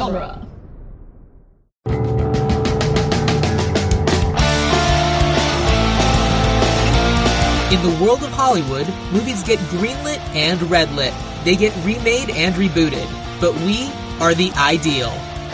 genre. 0.00 0.46
In 7.70 7.82
the 7.82 7.98
world 8.02 8.22
of 8.22 8.30
Hollywood, 8.30 8.88
movies 9.12 9.42
get 9.42 9.58
greenlit 9.68 10.18
and 10.34 10.58
redlit. 10.60 11.14
They 11.44 11.54
get 11.54 11.74
remade 11.84 12.30
and 12.30 12.54
rebooted. 12.54 13.08
But 13.42 13.54
we 13.60 13.92
are 14.20 14.34
the 14.34 14.50
ideal. 14.56 15.12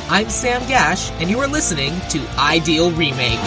I'm 0.09 0.30
Sam 0.30 0.63
Gash, 0.69 1.11
and 1.21 1.29
you 1.29 1.41
are 1.41 1.49
listening 1.49 1.99
to 2.11 2.21
Ideal 2.39 2.93
Remake. 2.93 3.41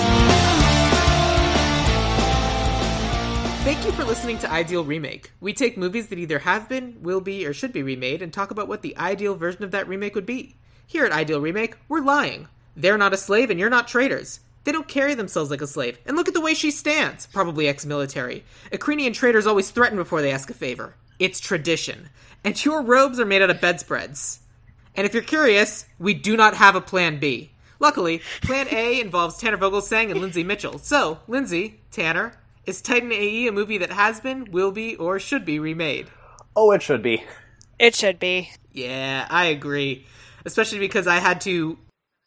Thank 3.63 3.85
you 3.85 3.93
for 3.93 4.03
listening 4.03 4.37
to 4.39 4.51
Ideal 4.51 4.83
Remake. 4.83 5.31
We 5.39 5.53
take 5.53 5.77
movies 5.77 6.07
that 6.07 6.19
either 6.19 6.39
have 6.39 6.67
been, 6.67 6.97
will 7.01 7.21
be, 7.21 7.45
or 7.45 7.53
should 7.53 7.71
be 7.71 7.83
remade 7.83 8.21
and 8.21 8.33
talk 8.33 8.51
about 8.51 8.67
what 8.67 8.81
the 8.81 8.97
ideal 8.97 9.35
version 9.35 9.63
of 9.63 9.71
that 9.71 9.87
remake 9.87 10.15
would 10.15 10.25
be. 10.25 10.57
Here 10.89 11.05
at 11.05 11.11
Ideal 11.11 11.39
Remake, 11.39 11.75
we're 11.87 12.01
lying. 12.01 12.47
They're 12.75 12.97
not 12.97 13.13
a 13.13 13.17
slave 13.17 13.51
and 13.51 13.59
you're 13.59 13.69
not 13.69 13.87
traitors. 13.87 14.39
They 14.63 14.71
don't 14.71 14.87
carry 14.87 15.13
themselves 15.13 15.51
like 15.51 15.61
a 15.61 15.67
slave. 15.67 15.99
And 16.03 16.17
look 16.17 16.27
at 16.27 16.33
the 16.33 16.41
way 16.41 16.55
she 16.55 16.71
stands. 16.71 17.27
Probably 17.27 17.67
ex 17.67 17.85
military. 17.85 18.43
Ukrainian 18.71 19.13
traders 19.13 19.45
always 19.45 19.69
threaten 19.69 19.99
before 19.99 20.23
they 20.23 20.31
ask 20.31 20.49
a 20.49 20.55
favor. 20.55 20.95
It's 21.19 21.39
tradition. 21.39 22.09
And 22.43 22.65
your 22.65 22.81
robes 22.81 23.19
are 23.19 23.25
made 23.27 23.43
out 23.43 23.51
of 23.51 23.61
bedspreads. 23.61 24.39
And 24.95 25.05
if 25.05 25.13
you're 25.13 25.21
curious, 25.21 25.85
we 25.99 26.15
do 26.15 26.35
not 26.35 26.55
have 26.55 26.75
a 26.75 26.81
plan 26.81 27.19
B. 27.19 27.51
Luckily, 27.79 28.23
plan 28.41 28.65
A 28.71 28.99
involves 28.99 29.37
Tanner 29.37 29.59
Vogelsang 29.59 30.09
and 30.09 30.19
Lindsay 30.19 30.43
Mitchell. 30.43 30.79
So, 30.79 31.19
Lindsay, 31.27 31.81
Tanner, 31.91 32.33
is 32.65 32.81
Titan 32.81 33.11
AE 33.11 33.45
a 33.45 33.51
movie 33.51 33.77
that 33.77 33.91
has 33.91 34.21
been, 34.21 34.49
will 34.49 34.71
be, 34.71 34.95
or 34.95 35.19
should 35.19 35.45
be 35.45 35.59
remade? 35.59 36.07
Oh, 36.55 36.71
it 36.71 36.81
should 36.81 37.03
be. 37.03 37.25
It 37.77 37.95
should 37.95 38.17
be. 38.17 38.49
Yeah, 38.73 39.27
I 39.29 39.45
agree. 39.45 40.07
Especially 40.49 40.79
because 40.79 41.05
I 41.05 41.17
had 41.17 41.41
to 41.41 41.77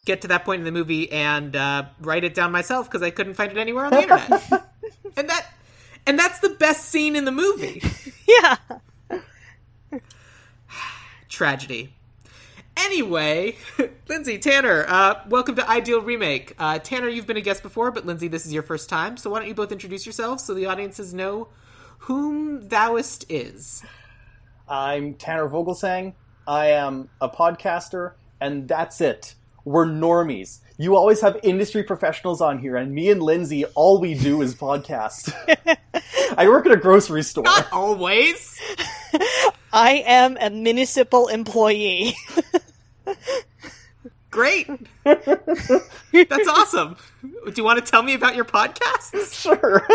get 0.05 0.21
to 0.21 0.29
that 0.29 0.45
point 0.45 0.59
in 0.59 0.65
the 0.65 0.71
movie 0.71 1.11
and 1.11 1.53
uh, 1.57 1.83
write 1.99 2.23
it 2.23 2.33
down 2.33 2.53
myself 2.53 2.89
because 2.89 3.03
I 3.03 3.09
couldn't 3.09 3.33
find 3.33 3.51
it 3.51 3.57
anywhere 3.57 3.83
on 3.83 3.91
the 3.91 4.01
internet. 4.01 4.41
and 5.17 5.29
that 5.29 5.47
and 6.07 6.17
that's 6.17 6.39
the 6.39 6.51
best 6.51 6.85
scene 6.89 7.17
in 7.17 7.25
the 7.25 7.31
movie. 7.31 7.81
Yeah. 8.25 8.55
Tragedy. 11.29 11.93
Anyway, 12.77 13.57
Lindsay, 14.07 14.39
Tanner, 14.39 14.85
uh, 14.87 15.15
welcome 15.27 15.55
to 15.57 15.69
Ideal 15.69 16.01
Remake. 16.01 16.55
Uh, 16.57 16.79
Tanner, 16.79 17.09
you've 17.09 17.27
been 17.27 17.35
a 17.35 17.41
guest 17.41 17.61
before, 17.61 17.91
but 17.91 18.05
Lindsay, 18.05 18.29
this 18.29 18.45
is 18.45 18.53
your 18.53 18.63
first 18.63 18.87
time, 18.87 19.17
so 19.17 19.29
why 19.29 19.39
don't 19.39 19.49
you 19.49 19.53
both 19.53 19.73
introduce 19.73 20.05
yourselves 20.05 20.45
so 20.45 20.53
the 20.53 20.67
audiences 20.67 21.13
know 21.13 21.49
whom 21.99 22.61
thouest 22.69 23.25
is? 23.27 23.83
I'm 24.69 25.13
Tanner 25.15 25.49
Vogelsang. 25.49 26.13
I 26.47 26.67
am 26.67 27.09
a 27.21 27.29
podcaster, 27.29 28.13
and 28.41 28.67
that's 28.67 29.01
it. 29.01 29.35
We're 29.65 29.85
normies. 29.85 30.59
You 30.77 30.95
always 30.95 31.21
have 31.21 31.39
industry 31.43 31.83
professionals 31.83 32.41
on 32.41 32.59
here, 32.59 32.75
and 32.75 32.93
me 32.93 33.09
and 33.09 33.21
Lindsay, 33.23 33.63
all 33.75 34.01
we 34.01 34.13
do 34.13 34.41
is 34.41 34.55
podcast. 34.55 35.33
I 36.37 36.49
work 36.49 36.65
at 36.65 36.71
a 36.71 36.77
grocery 36.77 37.23
store. 37.23 37.45
Not 37.45 37.71
always. 37.71 38.59
I 39.73 40.03
am 40.05 40.37
a 40.39 40.49
municipal 40.49 41.27
employee. 41.27 42.15
Great. 44.33 44.67
That's 45.03 46.47
awesome. 46.47 46.97
Do 47.21 47.53
you 47.55 47.63
want 47.63 47.83
to 47.85 47.89
tell 47.91 48.01
me 48.01 48.15
about 48.15 48.35
your 48.35 48.45
podcast? 48.45 49.31
Sure. 49.31 49.85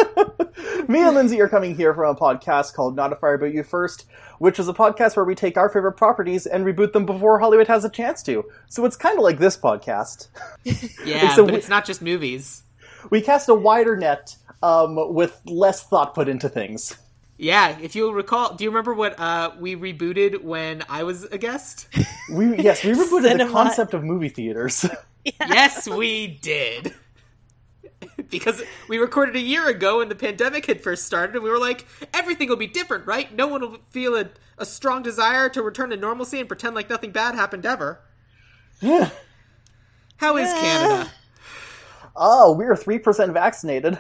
Me 0.89 1.00
and 1.00 1.14
Lindsay 1.17 1.41
are 1.41 1.48
coming 1.48 1.75
here 1.75 1.92
from 1.92 2.14
a 2.14 2.19
podcast 2.19 2.75
called 2.75 2.94
Not 2.94 3.12
a 3.12 3.16
Fire 3.16 3.36
But 3.36 3.53
You 3.53 3.64
First, 3.64 4.06
which 4.39 4.61
is 4.61 4.69
a 4.69 4.72
podcast 4.72 5.16
where 5.16 5.25
we 5.25 5.34
take 5.34 5.56
our 5.56 5.69
favorite 5.69 5.94
properties 5.94 6.47
and 6.47 6.64
reboot 6.64 6.92
them 6.92 7.05
before 7.05 7.41
Hollywood 7.41 7.66
has 7.66 7.84
a 7.84 7.91
chance 7.91 8.22
to. 8.25 8.44
So 8.69 8.84
it's 8.84 8.97
kind 8.97 9.19
of 9.19 9.25
like 9.25 9.39
this 9.39 9.56
podcast. 9.56 10.28
Yeah, 11.05 11.34
So 11.34 11.44
but 11.44 11.53
we- 11.55 11.59
it's 11.59 11.69
not 11.69 11.84
just 11.84 12.00
movies. 12.00 12.62
We 13.11 13.20
cast 13.20 13.48
a 13.48 13.54
wider 13.54 13.97
net 13.97 14.37
um, 14.62 15.15
with 15.15 15.41
less 15.47 15.82
thought 15.82 16.15
put 16.15 16.28
into 16.28 16.48
things. 16.48 16.97
Yeah, 17.38 17.78
if 17.81 17.94
you'll 17.94 18.12
recall, 18.12 18.54
do 18.54 18.65
you 18.65 18.71
remember 18.71 18.93
what 18.93 19.19
uh, 19.19 19.53
we 19.60 19.76
rebooted 19.76 20.43
when 20.43 20.82
I 20.88 21.04
was 21.04 21.25
a 21.25 21.38
guest? 21.38 21.88
We 22.31 22.59
yes, 22.59 22.84
we 22.84 22.91
rebooted 22.91 23.38
the 23.38 23.50
concept 23.50 23.94
of 23.94 24.04
movie 24.04 24.28
theaters. 24.28 24.84
yes, 25.25 25.88
we 25.88 26.27
did. 26.27 26.93
because 28.31 28.62
we 28.87 28.98
recorded 28.98 29.34
a 29.37 29.41
year 29.41 29.66
ago 29.69 29.98
when 29.98 30.10
the 30.10 30.15
pandemic 30.15 30.66
had 30.66 30.82
first 30.82 31.06
started, 31.06 31.37
and 31.37 31.44
we 31.44 31.48
were 31.48 31.59
like, 31.59 31.87
everything 32.12 32.50
will 32.50 32.56
be 32.56 32.66
different, 32.66 33.06
right? 33.06 33.34
No 33.34 33.47
one 33.47 33.62
will 33.62 33.78
feel 33.88 34.15
a, 34.15 34.28
a 34.59 34.66
strong 34.66 35.03
desire 35.03 35.48
to 35.48 35.62
return 35.62 35.88
to 35.88 35.97
normalcy 35.97 36.38
and 36.38 36.48
pretend 36.48 36.75
like 36.75 36.91
nothing 36.91 37.12
bad 37.12 37.34
happened 37.34 37.65
ever. 37.65 38.00
Yeah. 38.82 39.09
How 40.19 40.37
is 40.37 40.53
Canada? 40.53 41.10
oh, 42.15 42.53
we're 42.53 42.77
three 42.77 42.98
percent 42.98 43.32
vaccinated, 43.32 43.98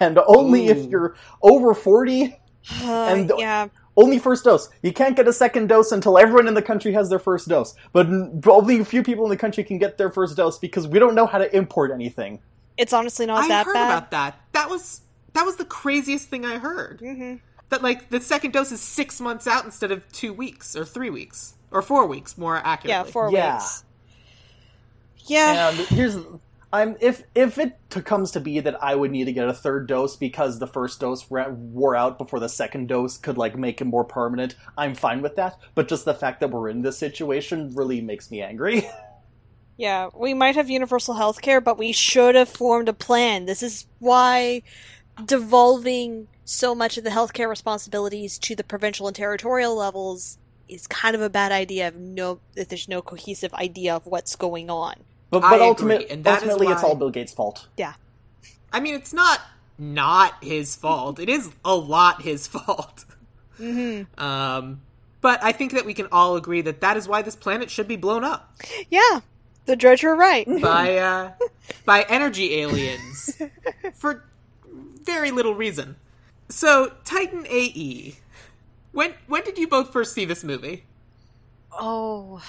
and 0.00 0.18
only 0.26 0.66
if 0.66 0.86
you're 0.86 1.14
over 1.42 1.74
forty. 1.74 2.36
Uh, 2.82 3.04
And- 3.10 3.32
yeah. 3.38 3.68
Only 3.94 4.18
first 4.18 4.44
dose. 4.44 4.70
You 4.80 4.90
can't 4.90 5.14
get 5.14 5.28
a 5.28 5.34
second 5.34 5.66
dose 5.68 5.92
until 5.92 6.16
everyone 6.16 6.48
in 6.48 6.54
the 6.54 6.62
country 6.62 6.92
has 6.94 7.10
their 7.10 7.18
first 7.18 7.46
dose. 7.46 7.74
But 7.92 8.06
n- 8.06 8.40
only 8.46 8.80
a 8.80 8.86
few 8.86 9.02
people 9.02 9.24
in 9.24 9.30
the 9.30 9.36
country 9.36 9.62
can 9.64 9.76
get 9.76 9.98
their 9.98 10.10
first 10.10 10.34
dose 10.34 10.58
because 10.58 10.88
we 10.88 10.98
don't 10.98 11.14
know 11.14 11.26
how 11.26 11.36
to 11.36 11.54
import 11.54 11.90
anything. 11.90 12.40
It's 12.78 12.94
honestly 12.94 13.26
not 13.26 13.44
I 13.44 13.48
that 13.48 13.66
heard 13.66 13.74
bad. 13.74 13.90
about 13.90 14.10
that. 14.12 14.40
That 14.52 14.70
was 14.70 15.02
that 15.34 15.44
was 15.44 15.56
the 15.56 15.66
craziest 15.66 16.30
thing 16.30 16.46
I 16.46 16.56
heard. 16.56 17.00
hmm 17.00 17.34
That 17.68 17.82
like 17.82 18.08
the 18.08 18.18
second 18.22 18.52
dose 18.54 18.72
is 18.72 18.80
six 18.80 19.20
months 19.20 19.46
out 19.46 19.66
instead 19.66 19.90
of 19.90 20.10
two 20.10 20.32
weeks 20.32 20.74
or 20.74 20.86
three 20.86 21.10
weeks 21.10 21.52
or 21.70 21.82
four 21.82 22.06
weeks, 22.06 22.38
more 22.38 22.56
accurately. 22.64 22.88
Yeah, 22.92 23.02
four 23.02 23.30
Yeah. 23.30 23.56
weeks. 23.56 23.84
Yeah. 25.26 25.68
And 25.68 25.78
here's 25.88 26.16
I'm 26.72 26.96
if 27.00 27.22
if 27.34 27.58
it 27.58 27.78
t- 27.90 28.00
comes 28.00 28.30
to 28.32 28.40
be 28.40 28.60
that 28.60 28.82
I 28.82 28.94
would 28.94 29.10
need 29.10 29.24
to 29.24 29.32
get 29.32 29.48
a 29.48 29.52
third 29.52 29.86
dose 29.86 30.16
because 30.16 30.58
the 30.58 30.66
first 30.66 31.00
dose 31.00 31.30
ra- 31.30 31.50
wore 31.50 31.94
out 31.94 32.16
before 32.16 32.40
the 32.40 32.48
second 32.48 32.88
dose 32.88 33.18
could 33.18 33.36
like 33.36 33.56
make 33.56 33.80
it 33.80 33.84
more 33.84 34.04
permanent, 34.04 34.54
I'm 34.76 34.94
fine 34.94 35.20
with 35.20 35.36
that. 35.36 35.58
But 35.74 35.88
just 35.88 36.04
the 36.04 36.14
fact 36.14 36.40
that 36.40 36.50
we're 36.50 36.70
in 36.70 36.82
this 36.82 36.96
situation 36.98 37.74
really 37.74 38.00
makes 38.00 38.30
me 38.30 38.42
angry. 38.42 38.88
Yeah, 39.78 40.10
we 40.14 40.34
might 40.34 40.54
have 40.54 40.68
universal 40.70 41.14
health 41.14 41.40
care, 41.40 41.60
but 41.60 41.78
we 41.78 41.92
should 41.92 42.34
have 42.34 42.48
formed 42.48 42.88
a 42.88 42.92
plan. 42.92 43.46
This 43.46 43.62
is 43.62 43.86
why 43.98 44.62
devolving 45.24 46.28
so 46.44 46.74
much 46.74 46.98
of 46.98 47.04
the 47.04 47.10
healthcare 47.10 47.48
responsibilities 47.48 48.38
to 48.40 48.54
the 48.54 48.64
provincial 48.64 49.06
and 49.06 49.16
territorial 49.16 49.74
levels 49.74 50.38
is 50.68 50.86
kind 50.86 51.14
of 51.14 51.22
a 51.22 51.30
bad 51.30 51.52
idea 51.52 51.88
if 51.88 51.96
no 51.96 52.40
if 52.54 52.68
there's 52.68 52.88
no 52.88 53.02
cohesive 53.02 53.52
idea 53.54 53.94
of 53.96 54.06
what's 54.06 54.36
going 54.36 54.70
on. 54.70 54.94
But 55.32 55.44
I 55.44 55.50
but 55.50 55.54
agree, 55.56 55.66
ultimate, 55.66 56.10
and 56.10 56.24
that 56.24 56.42
is 56.42 56.50
ultimately, 56.50 56.72
it's 56.74 56.84
all 56.84 56.94
Bill 56.94 57.08
Gates' 57.08 57.32
fault. 57.32 57.66
Yeah. 57.78 57.94
I 58.70 58.80
mean, 58.80 58.94
it's 58.94 59.14
not 59.14 59.40
not 59.78 60.34
his 60.44 60.76
fault. 60.76 61.18
It 61.18 61.30
is 61.30 61.50
a 61.64 61.74
lot 61.74 62.20
his 62.20 62.46
fault. 62.54 63.06
Mm-hmm. 63.58 64.22
Um, 64.22 64.82
but 65.22 65.42
I 65.42 65.52
think 65.52 65.72
that 65.72 65.86
we 65.86 65.94
can 65.94 66.06
all 66.12 66.36
agree 66.36 66.60
that 66.60 66.82
that 66.82 66.98
is 66.98 67.08
why 67.08 67.22
this 67.22 67.34
planet 67.34 67.70
should 67.70 67.88
be 67.88 67.96
blown 67.96 68.24
up 68.24 68.54
Yeah. 68.90 69.20
The 69.64 69.74
Drej 69.76 70.02
were 70.02 70.16
right. 70.16 70.46
by 70.60 70.98
uh, 70.98 71.30
by 71.86 72.04
energy 72.10 72.60
aliens 72.60 73.40
for 73.94 74.24
very 75.02 75.30
little 75.30 75.54
reason. 75.54 75.96
So, 76.50 76.92
Titan 77.04 77.46
AE. 77.48 78.16
When 78.90 79.14
when 79.28 79.44
did 79.44 79.56
you 79.56 79.66
both 79.66 79.90
first 79.92 80.12
see 80.12 80.26
this 80.26 80.44
movie? 80.44 80.84
Oh, 81.72 82.42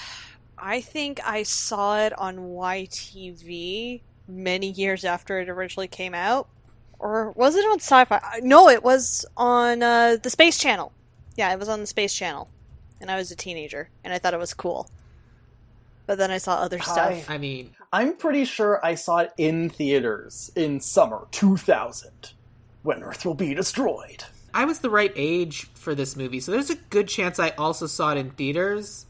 I 0.66 0.80
think 0.80 1.20
I 1.28 1.44
saw 1.44 2.00
it 2.00 2.18
on 2.18 2.38
YTV 2.38 4.00
many 4.30 4.72
years 4.72 5.04
after 5.04 5.40
it 5.40 5.50
originally 5.50 5.90
came 5.90 6.14
out. 6.14 6.48
Or 7.00 7.32
was 7.32 7.58
it 7.58 7.66
on 7.66 7.82
Sci 7.82 8.06
Fi? 8.06 8.40
No, 8.42 8.70
it 8.70 8.82
was 8.82 9.26
on 9.36 9.84
uh, 9.84 10.16
the 10.24 10.30
Space 10.30 10.58
Channel. 10.58 10.94
Yeah, 11.36 11.52
it 11.52 11.60
was 11.60 11.68
on 11.68 11.82
the 11.82 11.86
Space 11.86 12.14
Channel. 12.14 12.48
And 13.02 13.12
I 13.12 13.18
was 13.18 13.30
a 13.30 13.36
teenager, 13.36 13.90
and 14.06 14.14
I 14.14 14.20
thought 14.20 14.34
it 14.34 14.40
was 14.40 14.54
cool. 14.54 14.90
But 16.06 16.18
then 16.18 16.32
I 16.32 16.38
saw 16.38 16.56
other 16.56 16.80
stuff. 16.80 17.30
I 17.30 17.38
mean, 17.38 17.76
I'm 17.92 18.16
pretty 18.16 18.46
sure 18.46 18.80
I 18.86 18.96
saw 18.96 19.18
it 19.18 19.34
in 19.38 19.70
theaters 19.70 20.50
in 20.56 20.80
summer 20.80 21.28
2000 21.32 22.32
when 22.84 23.04
Earth 23.04 23.26
will 23.26 23.34
be 23.34 23.54
destroyed. 23.54 24.24
I 24.54 24.64
was 24.64 24.80
the 24.80 24.90
right 24.90 25.12
age 25.18 25.68
for 25.74 25.94
this 25.94 26.16
movie, 26.16 26.40
so 26.40 26.54
there's 26.54 26.70
a 26.70 26.76
good 26.76 27.10
chance 27.10 27.38
I 27.38 27.50
also 27.50 27.86
saw 27.86 28.14
it 28.14 28.18
in 28.18 28.32
theaters. 28.32 29.08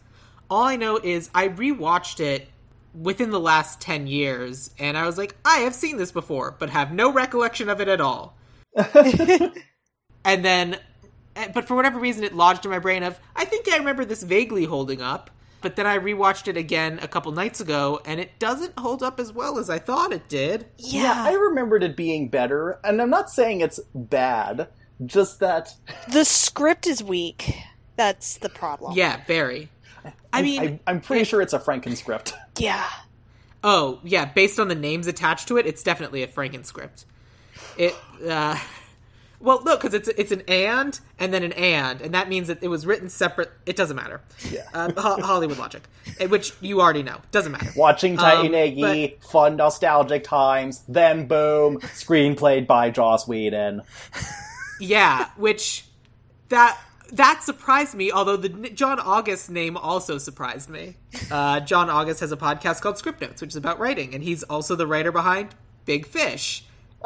All 0.54 0.66
I 0.66 0.76
know 0.76 1.00
is 1.02 1.32
I 1.34 1.48
rewatched 1.48 2.20
it 2.20 2.48
within 2.94 3.32
the 3.32 3.40
last 3.40 3.82
10 3.82 4.06
years, 4.06 4.70
and 4.78 4.96
I 4.96 5.08
was 5.08 5.18
like, 5.18 5.36
I 5.44 5.62
have 5.62 5.74
seen 5.74 5.98
this 5.98 6.12
before, 6.12 6.56
but 6.60 6.70
have 6.70 6.94
no 6.94 7.12
recollection 7.12 7.70
of 7.70 7.82
it 7.82 7.88
at 7.88 8.00
all. 8.00 8.38
and 8.76 10.46
then, 10.46 10.78
eh, 11.36 11.48
but 11.52 11.68
for 11.68 11.74
whatever 11.74 11.98
reason, 11.98 12.24
it 12.24 12.36
lodged 12.36 12.66
in 12.66 12.70
my 12.70 12.78
brain 12.78 13.02
of, 13.02 13.20
I 13.36 13.46
think 13.46 13.68
I 13.68 13.78
remember 13.78 14.06
this 14.06 14.22
vaguely 14.22 14.66
holding 14.66 15.02
up. 15.02 15.32
But 15.62 15.76
then 15.76 15.88
I 15.88 15.98
rewatched 15.98 16.48
it 16.48 16.56
again 16.56 17.00
a 17.02 17.08
couple 17.08 17.32
nights 17.32 17.60
ago, 17.60 18.00
and 18.06 18.20
it 18.20 18.38
doesn't 18.38 18.78
hold 18.78 19.02
up 19.02 19.20
as 19.20 19.34
well 19.34 19.58
as 19.58 19.72
I 19.72 19.80
thought 19.80 20.14
it 20.14 20.30
did. 20.30 20.68
Yeah, 20.78 21.16
I 21.18 21.34
remembered 21.34 21.82
it 21.82 21.98
being 21.98 22.30
better, 22.30 22.80
and 22.84 23.02
I'm 23.02 23.10
not 23.10 23.32
saying 23.32 23.62
it's 23.62 23.80
bad, 23.96 24.68
just 25.04 25.40
that 25.40 25.74
the 26.12 26.24
script 26.24 26.86
is 26.86 27.04
weak. 27.04 27.56
That's 27.96 28.38
the 28.38 28.50
problem. 28.50 28.94
Yeah, 28.96 29.20
very. 29.26 29.70
I 30.32 30.42
mean, 30.42 30.80
I, 30.88 30.92
am 30.92 31.02
pretty 31.02 31.24
sure 31.24 31.42
it's 31.42 31.54
a 31.54 31.60
Franken 31.60 31.96
script. 31.96 32.34
Yeah. 32.60 32.88
Oh 33.64 34.00
yeah, 34.04 34.26
based 34.26 34.60
on 34.60 34.68
the 34.68 34.76
names 34.76 35.08
attached 35.08 35.48
to 35.48 35.58
it, 35.58 35.66
it's 35.66 35.82
definitely 35.82 36.22
a 36.22 36.28
Franken 36.28 36.66
script. 36.66 37.06
It, 37.78 37.96
uh, 38.28 38.60
well, 39.40 39.62
look, 39.64 39.82
because 39.82 39.94
it's 39.94 40.08
it's 40.08 40.32
an 40.32 40.44
and 40.48 40.98
and 41.20 41.34
then 41.34 41.44
an 41.44 41.52
and, 41.54 42.00
and 42.02 42.14
that 42.14 42.30
means 42.30 42.48
that 42.48 42.60
it 42.62 42.68
was 42.68 42.86
written 42.86 43.10
separate. 43.10 43.52
It 43.66 43.76
doesn't 43.76 43.96
matter. 43.96 44.22
Yeah. 44.50 44.68
Um, 44.74 44.94
Ho- 44.96 45.22
Hollywood 45.22 45.58
logic, 45.58 45.84
eh, 46.20 46.28
which 46.28 46.54
you 46.62 46.80
already 46.80 47.04
know, 47.04 47.22
doesn't 47.32 47.52
matter. 47.52 47.72
Watching 47.76 48.18
Titan 48.18 48.48
Um, 48.48 48.52
Egi, 48.54 49.22
fun 49.24 49.56
nostalgic 49.56 50.24
times, 50.24 50.84
then 50.88 51.28
boom, 51.28 51.80
screenplayed 51.80 52.68
by 52.68 52.90
Joss 52.90 53.28
Whedon. 53.28 53.82
Yeah, 54.80 55.30
which 55.38 55.86
that 56.50 56.80
that 57.14 57.42
surprised 57.44 57.96
me. 57.96 58.12
Although 58.12 58.38
the 58.38 58.50
John 58.70 59.00
August 59.00 59.50
name 59.50 59.78
also 59.78 60.18
surprised 60.18 60.70
me. 60.70 60.98
Uh, 61.32 61.60
John 61.62 61.90
August 61.90 62.20
has 62.20 62.32
a 62.32 62.38
podcast 62.38 62.82
called 62.82 62.98
Script 62.98 63.22
Notes, 63.22 63.42
which 63.42 63.52
is 63.52 63.56
about 63.56 63.80
writing, 63.80 64.14
and 64.14 64.24
he's 64.24 64.44
also 64.44 64.76
the 64.76 64.88
writer 64.88 65.12
behind 65.12 65.56
Big 65.86 66.06
Fish 66.06 66.66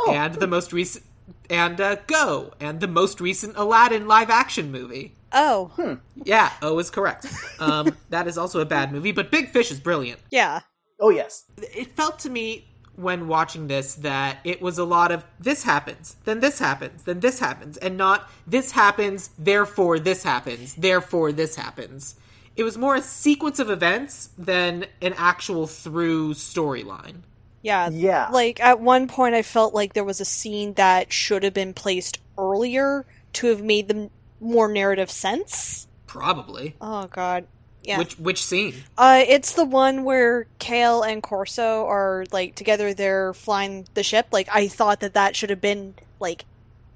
and 0.10 0.36
the 0.36 0.48
most 0.48 0.74
recent 0.74 1.06
and 1.50 1.80
uh, 1.82 1.96
Go 2.08 2.54
and 2.60 2.80
the 2.80 2.88
most 2.88 3.20
recent 3.22 3.56
Aladdin 3.58 4.08
live 4.08 4.30
action 4.30 4.72
movie. 4.72 5.16
Oh. 5.32 6.00
Yeah, 6.24 6.52
O 6.62 6.80
is 6.80 6.90
correct. 6.90 7.28
Um, 7.60 7.96
that 8.10 8.28
is 8.28 8.38
also 8.38 8.60
a 8.60 8.66
bad 8.66 8.92
movie, 8.92 9.12
but 9.12 9.30
Big 9.32 9.50
Fish 9.50 9.72
is 9.72 9.80
brilliant. 9.80 10.20
Yeah. 10.32 10.62
Oh 11.00 11.10
yes, 11.10 11.44
It 11.58 11.92
felt 11.96 12.18
to 12.20 12.30
me 12.30 12.68
when 12.98 13.28
watching 13.28 13.68
this 13.68 13.96
that 13.96 14.40
it 14.44 14.62
was 14.62 14.78
a 14.78 14.84
lot 14.84 15.12
of 15.12 15.24
this 15.40 15.64
happens, 15.64 16.18
then 16.26 16.42
this 16.42 16.60
happens, 16.60 17.04
then 17.04 17.22
this 17.22 17.40
happens, 17.40 17.78
and 17.78 17.96
not 17.96 18.30
this 18.46 18.72
happens, 18.72 19.30
therefore 19.38 20.00
this 20.00 20.24
happens, 20.24 20.76
therefore 20.76 21.32
this 21.32 21.56
happens. 21.56 22.16
It 22.56 22.64
was 22.64 22.78
more 22.78 22.96
a 22.96 23.02
sequence 23.02 23.60
of 23.60 23.70
events 23.70 24.32
than 24.38 24.88
an 25.02 25.14
actual 25.16 25.68
through 25.68 26.34
storyline. 26.34 27.18
Yeah. 27.62 27.90
Yeah. 27.90 28.30
Like 28.30 28.60
at 28.60 28.80
one 28.80 29.08
point 29.08 29.36
I 29.36 29.44
felt 29.44 29.74
like 29.74 29.94
there 29.94 30.04
was 30.04 30.20
a 30.20 30.26
scene 30.26 30.74
that 30.74 31.14
should 31.14 31.44
have 31.44 31.54
been 31.54 31.74
placed 31.74 32.20
earlier 32.38 33.06
to 33.34 33.48
have 33.48 33.62
made 33.62 33.88
them 33.88 34.10
more 34.40 34.68
narrative 34.68 35.12
sense. 35.12 35.88
Probably. 36.08 36.76
Oh 36.82 37.08
god. 37.08 37.46
Yeah. 37.88 38.00
Which 38.00 38.20
which 38.20 38.44
scene? 38.44 38.74
Uh, 38.98 39.24
it's 39.26 39.54
the 39.54 39.64
one 39.64 40.04
where 40.04 40.46
Kale 40.60 41.04
and 41.04 41.24
Corso 41.24 41.86
are 41.86 42.26
like 42.34 42.54
together. 42.54 42.94
They're 42.94 43.34
flying 43.34 43.88
the 43.94 44.04
ship. 44.04 44.28
Like 44.32 44.50
I 44.54 44.68
thought 44.68 45.00
that 45.00 45.14
that 45.14 45.38
should 45.38 45.50
have 45.50 45.62
been 45.62 45.94
like 46.20 46.44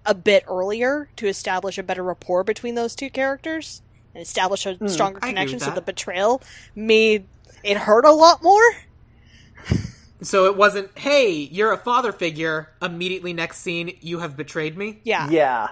a 0.06 0.14
bit 0.14 0.44
earlier 0.50 1.08
to 1.16 1.28
establish 1.28 1.78
a 1.78 1.84
better 1.84 2.04
rapport 2.04 2.44
between 2.44 2.76
those 2.76 2.94
two 2.94 3.10
characters 3.10 3.82
and 4.14 4.22
establish 4.22 4.66
a 4.66 4.78
stronger 4.90 5.22
connection. 5.22 5.62
So 5.62 5.72
the 5.72 5.82
betrayal 5.82 6.42
made 6.76 7.26
it 7.64 7.78
hurt 7.78 8.04
a 8.04 8.12
lot 8.12 8.44
more. 8.44 8.62
So 10.24 10.46
it 10.46 10.56
wasn't, 10.56 10.96
hey, 11.00 11.32
you're 11.32 11.72
a 11.72 11.78
father 11.78 12.12
figure. 12.12 12.70
Immediately 12.80 13.34
next 13.34 13.62
scene, 13.62 13.98
you 14.02 14.20
have 14.20 14.38
betrayed 14.38 14.78
me. 14.78 15.00
Yeah. 15.04 15.28
yeah. 15.32 15.68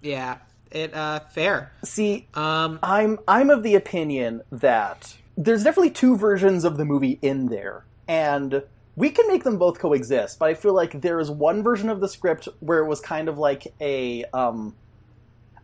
Yeah, 0.00 0.38
it 0.70 0.94
uh 0.94 1.20
fair. 1.20 1.72
See, 1.84 2.28
Um, 2.34 2.78
I'm 2.82 3.18
I'm 3.26 3.50
of 3.50 3.62
the 3.62 3.74
opinion 3.74 4.42
that 4.50 5.16
there's 5.36 5.64
definitely 5.64 5.90
two 5.90 6.16
versions 6.16 6.64
of 6.64 6.76
the 6.76 6.84
movie 6.84 7.18
in 7.22 7.46
there, 7.46 7.84
and 8.06 8.62
we 8.96 9.10
can 9.10 9.28
make 9.28 9.44
them 9.44 9.58
both 9.58 9.78
coexist. 9.78 10.38
But 10.38 10.48
I 10.48 10.54
feel 10.54 10.74
like 10.74 11.00
there 11.00 11.20
is 11.20 11.30
one 11.30 11.62
version 11.62 11.88
of 11.88 12.00
the 12.00 12.08
script 12.08 12.48
where 12.60 12.78
it 12.78 12.86
was 12.88 13.00
kind 13.00 13.28
of 13.28 13.38
like 13.38 13.72
a 13.80 14.24
um, 14.32 14.74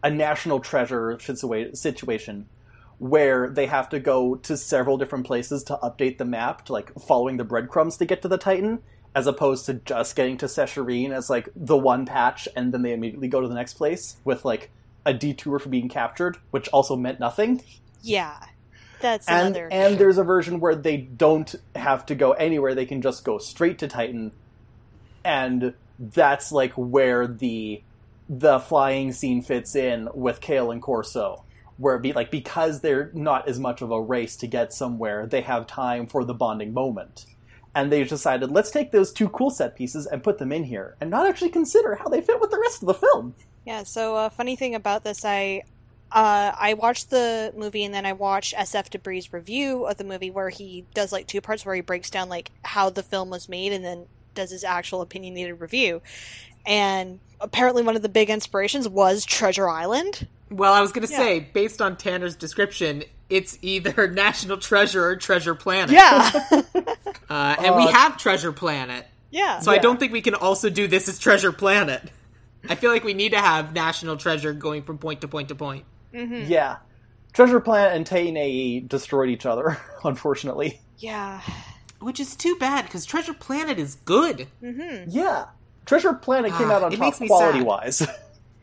a 0.02 0.10
national 0.10 0.60
treasure 0.60 1.18
situation 1.18 2.48
where 2.98 3.50
they 3.50 3.66
have 3.66 3.88
to 3.88 3.98
go 3.98 4.36
to 4.36 4.56
several 4.56 4.96
different 4.96 5.26
places 5.26 5.64
to 5.64 5.76
update 5.82 6.18
the 6.18 6.24
map 6.24 6.64
to 6.66 6.72
like 6.72 6.92
following 7.00 7.36
the 7.36 7.44
breadcrumbs 7.44 7.96
to 7.96 8.04
get 8.04 8.22
to 8.22 8.28
the 8.28 8.38
Titan. 8.38 8.80
As 9.16 9.28
opposed 9.28 9.66
to 9.66 9.74
just 9.74 10.16
getting 10.16 10.36
to 10.38 10.46
Sesharrim 10.46 11.12
as 11.12 11.30
like 11.30 11.48
the 11.54 11.76
one 11.76 12.04
patch, 12.04 12.48
and 12.56 12.74
then 12.74 12.82
they 12.82 12.92
immediately 12.92 13.28
go 13.28 13.40
to 13.40 13.46
the 13.46 13.54
next 13.54 13.74
place 13.74 14.16
with 14.24 14.44
like 14.44 14.72
a 15.06 15.14
detour 15.14 15.58
for 15.58 15.68
being 15.68 15.88
captured, 15.88 16.38
which 16.50 16.68
also 16.68 16.96
meant 16.96 17.20
nothing. 17.20 17.62
Yeah. 18.02 18.38
That's 19.00 19.28
And 19.28 19.48
another. 19.56 19.68
and 19.70 19.98
there's 19.98 20.18
a 20.18 20.24
version 20.24 20.60
where 20.60 20.74
they 20.74 20.96
don't 20.96 21.54
have 21.74 22.06
to 22.06 22.14
go 22.14 22.32
anywhere; 22.32 22.74
they 22.74 22.86
can 22.86 23.02
just 23.02 23.24
go 23.24 23.38
straight 23.38 23.78
to 23.80 23.88
Titan, 23.88 24.32
and 25.24 25.74
that's 25.98 26.52
like 26.52 26.72
where 26.74 27.26
the 27.26 27.82
the 28.28 28.58
flying 28.60 29.12
scene 29.12 29.42
fits 29.42 29.76
in 29.76 30.08
with 30.14 30.40
Kale 30.40 30.70
and 30.70 30.80
Corso, 30.80 31.44
where 31.76 31.96
it 31.96 32.02
be 32.02 32.12
like 32.14 32.30
because 32.30 32.80
they're 32.80 33.10
not 33.12 33.46
as 33.48 33.60
much 33.60 33.82
of 33.82 33.90
a 33.90 34.00
race 34.00 34.36
to 34.36 34.46
get 34.46 34.72
somewhere, 34.72 35.26
they 35.26 35.42
have 35.42 35.66
time 35.66 36.06
for 36.06 36.24
the 36.24 36.34
bonding 36.34 36.72
moment. 36.72 37.26
And 37.74 37.90
they 37.92 38.04
decided, 38.04 38.52
let's 38.52 38.70
take 38.70 38.92
those 38.92 39.12
two 39.12 39.28
cool 39.28 39.50
set 39.50 39.74
pieces 39.76 40.06
and 40.06 40.22
put 40.22 40.38
them 40.38 40.52
in 40.52 40.64
here, 40.64 40.96
and 41.00 41.10
not 41.10 41.26
actually 41.26 41.50
consider 41.50 41.96
how 41.96 42.08
they 42.08 42.20
fit 42.22 42.40
with 42.40 42.50
the 42.50 42.60
rest 42.60 42.82
of 42.82 42.86
the 42.86 42.94
film. 42.94 43.34
Yeah, 43.66 43.82
so 43.84 44.16
uh, 44.16 44.28
funny 44.28 44.56
thing 44.56 44.74
about 44.74 45.04
this, 45.04 45.24
I 45.24 45.62
uh, 46.12 46.52
I 46.58 46.74
watched 46.74 47.10
the 47.10 47.52
movie 47.56 47.84
and 47.84 47.92
then 47.94 48.06
I 48.06 48.12
watched 48.12 48.54
SF 48.54 48.90
Debris' 48.90 49.28
review 49.32 49.86
of 49.86 49.96
the 49.96 50.04
movie 50.04 50.30
where 50.30 50.48
he 50.50 50.84
does 50.94 51.10
like 51.12 51.26
two 51.26 51.40
parts 51.40 51.64
where 51.66 51.74
he 51.74 51.80
breaks 51.80 52.10
down 52.10 52.28
like 52.28 52.50
how 52.62 52.90
the 52.90 53.02
film 53.02 53.30
was 53.30 53.48
made 53.48 53.72
and 53.72 53.84
then 53.84 54.06
does 54.34 54.50
his 54.50 54.64
actual 54.64 55.00
opinionated 55.00 55.60
review. 55.60 56.02
And 56.66 57.20
apparently 57.40 57.82
one 57.82 57.96
of 57.96 58.02
the 58.02 58.08
big 58.08 58.30
inspirations 58.30 58.88
was 58.88 59.24
Treasure 59.24 59.68
Island. 59.68 60.28
well, 60.50 60.72
I 60.72 60.80
was 60.80 60.92
gonna 60.92 61.08
Yeah. 61.10 61.16
say, 61.16 61.40
based 61.40 61.82
on 61.82 61.96
Tanner's 61.96 62.36
description, 62.36 63.02
it's 63.28 63.58
either 63.62 64.06
National 64.12 64.56
Treasure 64.58 65.04
or 65.06 65.16
Treasure 65.16 65.54
Planet. 65.54 65.90
Yeah. 65.90 66.30
Uh, 67.30 67.56
and 67.58 67.74
we 67.76 67.84
Uh, 67.84 67.88
have 67.92 68.18
Treasure 68.18 68.52
Planet, 68.52 69.06
yeah. 69.30 69.58
so 69.60 69.72
I 69.72 69.78
don't 69.78 69.98
think 69.98 70.12
we 70.12 70.20
can 70.20 70.34
also 70.34 70.68
do 70.70 70.86
this 70.86 71.08
as 71.08 71.18
Treasure 71.18 71.50
Planet. 71.52 72.10
I 72.68 72.74
feel 72.76 72.90
like 72.90 73.04
we 73.04 73.14
need 73.14 73.32
to 73.32 73.40
have 73.40 73.72
National 73.74 74.16
Treasure 74.16 74.52
going 74.52 74.82
from 74.82 74.98
point 74.98 75.20
to 75.22 75.28
point 75.28 75.48
to 75.48 75.54
point. 75.54 75.84
Yeah. 76.12 76.76
Treasure 77.32 77.60
Planet 77.60 77.96
and 77.96 78.06
Tainei 78.06 78.88
destroyed 78.88 79.28
each 79.28 79.44
other, 79.46 79.78
unfortunately. 80.04 80.80
yeah. 80.98 81.40
Which 82.00 82.20
is 82.20 82.36
too 82.36 82.56
bad 82.60 82.84
because 82.84 83.04
Treasure 83.06 83.32
Planet 83.34 83.78
is 83.78 83.94
good. 83.94 84.46
Yeah. 84.60 85.46
Treasure 85.86 86.12
Planet 86.12 86.52
came 86.52 86.70
Ah, 86.70 86.74
out 86.74 86.82
on 86.84 86.92
top 86.92 87.14
quality 87.26 87.58
sad. 87.58 87.66
wise. 87.66 88.06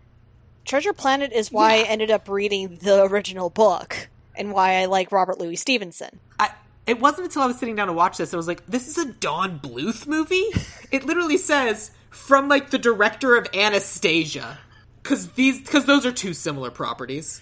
Treasure 0.65 0.93
Planet 0.93 1.31
is 1.33 1.51
why 1.51 1.75
Yeah. 1.75 1.81
I 1.83 1.87
ended 1.87 2.11
up 2.11 2.29
reading 2.29 2.77
the 2.81 3.03
original 3.03 3.49
book 3.49 4.09
and 4.35 4.51
why 4.53 4.75
I 4.75 4.85
like 4.85 5.11
Robert 5.11 5.39
Louis 5.39 5.55
Stevenson. 5.55 6.19
I, 6.39 6.51
it 6.85 6.99
wasn't 6.99 7.25
until 7.25 7.41
I 7.41 7.47
was 7.47 7.57
sitting 7.57 7.75
down 7.75 7.87
to 7.87 7.93
watch 7.93 8.17
this 8.17 8.33
I 8.33 8.37
was 8.37 8.47
like, 8.47 8.65
"This 8.67 8.87
is 8.87 8.97
a 8.97 9.11
Don 9.11 9.59
Bluth 9.59 10.05
movie." 10.07 10.45
it 10.91 11.03
literally 11.05 11.37
says 11.37 11.91
from 12.11 12.47
like 12.47 12.69
the 12.69 12.77
director 12.77 13.35
of 13.35 13.47
Anastasia, 13.53 14.59
because 15.01 15.31
these 15.31 15.59
because 15.59 15.85
those 15.85 16.05
are 16.05 16.11
two 16.11 16.33
similar 16.33 16.69
properties. 16.69 17.41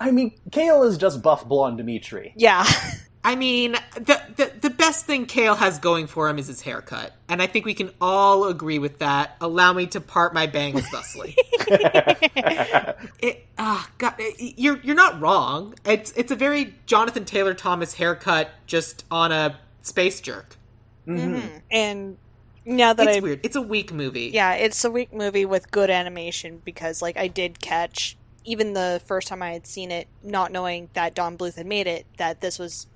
I 0.00 0.10
mean, 0.10 0.32
Kale 0.50 0.82
is 0.84 0.96
just 0.96 1.22
buff 1.22 1.46
blonde 1.46 1.76
Dimitri. 1.78 2.32
Yeah. 2.36 2.64
I 3.26 3.36
mean, 3.36 3.72
the, 3.94 4.20
the 4.36 4.52
the 4.60 4.70
best 4.70 5.06
thing 5.06 5.24
Kale 5.24 5.54
has 5.54 5.78
going 5.78 6.06
for 6.08 6.28
him 6.28 6.38
is 6.38 6.46
his 6.46 6.60
haircut, 6.60 7.14
and 7.28 7.40
I 7.40 7.46
think 7.46 7.64
we 7.64 7.72
can 7.72 7.90
all 7.98 8.44
agree 8.48 8.78
with 8.78 8.98
that. 8.98 9.36
Allow 9.40 9.72
me 9.72 9.86
to 9.88 10.00
part 10.00 10.34
my 10.34 10.46
bangs 10.46 10.86
thusly. 10.90 11.34
it, 13.20 13.46
ah, 13.56 13.88
God, 13.96 14.14
it- 14.18 14.58
you're 14.58 14.78
you're 14.82 14.94
not 14.94 15.20
wrong. 15.22 15.74
It's 15.86 16.12
it's 16.12 16.32
a 16.32 16.36
very 16.36 16.74
Jonathan 16.84 17.24
Taylor 17.24 17.54
Thomas 17.54 17.94
haircut, 17.94 18.50
just 18.66 19.06
on 19.10 19.32
a 19.32 19.58
space 19.80 20.20
jerk. 20.20 20.56
And 21.70 22.18
now 22.64 22.92
that 22.92 23.06
It's 23.08 23.16
I 23.18 23.20
weird. 23.20 23.40
It's 23.42 23.56
a 23.56 23.62
weak 23.62 23.92
movie. 23.92 24.30
Yeah, 24.32 24.54
it's 24.54 24.84
a 24.84 24.90
weak 24.90 25.12
movie 25.12 25.44
with 25.44 25.70
good 25.70 25.90
animation 25.90 26.62
because, 26.64 27.02
like, 27.02 27.16
I 27.16 27.28
did 27.28 27.60
catch 27.60 28.16
even 28.44 28.74
the 28.74 29.00
first 29.04 29.28
time 29.28 29.42
I 29.42 29.52
had 29.52 29.66
seen 29.66 29.90
it, 29.90 30.06
not 30.22 30.52
knowing 30.52 30.90
that 30.92 31.14
Don 31.14 31.36
Bluth 31.36 31.56
had 31.56 31.66
made 31.66 31.86
it, 31.86 32.06
that 32.18 32.40
this 32.40 32.58
was 32.58 32.86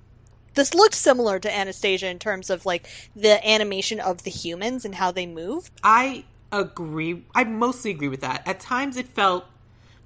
this 0.55 0.73
looked 0.73 0.95
similar 0.95 1.39
to 1.39 1.55
Anastasia 1.55 2.07
in 2.07 2.19
terms 2.19 2.49
of 2.49 2.65
like 2.65 2.87
the 3.15 3.45
animation 3.47 3.99
of 3.99 4.23
the 4.23 4.31
humans 4.31 4.85
and 4.85 4.95
how 4.95 5.11
they 5.11 5.25
move. 5.25 5.71
I 5.83 6.25
agree. 6.51 7.25
I 7.35 7.43
mostly 7.43 7.91
agree 7.91 8.07
with 8.07 8.21
that. 8.21 8.47
At 8.47 8.59
times, 8.59 8.97
it 8.97 9.07
felt 9.07 9.45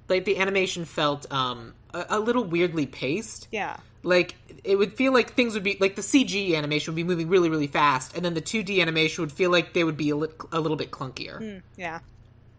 like 0.08 0.24
the 0.24 0.38
animation 0.38 0.84
felt 0.84 1.30
um 1.32 1.74
a, 1.92 2.06
a 2.10 2.20
little 2.20 2.44
weirdly 2.44 2.86
paced. 2.86 3.48
Yeah, 3.50 3.78
Like 4.04 4.36
it 4.64 4.76
would 4.76 4.94
feel 4.94 5.12
like 5.12 5.34
things 5.34 5.54
would 5.54 5.62
be 5.62 5.76
like 5.78 5.94
the 5.94 6.02
CG 6.02 6.56
animation 6.56 6.92
would 6.92 6.96
be 6.96 7.04
moving 7.04 7.28
really, 7.28 7.50
really 7.50 7.66
fast, 7.66 8.16
and 8.16 8.24
then 8.24 8.34
the 8.34 8.42
2D 8.42 8.80
animation 8.80 9.22
would 9.22 9.32
feel 9.32 9.50
like 9.50 9.74
they 9.74 9.84
would 9.84 9.96
be 9.96 10.10
a, 10.10 10.16
lit- 10.16 10.40
a 10.52 10.60
little 10.60 10.76
bit 10.76 10.90
clunkier. 10.90 11.38
Hmm, 11.38 11.58
yeah, 11.76 12.00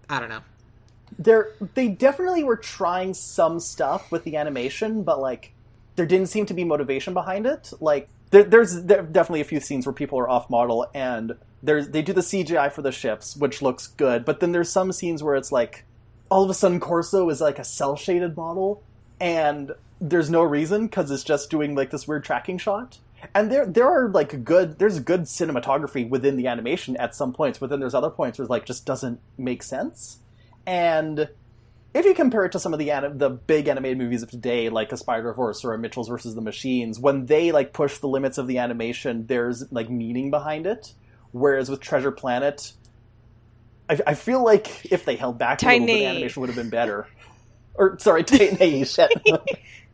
I 0.10 0.20
don't 0.20 0.30
know. 0.30 0.42
They're, 1.18 1.52
they 1.76 1.88
definitely 1.88 2.44
were 2.44 2.58
trying 2.58 3.14
some 3.14 3.60
stuff 3.60 4.12
with 4.12 4.24
the 4.24 4.36
animation, 4.38 5.04
but, 5.04 5.20
like, 5.20 5.54
there 5.96 6.06
didn't 6.06 6.28
seem 6.28 6.46
to 6.48 6.54
be 6.54 6.64
motivation 6.64 7.14
behind 7.14 7.46
it. 7.46 7.72
Like, 7.80 8.10
there, 8.32 8.44
there's 8.44 8.84
there 8.84 9.00
are 9.00 9.04
definitely 9.04 9.42
a 9.42 9.46
few 9.46 9.60
scenes 9.60 9.86
where 9.86 9.94
people 9.94 10.20
are 10.20 10.30
off 10.30 10.50
model, 10.50 10.88
and 10.94 11.36
there's, 11.64 11.90
they 11.90 12.02
do 12.02 12.12
the 12.12 12.22
CGI 12.22 12.72
for 12.72 12.82
the 12.82 12.92
ships, 12.92 13.36
which 13.36 13.62
looks 13.62 13.88
good, 13.88 14.26
but 14.26 14.40
then 14.40 14.52
there's 14.52 14.70
some 14.70 14.92
scenes 14.92 15.24
where 15.24 15.36
it's 15.36 15.52
like, 15.52 15.86
all 16.30 16.44
of 16.44 16.50
a 16.50 16.54
sudden 16.54 16.80
Corso 16.80 17.30
is 17.30 17.40
like 17.40 17.60
a 17.60 17.64
cell 17.64 17.96
shaded 17.96 18.36
model, 18.36 18.84
and 19.20 19.72
there's 20.00 20.30
no 20.30 20.44
reason 20.44 20.88
because 20.88 21.12
it's 21.12 21.24
just 21.24 21.50
doing 21.50 21.76
like 21.76 21.92
this 21.92 22.08
weird 22.08 22.24
tracking 22.24 22.58
shot. 22.58 23.00
And 23.34 23.52
there 23.52 23.66
there 23.66 23.88
are 23.88 24.10
like 24.10 24.44
good 24.44 24.78
there's 24.78 25.00
good 25.00 25.22
cinematography 25.22 26.08
within 26.08 26.38
the 26.38 26.48
animation 26.48 26.96
at 26.98 27.16
some 27.16 27.34
points, 27.34 27.58
but 27.58 27.70
then 27.70 27.80
there's 27.80 27.96
other 27.96 28.10
points 28.10 28.38
where 28.38 28.46
it 28.46 28.50
like 28.50 28.66
just 28.66 28.86
doesn't 28.86 29.20
make 29.38 29.64
sense. 29.64 30.20
And 30.68 31.30
if 31.94 32.06
you 32.06 32.14
compare 32.14 32.44
it 32.46 32.52
to 32.52 32.60
some 32.60 32.74
of 32.74 32.80
the 32.80 32.92
anim- 32.92 33.18
the 33.18 33.30
big 33.30 33.68
animated 33.68 33.98
movies 33.98 34.22
of 34.22 34.30
today, 34.30 34.70
like 34.70 34.92
a 34.92 34.98
Spider 34.98 35.34
Verse 35.34 35.64
or 35.64 35.74
a 35.74 35.78
Mitchell's 35.78 36.10
versus 36.10 36.36
the 36.36 36.42
Machines, 36.42 37.00
when 37.00 37.26
they 37.26 37.52
like 37.52 37.74
push 37.74 37.98
the 38.00 38.08
limits 38.08 38.38
of 38.38 38.48
the 38.48 38.58
animation, 38.58 39.26
there's 39.28 39.72
like 39.72 39.90
meaning 39.90 40.30
behind 40.30 40.68
it. 40.68 40.94
Whereas 41.32 41.70
with 41.70 41.80
Treasure 41.80 42.12
Planet, 42.12 42.74
I, 43.90 44.00
I 44.08 44.14
feel 44.14 44.44
like 44.44 44.92
if 44.92 45.06
they 45.06 45.16
held 45.16 45.38
back 45.38 45.62
a 45.62 45.66
little 45.66 45.88
bit, 45.88 45.94
the 45.94 46.06
animation 46.06 46.42
would 46.42 46.50
have 46.50 46.58
been 46.58 46.70
better. 46.70 47.08
Or 47.76 47.98
sorry, 48.00 48.24
tiny 48.26 48.84
shit. 48.86 49.12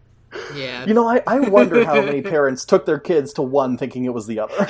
Yeah. 0.56 0.86
you 0.86 0.94
know, 0.94 1.08
I, 1.08 1.22
I 1.28 1.40
wonder 1.40 1.84
how 1.86 2.02
many 2.02 2.22
parents 2.22 2.66
took 2.66 2.86
their 2.86 3.00
kids 3.00 3.34
to 3.34 3.42
one 3.42 3.78
thinking 3.78 4.06
it 4.06 4.14
was 4.14 4.28
the 4.28 4.40
other. 4.40 4.68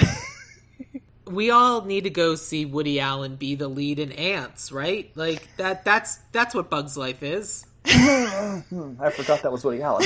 we 1.25 1.51
all 1.51 1.85
need 1.85 2.03
to 2.05 2.09
go 2.09 2.35
see 2.35 2.65
Woody 2.65 2.99
Allen 2.99 3.35
be 3.35 3.55
the 3.55 3.67
lead 3.67 3.99
in 3.99 4.11
Ants, 4.11 4.71
right? 4.71 5.11
Like 5.15 5.47
that 5.57 5.85
that's 5.85 6.17
that's 6.31 6.55
what 6.55 6.69
Bug's 6.69 6.97
Life 6.97 7.23
is. 7.23 7.65
I 7.85 9.11
forgot 9.15 9.41
that 9.43 9.51
was 9.51 9.63
Woody 9.63 9.81
Allen. 9.81 10.05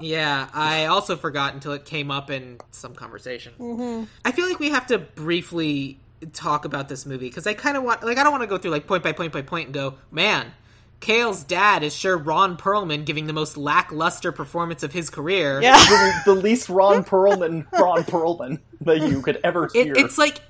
Yeah, 0.00 0.48
I 0.52 0.86
also 0.86 1.16
forgot 1.16 1.54
until 1.54 1.72
it 1.72 1.84
came 1.84 2.10
up 2.10 2.30
in 2.30 2.58
some 2.70 2.94
conversation. 2.94 3.52
Mm-hmm. 3.58 4.04
I 4.24 4.32
feel 4.32 4.48
like 4.48 4.60
we 4.60 4.70
have 4.70 4.86
to 4.88 4.98
briefly 4.98 5.98
talk 6.32 6.64
about 6.64 6.88
this 6.88 7.06
movie 7.06 7.28
because 7.28 7.46
I 7.46 7.54
kind 7.54 7.76
of 7.76 7.82
want, 7.82 8.04
like, 8.04 8.18
I 8.18 8.22
don't 8.22 8.32
want 8.32 8.42
to 8.42 8.48
go 8.48 8.58
through 8.58 8.70
like 8.70 8.86
point 8.86 9.02
by 9.02 9.12
point 9.12 9.32
by 9.32 9.42
point 9.42 9.66
and 9.66 9.74
go, 9.74 9.94
man, 10.10 10.52
Kale's 11.00 11.44
dad 11.44 11.82
is 11.82 11.94
sure 11.94 12.16
Ron 12.16 12.56
Perlman 12.56 13.04
giving 13.04 13.26
the 13.26 13.32
most 13.32 13.56
lackluster 13.56 14.32
performance 14.32 14.82
of 14.82 14.92
his 14.92 15.10
career. 15.10 15.62
Yeah. 15.62 15.76
the, 15.76 16.34
the 16.34 16.40
least 16.40 16.68
Ron 16.68 17.04
Perlman, 17.04 17.70
Ron 17.72 18.02
Perlman 18.04 18.60
that 18.80 18.98
you 19.08 19.22
could 19.22 19.40
ever 19.44 19.68
hear. 19.72 19.92
It, 19.94 19.98
it's 19.98 20.18
like, 20.18 20.40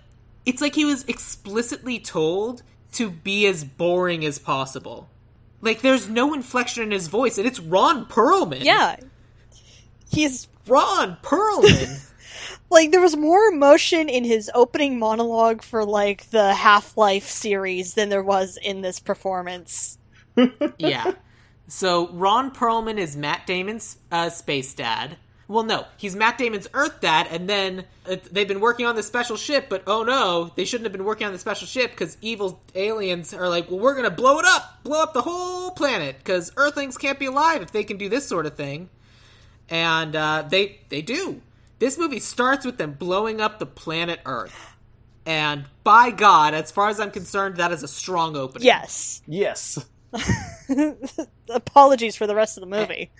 it's 0.46 0.62
like 0.62 0.74
he 0.74 0.84
was 0.84 1.04
explicitly 1.04 1.98
told 1.98 2.62
to 2.92 3.10
be 3.10 3.46
as 3.46 3.64
boring 3.64 4.24
as 4.24 4.38
possible. 4.38 5.10
Like, 5.60 5.82
there's 5.82 6.08
no 6.08 6.32
inflection 6.34 6.84
in 6.84 6.92
his 6.92 7.08
voice, 7.08 7.36
and 7.36 7.46
it's 7.46 7.60
Ron 7.60 8.06
Perlman. 8.06 8.64
Yeah. 8.64 8.96
He's 10.10 10.48
Ron 10.66 11.18
Perlman. 11.22 12.04
like 12.70 12.90
there 12.90 13.00
was 13.00 13.16
more 13.16 13.44
emotion 13.46 14.08
in 14.08 14.24
his 14.24 14.50
opening 14.54 14.98
monologue 14.98 15.62
for 15.62 15.84
like 15.84 16.30
the 16.30 16.54
Half-Life 16.54 17.28
series 17.28 17.94
than 17.94 18.08
there 18.08 18.22
was 18.22 18.58
in 18.62 18.80
this 18.80 19.00
performance. 19.00 19.97
Yeah. 20.78 21.12
So 21.68 22.08
Ron 22.08 22.50
Perlman 22.50 22.98
is 22.98 23.16
Matt 23.16 23.46
Damon's 23.46 23.98
uh, 24.10 24.30
space 24.30 24.74
dad. 24.74 25.16
Well, 25.48 25.64
no, 25.64 25.86
he's 25.96 26.14
Matt 26.14 26.36
Damon's 26.36 26.68
Earth 26.74 27.00
dad, 27.00 27.26
and 27.30 27.48
then 27.48 27.84
uh, 28.06 28.16
they've 28.30 28.46
been 28.46 28.60
working 28.60 28.84
on 28.84 28.96
the 28.96 29.02
special 29.02 29.36
ship, 29.36 29.68
but 29.70 29.82
oh 29.86 30.02
no, 30.02 30.52
they 30.56 30.66
shouldn't 30.66 30.84
have 30.84 30.92
been 30.92 31.06
working 31.06 31.26
on 31.26 31.32
the 31.32 31.38
special 31.38 31.66
ship 31.66 31.90
because 31.90 32.18
evil 32.20 32.60
aliens 32.74 33.32
are 33.32 33.48
like, 33.48 33.70
well, 33.70 33.80
we're 33.80 33.94
gonna 33.94 34.10
blow 34.10 34.38
it 34.38 34.44
up, 34.46 34.82
blow 34.84 35.02
up 35.02 35.14
the 35.14 35.22
whole 35.22 35.70
planet, 35.70 36.16
because 36.18 36.52
Earthlings 36.58 36.98
can't 36.98 37.18
be 37.18 37.26
alive 37.26 37.62
if 37.62 37.72
they 37.72 37.82
can 37.82 37.96
do 37.96 38.10
this 38.10 38.26
sort 38.26 38.44
of 38.44 38.56
thing, 38.56 38.90
and 39.70 40.14
uh, 40.14 40.44
they 40.50 40.80
they 40.90 41.00
do. 41.00 41.40
This 41.78 41.96
movie 41.96 42.20
starts 42.20 42.66
with 42.66 42.76
them 42.76 42.92
blowing 42.92 43.40
up 43.40 43.58
the 43.58 43.66
planet 43.66 44.20
Earth, 44.26 44.76
and 45.24 45.64
by 45.82 46.10
God, 46.10 46.52
as 46.52 46.70
far 46.70 46.90
as 46.90 47.00
I'm 47.00 47.10
concerned, 47.10 47.56
that 47.56 47.72
is 47.72 47.82
a 47.82 47.88
strong 47.88 48.36
opening. 48.36 48.66
Yes. 48.66 49.22
yes. 49.26 49.82
Apologies 51.48 52.16
for 52.16 52.26
the 52.26 52.34
rest 52.34 52.56
of 52.56 52.62
the 52.62 52.66
movie. 52.66 53.10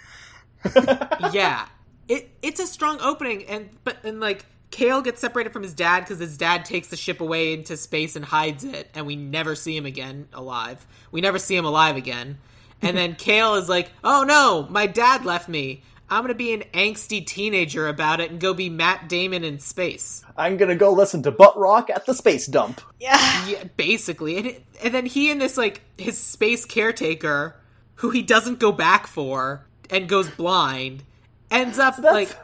yeah, 1.33 1.67
it 2.09 2.31
it's 2.43 2.61
a 2.61 2.67
strong 2.67 2.99
opening, 3.01 3.45
and 3.45 3.69
but 3.85 3.97
and 4.05 4.21
like 4.21 4.45
Kale 4.71 5.03
gets 5.03 5.21
separated 5.21 5.53
from 5.53 5.63
his 5.63 5.75
dad 5.75 6.01
because 6.01 6.19
his 6.19 6.37
dad 6.37 6.65
takes 6.65 6.89
the 6.89 6.97
ship 6.97 7.21
away 7.21 7.53
into 7.53 7.77
space 7.77 8.17
and 8.17 8.25
hides 8.25 8.65
it, 8.65 8.91
and 8.95 9.07
we 9.07 9.17
never 9.17 9.55
see 9.55 9.77
him 9.77 9.87
again 9.87 10.29
alive. 10.33 10.87
We 11.11 11.21
never 11.21 11.39
see 11.39 11.57
him 11.57 11.65
alive 11.65 11.97
again. 11.97 12.39
And 12.81 12.97
then 12.97 13.17
Kale 13.17 13.57
is 13.57 13.69
like, 13.69 13.91
"Oh 14.05 14.25
no, 14.27 14.67
my 14.71 14.87
dad 14.87 15.25
left 15.25 15.49
me. 15.49 15.83
I'm 16.11 16.23
gonna 16.23 16.35
be 16.35 16.53
an 16.55 16.65
angsty 16.73 17.25
teenager 17.25 17.87
about 17.89 18.21
it 18.21 18.31
and 18.31 18.41
go 18.41 18.55
be 18.55 18.71
Matt 18.71 19.09
Damon 19.09 19.45
in 19.45 19.59
space." 19.59 20.25
I'm 20.37 20.57
gonna 20.57 20.77
go 20.77 20.93
listen 20.93 21.23
to 21.25 21.31
butt 21.31 21.57
rock 21.59 21.91
at 21.91 22.07
the 22.07 22.15
space 22.15 22.47
dump. 22.47 22.81
Yeah. 23.01 23.47
Yeah, 23.47 23.65
basically, 23.77 24.37
and 24.39 24.47
it, 24.47 24.65
and 24.83 24.95
then 24.95 25.07
he 25.07 25.31
and 25.31 25.41
this 25.41 25.57
like 25.57 25.83
his 25.97 26.17
space 26.19 26.65
caretaker, 26.65 27.57
who 27.97 28.11
he 28.11 28.23
doesn't 28.23 28.59
go 28.59 28.73
back 28.73 29.07
for 29.07 29.67
and 29.91 30.09
goes 30.09 30.29
blind, 30.31 31.03
ends 31.51 31.79
up 31.79 31.97
That's- 31.97 32.15
like 32.15 32.39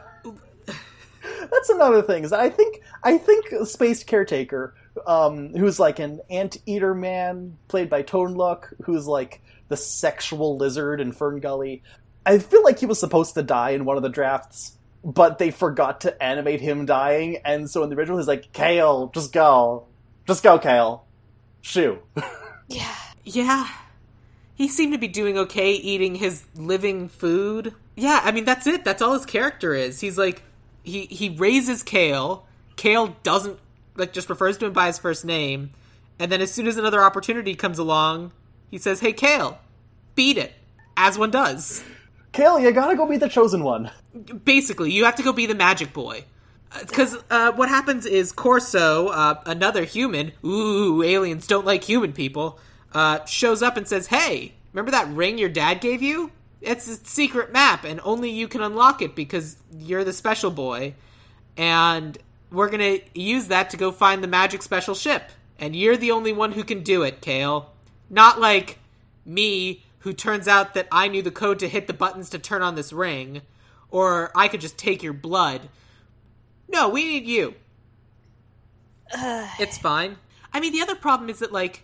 That's 1.51 1.69
another 1.69 2.01
thing. 2.01 2.23
Is 2.23 2.33
I 2.33 2.49
think 2.49 2.81
I 3.03 3.17
think 3.17 3.45
Space 3.65 4.03
Caretaker, 4.03 4.73
um, 5.07 5.53
who's 5.55 5.79
like 5.79 5.99
an 5.99 6.21
anteater 6.29 6.93
man 6.93 7.57
played 7.67 7.89
by 7.89 8.01
Tone 8.01 8.35
Loc, 8.35 8.71
who's 8.83 9.07
like 9.07 9.41
the 9.67 9.77
sexual 9.77 10.57
lizard 10.57 11.01
in 11.01 11.11
Fern 11.11 11.39
Gully. 11.39 11.83
I 12.25 12.39
feel 12.39 12.63
like 12.63 12.79
he 12.79 12.85
was 12.85 12.99
supposed 12.99 13.35
to 13.35 13.43
die 13.43 13.71
in 13.71 13.85
one 13.85 13.97
of 13.97 14.03
the 14.03 14.09
drafts, 14.09 14.77
but 15.03 15.37
they 15.37 15.51
forgot 15.51 16.01
to 16.01 16.23
animate 16.23 16.61
him 16.61 16.85
dying, 16.85 17.37
and 17.45 17.69
so 17.69 17.83
in 17.83 17.89
the 17.89 17.95
original 17.95 18.17
he's 18.17 18.27
like, 18.27 18.51
"Kale, 18.53 19.11
just 19.13 19.31
go, 19.31 19.85
just 20.27 20.43
go, 20.43 20.57
Kale, 20.59 21.05
shoo." 21.61 21.99
Yeah. 22.67 22.95
Yeah. 23.23 23.69
He 24.55 24.67
seemed 24.67 24.93
to 24.93 24.97
be 24.99 25.07
doing 25.07 25.37
okay 25.37 25.73
eating 25.73 26.15
his 26.15 26.45
living 26.55 27.09
food. 27.09 27.73
Yeah, 27.95 28.21
I 28.23 28.31
mean 28.31 28.45
that's 28.45 28.65
it. 28.67 28.83
That's 28.83 29.01
all 29.01 29.13
his 29.13 29.25
character 29.25 29.73
is. 29.73 29.99
He's 29.99 30.17
like 30.17 30.41
he 30.83 31.05
he 31.05 31.29
raises 31.29 31.83
Kale. 31.83 32.47
Kale 32.75 33.15
doesn't 33.23 33.59
like 33.95 34.13
just 34.13 34.29
refers 34.29 34.57
to 34.59 34.67
him 34.67 34.73
by 34.73 34.87
his 34.87 34.97
first 34.97 35.25
name. 35.25 35.71
And 36.17 36.31
then 36.31 36.41
as 36.41 36.51
soon 36.51 36.67
as 36.67 36.77
another 36.77 37.03
opportunity 37.03 37.53
comes 37.55 37.77
along, 37.77 38.31
he 38.71 38.77
says, 38.77 39.01
"Hey 39.01 39.13
Kale, 39.13 39.59
beat 40.15 40.37
it." 40.37 40.53
As 40.97 41.17
one 41.19 41.31
does. 41.31 41.83
Kale, 42.35 42.59
you 42.59 42.69
gotta 42.73 42.97
go 42.97 43.07
be 43.07 43.15
the 43.15 43.29
chosen 43.29 43.63
one. 43.63 43.89
Basically, 44.43 44.91
you 44.91 45.05
have 45.05 45.15
to 45.15 45.23
go 45.23 45.31
be 45.31 45.45
the 45.45 45.55
magic 45.55 45.93
boy. 45.93 46.25
Because 46.77 47.15
uh, 47.29 47.53
what 47.53 47.69
happens 47.69 48.05
is 48.05 48.33
Corso, 48.33 49.07
uh, 49.07 49.41
another 49.45 49.85
human, 49.85 50.33
ooh, 50.43 51.01
aliens 51.01 51.47
don't 51.47 51.65
like 51.65 51.85
human 51.85 52.11
people, 52.11 52.59
uh, 52.93 53.23
shows 53.23 53.63
up 53.63 53.77
and 53.77 53.87
says, 53.87 54.07
Hey, 54.07 54.53
remember 54.73 54.91
that 54.91 55.07
ring 55.07 55.37
your 55.37 55.47
dad 55.47 55.79
gave 55.79 56.01
you? 56.01 56.29
It's 56.59 56.89
a 56.89 56.97
secret 57.05 57.53
map, 57.53 57.85
and 57.85 58.01
only 58.03 58.31
you 58.31 58.49
can 58.49 58.61
unlock 58.61 59.01
it 59.01 59.15
because 59.15 59.55
you're 59.73 60.03
the 60.03 60.11
special 60.11 60.51
boy. 60.51 60.95
And 61.55 62.17
we're 62.51 62.69
to 62.69 62.99
use 63.17 63.47
that 63.47 63.69
to 63.69 63.77
go 63.77 63.93
find 63.93 64.21
the 64.21 64.27
magic 64.27 64.61
special 64.61 64.93
ship. 64.93 65.31
And 65.57 65.73
you're 65.73 65.95
the 65.95 66.11
only 66.11 66.33
one 66.33 66.51
who 66.51 66.65
can 66.65 66.83
do 66.83 67.03
it, 67.03 67.21
Kale. 67.21 67.71
Not 68.09 68.41
like 68.41 68.77
me, 69.25 69.84
who 70.05 70.13
turns 70.13 70.47
out 70.47 70.75
that 70.75 70.87
I 70.91 71.07
knew 71.07 71.23
the 71.23 71.31
code 71.31 71.57
to 71.59 71.67
hit 71.67 71.87
the 71.87 71.93
buttons 71.93 72.29
to 72.29 72.37
turn 72.37 72.61
on 72.61 72.75
this 72.75 72.93
ring, 72.93 73.41
or 73.89 74.31
I 74.35 74.47
could 74.47 74.61
just 74.61 74.77
take 74.77 75.01
your 75.01 75.13
blood. 75.13 75.67
No, 76.69 76.89
we 76.89 77.05
need 77.05 77.25
you. 77.25 77.55
it's 79.13 79.79
fine. 79.79 80.17
I 80.53 80.59
mean, 80.59 80.73
the 80.73 80.81
other 80.81 80.93
problem 80.93 81.27
is 81.31 81.39
that 81.39 81.51
like, 81.51 81.81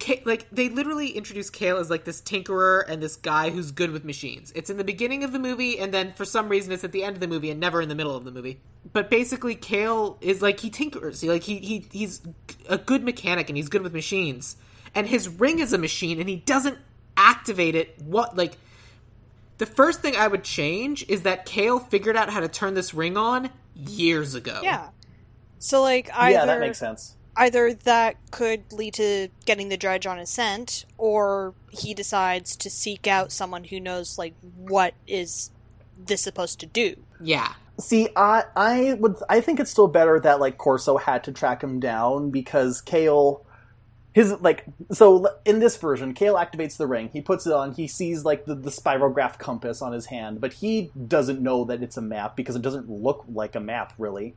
Ka- 0.00 0.22
like 0.24 0.46
they 0.50 0.70
literally 0.70 1.10
introduce 1.10 1.50
Kale 1.50 1.76
as 1.76 1.90
like 1.90 2.04
this 2.06 2.22
tinkerer 2.22 2.84
and 2.88 3.02
this 3.02 3.16
guy 3.16 3.50
who's 3.50 3.70
good 3.70 3.90
with 3.90 4.02
machines. 4.02 4.50
It's 4.54 4.70
in 4.70 4.78
the 4.78 4.84
beginning 4.84 5.22
of 5.22 5.32
the 5.32 5.38
movie, 5.38 5.78
and 5.78 5.92
then 5.92 6.14
for 6.14 6.24
some 6.24 6.48
reason 6.48 6.72
it's 6.72 6.84
at 6.84 6.92
the 6.92 7.04
end 7.04 7.16
of 7.16 7.20
the 7.20 7.28
movie 7.28 7.50
and 7.50 7.60
never 7.60 7.82
in 7.82 7.90
the 7.90 7.94
middle 7.94 8.16
of 8.16 8.24
the 8.24 8.30
movie. 8.30 8.60
But 8.90 9.10
basically, 9.10 9.56
Kale 9.56 10.16
is 10.22 10.40
like 10.40 10.60
he 10.60 10.70
tinkers. 10.70 11.20
He, 11.20 11.28
like 11.28 11.42
he 11.42 11.58
he 11.58 11.86
he's 11.92 12.22
a 12.66 12.78
good 12.78 13.04
mechanic 13.04 13.50
and 13.50 13.58
he's 13.58 13.68
good 13.68 13.82
with 13.82 13.92
machines. 13.92 14.56
And 14.94 15.06
his 15.06 15.28
ring 15.28 15.58
is 15.58 15.74
a 15.74 15.78
machine, 15.78 16.18
and 16.18 16.30
he 16.30 16.36
doesn't 16.36 16.78
activate 17.18 17.74
it. 17.74 18.00
What 18.02 18.36
like 18.36 18.56
the 19.58 19.66
first 19.66 20.00
thing 20.00 20.16
I 20.16 20.28
would 20.28 20.44
change 20.44 21.04
is 21.08 21.22
that 21.22 21.44
Kale 21.44 21.78
figured 21.80 22.16
out 22.16 22.30
how 22.30 22.40
to 22.40 22.48
turn 22.48 22.74
this 22.74 22.94
ring 22.94 23.16
on 23.18 23.50
years 23.74 24.34
ago. 24.34 24.60
Yeah. 24.62 24.88
So 25.58 25.82
like 25.82 26.08
either 26.14 26.32
Yeah, 26.32 26.46
that 26.46 26.60
makes 26.60 26.78
sense. 26.78 27.16
either 27.36 27.74
that 27.74 28.16
could 28.30 28.72
lead 28.72 28.94
to 28.94 29.28
getting 29.44 29.68
the 29.68 29.76
Drej 29.76 30.08
on 30.08 30.18
his 30.18 30.30
scent, 30.30 30.84
or 30.96 31.54
he 31.70 31.92
decides 31.94 32.56
to 32.56 32.70
seek 32.70 33.06
out 33.06 33.32
someone 33.32 33.64
who 33.64 33.80
knows 33.80 34.16
like 34.18 34.34
what 34.56 34.94
is 35.06 35.50
this 35.98 36.22
supposed 36.22 36.60
to 36.60 36.66
do. 36.66 36.96
Yeah. 37.20 37.52
See, 37.80 38.08
I 38.16 38.44
I 38.56 38.94
would 39.00 39.16
I 39.28 39.40
think 39.40 39.58
it's 39.60 39.70
still 39.70 39.88
better 39.88 40.18
that 40.20 40.38
like 40.40 40.58
Corso 40.58 40.96
had 40.98 41.24
to 41.24 41.32
track 41.32 41.62
him 41.62 41.80
down 41.80 42.30
because 42.30 42.80
Kale 42.80 43.44
his 44.18 44.32
like 44.40 44.64
so 44.90 45.28
in 45.44 45.60
this 45.60 45.76
version 45.76 46.12
Kale 46.12 46.34
activates 46.34 46.76
the 46.76 46.88
ring, 46.88 47.08
he 47.12 47.20
puts 47.20 47.46
it 47.46 47.52
on, 47.52 47.70
he 47.70 47.86
sees 47.86 48.24
like 48.24 48.46
the, 48.46 48.56
the 48.56 48.70
spirograph 48.70 49.38
compass 49.38 49.80
on 49.80 49.92
his 49.92 50.06
hand, 50.06 50.40
but 50.40 50.54
he 50.54 50.90
doesn't 51.06 51.40
know 51.40 51.64
that 51.66 51.84
it's 51.84 51.96
a 51.96 52.02
map 52.02 52.34
because 52.34 52.56
it 52.56 52.62
doesn't 52.62 52.90
look 52.90 53.24
like 53.28 53.54
a 53.54 53.60
map 53.60 53.92
really. 53.96 54.34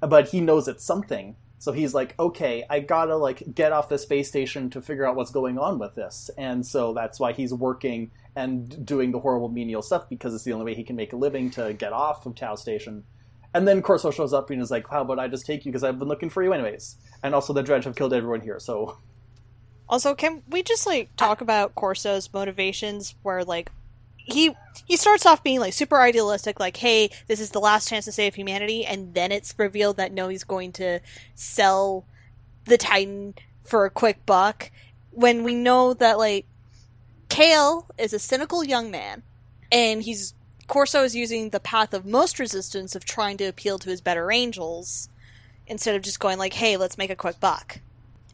But 0.00 0.28
he 0.28 0.42
knows 0.42 0.68
it's 0.68 0.84
something. 0.84 1.36
So 1.58 1.72
he's 1.72 1.94
like, 1.94 2.14
okay, 2.18 2.66
I 2.68 2.80
gotta 2.80 3.16
like 3.16 3.54
get 3.54 3.72
off 3.72 3.88
the 3.88 3.96
space 3.96 4.28
station 4.28 4.68
to 4.68 4.82
figure 4.82 5.06
out 5.06 5.16
what's 5.16 5.30
going 5.30 5.58
on 5.58 5.78
with 5.78 5.94
this, 5.94 6.30
and 6.36 6.66
so 6.66 6.92
that's 6.92 7.18
why 7.18 7.32
he's 7.32 7.54
working 7.54 8.10
and 8.36 8.84
doing 8.84 9.12
the 9.12 9.20
horrible 9.20 9.48
menial 9.48 9.80
stuff 9.80 10.10
because 10.10 10.34
it's 10.34 10.44
the 10.44 10.52
only 10.52 10.66
way 10.66 10.74
he 10.74 10.84
can 10.84 10.96
make 10.96 11.14
a 11.14 11.16
living 11.16 11.50
to 11.52 11.72
get 11.72 11.94
off 11.94 12.26
of 12.26 12.34
Tau 12.34 12.54
Station. 12.54 13.04
And 13.54 13.66
then 13.66 13.80
Corso 13.80 14.10
shows 14.10 14.34
up 14.34 14.50
and 14.50 14.60
is 14.60 14.70
like, 14.70 14.88
"How 14.88 15.02
about 15.02 15.18
I 15.18 15.28
just 15.28 15.46
take 15.46 15.64
you 15.64 15.72
because 15.72 15.84
I've 15.84 15.98
been 15.98 16.08
looking 16.08 16.28
for 16.28 16.42
you 16.42 16.52
anyways." 16.52 16.96
And 17.22 17.34
also, 17.34 17.54
the 17.54 17.62
Drej 17.62 17.84
have 17.84 17.96
killed 17.96 18.12
everyone 18.12 18.42
here, 18.42 18.58
so 18.60 18.98
Also, 19.92 20.14
can 20.14 20.42
we 20.48 20.62
just 20.62 20.86
like 20.86 21.14
talk 21.16 21.42
about 21.42 21.74
Corso's 21.74 22.32
motivations 22.32 23.14
where 23.22 23.44
like 23.44 23.70
he 24.16 24.56
he 24.86 24.96
starts 24.96 25.26
off 25.26 25.44
being 25.44 25.60
like 25.60 25.74
super 25.74 26.00
idealistic 26.00 26.58
like 26.58 26.78
hey 26.78 27.10
this 27.26 27.40
is 27.40 27.50
the 27.50 27.60
last 27.60 27.90
chance 27.90 28.06
to 28.06 28.12
save 28.12 28.34
humanity 28.34 28.86
and 28.86 29.12
then 29.12 29.30
it's 29.30 29.54
revealed 29.58 29.98
that 29.98 30.10
no 30.10 30.28
he's 30.28 30.44
going 30.44 30.72
to 30.72 30.98
sell 31.34 32.06
the 32.64 32.78
titan 32.78 33.34
for 33.64 33.84
a 33.84 33.90
quick 33.90 34.24
buck 34.24 34.70
when 35.10 35.44
we 35.44 35.54
know 35.54 35.92
that 35.92 36.16
like 36.16 36.46
kale 37.28 37.86
is 37.98 38.14
a 38.14 38.18
cynical 38.18 38.64
young 38.64 38.90
man 38.90 39.22
and 39.70 40.04
he's 40.04 40.32
corso 40.68 41.02
is 41.02 41.14
using 41.14 41.50
the 41.50 41.60
path 41.60 41.92
of 41.92 42.06
most 42.06 42.38
resistance 42.38 42.94
of 42.94 43.04
trying 43.04 43.36
to 43.36 43.44
appeal 43.44 43.78
to 43.78 43.90
his 43.90 44.00
better 44.00 44.30
angels 44.30 45.10
instead 45.66 45.96
of 45.96 46.00
just 46.00 46.20
going 46.20 46.38
like 46.38 46.54
hey 46.54 46.78
let's 46.78 46.96
make 46.96 47.10
a 47.10 47.16
quick 47.16 47.38
buck 47.40 47.80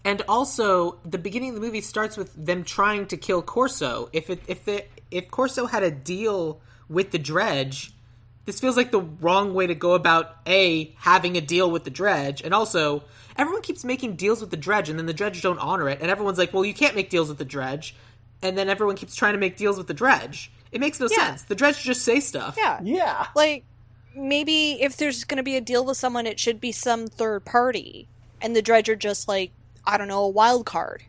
And 0.09 0.23
also, 0.27 0.99
the 1.05 1.19
beginning 1.19 1.51
of 1.51 1.55
the 1.57 1.61
movie 1.61 1.83
starts 1.83 2.17
with 2.17 2.33
them 2.35 2.65
trying 2.65 3.07
to 3.09 3.17
kill 3.19 3.43
Corso. 3.43 4.09
If 4.15 4.31
it 4.31 4.41
if 4.47 4.67
it 4.67 4.91
if 5.11 5.31
Corso 5.31 5.67
had 5.67 5.83
a 5.83 5.91
deal 5.91 6.61
with 6.89 7.11
the 7.11 7.19
Drej, 7.19 7.91
this 8.47 8.59
feels 8.59 8.75
like 8.75 8.91
the 8.91 9.03
wrong 9.03 9.53
way 9.53 9.67
to 9.67 9.75
go 9.75 9.93
about 9.93 10.37
a 10.47 10.95
having 10.97 11.37
a 11.37 11.43
deal 11.43 11.71
with 11.71 11.85
the 11.85 11.91
Drej, 11.91 12.43
and 12.43 12.55
also 12.55 13.05
everyone 13.37 13.61
keeps 13.61 13.85
making 13.85 14.17
deals 14.17 14.41
with 14.41 14.51
the 14.51 14.57
Drej, 14.57 14.89
and 14.89 14.99
then 14.99 15.05
the 15.05 15.13
Drej 15.13 15.43
don't 15.43 15.59
honor 15.59 15.91
it, 15.91 16.01
and 16.01 16.11
everyone's 16.11 16.39
like, 16.39 16.55
"Well, 16.55 16.65
you 16.65 16.73
can't 16.75 16.97
make 16.97 17.11
deals 17.11 17.29
with 17.29 17.37
the 17.39 17.45
Drej," 17.45 17.93
and 18.41 18.57
then 18.57 18.71
everyone 18.71 18.97
keeps 18.97 19.15
trying 19.15 19.35
to 19.35 19.39
make 19.39 19.59
deals 19.59 19.77
with 19.77 19.89
the 19.89 19.95
Drej. 19.95 20.49
It 20.73 20.81
makes 20.81 20.99
no 21.01 21.09
Yeah. 21.11 21.17
sense. 21.27 21.43
The 21.43 21.57
Drej 21.57 21.83
just 21.83 22.03
say 22.03 22.21
stuff. 22.21 22.55
yeah 22.57 22.81
yeah. 22.83 23.27
like 23.37 23.65
maybe 24.15 24.81
if 24.83 24.97
there's 24.97 25.25
going 25.25 25.37
to 25.37 25.43
be 25.43 25.57
a 25.57 25.61
deal 25.61 25.85
with 25.85 25.97
someone 25.99 26.27
it 26.27 26.41
should 26.41 26.61
be 26.61 26.73
some 26.73 27.07
third 27.07 27.45
party 27.45 28.09
and 28.41 28.57
the 28.57 28.63
Drej 28.63 28.89
are 28.89 28.97
just 28.97 29.29
like 29.29 29.51
i 29.89 29.99
don't 29.99 30.07
know 30.09 30.23
a 30.23 30.29
wild 30.29 30.65
card 30.67 31.03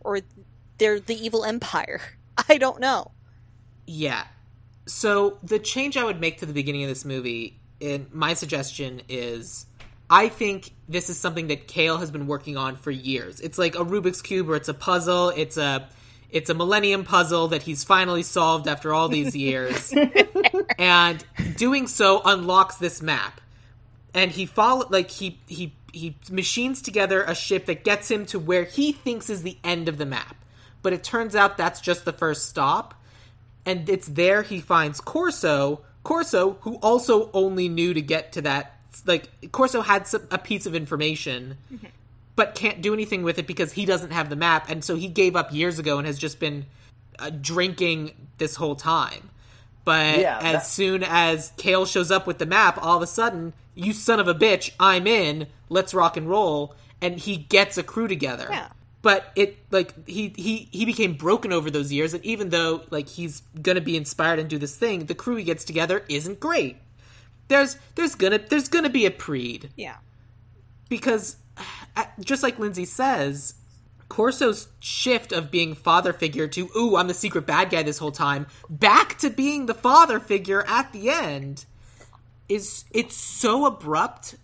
or 0.00 0.20
they're 0.78 1.00
the 1.00 1.14
evil 1.14 1.44
empire 1.44 2.00
i 2.48 2.56
don't 2.58 2.78
know 2.80 3.10
Yeah. 3.86 4.24
So 4.88 5.38
the 5.42 5.58
change 5.58 5.96
I 5.96 6.04
would 6.04 6.20
make 6.20 6.38
to 6.38 6.46
the 6.46 6.52
beginning 6.52 6.84
of 6.84 6.88
this 6.88 7.04
movie, 7.04 7.58
and 7.80 8.12
my 8.14 8.34
suggestion 8.34 9.02
is 9.08 9.66
I 10.08 10.28
think 10.28 10.70
this 10.88 11.10
is 11.10 11.18
something 11.18 11.48
that 11.48 11.66
Kale 11.66 11.98
has 11.98 12.10
been 12.12 12.26
working 12.28 12.56
on 12.56 12.76
for 12.76 12.92
years. 12.92 13.40
It's 13.40 13.58
like 13.58 13.74
a 13.74 13.84
Rubik's 13.84 14.22
cube 14.22 14.48
or 14.48 14.54
it's 14.54 14.68
a 14.68 14.74
puzzle. 14.74 15.30
It's 15.30 15.56
a 15.56 15.88
it's 16.30 16.50
a 16.50 16.54
millennium 16.54 17.02
puzzle 17.04 17.48
that 17.48 17.62
he's 17.62 17.82
finally 17.84 18.22
solved 18.22 18.68
after 18.68 18.92
all 18.94 19.08
these 19.08 19.34
years. 19.46 19.92
and 20.78 21.24
doing 21.56 21.86
so 21.88 22.22
unlocks 22.24 22.76
this 22.76 23.02
map. 23.02 23.40
And 24.14 24.30
he 24.30 24.46
follow 24.46 24.86
like 24.90 25.10
he 25.10 25.40
he 25.48 25.74
he 25.96 26.16
machines 26.30 26.82
together 26.82 27.22
a 27.22 27.34
ship 27.34 27.66
that 27.66 27.84
gets 27.84 28.10
him 28.10 28.26
to 28.26 28.38
where 28.38 28.64
he 28.64 28.92
thinks 28.92 29.30
is 29.30 29.42
the 29.42 29.58
end 29.64 29.88
of 29.88 29.98
the 29.98 30.06
map. 30.06 30.36
But 30.82 30.92
it 30.92 31.02
turns 31.02 31.34
out 31.34 31.56
that's 31.56 31.80
just 31.80 32.04
the 32.04 32.12
first 32.12 32.48
stop 32.48 32.94
and 33.66 33.88
it's 33.88 34.06
there 34.06 34.42
he 34.42 34.60
finds 34.60 35.00
Corso. 35.00 35.80
Corso, 36.04 36.52
who 36.60 36.76
also 36.76 37.30
only 37.32 37.68
knew 37.68 37.92
to 37.92 38.00
get 38.00 38.32
to 38.32 38.42
that, 38.42 38.78
like 39.04 39.28
Corso 39.50 39.82
had 39.82 40.06
some, 40.06 40.22
a 40.30 40.38
piece 40.38 40.64
of 40.64 40.74
information, 40.74 41.58
but 42.36 42.54
can't 42.54 42.80
do 42.80 42.94
anything 42.94 43.24
with 43.24 43.38
it 43.38 43.46
because 43.46 43.72
he 43.72 43.84
doesn't 43.84 44.12
have 44.12 44.30
the 44.30 44.36
map, 44.36 44.70
and 44.70 44.84
so 44.84 44.94
he 44.94 45.08
gave 45.08 45.34
up 45.34 45.52
years 45.52 45.80
ago 45.80 45.98
and 45.98 46.06
has 46.06 46.16
just 46.16 46.38
been 46.38 46.64
uh, 47.18 47.30
drinking 47.40 48.12
this 48.38 48.54
whole 48.54 48.76
time. 48.76 49.30
But 49.86 50.18
Yeah, 50.18 50.36
as 50.42 50.52
that- 50.52 50.66
soon 50.66 51.02
as 51.02 51.52
Kale 51.56 51.86
shows 51.86 52.10
up 52.10 52.26
with 52.26 52.36
the 52.38 52.44
map, 52.44 52.76
all 52.82 52.96
of 52.98 53.02
a 53.02 53.06
sudden, 53.06 53.54
you 53.74 53.92
son 53.94 54.20
of 54.20 54.26
a 54.28 54.34
bitch, 54.34 54.72
I'm 54.78 55.06
in. 55.06 55.46
Let's 55.70 55.94
rock 55.94 56.16
and 56.18 56.28
roll, 56.28 56.74
and 57.00 57.18
he 57.18 57.36
gets 57.36 57.78
a 57.78 57.82
crew 57.82 58.08
together 58.08 58.48
Yeah. 58.50 58.68
but 59.02 59.30
it 59.36 59.58
like 59.70 59.94
he 60.08 60.32
he 60.36 60.68
he 60.72 60.84
became 60.84 61.14
broken 61.14 61.52
over 61.52 61.70
those 61.70 61.92
years 61.92 62.14
and 62.14 62.24
even 62.24 62.48
though 62.50 62.82
like 62.90 63.08
he's 63.08 63.42
gonna 63.62 63.80
be 63.80 63.96
inspired 63.96 64.38
and 64.40 64.48
do 64.50 64.58
this 64.58 64.74
thing 64.76 65.06
the 65.06 65.14
crew 65.14 65.36
he 65.36 65.44
gets 65.44 65.62
together 65.64 66.04
isn't 66.08 66.40
great 66.40 66.76
there's 67.48 67.76
there's 67.96 68.14
gonna 68.16 68.38
there's 68.38 68.68
gonna 68.68 68.88
be 68.88 69.04
a 69.06 69.10
preed 69.10 69.68
yeah 69.76 69.96
because 70.88 71.36
just 72.20 72.42
like 72.42 72.58
lindsay 72.58 72.84
says 72.86 73.54
corso's 74.08 74.68
shift 74.80 75.32
of 75.32 75.50
being 75.50 75.74
father 75.74 76.12
figure 76.12 76.46
to 76.46 76.68
ooh 76.76 76.96
i'm 76.96 77.08
the 77.08 77.14
secret 77.14 77.44
bad 77.46 77.70
guy 77.70 77.82
this 77.82 77.98
whole 77.98 78.12
time 78.12 78.46
back 78.70 79.18
to 79.18 79.28
being 79.30 79.66
the 79.66 79.74
father 79.74 80.20
figure 80.20 80.64
at 80.68 80.92
the 80.92 81.10
end 81.10 81.64
is 82.48 82.84
it's 82.92 83.16
so 83.16 83.66
abrupt 83.66 84.36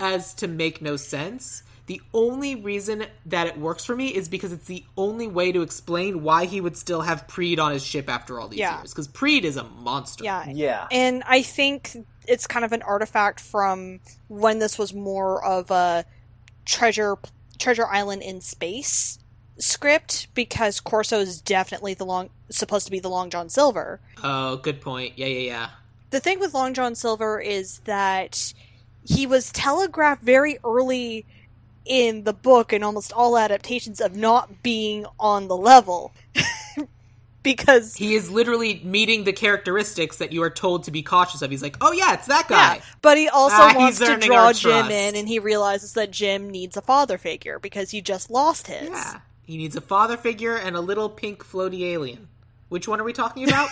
as 0.00 0.34
to 0.34 0.48
make 0.48 0.82
no 0.82 0.96
sense. 0.96 1.62
The 1.86 2.00
only 2.12 2.56
reason 2.56 3.04
that 3.26 3.46
it 3.46 3.56
works 3.58 3.84
for 3.84 3.94
me 3.94 4.08
is 4.08 4.28
because 4.28 4.52
it's 4.52 4.66
the 4.66 4.84
only 4.96 5.28
way 5.28 5.52
to 5.52 5.62
explain 5.62 6.24
why 6.24 6.46
he 6.46 6.60
would 6.60 6.76
still 6.76 7.02
have 7.02 7.28
Preed 7.28 7.60
on 7.60 7.70
his 7.70 7.84
ship 7.84 8.08
after 8.10 8.40
all 8.40 8.48
these 8.48 8.58
Yeah. 8.58 8.78
years. 8.78 8.90
Because 8.92 9.06
Preed 9.06 9.44
is 9.44 9.56
a 9.56 9.62
monster. 9.62 10.24
yeah 10.24 10.46
Yeah. 10.48 10.88
and 10.90 11.22
i 11.28 11.42
think 11.42 11.96
it's 12.26 12.48
kind 12.48 12.64
of 12.64 12.72
an 12.72 12.82
artifact 12.82 13.38
from 13.38 14.00
when 14.26 14.58
this 14.58 14.78
was 14.78 14.92
more 14.92 15.44
of 15.44 15.70
a 15.70 16.04
treasure 16.64 17.16
treasure 17.58 17.86
island 17.86 18.22
in 18.22 18.40
space 18.40 19.18
script 19.58 20.26
because 20.34 20.80
corso 20.80 21.20
is 21.20 21.40
definitely 21.40 21.94
the 21.94 22.04
long 22.04 22.28
supposed 22.48 22.84
to 22.86 22.90
be 22.90 22.98
the 22.98 23.08
long 23.08 23.30
john 23.30 23.48
silver 23.48 24.00
Oh, 24.22 24.56
good 24.56 24.80
point. 24.80 25.12
Yeah, 25.16 25.26
yeah, 25.26 25.38
yeah. 25.50 25.68
the 26.10 26.20
thing 26.20 26.40
with 26.40 26.54
Long 26.54 26.72
John 26.72 26.94
Silver 26.94 27.38
is 27.40 27.80
that 27.80 28.54
he 29.04 29.26
was 29.26 29.50
telegraphed 29.52 30.22
very 30.22 30.58
early 30.64 31.26
in 31.84 32.24
the 32.24 32.32
book 32.32 32.72
and 32.72 32.82
almost 32.82 33.12
all 33.12 33.36
adaptations 33.36 34.00
of 34.00 34.16
not 34.16 34.62
being 34.62 35.04
on 35.20 35.48
the 35.48 35.56
level. 35.56 36.14
because 37.44 37.94
He 37.94 38.16
is 38.16 38.28
literally 38.28 38.80
meeting 38.82 39.22
the 39.22 39.32
characteristics 39.32 40.16
that 40.16 40.32
you 40.32 40.42
are 40.42 40.50
told 40.50 40.82
to 40.84 40.90
be 40.90 41.04
cautious 41.04 41.42
of. 41.42 41.50
He's 41.52 41.62
like, 41.62 41.76
oh 41.80 41.92
yeah, 41.92 42.14
it's 42.14 42.26
that 42.26 42.48
guy. 42.48 42.76
yeah, 42.76 42.82
but 43.02 43.16
he 43.16 43.28
also 43.28 43.54
Ah, 43.56 43.74
wants 43.76 44.00
to 44.00 44.16
draw 44.18 44.52
Jim 44.52 44.86
in 44.90 45.14
and 45.14 45.28
he 45.28 45.38
realizes 45.38 45.92
that 45.92 46.10
Jim 46.10 46.50
needs 46.50 46.76
a 46.76 46.82
father 46.82 47.18
figure 47.18 47.60
because 47.60 47.90
he 47.92 48.00
just 48.02 48.28
lost 48.30 48.66
his. 48.66 48.88
Yeah. 48.88 49.20
He 49.42 49.56
needs 49.56 49.76
a 49.76 49.80
father 49.80 50.16
figure 50.16 50.56
and 50.56 50.74
a 50.74 50.80
little 50.80 51.08
pink 51.08 51.44
floaty 51.44 51.82
alien. 51.82 52.28
Which 52.70 52.88
one 52.88 52.98
are 53.00 53.04
we 53.04 53.12
talking 53.12 53.46
about? 53.46 53.68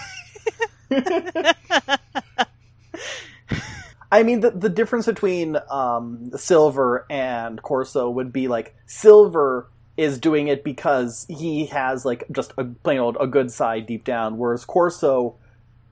I 4.10 4.22
mean, 4.24 4.40
the, 4.40 4.50
the 4.50 4.68
difference 4.68 5.06
between 5.06 5.56
um, 5.70 6.32
Silver 6.36 7.06
and 7.08 7.60
Corso 7.62 8.10
would 8.10 8.30
be 8.32 8.46
like 8.46 8.74
Silver 8.84 9.70
is 9.96 10.18
doing 10.18 10.48
it 10.48 10.64
because 10.64 11.26
he 11.28 11.66
has 11.66 12.04
like 12.04 12.24
just 12.32 12.52
a 12.58 12.64
plain 12.64 12.98
old 12.98 13.16
a 13.20 13.26
good 13.26 13.50
side 13.50 13.86
deep 13.86 14.04
down, 14.04 14.38
whereas 14.38 14.64
Corso 14.64 15.36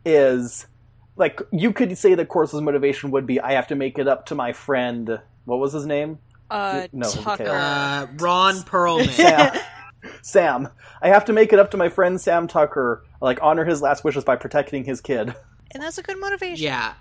is 0.04 0.66
like 1.16 1.40
you 1.52 1.72
could 1.72 1.96
say 1.98 2.14
that 2.14 2.28
Corso's 2.28 2.62
motivation 2.62 3.10
would 3.10 3.26
be 3.26 3.40
I 3.40 3.52
have 3.52 3.66
to 3.68 3.74
make 3.76 3.98
it 3.98 4.08
up 4.08 4.26
to 4.26 4.34
my 4.34 4.52
friend. 4.52 5.20
What 5.44 5.58
was 5.58 5.72
his 5.72 5.86
name? 5.86 6.18
Uh, 6.50 6.88
No. 6.92 7.10
Tucker. 7.10 7.48
uh, 7.48 8.06
Ron 8.18 8.56
Perlman. 8.56 9.08
Sam. 9.12 9.54
Sam. 10.22 10.68
I 11.02 11.08
have 11.08 11.24
to 11.26 11.32
make 11.32 11.52
it 11.52 11.58
up 11.58 11.70
to 11.72 11.76
my 11.76 11.88
friend 11.88 12.20
Sam 12.20 12.48
Tucker. 12.48 13.04
Like 13.20 13.38
honor 13.42 13.64
his 13.64 13.82
last 13.82 14.02
wishes 14.02 14.24
by 14.24 14.36
protecting 14.36 14.84
his 14.84 15.00
kid. 15.00 15.34
and 15.72 15.82
that's 15.82 15.98
a 15.98 16.02
good 16.02 16.18
motivation. 16.18 16.64
Yeah. 16.64 16.94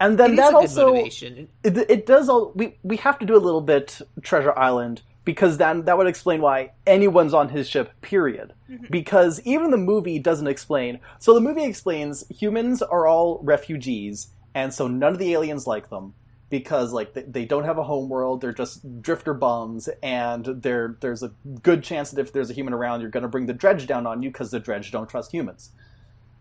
And 0.00 0.18
then 0.18 0.32
is 0.32 0.36
that 0.36 0.48
a 0.48 0.52
good 0.52 0.56
also 0.56 0.86
motivation. 0.94 1.48
it, 1.64 1.76
it 1.90 2.06
does 2.06 2.28
all 2.28 2.52
we 2.54 2.76
we 2.82 2.96
have 2.98 3.18
to 3.20 3.26
do 3.26 3.36
a 3.36 3.38
little 3.38 3.60
bit 3.60 4.00
treasure 4.22 4.56
island 4.58 5.02
because 5.28 5.58
then 5.58 5.84
that 5.84 5.98
would 5.98 6.06
explain 6.06 6.40
why 6.40 6.70
anyone's 6.86 7.34
on 7.34 7.50
his 7.50 7.68
ship 7.68 7.92
period. 8.00 8.54
Mm-hmm. 8.70 8.86
Because 8.88 9.42
even 9.44 9.70
the 9.70 9.76
movie 9.76 10.18
doesn't 10.18 10.46
explain. 10.46 11.00
So 11.18 11.34
the 11.34 11.40
movie 11.42 11.64
explains 11.64 12.24
humans 12.30 12.80
are 12.80 13.06
all 13.06 13.38
refugees 13.42 14.28
and 14.54 14.72
so 14.72 14.88
none 14.88 15.12
of 15.12 15.18
the 15.18 15.34
aliens 15.34 15.66
like 15.66 15.90
them 15.90 16.14
because 16.48 16.94
like 16.94 17.12
they, 17.12 17.24
they 17.24 17.44
don't 17.44 17.64
have 17.64 17.76
a 17.76 17.82
home 17.82 18.08
world 18.08 18.40
they're 18.40 18.54
just 18.54 19.02
drifter 19.02 19.34
bums 19.34 19.90
and 20.02 20.46
there 20.46 20.96
there's 21.02 21.22
a 21.22 21.30
good 21.62 21.82
chance 21.84 22.10
that 22.10 22.22
if 22.22 22.32
there's 22.32 22.48
a 22.48 22.54
human 22.54 22.72
around 22.72 23.02
you're 23.02 23.10
going 23.10 23.22
to 23.22 23.28
bring 23.28 23.44
the 23.44 23.52
Drej 23.52 23.86
down 23.86 24.06
on 24.06 24.22
you 24.22 24.30
because 24.30 24.50
the 24.50 24.58
Drej 24.58 24.90
don't 24.90 25.10
trust 25.10 25.30
humans. 25.30 25.72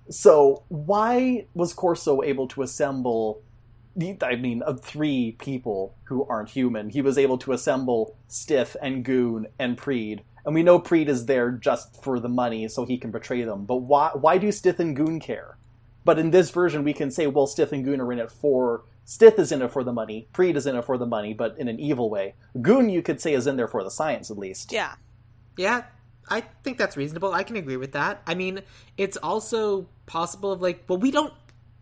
So 0.09 0.63
why 0.69 1.47
was 1.53 1.73
corso 1.73 2.23
able 2.23 2.47
to 2.47 2.61
assemble 2.61 3.41
I 3.99 4.35
mean, 4.35 4.61
of 4.61 4.81
three 4.81 5.35
people 5.39 5.95
who 6.05 6.25
aren't 6.25 6.49
human, 6.49 6.89
he 6.89 7.01
was 7.01 7.17
able 7.17 7.37
to 7.39 7.53
assemble 7.53 8.15
Stith 8.27 8.75
and 8.81 9.03
Gune 9.03 9.47
and 9.57 9.77
Preed. 9.77 10.23
And 10.45 10.53
we 10.53 10.63
know 10.63 10.79
Preed 10.79 11.09
is 11.09 11.25
there 11.25 11.51
just 11.51 12.01
for 12.01 12.19
the 12.19 12.29
money 12.29 12.67
so 12.67 12.85
he 12.85 12.97
can 12.97 13.11
betray 13.11 13.43
them. 13.43 13.65
But 13.65 13.77
why, 13.77 14.11
why 14.13 14.37
do 14.37 14.51
Stith 14.51 14.79
and 14.79 14.95
Gune 14.95 15.19
care? 15.19 15.57
But 16.05 16.19
in 16.19 16.31
this 16.31 16.51
version, 16.51 16.83
we 16.83 16.93
can 16.93 17.11
say, 17.11 17.27
well, 17.27 17.47
Stith 17.47 17.71
and 17.71 17.85
Gune 17.85 17.99
are 17.99 18.13
in 18.13 18.19
it 18.19 18.31
for. 18.31 18.83
Stith 19.03 19.39
is 19.39 19.51
in 19.51 19.61
it 19.61 19.71
for 19.71 19.83
the 19.83 19.91
money. 19.91 20.27
Preed 20.31 20.55
is 20.55 20.67
in 20.67 20.75
it 20.75 20.85
for 20.85 20.97
the 20.97 21.05
money, 21.05 21.33
but 21.33 21.57
in 21.57 21.67
an 21.67 21.79
evil 21.79 22.09
way. 22.09 22.35
Gune, 22.57 22.89
you 22.89 23.01
could 23.01 23.19
say, 23.19 23.33
is 23.33 23.47
in 23.47 23.57
there 23.57 23.67
for 23.67 23.83
the 23.83 23.91
science, 23.91 24.29
at 24.29 24.37
least. 24.37 24.71
Yeah. 24.71 24.93
Yeah, 25.57 25.85
I 26.29 26.41
think 26.63 26.77
that's 26.77 26.95
reasonable. 26.95 27.33
I 27.33 27.43
can 27.43 27.55
agree 27.55 27.77
with 27.77 27.93
that. 27.93 28.21
I 28.27 28.35
mean, 28.35 28.61
it's 28.95 29.17
also 29.17 29.87
possible 30.05 30.51
of 30.51 30.61
like, 30.61 30.83
well, 30.87 30.99
we 30.99 31.09
don't 31.09 31.33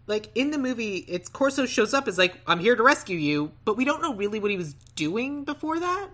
like 0.07 0.29
in 0.35 0.51
the 0.51 0.57
movie. 0.57 0.97
It's 1.07 1.29
Corso 1.29 1.65
shows 1.65 1.93
up 1.93 2.07
as 2.07 2.17
like, 2.17 2.35
I'm 2.47 2.59
here 2.59 2.75
to 2.75 2.83
rescue 2.83 3.17
you, 3.17 3.51
but 3.65 3.77
we 3.77 3.85
don't 3.85 4.01
know 4.01 4.13
really 4.13 4.39
what 4.39 4.51
he 4.51 4.57
was 4.57 4.73
doing 4.95 5.43
before 5.43 5.79
that, 5.79 6.09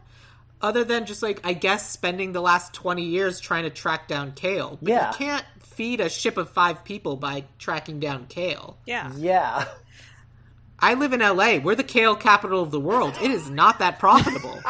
other 0.62 0.84
than 0.84 1.06
just 1.06 1.22
like 1.24 1.40
I 1.44 1.54
guess 1.54 1.90
spending 1.90 2.32
the 2.32 2.42
last 2.42 2.74
twenty 2.74 3.04
years 3.04 3.40
trying 3.40 3.64
to 3.64 3.70
track 3.70 4.08
down 4.08 4.32
Kale. 4.34 4.78
But 4.82 4.90
Yeah. 4.90 5.12
you 5.12 5.18
can't 5.18 5.46
feed 5.60 6.00
a 6.02 6.10
ship 6.10 6.38
of 6.38 6.50
five 6.50 6.84
people 6.84 7.16
by 7.16 7.46
tracking 7.60 8.00
down 8.00 8.28
Kale. 8.28 8.78
Yeah. 8.86 9.12
Yeah. 9.16 9.66
I 10.84 10.96
live 10.96 11.14
in 11.14 11.20
LA. 11.20 11.58
We're 11.60 11.76
the 11.76 11.84
kale 11.84 12.16
capital 12.16 12.64
of 12.64 12.72
the 12.72 12.80
world. 12.80 13.16
It 13.22 13.30
is 13.30 13.50
not 13.52 13.78
that 13.80 14.00
profitable. 14.00 14.60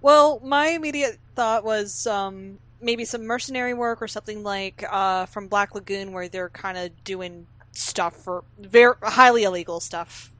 Well, 0.00 0.40
my 0.44 0.68
immediate 0.68 1.18
thought 1.34 1.64
was 1.64 2.06
um, 2.06 2.58
maybe 2.80 3.04
some 3.04 3.24
mercenary 3.24 3.74
work 3.74 4.00
or 4.02 4.08
something 4.08 4.42
like 4.42 4.84
uh, 4.90 5.26
from 5.26 5.48
Black 5.48 5.74
Lagoon, 5.74 6.12
where 6.12 6.28
they're 6.28 6.48
kind 6.48 6.78
of 6.78 7.04
doing 7.04 7.46
stuff 7.72 8.16
for 8.16 8.44
very 8.58 8.94
highly 9.02 9.44
illegal 9.44 9.80
stuff, 9.80 10.30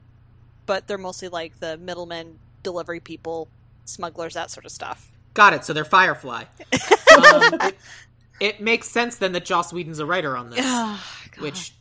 but 0.65 0.87
they're 0.87 0.97
mostly 0.97 1.27
like 1.27 1.59
the 1.59 1.77
middlemen, 1.77 2.39
delivery 2.63 2.99
people, 2.99 3.47
smugglers, 3.85 4.33
that 4.33 4.51
sort 4.51 4.65
of 4.65 4.71
stuff. 4.71 5.11
Got 5.33 5.53
it. 5.53 5.65
So 5.65 5.73
they're 5.73 5.85
Firefly. 5.85 6.43
um, 7.23 7.53
it, 7.61 7.77
it 8.39 8.61
makes 8.61 8.89
sense 8.89 9.17
then 9.17 9.31
that 9.33 9.45
Joss 9.45 9.71
Whedon's 9.71 9.99
a 9.99 10.05
writer 10.05 10.35
on 10.35 10.49
this, 10.49 10.59
God. 10.59 10.99
which 11.39 11.73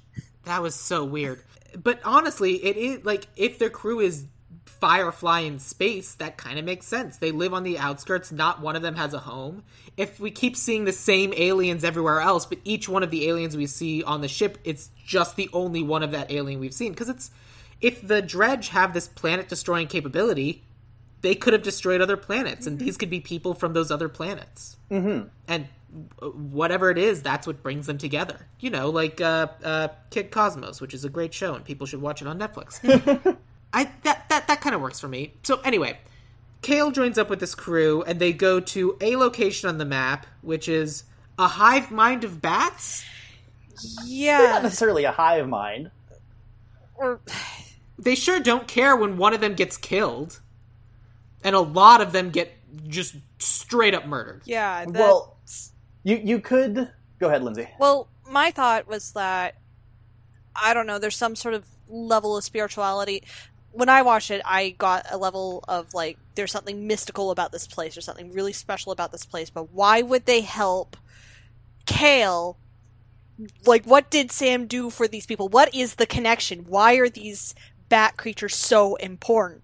that 0.45 0.63
was 0.63 0.75
so 0.75 1.05
weird. 1.05 1.43
But 1.77 2.01
honestly, 2.05 2.65
it 2.65 2.77
is 2.77 3.05
like 3.05 3.27
if 3.37 3.59
their 3.59 3.71
crew 3.71 4.01
is 4.01 4.27
Firefly 4.69 5.41
in 5.41 5.59
space, 5.59 6.15
that 6.15 6.37
kind 6.37 6.59
of 6.59 6.65
makes 6.65 6.87
sense. 6.87 7.17
They 7.17 7.33
live 7.33 7.55
on 7.55 7.63
the 7.65 7.79
outskirts. 7.79 8.31
Not 8.31 8.61
one 8.61 8.77
of 8.77 8.83
them 8.83 8.95
has 8.97 9.15
a 9.15 9.19
home. 9.19 9.65
If 9.97 10.21
we 10.21 10.31
keep 10.31 10.57
seeing 10.57 10.85
the 10.85 10.93
same 10.93 11.33
aliens 11.37 11.85
everywhere 11.85 12.21
else, 12.21 12.47
but 12.47 12.59
each 12.65 12.89
one 12.89 13.03
of 13.03 13.11
the 13.11 13.29
aliens 13.29 13.57
we 13.57 13.67
see 13.67 14.03
on 14.03 14.21
the 14.21 14.29
ship, 14.29 14.59
it's 14.65 14.91
just 15.05 15.37
the 15.37 15.51
only 15.53 15.83
one 15.83 16.03
of 16.03 16.13
that 16.13 16.31
alien 16.31 16.61
we've 16.61 16.75
seen. 16.75 16.93
Because 16.93 17.09
it's 17.09 17.31
if 17.81 18.07
the 18.07 18.23
Drej 18.23 18.69
have 18.69 18.93
this 18.93 19.09
planet 19.09 19.49
destroying 19.49 19.87
capability, 19.87 20.63
they 21.23 21.35
could 21.35 21.53
have 21.53 21.63
destroyed 21.63 22.01
other 22.01 22.17
planets, 22.17 22.67
and 22.67 22.79
these 22.79 22.97
could 22.97 23.11
be 23.11 23.21
people 23.21 23.55
from 23.55 23.73
those 23.73 23.91
other 23.91 24.09
planets. 24.09 24.77
Mm-hmm. 24.91 25.29
And 25.49 25.69
whatever 26.21 26.91
it 26.91 26.99
is, 26.99 27.23
that's 27.23 27.47
what 27.47 27.63
brings 27.63 27.87
them 27.87 27.99
together. 27.99 28.47
You 28.61 28.71
know, 28.71 28.91
like 28.91 29.21
uh, 29.21 29.49
uh, 29.65 29.89
Kid 30.11 30.31
Cosmic, 30.31 30.81
which 30.81 30.95
is 30.95 31.05
a 31.05 31.09
great 31.09 31.35
show, 31.35 31.55
and 31.55 31.65
people 31.65 31.87
should 31.87 32.01
watch 32.01 32.23
it 32.23 32.29
on 32.29 32.39
Netflix. 32.39 33.37
I 33.73 33.91
that 34.03 34.29
that 34.29 34.47
that 34.49 34.61
kind 34.61 34.75
of 34.75 34.81
works 34.81 35.01
for 35.01 35.09
me. 35.09 35.35
So 35.43 35.61
anyway, 35.61 35.99
Kale 36.63 36.91
joins 36.91 37.19
up 37.19 37.29
with 37.31 37.41
this 37.41 37.55
crew, 37.55 38.03
and 38.03 38.19
they 38.19 38.33
go 38.33 38.61
to 38.61 38.97
a 39.01 39.17
location 39.17 39.69
on 39.69 39.79
the 39.79 39.85
map, 39.85 40.27
which 40.43 40.69
is 40.69 41.05
a 41.39 41.47
hive 41.47 41.91
mind 41.91 42.25
of 42.25 42.41
bats. 42.43 43.05
Yeah. 44.05 44.39
Not 44.39 44.63
necessarily 44.65 45.05
a 45.05 45.13
hive 45.13 45.49
mind. 45.49 45.91
or 46.97 47.21
They 47.99 48.15
sure 48.15 48.41
don't 48.41 48.67
care 48.67 48.97
when 48.97 49.17
one 49.19 49.35
of 49.35 49.41
them 49.41 49.55
gets 49.55 49.77
killed, 49.77 50.41
and 51.45 51.55
a 51.55 51.61
lot 51.61 52.01
of 52.01 52.13
them 52.13 52.31
get 52.31 52.53
just 52.89 53.15
straight 53.39 53.95
up 53.95 54.07
murdered. 54.07 54.43
yeah. 54.45 54.85
That, 54.85 54.93
Well, 54.95 55.37
you 56.03 56.17
you 56.17 56.41
could 56.41 56.91
go 57.21 57.29
ahead, 57.29 57.43
Lindsay. 57.45 57.69
Well, 57.79 58.09
my 58.29 58.51
thought 58.51 58.89
was 58.89 59.13
that 59.13 59.57
I 60.61 60.75
don't 60.75 60.87
know. 60.87 60.99
There's 60.99 61.17
some 61.17 61.37
sort 61.37 61.55
of 61.55 61.67
level 61.89 62.37
of 62.37 62.45
spirituality. 62.45 63.23
When 63.73 63.89
I 63.89 64.03
watched 64.03 64.31
it, 64.31 64.41
I 64.45 64.71
got 64.71 65.07
a 65.11 65.17
level 65.17 65.63
of 65.69 65.93
like, 65.95 66.19
there's 66.35 66.51
something 66.53 66.87
mystical 66.87 67.31
about 67.31 67.53
this 67.53 67.67
place. 67.67 67.97
or 67.97 68.01
something 68.01 68.33
really 68.33 68.53
special 68.53 68.93
about 68.93 69.13
this 69.13 69.25
place. 69.27 69.51
But 69.51 69.73
why 69.73 70.03
would 70.03 70.27
they 70.27 70.41
help 70.41 70.97
Kale? 71.87 72.57
Like, 73.65 73.85
what 73.85 74.11
did 74.11 74.33
Sam 74.33 74.67
do 74.67 74.91
for 74.91 75.07
these 75.07 75.27
people? 75.27 75.49
What 75.49 75.75
is 75.75 75.95
the 75.97 76.07
connection? 76.07 76.65
Why 76.67 76.95
are 76.95 77.09
these 77.09 77.55
bat 77.89 78.17
creatures 78.17 78.55
so 78.57 78.97
important? 78.97 79.63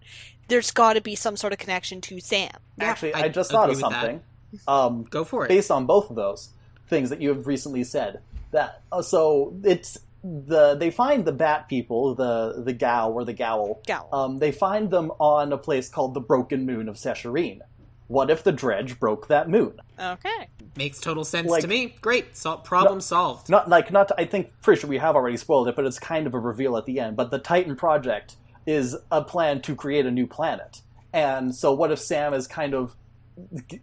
There's 0.48 0.70
got 0.70 0.92
to 0.92 1.00
be 1.00 1.14
some 1.16 1.36
sort 1.36 1.52
of 1.52 1.58
connection 1.58 2.00
to 2.02 2.20
Sam. 2.20 2.50
Yeah, 2.78 2.84
Actually, 2.84 3.14
I 3.14 3.22
I, 3.24 3.28
just 3.28 3.50
thought 3.50 3.70
of 3.70 3.78
agree 3.78 3.82
with 3.82 3.92
that. 3.92 4.00
something. 4.00 4.22
Um, 4.68 5.04
Go 5.10 5.24
for 5.24 5.44
it. 5.44 5.48
based 5.48 5.70
on 5.70 5.86
both 5.86 6.10
of 6.10 6.16
those 6.16 6.50
things 6.88 7.10
that 7.10 7.20
you 7.20 7.30
have 7.30 7.46
recently 7.46 7.82
said. 7.82 8.20
That 8.52 8.82
uh, 8.92 9.02
so 9.02 9.56
it's 9.64 9.98
the 10.24 10.74
they 10.74 10.90
find 10.90 11.24
the 11.24 11.32
bat 11.32 11.68
people, 11.68 12.14
the 12.14 12.62
the 12.64 12.72
Gao 12.72 13.10
or 13.10 13.24
the 13.24 13.34
Gowl. 13.34 13.82
Gowl. 13.86 14.08
Um, 14.12 14.38
they 14.38 14.52
find 14.52 14.90
them 14.90 15.12
on 15.18 15.52
a 15.52 15.58
place 15.58 15.88
called 15.88 16.14
the 16.14 16.20
Broken 16.20 16.64
Moon 16.64 16.88
of 16.88 16.96
Sesharrim. 16.96 17.60
What 18.06 18.30
if 18.30 18.42
the 18.42 18.52
Drej 18.52 18.98
broke 18.98 19.28
that 19.28 19.48
moon? 19.48 19.80
Okay. 19.98 20.48
Makes 20.76 21.00
total 21.00 21.24
sense 21.24 21.48
Like- 21.50 21.62
to 21.62 21.68
me. 21.68 21.94
Great, 22.00 22.36
so- 22.36 22.56
problem 22.56 23.00
solved. 23.00 23.48
Not 23.48 23.68
like 23.68 23.92
not. 23.92 24.10
I 24.18 24.24
think 24.24 24.50
pretty 24.62 24.80
sure 24.80 24.90
we 24.90 24.98
have 24.98 25.14
already 25.14 25.36
spoiled 25.36 25.68
it, 25.68 25.76
but 25.76 25.84
it's 25.84 25.98
kind 25.98 26.26
of 26.26 26.34
a 26.34 26.38
reveal 26.38 26.76
at 26.76 26.86
the 26.86 27.00
end. 27.00 27.16
But 27.16 27.30
the 27.30 27.38
Titan 27.38 27.76
project 27.76 28.36
is 28.66 28.96
a 29.12 29.22
plan 29.22 29.60
to 29.62 29.76
create 29.76 30.06
a 30.06 30.10
new 30.10 30.26
planet, 30.26 30.80
and 31.12 31.54
so 31.54 31.72
what 31.74 31.92
if 31.92 31.98
Sam 31.98 32.32
is 32.34 32.46
kind 32.46 32.72
of 32.74 32.96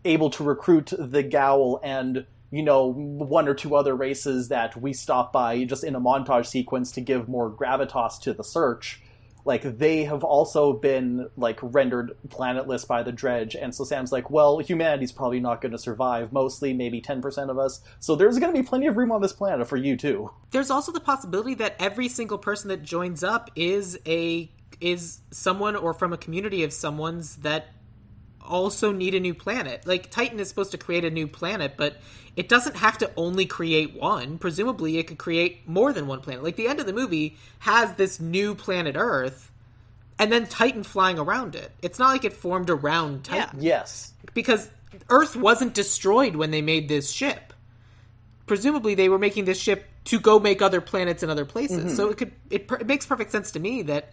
able 0.06 0.30
to 0.32 0.44
recruit 0.44 0.92
the 0.98 1.22
Gowl 1.24 1.80
and 1.84 2.26
you 2.52 2.62
know 2.62 2.92
one 2.94 3.48
or 3.48 3.54
two 3.54 3.76
other 3.76 3.96
races 3.96 4.50
that 4.50 4.80
we 4.80 4.94
stop 4.94 5.34
by 5.34 5.64
just 5.64 5.84
in 5.84 5.96
a 5.96 6.02
montage 6.02 6.46
sequence 6.46 6.92
to 6.92 7.02
give 7.02 7.28
more 7.28 7.50
gravitas 7.50 8.20
to 8.22 8.34
the 8.34 8.44
search. 8.44 9.02
Like 9.44 9.80
they 9.80 10.04
have 10.04 10.24
also 10.24 10.74
been 10.74 11.30
like 11.36 11.58
rendered 11.64 12.12
planetless 12.28 12.86
by 12.86 13.02
the 13.02 13.12
Drej, 13.12 13.56
and 13.60 13.74
so 13.74 13.84
Sam's 13.84 14.12
like, 14.12 14.30
well, 14.30 14.60
humanity's 14.60 15.12
probably 15.12 15.40
not 15.40 15.62
going 15.62 15.72
to 15.72 15.80
survive. 15.80 16.32
Mostly, 16.32 16.74
maybe 16.74 17.02
ten 17.02 17.22
percent 17.22 17.50
of 17.50 17.58
us. 17.58 17.82
So 18.00 18.16
there's 18.16 18.38
going 18.38 18.54
to 18.54 18.62
be 18.62 18.68
plenty 18.68 18.86
of 18.86 18.98
room 18.98 19.12
on 19.12 19.22
this 19.22 19.34
planet 19.34 19.68
for 19.68 19.78
you 19.78 19.98
too. 19.98 20.32
There's 20.52 20.70
also 20.70 20.92
the 20.92 21.00
possibility 21.00 21.56
that 21.56 21.76
every 21.80 22.08
single 22.08 22.38
person 22.38 22.68
that 22.70 22.84
joins 22.84 23.24
up 23.24 23.50
is 23.56 23.98
a 24.06 24.52
is 24.80 25.22
someone 25.32 25.76
or 25.76 25.94
from 25.94 26.14
a 26.14 26.18
community 26.18 26.64
of 26.64 26.74
someone's 26.74 27.38
that 27.38 27.68
also 28.52 28.92
need 28.92 29.16
a 29.16 29.20
new 29.20 29.34
planet. 29.34 29.88
Like 29.88 30.12
Titan 30.12 30.40
is 30.40 30.50
supposed 30.50 30.72
to 30.72 30.78
create 30.78 31.06
a 31.06 31.10
new 31.10 31.28
planet, 31.28 31.74
but 31.78 31.98
it 32.36 32.50
doesn't 32.50 32.76
have 32.76 32.98
to 33.00 33.12
only 33.16 33.46
create 33.46 33.96
one. 33.96 34.38
Presumably 34.38 34.98
it 34.98 35.08
could 35.08 35.18
create 35.18 35.68
more 35.68 35.94
than 35.94 36.06
one 36.06 36.20
planet. 36.20 36.44
Like 36.44 36.58
the 36.58 36.68
end 36.68 36.80
of 36.80 36.86
the 36.86 36.94
movie 36.94 37.38
has 37.60 37.96
this 37.96 38.20
new 38.20 38.54
planet 38.54 38.96
Earth 38.98 39.52
and 40.20 40.32
then 40.32 40.46
Titan 40.46 40.84
flying 40.84 41.18
around 41.18 41.56
it. 41.56 41.72
It's 41.82 41.98
not 41.98 42.10
like 42.10 42.26
it 42.26 42.34
formed 42.34 42.70
around 42.70 43.28
Yeah. 43.32 43.46
Titan 43.46 43.62
Yes, 43.62 44.14
because 44.34 44.70
Earth 45.10 45.36
wasn't 45.36 45.74
destroyed 45.74 46.36
when 46.36 46.52
they 46.52 46.62
made 46.62 46.90
this 46.90 47.10
ship. 47.10 47.54
Presumably, 48.46 48.96
they 48.96 49.10
were 49.10 49.18
making 49.18 49.46
this 49.46 49.60
ship 49.60 49.86
to 50.06 50.20
go 50.20 50.40
make 50.40 50.62
other 50.62 50.82
planets 50.82 51.24
in 51.24 51.30
other 51.30 51.46
places. 51.46 51.86
Mm-hmm. 51.86 51.96
So 51.96 52.10
it 52.10 52.18
could 52.18 52.32
it, 52.50 52.70
it 52.72 52.88
makes 52.88 53.06
perfect 53.06 53.32
sense 53.32 53.52
to 53.52 53.60
me 53.60 53.84
that 53.84 54.12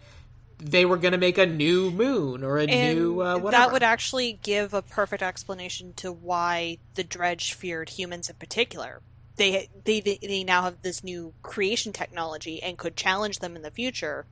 they 0.59 0.85
were 0.85 0.97
going 0.97 1.12
to 1.12 1.18
make 1.18 1.38
a 1.38 1.47
new 1.47 1.90
moon 1.90 2.42
or 2.44 2.59
a 2.59 2.64
And 2.66 2.99
new 2.99 3.23
uh, 3.23 3.38
whatever. 3.38 3.51
that 3.51 3.73
would 3.73 3.83
actually 3.83 4.38
give 4.42 4.75
a 4.75 4.83
perfect 4.83 5.23
explanation 5.23 5.92
to 5.94 6.11
why 6.12 6.79
the 6.94 7.05
Drej 7.05 7.53
feared 7.53 7.90
humans 7.90 8.29
in 8.29 8.37
particular. 8.37 9.01
They, 9.37 9.68
they 9.85 10.01
they 10.01 10.42
now 10.42 10.62
have 10.62 10.83
this 10.83 11.05
new 11.05 11.33
creation 11.42 11.92
technology 11.92 12.61
and 12.61 12.77
could 12.77 12.97
challenge 12.97 13.38
them 13.38 13.55
in 13.55 13.62
the 13.62 13.71
future 13.71 14.27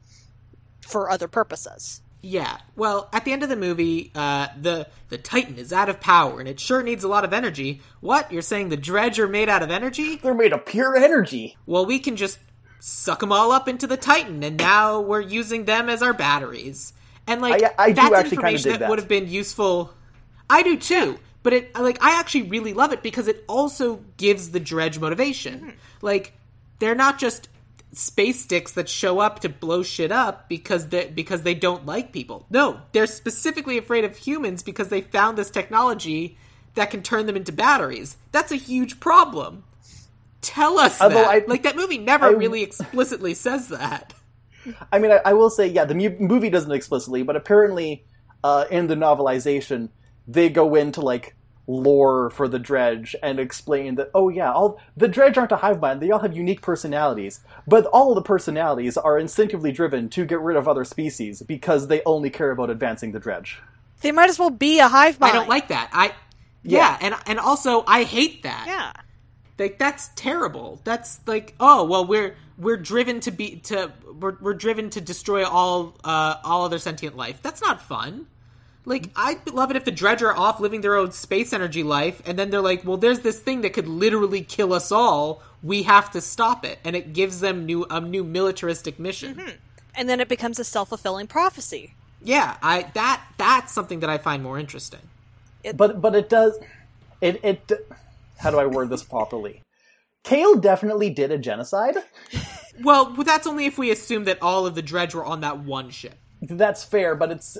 for 0.80 1.10
other 1.10 1.28
purposes. 1.28 2.02
Yeah. 2.22 2.58
Well, 2.74 3.08
at 3.12 3.24
the 3.24 3.32
end 3.32 3.44
of 3.44 3.48
the 3.48 3.54
movie, 3.56 4.10
uh, 4.16 4.48
the 4.60 4.88
the 5.10 5.18
Titan 5.18 5.58
is 5.58 5.72
out 5.72 5.88
of 5.88 6.00
power, 6.00 6.40
and 6.40 6.48
it 6.48 6.58
sure 6.58 6.82
needs 6.82 7.04
a 7.04 7.08
lot 7.08 7.24
of 7.24 7.32
energy. 7.32 7.80
What? 8.00 8.32
You're 8.32 8.42
saying 8.42 8.70
the 8.70 8.76
Drej 8.76 9.16
are 9.20 9.28
made 9.28 9.48
out 9.48 9.62
of 9.62 9.70
energy? 9.70 10.16
they're 10.16 10.34
made 10.34 10.52
of 10.52 10.66
pure 10.66 10.96
energy. 10.96 11.56
Well, 11.66 11.86
we 11.86 12.00
can 12.00 12.16
just 12.16 12.40
suck 12.80 13.20
them 13.20 13.32
all 13.32 13.52
up 13.52 13.68
into 13.68 13.86
the 13.86 13.96
Titan, 13.96 14.42
and 14.42 14.56
now 14.56 15.00
we're 15.00 15.20
using 15.20 15.64
them 15.64 15.88
as 15.88 16.02
our 16.02 16.12
batteries. 16.12 16.92
And 17.26 17.40
like 17.40 17.62
I- 17.62 17.74
I 17.78 17.92
that's 17.92 18.32
information 18.32 18.72
that, 18.72 18.80
that. 18.80 18.90
would 18.90 18.98
have 18.98 19.08
been 19.08 19.28
useful. 19.28 19.92
I 20.48 20.62
do 20.62 20.76
too, 20.76 21.18
but 21.42 21.52
it 21.52 21.74
like 21.78 22.02
I 22.02 22.18
actually 22.18 22.42
really 22.42 22.72
love 22.72 22.92
it 22.92 23.02
because 23.02 23.28
it 23.28 23.44
also 23.48 24.04
gives 24.16 24.50
the 24.50 24.60
Drej 24.60 25.00
motivation. 25.00 25.60
Mm-hmm. 25.60 25.70
Like 26.02 26.32
they're 26.78 26.94
not 26.94 27.18
just 27.18 27.48
space 27.92 28.40
sticks 28.42 28.72
that 28.72 28.88
show 28.88 29.20
up 29.20 29.40
to 29.40 29.48
blow 29.48 29.82
shit 29.82 30.12
up 30.12 30.48
because 30.48 30.88
they 30.88 31.08
because 31.08 31.42
they 31.42 31.54
don't 31.54 31.86
like 31.86 32.12
people. 32.12 32.46
No, 32.50 32.80
they're 32.92 33.06
specifically 33.06 33.78
afraid 33.78 34.04
of 34.04 34.16
humans 34.16 34.62
because 34.62 34.88
they 34.88 35.00
found 35.00 35.38
this 35.38 35.50
technology 35.50 36.36
that 36.74 36.90
can 36.90 37.02
turn 37.02 37.26
them 37.26 37.36
into 37.36 37.52
batteries. 37.52 38.16
That's 38.32 38.52
a 38.52 38.56
huge 38.56 39.00
problem. 39.00 39.64
Tell 40.42 40.78
us 40.78 41.00
Although 41.00 41.16
that. 41.16 41.28
I- 41.28 41.44
like 41.46 41.62
that 41.64 41.76
movie 41.76 41.98
never 41.98 42.26
I- 42.26 42.30
really 42.30 42.62
explicitly 42.62 43.34
says 43.34 43.68
that. 43.68 44.14
I 44.92 44.98
mean, 44.98 45.12
I, 45.12 45.20
I 45.24 45.32
will 45.34 45.50
say, 45.50 45.66
yeah, 45.68 45.84
the 45.84 45.94
mu- 45.94 46.16
movie 46.18 46.50
doesn't 46.50 46.70
explicitly, 46.72 47.22
but 47.22 47.36
apparently, 47.36 48.04
uh, 48.42 48.64
in 48.70 48.86
the 48.88 48.94
novelization, 48.96 49.90
they 50.28 50.48
go 50.48 50.74
into 50.74 51.00
like 51.00 51.34
lore 51.68 52.30
for 52.30 52.46
the 52.46 52.60
Drej 52.60 53.14
and 53.24 53.40
explain 53.40 53.96
that 53.96 54.08
oh 54.14 54.28
yeah 54.28 54.52
all 54.52 54.78
the 54.96 55.08
Drej 55.08 55.36
aren't 55.36 55.50
a 55.50 55.56
hive 55.56 55.80
mind 55.80 56.00
they 56.00 56.12
all 56.12 56.20
have 56.20 56.36
unique 56.36 56.62
personalities 56.62 57.40
but 57.66 57.86
all 57.86 58.14
the 58.14 58.22
personalities 58.22 58.96
are 58.96 59.18
instinctively 59.18 59.72
driven 59.72 60.08
to 60.10 60.24
get 60.24 60.38
rid 60.40 60.56
of 60.56 60.68
other 60.68 60.84
species 60.84 61.42
because 61.42 61.88
they 61.88 62.02
only 62.06 62.30
care 62.30 62.52
about 62.52 62.70
advancing 62.70 63.10
the 63.10 63.18
Drej 63.18 63.56
They 64.00 64.12
might 64.12 64.28
as 64.30 64.38
well 64.38 64.50
be 64.50 64.78
a 64.78 64.86
hive 64.86 65.18
mind. 65.18 65.32
I 65.32 65.34
don't 65.34 65.48
like 65.48 65.66
that. 65.68 65.90
I 65.92 66.12
yeah, 66.62 66.78
Yeah. 66.78 66.98
and 67.00 67.14
and 67.26 67.40
also 67.40 67.82
I 67.84 68.04
hate 68.04 68.44
that. 68.44 68.64
Yeah. 68.68 69.02
Like 69.58 69.78
that's 69.78 70.10
terrible. 70.16 70.80
That's 70.84 71.20
like 71.26 71.54
oh 71.60 71.84
well 71.84 72.04
we're 72.06 72.36
we're 72.58 72.76
driven 72.76 73.20
to 73.20 73.30
be 73.30 73.56
to 73.64 73.92
we're, 74.20 74.36
we're 74.40 74.54
driven 74.54 74.90
to 74.90 75.00
destroy 75.00 75.44
all 75.46 75.94
uh 76.04 76.36
all 76.44 76.64
other 76.64 76.78
sentient 76.78 77.16
life. 77.16 77.40
That's 77.42 77.60
not 77.60 77.80
fun. 77.80 78.26
Like 78.84 79.10
I'd 79.16 79.50
love 79.50 79.70
it 79.70 79.76
if 79.76 79.84
the 79.84 79.92
Drej 79.92 80.22
are 80.22 80.36
off 80.36 80.60
living 80.60 80.80
their 80.80 80.94
own 80.94 81.10
space 81.10 81.52
energy 81.52 81.82
life, 81.82 82.22
and 82.24 82.38
then 82.38 82.50
they're 82.50 82.60
like, 82.60 82.84
well, 82.84 82.96
there's 82.96 83.20
this 83.20 83.40
thing 83.40 83.62
that 83.62 83.72
could 83.72 83.88
literally 83.88 84.42
kill 84.42 84.72
us 84.72 84.92
all. 84.92 85.42
We 85.62 85.82
have 85.82 86.10
to 86.12 86.20
stop 86.20 86.64
it, 86.64 86.78
and 86.84 86.94
it 86.94 87.12
gives 87.12 87.40
them 87.40 87.66
new 87.66 87.84
a 87.90 88.00
new 88.00 88.22
militaristic 88.22 88.98
mission. 89.00 89.54
And 89.94 90.08
then 90.08 90.20
it 90.20 90.28
becomes 90.28 90.58
a 90.58 90.64
self 90.64 90.90
fulfilling 90.90 91.26
prophecy. 91.26 91.94
Yeah, 92.22 92.56
I 92.62 92.90
that 92.94 93.22
that's 93.38 93.72
something 93.72 94.00
that 94.00 94.10
I 94.10 94.18
find 94.18 94.42
more 94.42 94.58
interesting. 94.58 95.00
but 95.74 96.00
but 96.00 96.14
it 96.14 96.28
does 96.28 96.58
it 97.20 97.40
it 97.42 97.72
how 98.38 98.50
do 98.50 98.58
i 98.58 98.66
word 98.66 98.90
this 98.90 99.02
properly? 99.02 99.62
Kale 100.24 100.56
definitely 100.56 101.10
did 101.10 101.30
a 101.30 101.38
genocide. 101.38 101.96
Well, 102.82 103.12
that's 103.24 103.46
only 103.46 103.66
if 103.66 103.78
we 103.78 103.90
assume 103.90 104.24
that 104.24 104.42
all 104.42 104.66
of 104.66 104.74
the 104.74 104.82
Drej 104.82 105.14
were 105.14 105.24
on 105.24 105.40
that 105.40 105.60
one 105.60 105.90
ship. 105.90 106.14
that's 106.42 106.84
fair 106.84 107.14
but 107.14 107.30
it's 107.30 107.56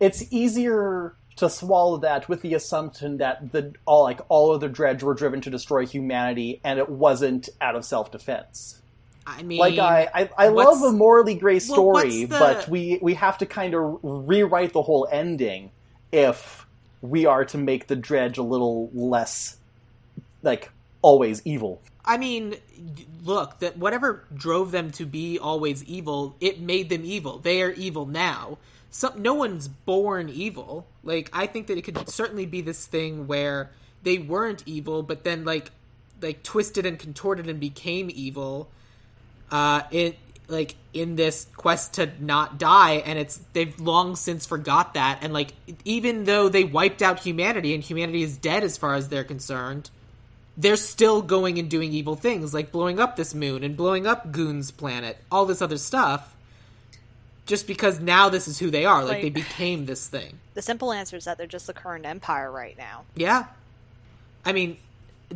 it's 0.00 0.24
easier 0.32 1.14
to 1.36 1.48
swallow 1.48 1.98
that 1.98 2.28
with 2.28 2.42
the 2.42 2.54
assumption 2.54 3.18
that 3.18 3.52
the 3.52 3.72
all 3.86 4.02
like 4.02 4.20
all 4.28 4.52
of 4.52 4.60
the 4.60 4.68
Drej 4.68 5.02
were 5.04 5.14
driven 5.14 5.40
to 5.42 5.50
destroy 5.50 5.86
humanity 5.86 6.60
and 6.64 6.78
it 6.80 6.88
wasn't 6.88 7.48
out 7.60 7.76
of 7.76 7.84
self-defense. 7.84 8.82
I 9.24 9.42
mean, 9.42 9.58
like 9.58 9.78
I, 9.78 10.08
I, 10.14 10.30
I 10.38 10.48
love 10.48 10.82
a 10.82 10.90
morally 10.90 11.34
gray 11.34 11.58
story, 11.58 12.26
what's 12.26 12.32
the- 12.32 12.38
but 12.38 12.68
we 12.68 12.98
we 13.02 13.14
have 13.14 13.38
to 13.38 13.46
kind 13.46 13.74
of 13.74 14.00
rewrite 14.02 14.72
the 14.72 14.82
whole 14.82 15.06
ending 15.12 15.70
if 16.10 16.66
we 17.02 17.26
are 17.26 17.44
to 17.44 17.58
make 17.58 17.86
the 17.86 17.96
Drej 17.96 18.38
a 18.38 18.42
little 18.42 18.90
less 18.92 19.57
like 20.42 20.70
always 21.02 21.42
evil. 21.44 21.80
I 22.04 22.16
mean, 22.16 22.56
look, 23.24 23.58
that 23.60 23.76
whatever 23.76 24.24
drove 24.34 24.70
them 24.70 24.90
to 24.92 25.04
be 25.04 25.38
always 25.38 25.84
evil, 25.84 26.36
it 26.40 26.60
made 26.60 26.88
them 26.88 27.04
evil. 27.04 27.38
They 27.38 27.62
are 27.62 27.72
evil 27.72 28.06
now. 28.06 28.58
So 28.90 29.12
no 29.16 29.34
one's 29.34 29.68
born 29.68 30.28
evil. 30.30 30.86
Like 31.04 31.30
I 31.32 31.46
think 31.46 31.66
that 31.66 31.76
it 31.76 31.82
could 31.82 32.08
certainly 32.08 32.46
be 32.46 32.62
this 32.62 32.86
thing 32.86 33.26
where 33.26 33.70
they 34.02 34.18
weren't 34.18 34.62
evil, 34.66 35.02
but 35.02 35.24
then 35.24 35.44
like 35.44 35.70
like 36.20 36.42
twisted 36.42 36.86
and 36.86 36.98
contorted 36.98 37.48
and 37.48 37.60
became 37.60 38.10
evil. 38.12 38.70
Uh, 39.50 39.82
in 39.90 40.14
like 40.48 40.76
in 40.94 41.16
this 41.16 41.46
quest 41.56 41.94
to 41.94 42.10
not 42.18 42.58
die, 42.58 42.94
and 43.04 43.18
it's 43.18 43.40
they've 43.52 43.78
long 43.78 44.16
since 44.16 44.46
forgot 44.46 44.94
that. 44.94 45.18
And 45.22 45.32
like 45.32 45.52
even 45.84 46.24
though 46.24 46.48
they 46.48 46.64
wiped 46.64 47.02
out 47.02 47.20
humanity 47.20 47.74
and 47.74 47.82
humanity 47.82 48.22
is 48.22 48.36
dead 48.38 48.64
as 48.64 48.76
far 48.76 48.94
as 48.94 49.08
they're 49.10 49.24
concerned, 49.24 49.90
they're 50.60 50.76
still 50.76 51.22
going 51.22 51.58
and 51.58 51.70
doing 51.70 51.92
evil 51.92 52.16
things 52.16 52.52
like 52.52 52.72
blowing 52.72 52.98
up 52.98 53.14
this 53.16 53.32
moon 53.32 53.62
and 53.62 53.76
blowing 53.76 54.06
up 54.06 54.32
Gune's 54.32 54.70
planet, 54.72 55.16
all 55.30 55.46
this 55.46 55.62
other 55.62 55.78
stuff. 55.78 56.34
Just 57.46 57.66
because 57.66 57.98
now 58.00 58.28
this 58.28 58.46
is 58.48 58.58
who 58.58 58.68
they 58.70 58.84
are, 58.84 59.02
like 59.04 59.12
Right. 59.14 59.22
they 59.22 59.30
became 59.30 59.86
this 59.86 60.06
thing. 60.06 60.38
The 60.54 60.60
simple 60.60 60.92
answer 60.92 61.16
is 61.16 61.24
that 61.24 61.38
they're 61.38 61.46
just 61.46 61.66
the 61.66 61.72
current 61.72 62.04
empire 62.04 62.50
right 62.50 62.76
now. 62.76 63.04
Yeah. 63.14 63.44
I 64.44 64.52
mean, 64.52 64.76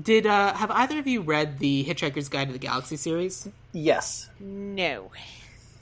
did 0.01 0.27
uh 0.27 0.53
have 0.55 0.71
either 0.73 0.99
of 0.99 1.07
you 1.07 1.21
read 1.23 1.59
the 1.61 1.85
Hitchhiker's 1.85 2.29
Guide 2.29 2.49
to 2.49 2.53
the 2.53 2.59
Galaxy 2.59 2.97
series? 2.97 3.49
Yes. 3.73 4.29
No. 4.41 5.11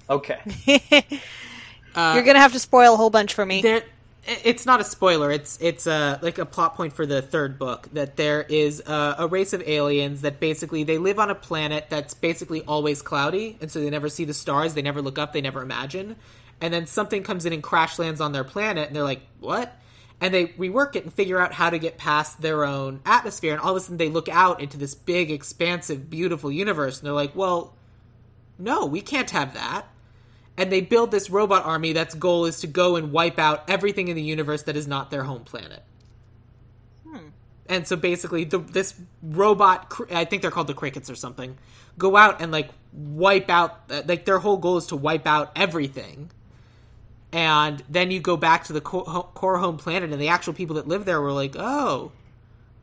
Okay. 0.09 0.39
You're 1.97 2.23
gonna 2.23 2.39
have 2.39 2.53
to 2.53 2.59
spoil 2.61 2.95
a 2.95 2.97
whole 2.97 3.11
bunch 3.11 3.35
for 3.35 3.45
me. 3.47 3.63
there 3.63 3.83
it's 4.27 4.67
not 4.67 4.81
a 4.81 4.85
spoiler. 4.85 5.31
It's 5.31 5.59
it's 5.61 5.87
a 5.87 6.19
like 6.23 6.39
a 6.39 6.47
plot 6.47 6.75
point 6.75 6.93
for 6.93 7.07
the 7.07 7.23
third 7.23 7.59
book 7.59 7.89
that 7.93 8.17
there 8.17 8.43
is 8.43 8.81
a, 8.87 9.17
a 9.21 9.27
race 9.27 9.53
of 9.53 9.63
aliens 9.67 10.23
that 10.23 10.41
basically 10.41 10.85
they 10.85 10.99
live 10.99 11.19
on 11.19 11.31
a 11.31 11.35
planet 11.35 11.87
that's 11.89 12.13
basically 12.15 12.63
always 12.63 13.01
cloudy 13.03 13.57
and 13.61 13.71
so 13.71 13.81
they 13.81 13.91
never 13.91 14.09
see 14.09 14.25
the 14.25 14.35
stars 14.35 14.75
they 14.75 14.83
never 14.83 15.01
look 15.01 15.19
up 15.19 15.33
they 15.33 15.41
never 15.41 15.63
imagine. 15.63 16.17
And 16.61 16.75
then 16.75 16.87
something 16.87 17.23
comes 17.23 17.47
in 17.47 17.55
and 17.55 17.63
crash 17.63 17.99
lands 17.99 18.21
on 18.21 18.33
their 18.33 18.45
planet 18.45 18.89
and 18.89 18.97
they're 18.97 19.03
like 19.03 19.23
what? 19.41 19.75
And 20.21 20.35
they 20.35 20.49
rework 20.49 20.97
it 20.97 21.05
and 21.05 21.15
figure 21.15 21.41
out 21.41 21.55
how 21.55 21.71
to 21.71 21.79
get 21.79 21.97
past 21.97 22.43
their 22.43 22.67
own 22.67 23.01
atmosphere 23.07 23.53
and 23.53 23.61
all 23.61 23.71
of 23.71 23.77
a 23.77 23.81
sudden 23.81 23.97
they 23.97 24.11
look 24.11 24.29
out 24.29 24.61
into 24.61 24.77
this 24.77 24.95
big 24.95 25.31
expansive 25.31 26.11
beautiful 26.11 26.53
universe 26.53 26.99
and 26.99 27.07
they're 27.07 27.15
like 27.15 27.35
well 27.35 27.75
no 28.59 28.85
we 28.85 29.01
can't 29.01 29.31
have 29.31 29.55
that 29.55 29.87
and 30.57 30.71
they 30.71 30.81
build 30.81 31.11
this 31.11 31.31
robot 31.31 31.65
army 31.65 31.93
that's 31.93 32.15
goal 32.15 32.45
is 32.45 32.61
to 32.61 32.67
go 32.67 32.97
and 32.97 33.13
wipe 33.13 33.39
out 33.39 33.69
everything 33.69 34.09
in 34.09 34.17
the 34.17 34.23
universe 34.23 34.63
that 34.65 34.77
is 34.77 34.87
not 34.87 35.11
their 35.11 35.25
home 35.25 35.45
planet. 35.45 35.83
And 37.71 37.87
so 37.87 37.95
basically, 37.95 38.43
the, 38.43 38.59
this 38.59 38.95
robot, 39.23 39.95
I 40.11 40.25
think 40.25 40.43
they're 40.43 40.51
called 40.51 40.67
the 40.67 40.75
crickets 40.75 41.09
or 41.09 41.15
something, 41.15 41.57
go 41.97 42.17
out 42.17 42.43
and 42.43 42.51
like 42.51 42.69
wipe 42.93 43.49
out, 43.49 43.83
uh, 43.89 44.03
like 44.07 44.25
their 44.25 44.41
whole 44.41 44.57
goal 44.57 44.77
is 44.77 44.89
to 44.89 44.97
wipe 44.97 45.25
out 45.25 45.53
everything. 45.55 46.33
And 47.33 47.81
then 47.89 48.11
you 48.11 48.19
go 48.19 48.37
back 48.37 48.65
to 48.65 48.73
the 48.73 48.81
core, 48.81 49.05
core 49.05 49.59
home 49.59 49.77
planet, 49.77 50.11
and 50.11 50.21
the 50.21 50.29
actual 50.29 50.53
people 50.53 50.75
that 50.77 50.89
live 50.89 51.05
there 51.05 51.21
were 51.21 51.33
like, 51.33 51.55
oh, 51.57 52.11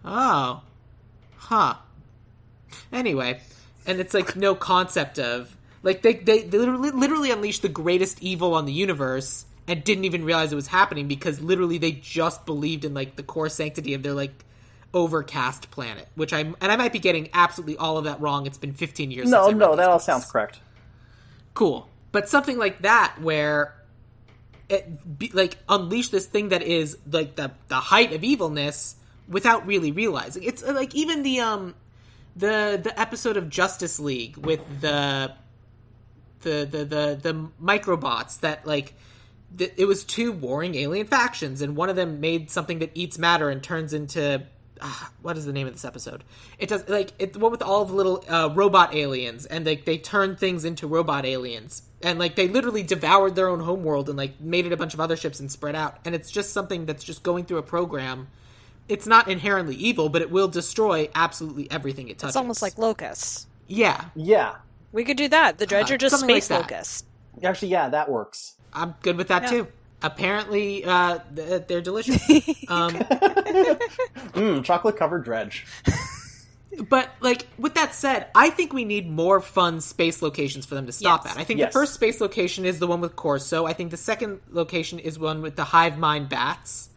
oh, 0.06 0.62
huh. 1.36 1.76
Anyway, 2.94 3.42
and 3.86 4.00
it's 4.00 4.14
like 4.14 4.38
no 4.38 4.56
concept 4.56 5.20
of 5.20 5.57
like 5.84 6.02
they 6.02 6.14
they, 6.14 6.44
they 6.44 6.58
literally, 6.58 6.92
literally 6.92 7.32
unleashed 7.32 7.62
the 7.62 7.70
greatest 7.70 8.22
evil 8.22 8.54
on 8.54 8.66
the 8.66 8.74
universe 8.74 9.46
and 9.68 9.84
didn't 9.84 10.06
even 10.06 10.24
realize 10.24 10.52
it 10.52 10.56
was 10.56 10.68
happening 10.68 11.08
because 11.08 11.42
literally 11.42 11.78
they 11.78 11.92
just 11.92 12.46
believed 12.46 12.86
in 12.86 12.94
like 12.94 13.16
the 13.16 13.24
core 13.24 13.50
sanctity 13.50 13.94
of 13.94 14.04
their 14.04 14.14
like 14.14 14.46
overcast 14.94 15.70
planet, 15.72 16.08
which 16.16 16.34
I'm 16.34 16.56
and 16.62 16.72
I 16.72 16.76
might 16.76 16.94
be 16.94 17.00
getting 17.00 17.30
absolutely 17.34 17.78
all 17.78 17.98
of 17.98 18.06
that 18.06 18.22
wrong. 18.22 18.46
It's 18.48 18.58
been 18.58 18.74
15 18.74 19.12
years. 19.12 19.30
No, 19.30 19.48
since 19.48 19.60
no, 19.60 19.76
that 19.76 19.90
all 19.90 20.00
sounds 20.00 20.26
correct. 20.26 20.60
cool. 21.54 21.90
But 22.12 22.30
something 22.30 22.58
like 22.58 22.82
that 22.82 23.18
where 23.22 23.76
it 24.70 25.20
be, 25.20 25.30
like 25.34 25.58
unleash 25.70 26.10
this 26.10 26.26
thing 26.26 26.50
that 26.50 26.62
is 26.62 26.98
like 27.12 27.36
the 27.36 27.52
the 27.68 27.76
height 27.76 28.14
of 28.14 28.24
evilness 28.24 28.96
without 29.28 29.68
really 29.68 29.92
realizing. 29.92 30.44
It's 30.44 30.64
uh, 30.64 30.74
like 30.74 30.96
even 30.96 31.24
the 31.24 31.42
um 31.42 31.76
the 32.36 32.80
the 32.82 32.98
episode 33.00 33.38
of 33.38 33.50
Justice 33.50 34.00
League 34.00 34.38
with 34.38 34.62
the 34.82 35.34
the 36.42 36.68
the 36.70 36.86
the, 36.86 37.20
the 37.22 37.50
microbots 37.62 38.40
that 38.42 38.66
like 38.66 38.94
th- 39.58 39.74
it 39.78 39.86
was 39.86 40.04
two 40.04 40.32
warring 40.32 40.76
alien 40.76 41.08
factions 41.08 41.62
and 41.62 41.76
one 41.76 41.90
of 41.90 41.96
them 41.96 42.20
made 42.20 42.50
something 42.52 42.80
that 42.80 42.92
eats 42.94 43.18
matter 43.18 43.50
and 43.50 43.64
turns 43.64 43.94
into 43.94 44.44
ah, 44.82 45.12
what 45.22 45.38
is 45.38 45.46
the 45.46 45.54
name 45.54 45.66
of 45.68 45.74
this 45.74 45.86
episode? 45.86 46.24
It 46.60 46.70
does 46.70 46.88
like 46.88 47.12
it 47.20 47.34
the 47.34 47.40
one 47.40 47.52
with 47.52 47.62
all 47.62 47.86
the 47.86 47.94
little 47.94 48.24
uh, 48.28 48.50
robot 48.54 48.94
aliens 48.96 49.46
and 49.46 49.66
like 49.66 49.86
they 49.86 49.98
turn 49.98 50.36
things 50.36 50.66
into 50.66 50.88
robot 50.88 51.26
aliens 51.26 51.82
and 52.04 52.20
like 52.20 52.36
they 52.36 52.48
literally 52.48 52.84
devoured 52.84 53.36
their 53.36 53.48
own 53.50 53.60
homeworld 53.60 54.10
and 54.10 54.18
like 54.18 54.40
made 54.40 54.66
it 54.66 54.72
a 54.72 54.78
bunch 54.78 54.94
of 54.94 55.00
other 55.00 55.16
ships 55.16 55.40
and 55.40 55.52
spread 55.52 55.76
out 55.76 55.98
and 56.06 56.14
it's 56.14 56.30
just 56.30 56.52
something 56.54 56.86
that's 56.86 57.04
just 57.04 57.24
going 57.24 57.46
through 57.46 57.58
a 57.58 57.64
program. 57.64 58.28
It's 58.88 59.06
not 59.06 59.28
inherently 59.28 59.76
evil, 59.76 60.08
but 60.08 60.22
it 60.22 60.32
will 60.32 60.48
destroy 60.48 61.10
absolutely 61.14 61.70
everything 61.70 62.08
it 62.08 62.20
touches. 62.20 62.36
It's 62.36 62.38
almost 62.38 62.62
like 62.62 62.78
locusts. 62.78 63.48
yeah, 63.68 64.06
Yeah. 64.16 64.56
We 64.92 65.04
could 65.04 65.18
do 65.18 65.28
that. 65.30 65.58
The 65.58 65.68
Drej 65.68 65.90
Uh, 65.92 65.94
are 65.96 65.98
just 65.98 66.12
something 66.18 66.34
like 66.36 66.44
space 66.44 66.48
that. 66.50 66.62
locusts. 66.72 67.04
Actually, 67.44 67.70
yeah, 67.70 67.90
that 67.90 68.10
works. 68.10 68.56
I'm 68.74 68.96
good 69.02 69.18
with 69.18 69.28
that 69.30 69.44
Yeah. 69.44 69.50
too. 69.50 69.68
Apparently, 70.02 70.86
uh, 70.86 71.20
th- 71.36 71.64
they're 71.68 71.82
delicious. 71.82 72.22
um, 72.68 72.94
Mmm, 74.34 74.64
chocolate 74.64 74.96
covered 74.98 75.26
Drej. 75.26 75.64
but 76.90 77.10
like 77.22 77.48
with 77.58 77.74
that 77.76 77.96
said, 77.96 78.28
I 78.36 78.50
think 78.52 78.74
we 78.74 78.86
need 78.86 79.10
more 79.10 79.42
fun 79.42 79.82
space 79.82 80.22
locations 80.22 80.66
for 80.66 80.76
them 80.76 80.86
to 80.86 80.92
stop 80.92 81.24
Yes. 81.26 81.34
at. 81.36 81.40
I 81.40 81.44
think 81.44 81.60
Yes. 81.60 81.70
the 81.74 81.80
first 81.80 81.94
space 81.96 82.22
location 82.22 82.66
is 82.66 82.80
the 82.80 82.88
one 82.88 83.02
with 83.02 83.16
Corso. 83.16 83.66
I 83.66 83.74
think 83.74 83.90
the 83.92 83.98
second 83.98 84.40
location 84.52 85.00
is 85.00 85.18
one 85.18 85.42
with 85.42 85.56
the 85.56 85.64
hive 85.66 85.98
mind 85.98 86.30
bats. 86.30 86.90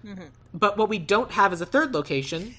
But 0.52 0.76
what 0.76 0.88
we 0.88 0.98
don't 0.98 1.30
have 1.32 1.52
is 1.52 1.60
a 1.60 1.66
third 1.66 1.94
location. 1.94 2.54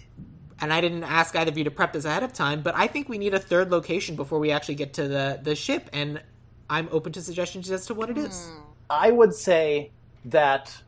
And 0.62 0.72
I 0.72 0.80
didn't 0.80 1.04
ask 1.04 1.36
either 1.36 1.50
of 1.50 1.58
you 1.58 1.64
to 1.64 1.72
prep 1.72 1.94
this 1.94 2.06
ahead 2.06 2.24
of 2.24 2.34
time, 2.34 2.62
but 2.62 2.76
I 2.76 2.88
think 2.88 3.10
we 3.10 3.18
need 3.18 3.34
a 3.34 3.40
third 3.40 3.72
location 3.72 4.16
before 4.16 4.40
we 4.40 4.52
actually 4.52 4.76
get 4.76 4.94
to 4.94 5.08
the 5.08 5.40
the 5.42 5.56
ship. 5.56 5.90
And 5.92 6.22
I'm 6.70 6.88
open 6.92 7.12
to 7.14 7.22
suggestions 7.22 7.70
as 7.72 7.86
to 7.88 7.94
what 7.94 8.10
it 8.10 8.18
is. 8.18 8.48
Hmm. 8.48 8.62
I 8.90 9.12
would 9.12 9.34
say 9.34 9.92
that 10.26 10.82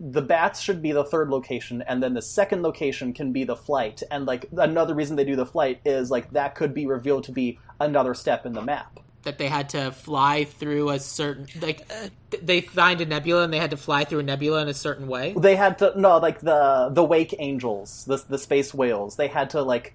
the 0.00 0.22
bats 0.22 0.60
should 0.60 0.80
be 0.80 0.92
the 0.92 1.04
third 1.04 1.28
location, 1.28 1.82
and 1.86 2.02
then 2.02 2.14
the 2.14 2.22
second 2.22 2.62
location 2.62 3.12
can 3.12 3.32
be 3.32 3.44
the 3.44 3.54
flight. 3.54 4.02
And 4.10 4.26
like 4.26 4.46
another 4.56 4.94
reason 4.94 5.16
they 5.16 5.24
do 5.24 5.36
the 5.36 5.46
flight 5.46 5.80
is 5.84 6.10
like 6.10 6.30
that 6.32 6.54
could 6.54 6.74
be 6.74 6.86
revealed 6.86 7.24
to 7.24 7.32
be 7.32 7.58
another 7.78 8.14
step 8.14 8.46
in 8.46 8.52
the 8.52 8.62
map. 8.62 8.98
That 9.22 9.38
they 9.38 9.48
had 9.48 9.70
to 9.70 9.92
fly 9.92 10.44
through 10.44 10.90
a 10.90 10.98
certain 10.98 11.46
like 11.60 11.86
th- 12.30 12.42
they 12.42 12.60
find 12.60 13.00
a 13.00 13.06
nebula 13.06 13.44
and 13.44 13.52
they 13.52 13.58
had 13.58 13.70
to 13.70 13.76
fly 13.76 14.04
through 14.04 14.20
a 14.20 14.22
nebula 14.22 14.62
in 14.62 14.68
a 14.68 14.74
certain 14.74 15.06
way. 15.06 15.34
They 15.36 15.56
had 15.56 15.78
to 15.78 15.92
no, 15.98 16.18
like 16.18 16.40
the 16.40 16.90
the 16.92 17.04
Wake 17.04 17.34
Angels, 17.38 18.04
the 18.06 18.22
the 18.28 18.38
space 18.38 18.72
whales. 18.72 19.16
They 19.16 19.28
had 19.28 19.50
to 19.50 19.62
like 19.62 19.94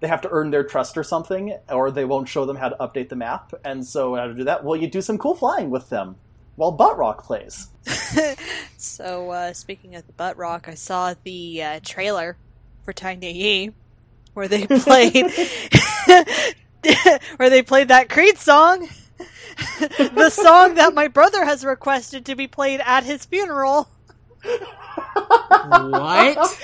they 0.00 0.08
have 0.08 0.20
to 0.22 0.28
earn 0.30 0.50
their 0.50 0.64
trust 0.64 0.98
or 0.98 1.02
something, 1.04 1.56
or 1.70 1.90
they 1.90 2.04
won't 2.04 2.28
show 2.28 2.44
them 2.44 2.56
how 2.56 2.68
to 2.68 2.76
update 2.76 3.08
the 3.08 3.16
map. 3.16 3.52
And 3.64 3.86
so 3.86 4.14
how 4.14 4.26
to 4.26 4.34
do 4.34 4.44
that? 4.44 4.62
Well, 4.62 4.76
you 4.76 4.88
do 4.88 5.00
some 5.00 5.16
cool 5.16 5.34
flying 5.34 5.70
with 5.70 5.88
them 5.88 6.16
while 6.56 6.72
Butt 6.72 6.98
Rock 6.98 7.24
plays. 7.24 7.68
So, 8.78 9.30
uh, 9.30 9.52
speaking 9.52 9.94
of 9.94 10.06
the 10.06 10.12
butt 10.12 10.36
rock, 10.36 10.68
I 10.68 10.74
saw 10.74 11.14
the 11.24 11.62
uh, 11.62 11.80
trailer 11.82 12.36
for 12.84 12.92
Tiny 12.92 13.32
Yi, 13.32 13.72
where 14.34 14.48
they 14.48 14.66
played 14.66 15.26
where 17.36 17.50
they 17.50 17.62
played 17.62 17.88
that 17.88 18.08
Creed 18.08 18.38
song, 18.38 18.88
the 19.78 20.30
song 20.30 20.74
that 20.74 20.94
my 20.94 21.08
brother 21.08 21.44
has 21.44 21.64
requested 21.64 22.26
to 22.26 22.36
be 22.36 22.46
played 22.46 22.80
at 22.80 23.04
his 23.04 23.24
funeral. 23.24 23.88
what? 24.42 26.38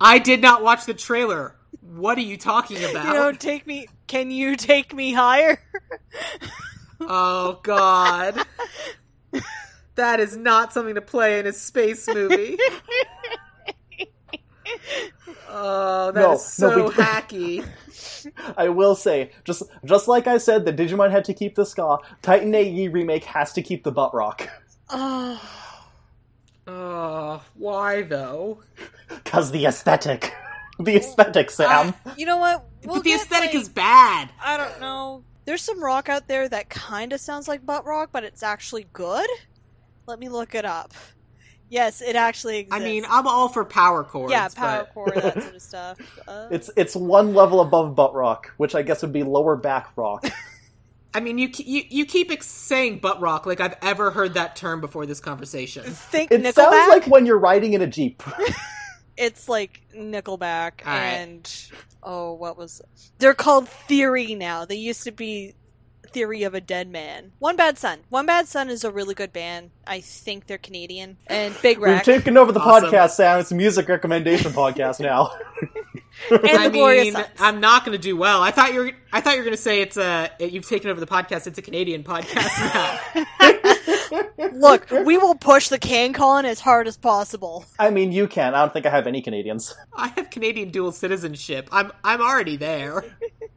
I 0.00 0.20
did 0.22 0.40
not 0.40 0.62
watch 0.62 0.86
the 0.86 0.94
trailer. 0.94 1.54
What 1.80 2.16
are 2.18 2.22
you 2.22 2.36
talking 2.36 2.78
about? 2.78 3.06
You 3.06 3.12
know, 3.14 3.32
take 3.32 3.66
me. 3.66 3.88
Can 4.06 4.30
you 4.30 4.56
take 4.56 4.94
me 4.94 5.12
higher? 5.12 5.58
Oh 7.00 7.60
God. 7.62 8.36
That 9.96 10.20
is 10.20 10.36
not 10.36 10.72
something 10.72 10.94
to 10.94 11.00
play 11.00 11.40
in 11.40 11.46
a 11.46 11.52
space 11.52 12.06
movie. 12.06 12.56
Oh, 15.50 16.12
that 16.12 16.34
is 16.34 16.58
No, 16.60 16.68
no, 16.68 16.76
so 16.78 16.84
we- 16.86 16.92
hacky. 16.92 17.66
I 18.56 18.68
will 18.68 18.94
say, 18.94 19.30
just 19.44 19.62
just 19.84 20.08
like 20.08 20.26
I 20.26 20.38
said, 20.38 20.64
the 20.64 20.72
Digimon 20.72 21.10
had 21.10 21.24
to 21.26 21.34
keep 21.34 21.54
the 21.54 21.64
ska. 21.66 21.98
Titan 22.22 22.54
AE 22.54 22.88
remake 22.88 23.24
has 23.24 23.52
to 23.54 23.62
keep 23.62 23.84
the 23.84 23.92
Butt 23.92 24.14
Rock 24.14 24.48
oh, 24.90 25.40
Oh, 26.66 27.42
why 27.54 28.02
though? 28.02 28.60
because 29.08 29.50
the 29.50 29.66
aesthetic, 29.66 30.34
the 30.78 30.96
aesthetic, 30.96 31.50
Sam. 31.50 31.94
you 32.16 32.26
know 32.26 32.36
what? 32.36 32.66
We'll 32.84 32.96
but 32.96 33.04
the 33.04 33.10
get, 33.10 33.22
aesthetic 33.22 33.54
like- 33.54 33.62
is 33.62 33.68
bad. 33.68 34.30
I 34.42 34.56
don't 34.56 34.80
know. 34.80 35.24
There's 35.46 35.62
some 35.62 35.82
rock 35.82 36.10
out 36.10 36.28
there 36.28 36.46
that 36.46 36.68
kind 36.68 37.14
of 37.14 37.20
sounds 37.20 37.48
like 37.48 37.64
butt 37.64 37.86
rock, 37.86 38.10
but 38.12 38.22
it's 38.22 38.42
actually 38.42 38.86
good. 38.92 39.28
Let 40.06 40.18
me 40.18 40.28
look 40.28 40.54
it 40.54 40.66
up. 40.66 40.92
Yes, 41.70 42.00
it 42.00 42.16
actually 42.16 42.58
exists. 42.58 42.80
I 42.80 42.84
mean, 42.84 43.04
I'm 43.08 43.26
all 43.26 43.48
for 43.48 43.64
power 43.64 44.02
chords. 44.04 44.30
yeah, 44.32 44.48
power 44.48 44.84
but- 44.84 44.94
core, 44.94 45.10
that 45.14 45.42
sort 45.42 45.54
of 45.56 45.62
stuff. 45.72 45.98
Uh, 46.26 46.48
It's 46.50 46.70
it's 46.76 46.96
one 46.96 47.34
level 47.34 47.60
above 47.60 47.94
Butt 47.94 48.14
Rock, 48.14 48.52
which 48.56 48.74
I 48.74 48.82
guess 48.82 49.02
would 49.02 49.12
be 49.12 49.22
lower 49.22 49.56
back 49.56 49.90
rock. 49.96 50.26
I 51.14 51.20
mean, 51.20 51.38
you, 51.38 51.48
you 51.56 51.82
you 51.88 52.06
keep 52.06 52.30
ex- 52.30 52.46
saying 52.46 52.98
butt 52.98 53.20
rock 53.20 53.46
like 53.46 53.60
I've 53.60 53.76
ever 53.82 54.10
heard 54.10 54.34
that 54.34 54.56
term 54.56 54.80
before 54.80 55.06
this 55.06 55.20
conversation. 55.20 55.84
think 55.84 56.30
It 56.30 56.42
Nickelback. 56.42 56.54
sounds 56.54 56.88
like 56.88 57.06
when 57.06 57.24
you're 57.26 57.38
riding 57.38 57.72
in 57.72 57.80
a 57.82 57.86
jeep. 57.86 58.22
it's 59.16 59.48
like 59.48 59.80
Nickelback 59.96 60.86
All 60.86 60.92
right. 60.92 61.02
and 61.14 61.70
oh, 62.02 62.34
what 62.34 62.56
was? 62.58 62.82
They're 63.18 63.34
called 63.34 63.68
Theory 63.68 64.34
now. 64.34 64.64
They 64.66 64.76
used 64.76 65.04
to 65.04 65.10
be 65.12 65.54
Theory 66.10 66.42
of 66.42 66.54
a 66.54 66.60
Dead 66.60 66.88
Man. 66.90 67.32
One 67.38 67.56
Bad 67.56 67.78
Son. 67.78 68.00
One 68.08 68.26
Bad 68.26 68.48
Son 68.48 68.68
is 68.70 68.84
a 68.84 68.90
really 68.90 69.14
good 69.14 69.32
band. 69.32 69.70
I 69.86 70.00
think 70.00 70.46
they're 70.46 70.58
Canadian. 70.58 71.16
And 71.26 71.54
Big 71.62 71.78
We've 71.78 72.02
taken 72.02 72.36
over 72.36 72.52
the 72.52 72.60
Awesome. 72.60 72.90
podcast, 72.90 73.10
Sam. 73.10 73.40
It's 73.40 73.50
a 73.50 73.54
music 73.54 73.88
recommendation 73.88 74.52
podcast 74.52 75.00
now. 75.00 75.32
and 76.30 76.46
I 76.46 76.68
the 76.68 76.70
Glorious 76.70 77.04
mean, 77.04 77.14
Sons. 77.14 77.28
I'm 77.38 77.60
not 77.60 77.84
going 77.84 77.96
to 77.96 78.02
do 78.02 78.16
well. 78.16 78.42
I 78.42 78.50
thought 78.50 78.72
you 78.74 78.80
were. 78.80 78.92
I 79.12 79.20
thought 79.20 79.32
you 79.32 79.38
were 79.38 79.44
going 79.44 79.56
to 79.56 79.62
say 79.62 79.80
it's 79.80 79.96
a. 79.96 80.30
You've 80.40 80.68
taken 80.68 80.90
over 80.90 81.00
the 81.00 81.06
podcast. 81.06 81.46
It's 81.46 81.58
a 81.58 81.62
Canadian 81.62 82.04
podcast 82.04 83.24
now. 84.08 84.50
Look, 84.52 84.90
we 84.90 85.16
will 85.16 85.34
push 85.34 85.68
the 85.68 85.78
CanCon 85.78 86.44
as 86.44 86.60
hard 86.60 86.88
as 86.88 86.96
possible. 86.96 87.64
I 87.78 87.90
mean, 87.90 88.12
you 88.12 88.26
can. 88.26 88.54
I 88.54 88.60
don't 88.60 88.72
think 88.72 88.86
I 88.86 88.90
have 88.90 89.06
any 89.06 89.22
Canadians. 89.22 89.74
I 89.94 90.08
have 90.08 90.30
Canadian 90.30 90.70
dual 90.70 90.92
citizenship. 90.92 91.68
I'm. 91.72 91.92
I'm 92.04 92.20
already 92.20 92.56
there. 92.56 93.04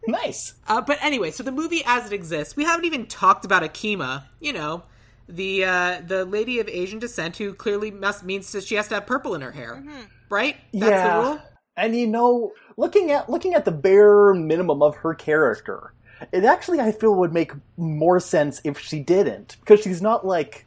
Nice. 0.08 0.56
Uh, 0.68 0.82
but 0.82 0.98
anyway, 1.04 1.30
so 1.30 1.44
the 1.44 1.52
movie 1.52 1.84
as 1.86 2.08
it 2.08 2.12
exists, 2.12 2.56
we 2.56 2.64
haven't 2.64 2.86
even 2.86 3.06
talked 3.06 3.46
about 3.46 3.62
Akima. 3.62 4.24
You 4.40 4.52
know, 4.52 4.82
the 5.30 5.64
uh, 5.64 6.02
the 6.06 6.26
lady 6.26 6.60
of 6.60 6.68
Asian 6.68 6.98
descent 6.98 7.38
who 7.38 7.54
clearly 7.54 7.92
must 7.92 8.24
means 8.24 8.52
that 8.52 8.64
she 8.64 8.76
has 8.76 8.88
to 8.88 8.96
have 8.96 9.06
purple 9.06 9.36
in 9.36 9.42
her 9.42 9.52
hair, 9.52 9.84
right? 10.28 10.58
That's 10.74 10.90
yeah. 10.90 11.18
the 11.18 11.24
rule. 11.24 11.42
And 11.78 11.96
you 11.96 12.08
know, 12.08 12.52
looking 12.78 13.12
at 13.12 13.30
looking 13.30 13.54
at 13.54 13.66
the 13.66 13.72
bare 13.72 14.34
minimum 14.34 14.82
of 14.82 14.98
her 14.98 15.14
character, 15.14 15.94
it 16.32 16.44
actually 16.44 16.80
I 16.80 16.92
feel 16.92 17.16
would 17.16 17.34
make 17.34 17.52
more 17.78 18.20
sense 18.20 18.62
if 18.64 18.80
she 18.80 19.00
didn't, 19.00 19.58
because 19.60 19.82
she's 19.82 20.02
not 20.02 20.26
like 20.26 20.66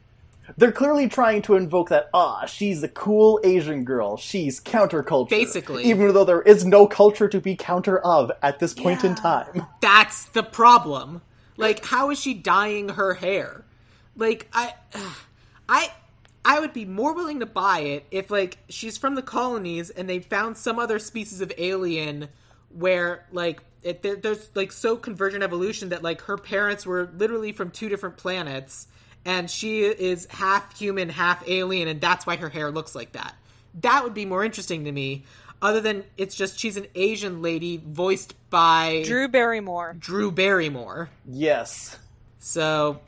they're 0.56 0.72
clearly 0.72 1.08
trying 1.08 1.42
to 1.42 1.56
invoke 1.56 1.88
that 1.90 2.08
ah 2.12 2.46
she's 2.46 2.82
a 2.82 2.88
cool 2.88 3.40
Asian 3.44 3.84
girl, 3.84 4.16
she's 4.16 4.60
counterculture, 4.60 5.30
Basically. 5.30 5.84
even 5.84 6.12
though 6.12 6.24
there 6.24 6.42
is 6.42 6.64
no 6.64 6.86
culture 6.86 7.28
to 7.28 7.40
be 7.40 7.54
counter 7.56 7.98
of 7.98 8.30
at 8.42 8.58
this 8.58 8.74
point 8.74 9.04
in 9.04 9.14
time. 9.14 9.66
That's 9.80 10.26
the 10.26 10.42
problem. 10.42 11.22
Like, 11.56 11.84
how 11.84 12.10
is 12.10 12.18
she 12.18 12.34
dyeing 12.34 12.90
her 12.90 13.14
hair? 13.14 13.64
Like, 14.16 14.48
I, 14.52 14.74
I, 15.68 15.92
I 16.44 16.60
would 16.60 16.72
be 16.72 16.84
more 16.84 17.14
willing 17.14 17.40
to 17.40 17.46
buy 17.46 17.80
it 17.80 18.06
if, 18.10 18.30
like, 18.30 18.58
she's 18.68 18.98
from 18.98 19.14
the 19.14 19.22
colonies 19.22 19.90
and 19.90 20.08
they 20.08 20.18
found 20.18 20.58
some 20.58 20.78
other 20.78 20.98
species 20.98 21.40
of 21.40 21.52
alien 21.56 22.28
where, 22.68 23.26
like, 23.32 23.62
it, 23.84 24.02
there, 24.02 24.16
there's 24.16 24.50
like 24.54 24.72
so 24.72 24.96
convergent 24.96 25.44
evolution 25.44 25.90
that 25.90 26.02
like 26.02 26.22
her 26.22 26.38
parents 26.38 26.86
were 26.86 27.10
literally 27.16 27.52
from 27.52 27.70
two 27.70 27.88
different 27.88 28.16
planets, 28.16 28.88
and 29.24 29.50
she 29.50 29.82
is 29.82 30.26
half 30.30 30.76
human, 30.78 31.10
half 31.10 31.46
alien, 31.46 31.86
and 31.86 32.00
that's 32.00 32.26
why 32.26 32.36
her 32.36 32.48
hair 32.48 32.70
looks 32.70 32.94
like 32.94 33.12
that. 33.12 33.34
That 33.80 34.02
would 34.02 34.14
be 34.14 34.24
more 34.24 34.44
interesting 34.44 34.84
to 34.84 34.92
me. 34.92 35.24
Other 35.62 35.80
than 35.80 36.04
it's 36.16 36.34
just 36.34 36.58
she's 36.58 36.76
an 36.76 36.86
Asian 36.94 37.40
lady 37.40 37.80
voiced 37.86 38.34
by 38.50 39.02
Drew 39.06 39.28
Barrymore. 39.28 39.94
Drew 39.98 40.30
Barrymore. 40.30 41.10
Yes. 41.26 41.98
So 42.38 43.00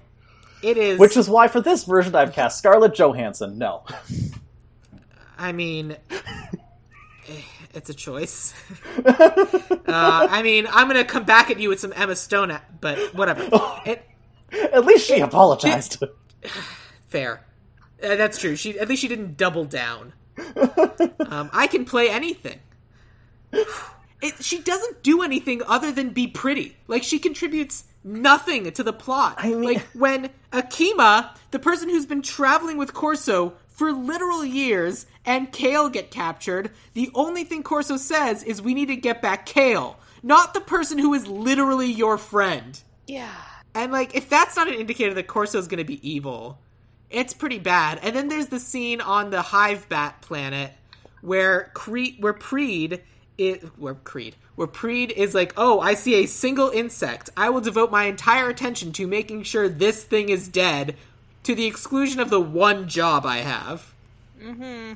it 0.63 0.77
is. 0.77 0.99
Which 0.99 1.17
is 1.17 1.29
why 1.29 1.49
for 1.49 1.61
this 1.61 1.85
version 1.85 2.15
I've 2.15 2.33
cast 2.33 2.59
Scarlett 2.59 2.95
Johansson. 2.95 3.59
No. 3.59 3.85
I 5.39 5.53
mean, 5.53 5.97
it's 7.75 7.91
a 7.91 7.95
choice. 7.95 8.55
uh, 9.07 9.83
I 9.87 10.43
mean, 10.43 10.67
I'm 10.71 10.87
gonna 10.87 11.05
come 11.05 11.25
back 11.25 11.51
at 11.51 11.61
you 11.61 11.69
with 11.69 11.81
some 11.81 11.93
Emma 11.95 12.17
Stone, 12.17 12.59
but 12.81 13.15
whatever. 13.15 13.49
It, 14.53 14.73
At 14.73 14.85
least 14.87 15.09
she 15.09 15.19
apologized. 15.19 16.03
fair. 17.09 17.45
Uh, 18.03 18.15
that's 18.15 18.39
true. 18.39 18.55
She 18.55 18.79
at 18.79 18.89
least 18.89 19.03
she 19.03 19.09
didn't 19.09 19.37
double 19.37 19.65
down. 19.65 20.13
Um, 21.19 21.51
I 21.53 21.67
can 21.67 21.85
play 21.85 22.11
anything. 22.11 22.61
It, 24.23 24.43
she 24.43 24.63
doesn't 24.63 25.03
do 25.03 25.21
anything 25.21 25.61
other 25.67 25.93
than 25.93 26.09
be 26.09 26.27
pretty. 26.27 26.79
Like 26.89 27.03
she 27.03 27.19
contributes 27.19 27.85
nothing 28.07 28.71
to 28.73 28.83
the 28.83 28.93
plot. 28.93 29.35
I 29.39 29.49
mean- 29.49 29.63
like 29.63 29.83
when 29.93 30.31
Akima, 30.53 31.31
the 31.51 31.59
person 31.59 31.89
who's 31.89 32.07
been 32.07 32.23
traveling 32.23 32.79
with 32.79 32.95
Corso 32.95 33.55
for 33.67 33.93
literal 33.93 34.45
years, 34.45 35.07
and 35.27 35.53
Kale 35.53 35.91
get 35.91 36.11
captured, 36.11 36.71
the 36.95 37.11
only 37.15 37.45
thing 37.45 37.63
Corso 37.63 37.97
says 37.97 38.43
is 38.43 38.63
we 38.63 38.73
need 38.73 38.87
to 38.87 38.97
get 38.97 39.21
back 39.21 39.45
Kale, 39.45 39.99
not 40.23 40.55
the 40.55 40.61
person 40.61 40.99
who 40.99 41.13
is 41.13 41.27
literally 41.27 41.91
your 41.91 42.17
friend. 42.17 42.81
Yeah. 43.07 43.35
And 43.75 43.93
like, 43.93 44.15
if 44.15 44.31
that's 44.31 44.57
not 44.57 44.69
an 44.69 44.75
indicator 44.75 45.13
that 45.15 45.27
Corso 45.27 45.59
is 45.59 45.67
going 45.67 45.79
to 45.79 45.85
be 45.85 46.09
evil, 46.09 46.59
it's 47.11 47.35
pretty 47.35 47.59
bad. 47.59 47.99
And 48.03 48.17
then 48.17 48.29
there's 48.29 48.47
the 48.47 48.61
scene 48.61 49.01
on 49.01 49.31
the 49.31 49.43
Hive 49.43 49.89
Bat 49.89 50.23
planet 50.23 50.73
where 51.21 51.71
Creed, 51.75 52.17
where 52.21 52.33
Preed, 52.33 53.03
is, 53.39 53.63
where 53.77 53.95
Creed, 53.95 54.37
where 54.55 54.67
Preed 54.67 55.13
is 55.13 55.35
like, 55.35 55.53
oh, 55.57 55.81
I 55.81 55.95
see 55.95 56.15
a 56.17 56.27
single 56.27 56.71
insect. 56.71 57.31
I 57.37 57.51
will 57.51 57.61
devote 57.61 57.91
my 57.91 58.05
entire 58.05 58.49
attention 58.49 58.93
to 58.93 59.07
making 59.07 59.43
sure 59.45 59.69
this 59.69 60.05
thing 60.05 60.29
is 60.29 60.49
dead, 60.49 60.97
to 61.45 61.55
the 61.55 61.67
exclusion 61.67 62.21
of 62.21 62.31
the 62.31 62.41
one 62.41 62.89
job 62.89 63.25
I 63.25 63.39
have. 63.39 63.93
Mm-hmm. 64.43 64.95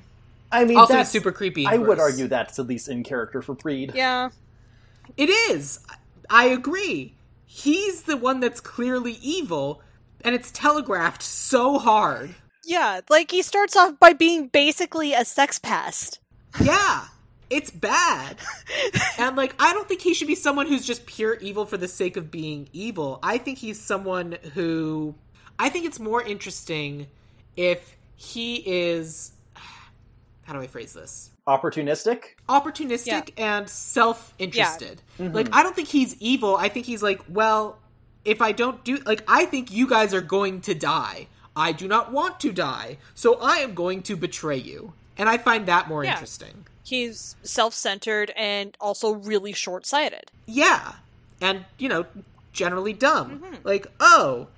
I 0.53 0.65
mean, 0.65 0.77
Also, 0.77 0.95
that's 0.95 1.11
super 1.11 1.31
creepy. 1.33 1.65
and 1.65 1.75
I 1.75 1.79
would 1.79 2.01
argue 2.01 2.27
that's 2.27 2.59
at 2.59 2.67
least 2.67 2.89
in 2.89 3.05
character 3.05 3.41
for 3.41 3.55
Preed. 3.55 3.93
Yeah. 3.95 4.31
It 5.17 5.29
is. 5.29 5.81
I 6.29 6.47
agree. 6.47 7.15
He's 7.47 8.03
the 8.03 8.17
one 8.17 8.41
that's 8.41 8.61
clearly 8.61 9.19
evil, 9.23 9.83
and 10.25 10.35
it's 10.35 10.51
telegraphed 10.51 11.23
so 11.23 11.79
hard. 11.79 12.35
Yeah. 12.65 13.01
Like 13.09 13.31
he 13.31 13.43
starts 13.43 13.77
off 13.77 13.99
by 14.01 14.13
being 14.13 14.49
basically 14.49 15.15
a 15.15 15.25
sex 15.25 15.59
pest. 15.59 16.19
Yeah, 16.61 17.05
it's 17.51 17.71
bad. 17.71 18.37
and 19.19 19.37
like, 19.37 19.55
I 19.59 19.73
don't 19.73 19.89
think 19.89 20.01
he 20.01 20.15
should 20.15 20.29
be 20.29 20.35
someone 20.35 20.67
who's 20.67 20.87
just 20.87 21.05
pure 21.07 21.35
evil 21.35 21.67
for 21.67 21.77
the 21.77 21.89
sake 21.89 22.17
of 22.17 22.31
being 22.31 22.69
evil. 22.73 23.19
I 23.23 23.39
think 23.39 23.59
he's 23.59 23.81
someone 23.81 24.39
who. 24.55 25.15
I 25.59 25.69
think 25.69 25.85
it's 25.85 26.01
more 26.01 26.23
interesting 26.23 27.09
if 27.57 27.97
he 28.17 28.57
is. 28.67 29.33
How 30.45 30.55
do 30.55 30.61
I 30.61 30.67
phrase 30.67 30.93
this? 30.93 31.31
Opportunistic. 31.47 32.23
Opportunistic 32.49 33.33
and 33.37 33.69
self 33.69 34.33
interested. 34.39 35.03
Mm-hmm. 35.19 35.35
Like, 35.35 35.55
I 35.55 35.63
don't 35.63 35.75
think 35.77 35.89
he's 35.89 36.17
evil. 36.21 36.57
I 36.57 36.69
think 36.69 36.87
he's 36.87 37.03
like, 37.03 37.21
well, 37.29 37.79
if 38.25 38.41
I 38.43 38.53
don't 38.53 38.83
do 38.85 38.99
like 38.99 39.23
I 39.29 39.45
think 39.47 39.71
you 39.71 39.89
guys 39.89 40.15
are 40.15 40.21
going 40.21 40.61
to 40.63 40.75
die. 40.75 41.27
I 41.57 41.73
do 41.73 41.89
not 41.89 42.13
want 42.13 42.39
to 42.41 42.53
die, 42.53 42.99
so 43.15 43.39
I 43.41 43.57
am 43.57 43.75
going 43.75 44.03
to 44.03 44.17
betray 44.17 44.57
you. 44.57 44.93
And 45.19 45.29
I 45.29 45.37
find 45.37 45.67
that 45.67 45.89
more 45.89 46.05
Yeah. 46.05 46.13
interesting. 46.13 46.67
He's 46.91 47.37
self-centered 47.43 48.33
and 48.37 48.77
also 48.81 49.13
really 49.15 49.53
short-sighted. 49.53 50.31
Yeah. 50.47 50.95
And, 51.41 51.65
you 51.79 51.89
know, 51.89 52.05
generally 52.53 52.93
dumb. 52.93 53.41
Mm-hmm. 53.41 53.55
Like, 53.65 53.87
oh, 54.01 54.49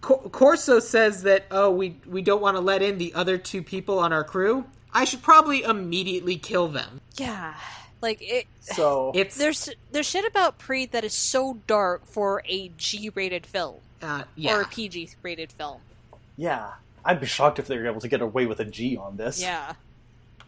Cor- 0.00 0.28
Corso 0.30 0.78
says 0.80 1.22
that, 1.22 1.46
oh, 1.50 1.70
we, 1.70 1.96
we 2.06 2.22
don't 2.22 2.42
want 2.42 2.56
to 2.56 2.60
let 2.60 2.82
in 2.82 2.98
the 2.98 3.14
other 3.14 3.38
two 3.38 3.62
people 3.62 3.98
on 3.98 4.12
our 4.12 4.24
crew. 4.24 4.64
I 4.92 5.04
should 5.04 5.22
probably 5.22 5.62
immediately 5.62 6.36
kill 6.36 6.68
them. 6.68 7.00
Yeah. 7.16 7.54
Like 8.02 8.18
it 8.20 8.46
So 8.60 9.12
It's, 9.14 9.36
there's 9.36 9.70
there's 9.90 10.06
shit 10.06 10.26
about 10.26 10.58
Pre 10.58 10.86
that 10.86 11.04
is 11.04 11.14
so 11.14 11.58
dark 11.66 12.04
for 12.06 12.42
a 12.46 12.70
G-rated 12.76 13.46
film 13.46 13.76
uh, 14.02 14.24
or 14.48 14.62
a 14.62 14.66
PG-rated 14.66 15.52
film. 15.52 15.80
yeah, 16.36 16.72
I'd 17.04 17.20
be 17.20 17.26
shocked 17.26 17.58
if 17.58 17.66
they 17.68 17.78
were 17.78 17.86
able 17.86 18.00
to 18.00 18.08
get 18.08 18.20
away 18.20 18.46
with 18.46 18.60
a 18.60 18.64
G 18.64 18.96
on 18.96 19.16
this. 19.16 19.40
Yeah. 19.40 19.74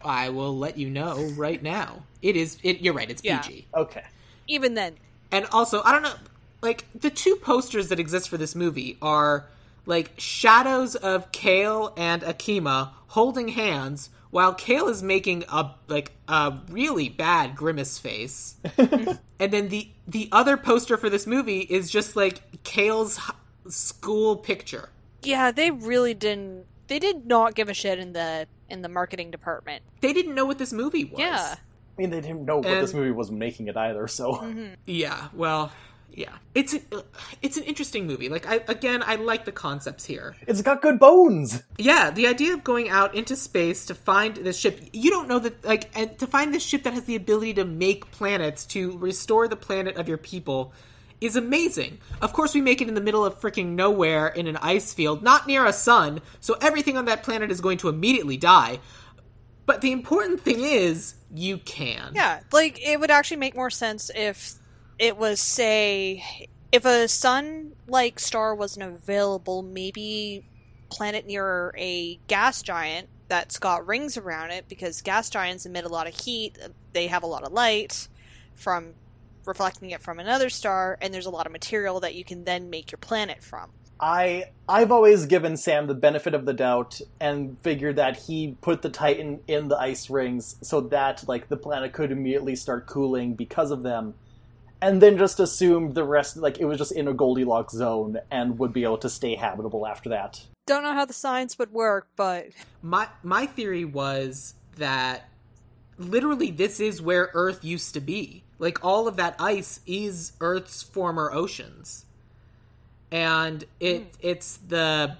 I 0.03 0.29
will 0.29 0.57
let 0.57 0.77
you 0.77 0.89
know 0.89 1.29
right 1.35 1.61
now. 1.61 2.03
It 2.21 2.35
is, 2.35 2.57
it, 2.63 2.81
you're 2.81 2.93
right, 2.93 3.09
it's 3.09 3.23
Yeah. 3.23 3.39
PG. 3.41 3.67
Okay. 3.75 4.03
Even 4.47 4.73
then, 4.73 4.95
And 5.31 5.45
also, 5.51 5.81
I 5.83 5.91
don't 5.91 6.01
know, 6.03 6.15
like 6.61 6.85
the 6.93 7.09
two 7.09 7.35
posters 7.37 7.89
that 7.89 7.99
exist 7.99 8.29
for 8.29 8.37
this 8.37 8.55
movie 8.55 8.97
are 9.01 9.45
like 9.85 10.11
shadows 10.17 10.95
of 10.95 11.31
Kale 11.31 11.93
and 11.97 12.21
Akima 12.23 12.89
holding 13.07 13.49
hands 13.49 14.09
while 14.31 14.53
Kale 14.53 14.87
is 14.89 15.01
making 15.01 15.43
a 15.49 15.71
like 15.87 16.11
a 16.27 16.57
really 16.69 17.09
bad 17.09 17.55
grimace 17.55 17.97
face. 17.97 18.55
and 18.77 19.51
then 19.53 19.69
the 19.69 19.89
the 20.07 20.29
other 20.31 20.57
poster 20.57 20.97
for 20.97 21.09
this 21.09 21.25
movie 21.25 21.61
is 21.61 21.89
just 21.89 22.15
like 22.15 22.63
Kale's 22.63 23.19
school 23.67 24.35
picture. 24.35 24.89
yeah, 25.23 25.51
they 25.51 25.71
really 25.71 26.13
didn't. 26.13 26.65
They 26.87 26.99
did 26.99 27.25
not 27.27 27.55
give 27.55 27.69
a 27.69 27.73
shit 27.73 27.99
in 27.99 28.13
the 28.13 28.47
in 28.69 28.81
the 28.81 28.89
marketing 28.89 29.31
department. 29.31 29.83
They 30.01 30.13
didn't 30.13 30.35
know 30.35 30.45
what 30.45 30.57
this 30.57 30.73
movie 30.73 31.05
was. 31.05 31.19
Yeah. 31.19 31.55
I 31.55 32.01
mean, 32.01 32.11
they 32.11 32.21
didn't 32.21 32.45
know 32.45 32.57
what 32.57 32.63
this 32.63 32.93
movie 32.93 33.11
was 33.11 33.29
making 33.29 33.67
it 33.67 33.75
either, 33.75 34.07
so 34.07 34.35
mm-hmm. 34.35 34.75
Yeah, 34.85 35.27
well, 35.33 35.69
yeah. 36.13 36.37
It's 36.55 36.73
a, 36.73 36.79
it's 37.41 37.57
an 37.57 37.63
interesting 37.63 38.07
movie. 38.07 38.29
Like 38.29 38.47
I 38.47 38.61
again, 38.69 39.03
I 39.05 39.15
like 39.15 39.43
the 39.43 39.51
concepts 39.51 40.05
here. 40.05 40.35
it's 40.47 40.61
got 40.61 40.81
good 40.81 40.97
bones. 40.97 41.61
Yeah, 41.77 42.09
the 42.09 42.27
idea 42.27 42.53
of 42.53 42.63
going 42.63 42.89
out 42.89 43.15
into 43.15 43.35
space 43.35 43.85
to 43.87 43.95
find 43.95 44.37
this 44.37 44.57
ship, 44.57 44.79
you 44.93 45.09
don't 45.11 45.27
know 45.27 45.39
that, 45.39 45.65
like, 45.65 45.89
and 45.93 46.17
to 46.19 46.27
find 46.27 46.53
this 46.53 46.63
ship 46.63 46.83
that 46.83 46.93
has 46.93 47.03
the 47.03 47.17
ability 47.17 47.55
to 47.55 47.65
make 47.65 48.09
planets 48.11 48.65
to 48.67 48.97
restore 48.97 49.49
the 49.49 49.57
planet 49.57 49.97
of 49.97 50.07
your 50.07 50.17
people 50.17 50.73
is 51.21 51.35
amazing. 51.35 51.99
Of 52.21 52.33
course, 52.33 52.53
we 52.53 52.61
make 52.61 52.81
it 52.81 52.87
in 52.87 52.93
the 52.93 53.01
middle 53.01 53.25
of 53.25 53.39
freaking 53.39 53.69
nowhere 53.69 54.27
in 54.27 54.47
an 54.47 54.57
ice 54.57 54.93
field, 54.93 55.21
not 55.21 55.47
near 55.47 55.65
a 55.65 55.73
sun, 55.73 56.21
so 56.39 56.55
everything 56.61 56.97
on 56.97 57.05
that 57.05 57.23
planet 57.23 57.51
is 57.51 57.61
going 57.61 57.77
to 57.79 57.89
immediately 57.89 58.37
die. 58.37 58.79
But 59.65 59.81
the 59.81 59.91
important 59.91 60.41
thing 60.41 60.61
is, 60.61 61.15
you 61.33 61.57
can. 61.59 62.13
Yeah, 62.15 62.39
like 62.51 62.79
it 62.85 62.99
would 62.99 63.11
actually 63.11 63.37
make 63.37 63.55
more 63.55 63.69
sense 63.69 64.09
if 64.15 64.55
it 64.97 65.17
was 65.17 65.39
say 65.39 66.47
if 66.71 66.85
a 66.85 67.07
sun 67.07 67.73
like 67.87 68.19
star 68.19 68.55
wasn't 68.55 68.85
available, 68.85 69.61
maybe 69.61 70.45
planet 70.89 71.25
near 71.27 71.73
a 71.77 72.19
gas 72.27 72.61
giant 72.61 73.09
that's 73.27 73.59
got 73.59 73.85
rings 73.85 74.17
around 74.17 74.51
it 74.51 74.67
because 74.67 75.01
gas 75.01 75.29
giants 75.29 75.65
emit 75.65 75.85
a 75.85 75.89
lot 75.89 76.07
of 76.07 76.19
heat, 76.19 76.57
they 76.93 77.07
have 77.07 77.23
a 77.23 77.27
lot 77.27 77.43
of 77.43 77.51
light 77.51 78.07
from 78.55 78.93
reflecting 79.45 79.91
it 79.91 80.01
from 80.01 80.19
another 80.19 80.49
star 80.49 80.97
and 81.01 81.13
there's 81.13 81.25
a 81.25 81.29
lot 81.29 81.45
of 81.45 81.51
material 81.51 81.99
that 81.99 82.15
you 82.15 82.23
can 82.23 82.43
then 82.43 82.69
make 82.69 82.91
your 82.91 82.99
planet 82.99 83.43
from. 83.43 83.71
I 83.99 84.45
I've 84.67 84.91
always 84.91 85.25
given 85.25 85.57
Sam 85.57 85.87
the 85.87 85.93
benefit 85.93 86.33
of 86.33 86.45
the 86.45 86.53
doubt 86.53 87.01
and 87.19 87.59
figured 87.61 87.97
that 87.97 88.17
he 88.17 88.55
put 88.61 88.81
the 88.81 88.89
Titan 88.89 89.41
in 89.47 89.67
the 89.67 89.77
ice 89.77 90.09
rings 90.09 90.55
so 90.61 90.81
that 90.81 91.27
like 91.27 91.49
the 91.49 91.57
planet 91.57 91.91
could 91.93 92.11
immediately 92.11 92.55
start 92.55 92.87
cooling 92.87 93.33
because 93.33 93.71
of 93.71 93.83
them. 93.83 94.13
And 94.81 95.01
then 95.01 95.17
just 95.17 95.41
assumed 95.41 95.93
the 95.95 96.05
rest 96.05 96.37
like 96.37 96.59
it 96.59 96.65
was 96.65 96.77
just 96.77 96.93
in 96.93 97.09
a 97.09 97.13
Goldilocks 97.13 97.73
zone 97.73 98.19
and 98.31 98.57
would 98.59 98.71
be 98.71 98.83
able 98.83 98.99
to 98.99 99.09
stay 99.09 99.35
habitable 99.35 99.85
after 99.85 100.09
that. 100.09 100.45
Don't 100.65 100.83
know 100.83 100.93
how 100.93 101.03
the 101.03 101.13
science 101.13 101.59
would 101.59 101.73
work, 101.73 102.07
but 102.15 102.47
My 102.81 103.09
my 103.23 103.45
theory 103.45 103.83
was 103.83 104.53
that 104.77 105.29
literally 105.97 106.51
this 106.51 106.79
is 106.79 107.01
where 107.01 107.29
Earth 107.33 107.65
used 107.65 107.93
to 107.95 107.99
be. 107.99 108.45
Like 108.59 108.83
all 108.83 109.07
of 109.07 109.15
that 109.17 109.35
ice 109.39 109.79
is 109.87 110.33
Earth's 110.41 110.83
former 110.83 111.31
oceans, 111.31 112.05
and 113.11 113.63
it 113.79 114.13
it's 114.19 114.57
the 114.57 115.15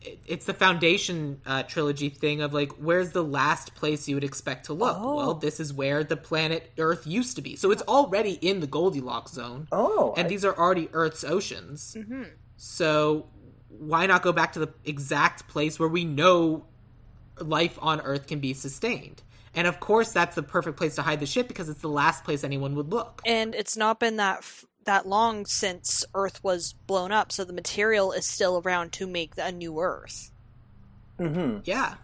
it- 0.00 0.18
it's 0.26 0.46
the 0.46 0.54
foundation 0.54 1.40
uh, 1.44 1.64
trilogy 1.64 2.08
thing 2.08 2.40
of 2.40 2.54
like 2.54 2.70
where's 2.72 3.10
the 3.10 3.22
last 3.24 3.74
place 3.74 4.06
you 4.08 4.14
would 4.14 4.22
expect 4.24 4.66
to 4.66 4.72
look? 4.72 4.96
Oh. 4.98 5.16
well 5.16 5.34
this 5.34 5.58
is 5.58 5.72
where 5.72 6.04
the 6.04 6.16
planet 6.16 6.70
earth 6.78 7.04
used 7.06 7.34
to 7.36 7.42
be. 7.42 7.56
So 7.56 7.72
it's 7.72 7.82
already 7.82 8.34
in 8.40 8.60
the 8.60 8.66
goldilocks 8.68 9.32
zone. 9.32 9.66
Oh, 9.72 10.14
and 10.16 10.26
I- 10.26 10.28
these 10.28 10.44
are 10.44 10.56
already 10.56 10.88
earth's 10.92 11.24
oceans. 11.24 11.96
So 12.56 13.26
why 13.70 14.06
not 14.06 14.22
go 14.22 14.32
back 14.32 14.52
to 14.52 14.60
the 14.60 14.72
exact 14.84 15.48
place 15.48 15.78
where 15.80 15.88
we 15.88 16.04
know 16.04 16.64
life 17.40 17.78
on 17.82 18.00
earth 18.02 18.26
can 18.28 18.38
be 18.40 18.54
sustained 18.54 19.22
and 19.58 19.66
of 19.66 19.80
course 19.80 20.10
that's 20.12 20.34
the 20.34 20.42
perfect 20.42 20.76
place 20.78 20.94
to 20.94 21.02
hide 21.02 21.20
the 21.20 21.26
ship 21.26 21.48
because 21.48 21.68
it's 21.68 21.80
the 21.82 21.88
last 21.88 22.24
place 22.24 22.42
anyone 22.44 22.74
would 22.76 22.90
look 22.90 23.20
and 23.26 23.54
it's 23.54 23.76
not 23.76 23.98
been 24.00 24.16
that 24.16 24.38
f- 24.38 24.64
that 24.84 25.06
long 25.06 25.44
since 25.44 26.04
Earth 26.14 26.42
was 26.42 26.72
blown 26.86 27.12
up, 27.12 27.30
so 27.30 27.44
the 27.44 27.52
material 27.52 28.10
is 28.12 28.24
still 28.26 28.62
around 28.64 28.90
to 28.92 29.06
make 29.06 29.32
a 29.36 29.52
new 29.52 29.78
Earth. 29.80 30.30
mhm. 31.20 31.60
Yeah. 31.64 31.96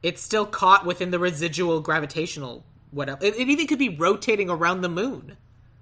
It's 0.00 0.22
still 0.22 0.46
caught 0.46 0.86
within 0.86 1.10
the 1.10 1.18
residual 1.18 1.80
gravitational 1.80 2.64
whatever. 2.92 3.24
It, 3.24 3.34
it 3.36 3.48
even 3.48 3.66
could 3.66 3.80
be 3.80 3.88
rotating 3.88 4.48
around 4.48 4.82
the 4.82 4.88
moon. 4.88 5.36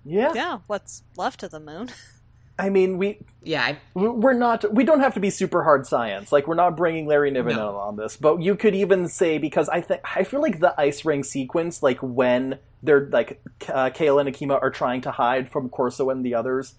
yeah. 0.04 0.32
Yeah, 0.34 0.58
what's 0.68 1.02
left 1.16 1.42
of 1.42 1.50
the 1.50 1.60
moon? 1.60 1.90
I 2.62 2.70
mean, 2.70 2.96
we 2.98 3.18
Yeah, 3.42 3.74
we're 3.94 4.34
not 4.34 4.72
we 4.72 4.84
don't 4.84 5.00
have 5.00 5.14
to 5.14 5.20
be 5.20 5.30
super 5.30 5.64
hard 5.64 5.84
science 5.86 6.30
like 6.30 6.46
we're 6.46 6.54
not 6.54 6.76
bringing 6.76 7.06
larry 7.06 7.30
niven 7.32 7.56
No. 7.56 7.74
on 7.76 7.96
this 7.96 8.16
but 8.16 8.40
you 8.40 8.54
could 8.54 8.74
even 8.76 9.08
say 9.08 9.38
because 9.38 9.68
i 9.68 9.80
think 9.80 10.00
i 10.16 10.22
feel 10.22 10.40
like 10.40 10.60
the 10.60 10.72
ice 10.80 11.04
ring 11.04 11.24
sequence 11.24 11.82
like 11.82 11.98
when 12.00 12.58
they're 12.84 13.08
like 13.10 13.42
uh, 13.68 13.90
kale 13.90 14.20
and 14.20 14.28
akima 14.32 14.62
are 14.62 14.70
trying 14.70 15.00
to 15.02 15.10
hide 15.10 15.50
from 15.50 15.68
corso 15.70 16.08
and 16.10 16.24
the 16.24 16.34
others 16.36 16.74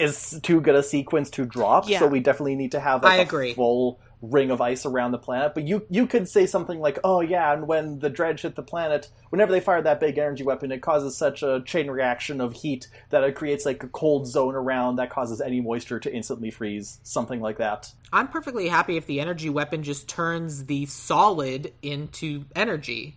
is 0.00 0.40
too 0.42 0.60
good 0.60 0.74
a 0.74 0.82
sequence 0.82 1.30
to 1.30 1.44
drop 1.46 1.88
Yeah. 1.88 2.00
so 2.00 2.06
we 2.08 2.18
definitely 2.20 2.56
need 2.56 2.72
to 2.72 2.80
have 2.80 3.04
like 3.04 3.12
I 3.12 3.16
a 3.18 3.22
agree. 3.22 3.54
full 3.54 4.00
ring 4.22 4.50
of 4.50 4.60
ice 4.60 4.84
around 4.84 5.12
the 5.12 5.18
planet 5.18 5.54
but 5.54 5.66
you 5.66 5.86
you 5.88 6.06
could 6.06 6.28
say 6.28 6.46
something 6.46 6.78
like 6.78 6.98
oh 7.04 7.20
yeah 7.20 7.52
and 7.52 7.66
when 7.66 7.98
the 8.00 8.10
Drej 8.10 8.40
hit 8.40 8.54
the 8.54 8.62
planet 8.62 9.08
whenever 9.30 9.50
they 9.50 9.60
fire 9.60 9.80
that 9.80 9.98
big 9.98 10.18
energy 10.18 10.42
weapon 10.42 10.70
it 10.70 10.82
causes 10.82 11.16
such 11.16 11.42
a 11.42 11.62
chain 11.64 11.90
reaction 11.90 12.40
of 12.40 12.52
heat 12.52 12.88
that 13.08 13.24
it 13.24 13.34
creates 13.34 13.64
like 13.64 13.82
a 13.82 13.88
cold 13.88 14.26
zone 14.26 14.54
around 14.54 14.96
that 14.96 15.08
causes 15.08 15.40
any 15.40 15.60
moisture 15.60 15.98
to 15.98 16.12
instantly 16.12 16.50
freeze 16.50 16.98
something 17.02 17.40
like 17.40 17.56
that 17.58 17.92
I'm 18.12 18.28
perfectly 18.28 18.68
happy 18.68 18.96
if 18.96 19.06
the 19.06 19.20
energy 19.20 19.48
weapon 19.48 19.82
just 19.82 20.08
turns 20.08 20.66
the 20.66 20.86
solid 20.86 21.72
into 21.80 22.44
energy, 22.56 23.16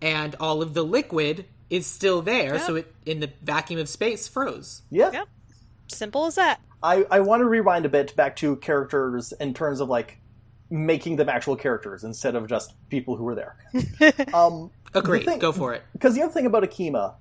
and 0.00 0.34
all 0.40 0.62
of 0.62 0.74
the 0.74 0.82
liquid 0.82 1.44
is 1.68 1.86
still 1.86 2.22
there. 2.22 2.54
Yeah. 2.54 2.60
So 2.60 2.76
it 2.76 2.94
in 3.04 3.20
the 3.20 3.30
vacuum 3.42 3.80
of 3.80 3.88
space 3.88 4.26
froze. 4.26 4.82
yeah, 4.90 5.10
Yeah. 5.12 5.24
Simple 5.88 6.24
as 6.24 6.36
that. 6.36 6.60
I, 6.82 7.04
I 7.10 7.20
want 7.20 7.40
to 7.40 7.46
rewind 7.46 7.84
a 7.84 7.90
bit 7.90 8.16
back 8.16 8.36
to 8.36 8.56
characters 8.56 9.32
in 9.32 9.54
terms 9.54 9.80
of 9.80 9.88
like 9.88 10.18
making 10.74 11.14
them 11.16 11.28
actual 11.28 11.54
characters 11.54 12.02
instead 12.02 12.34
of 12.34 12.48
just 12.48 12.74
people 12.90 13.14
who 13.16 13.22
were 13.22 13.36
there 13.36 13.56
um 14.34 14.70
Agreed. 14.92 15.24
thing- 15.24 15.38
Go 15.38 15.52
for 15.52 15.72
it. 15.72 15.82
because 15.92 16.14
the 16.16 16.22
other 16.22 16.32
thing 16.32 16.46
about 16.46 16.62
Akima, 16.64 17.14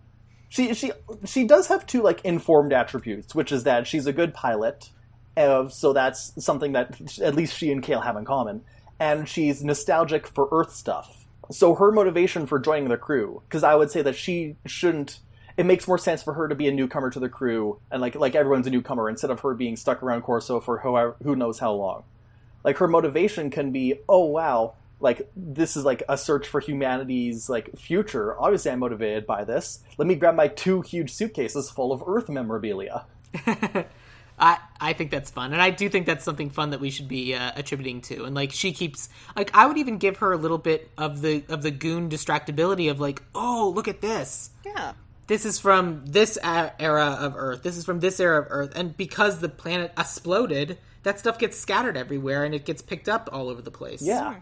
she 0.50 0.74
she 0.74 0.92
she 1.26 1.44
does 1.46 1.68
have 1.68 1.86
two 1.86 2.02
like 2.02 2.20
informed 2.24 2.74
attributes, 2.74 3.34
which 3.36 3.52
is 3.52 3.64
that 3.64 3.86
she's 3.88 4.06
a 4.08 4.14
good 4.14 4.34
pilot, 4.34 4.90
uh, 5.38 5.68
so 5.70 5.94
that's 5.94 6.32
something 6.44 6.72
that 6.74 7.00
at 7.22 7.34
least 7.36 7.56
she 7.58 7.72
and 7.72 7.82
Kale 7.84 8.02
have 8.02 8.16
in 8.18 8.26
common, 8.26 8.62
and 9.00 9.28
she's 9.28 9.64
nostalgic 9.64 10.28
for 10.28 10.48
Earth 10.52 10.72
stuff. 10.74 11.26
So 11.52 11.74
her 11.76 11.92
motivation 11.92 12.46
for 12.46 12.60
joining 12.60 12.90
the 12.90 12.98
crew, 12.98 13.42
because 13.50 13.64
I 13.64 13.74
would 13.76 13.90
say 13.92 14.02
that 14.04 14.16
she 14.16 14.56
shouldn't. 14.66 15.20
It 15.58 15.66
makes 15.68 15.88
more 15.88 15.98
sense 16.00 16.22
for 16.24 16.34
her 16.34 16.48
to 16.48 16.56
be 16.56 16.68
a 16.68 16.72
newcomer 16.72 17.10
to 17.12 17.20
the 17.20 17.30
crew, 17.30 17.80
and 17.92 18.02
like 18.02 18.14
like 18.16 18.36
everyone's 18.36 18.68
a 18.68 18.72
newcomer 18.72 19.10
instead 19.10 19.32
of 19.32 19.40
her 19.42 19.56
being 19.56 19.76
stuck 19.76 20.04
around 20.04 20.22
Corso 20.22 20.60
for 20.60 20.78
however 20.80 21.16
who 21.24 21.36
knows 21.36 21.58
how 21.60 21.74
long. 21.74 22.04
Like 22.64 22.78
her 22.78 22.88
motivation 22.88 23.50
can 23.50 23.72
be, 23.72 24.00
oh 24.08 24.26
wow, 24.26 24.76
like 25.00 25.30
this 25.36 25.76
is 25.76 25.84
like 25.84 26.04
a 26.08 26.18
search 26.18 26.48
for 26.48 26.60
humanity's 26.62 27.50
like 27.50 27.78
future. 27.78 28.40
Obviously, 28.40 28.72
I'm 28.72 28.80
motivated 28.80 29.26
by 29.26 29.44
this. 29.44 29.80
Let 29.98 30.08
me 30.08 30.16
grab 30.16 30.36
my 30.36 30.48
two 30.48 30.82
huge 30.82 31.12
suitcases 31.12 31.70
full 31.70 31.92
of 31.92 32.04
Earth 32.08 32.30
memorabilia. 32.30 33.06
I 34.40 34.58
I 34.80 34.94
think 34.94 35.12
that's 35.12 35.30
fun, 35.30 35.54
and 35.54 35.62
I 35.62 35.70
do 35.70 35.90
think 35.90 36.06
that's 36.06 36.24
something 36.26 36.50
fun 36.50 36.72
that 36.72 36.80
we 36.80 36.90
should 36.90 37.08
be 37.08 37.36
uh, 37.36 37.52
attributing 37.56 38.02
to. 38.02 38.24
And 38.26 38.34
like 38.36 38.52
she 38.52 38.72
keeps 38.74 39.10
like 39.36 39.52
I 39.54 39.68
would 39.68 39.78
even 39.78 39.98
give 40.00 40.18
her 40.18 40.32
a 40.34 40.38
little 40.38 40.58
bit 40.58 40.90
of 40.98 41.22
the 41.22 41.44
of 41.50 41.62
the 41.62 41.72
Gune 41.72 42.10
distractibility 42.10 42.90
of 42.90 43.00
like, 43.00 43.22
oh 43.36 43.72
look 43.76 43.88
at 43.88 44.02
this, 44.02 44.50
Yeah. 44.66 44.94
this 45.28 45.46
is 45.46 45.60
from 45.60 46.04
this 46.06 46.38
era 46.42 47.18
of 47.20 47.36
Earth. 47.38 47.62
This 47.62 47.78
is 47.78 47.86
from 47.86 48.00
this 48.00 48.20
era 48.20 48.42
of 48.42 48.48
Earth, 48.50 48.72
and 48.76 48.98
because 48.98 49.40
the 49.40 49.50
planet 49.50 49.92
exploded, 49.98 50.80
that 51.04 51.20
stuff 51.20 51.38
gets 51.40 51.58
scattered 51.58 51.98
everywhere 51.98 52.44
and 52.44 52.54
it 52.56 52.66
gets 52.66 52.82
picked 52.82 53.08
up 53.10 53.30
all 53.32 53.50
over 53.50 53.62
the 53.62 53.72
place. 53.72 54.02
Yeah. 54.02 54.36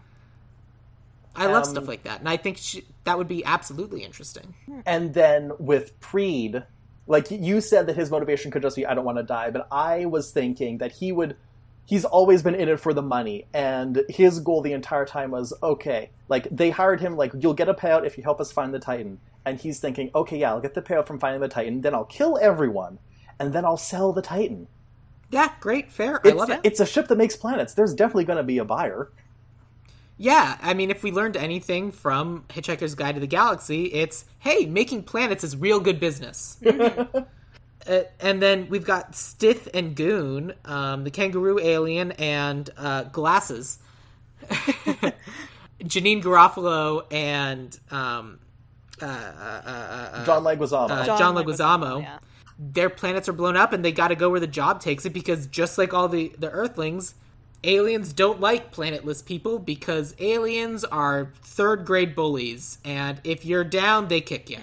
I 1.34 1.46
love 1.46 1.64
Um, 1.64 1.70
stuff 1.70 1.88
like 1.88 2.02
that, 2.02 2.20
and 2.20 2.28
I 2.28 2.36
think 2.36 2.58
she, 2.58 2.84
that 3.04 3.16
would 3.16 3.28
be 3.28 3.42
absolutely 3.44 4.04
interesting. 4.04 4.54
And 4.84 5.14
then 5.14 5.52
with 5.58 5.98
Preed, 5.98 6.62
like 7.06 7.30
you 7.30 7.60
said 7.62 7.86
that 7.86 7.96
his 7.96 8.10
motivation 8.10 8.50
could 8.50 8.60
just 8.62 8.76
be 8.76 8.84
I 8.84 8.94
don't 8.94 9.04
want 9.06 9.16
to 9.18 9.24
die, 9.24 9.50
but 9.50 9.66
I 9.72 10.04
was 10.04 10.30
thinking 10.30 10.78
that 10.78 10.92
he 10.92 11.10
would 11.10 11.36
he's 11.86 12.04
always 12.04 12.42
been 12.42 12.54
in 12.54 12.68
it 12.68 12.78
for 12.78 12.92
the 12.94 13.02
money 13.02 13.46
and 13.52 14.04
his 14.08 14.38
goal 14.40 14.60
the 14.62 14.72
entire 14.72 15.04
time 15.06 15.30
was 15.30 15.52
okay, 15.62 16.10
like 16.28 16.48
they 16.50 16.68
hired 16.70 17.00
him 17.00 17.16
like 17.16 17.32
you'll 17.40 17.54
get 17.54 17.68
a 17.68 17.74
payout 17.74 18.06
if 18.06 18.16
you 18.18 18.22
help 18.22 18.40
us 18.40 18.52
find 18.52 18.72
the 18.74 18.78
Titan. 18.78 19.18
And 19.44 19.58
he's 19.58 19.80
thinking, 19.80 20.10
"Okay, 20.14 20.36
yeah, 20.38 20.50
I'll 20.50 20.60
get 20.60 20.74
the 20.74 20.82
payout 20.82 21.06
from 21.06 21.18
finding 21.18 21.40
the 21.40 21.48
Titan, 21.48 21.80
then 21.80 21.94
I'll 21.94 22.04
kill 22.04 22.38
everyone, 22.42 22.98
and 23.40 23.54
then 23.54 23.64
I'll 23.64 23.78
sell 23.78 24.12
the 24.12 24.22
Titan." 24.22 24.68
Yeah, 25.32 25.50
great, 25.60 25.90
fair. 25.90 26.20
I 26.24 26.30
love 26.30 26.50
it. 26.50 26.60
it's 26.62 26.78
a 26.78 26.86
ship 26.86 27.08
that 27.08 27.16
makes 27.16 27.34
planets. 27.36 27.74
There's 27.74 27.94
definitely 27.94 28.24
going 28.26 28.36
to 28.36 28.42
be 28.44 28.58
a 28.58 28.64
buyer. 28.64 29.10
Yeah, 30.18 30.56
I 30.62 30.74
mean, 30.74 30.90
if 30.90 31.02
we 31.02 31.10
learned 31.10 31.36
anything 31.36 31.90
from 31.90 32.44
Hitchhiker's 32.50 32.94
Guide 32.94 33.14
to 33.14 33.20
the 33.20 33.26
Galaxy, 33.26 33.86
it's 33.86 34.26
hey, 34.38 34.66
making 34.66 35.02
planets 35.04 35.42
is 35.42 35.56
real 35.56 35.80
good 35.80 35.98
business. 35.98 36.58
Uh, 37.84 38.02
and 38.20 38.40
then 38.40 38.68
we've 38.68 38.84
got 38.84 39.16
Stith 39.16 39.68
and 39.74 39.96
Gune, 39.96 40.54
um, 40.64 41.02
the 41.02 41.10
kangaroo 41.10 41.58
alien, 41.58 42.12
and 42.12 42.70
uh, 42.76 43.02
Glasses. 43.02 43.80
Janeane 45.82 46.22
Garofalo 46.22 47.04
and 47.12 47.76
um, 47.90 48.38
uh, 49.00 49.04
uh, 49.04 49.08
uh, 49.08 49.70
uh, 50.12 50.24
John 50.26 50.44
Leguizamo. 50.44 50.90
uh, 50.90 51.06
John 51.06 51.18
John, 51.18 51.34
Leguizamo, 51.34 51.44
Leguizamo. 51.44 52.02
yeah. 52.02 52.18
Their 52.64 52.90
planets 52.90 53.28
are 53.28 53.32
blown 53.32 53.56
up, 53.56 53.72
and 53.72 53.84
they 53.84 53.90
got 53.90 54.08
to 54.08 54.14
go 54.14 54.30
where 54.30 54.40
the 54.40 54.46
job 54.46 54.80
takes 54.80 55.04
it 55.04 55.12
because 55.12 55.46
just 55.46 55.78
like 55.78 55.92
all 55.92 56.08
the 56.08 56.32
the 56.38 56.50
Earthlings, 56.50 57.14
aliens 57.64 58.12
don't 58.12 58.40
like 58.40 58.72
planetless 58.72 59.24
people 59.24 59.58
because 59.58 60.14
aliens 60.20 60.84
are 60.84 61.32
third 61.42 61.84
grade 61.84 62.14
bullies, 62.14 62.78
and 62.84 63.20
if 63.24 63.44
you're 63.44 63.64
down, 63.64 64.08
they 64.08 64.20
kick 64.20 64.48
you. 64.48 64.58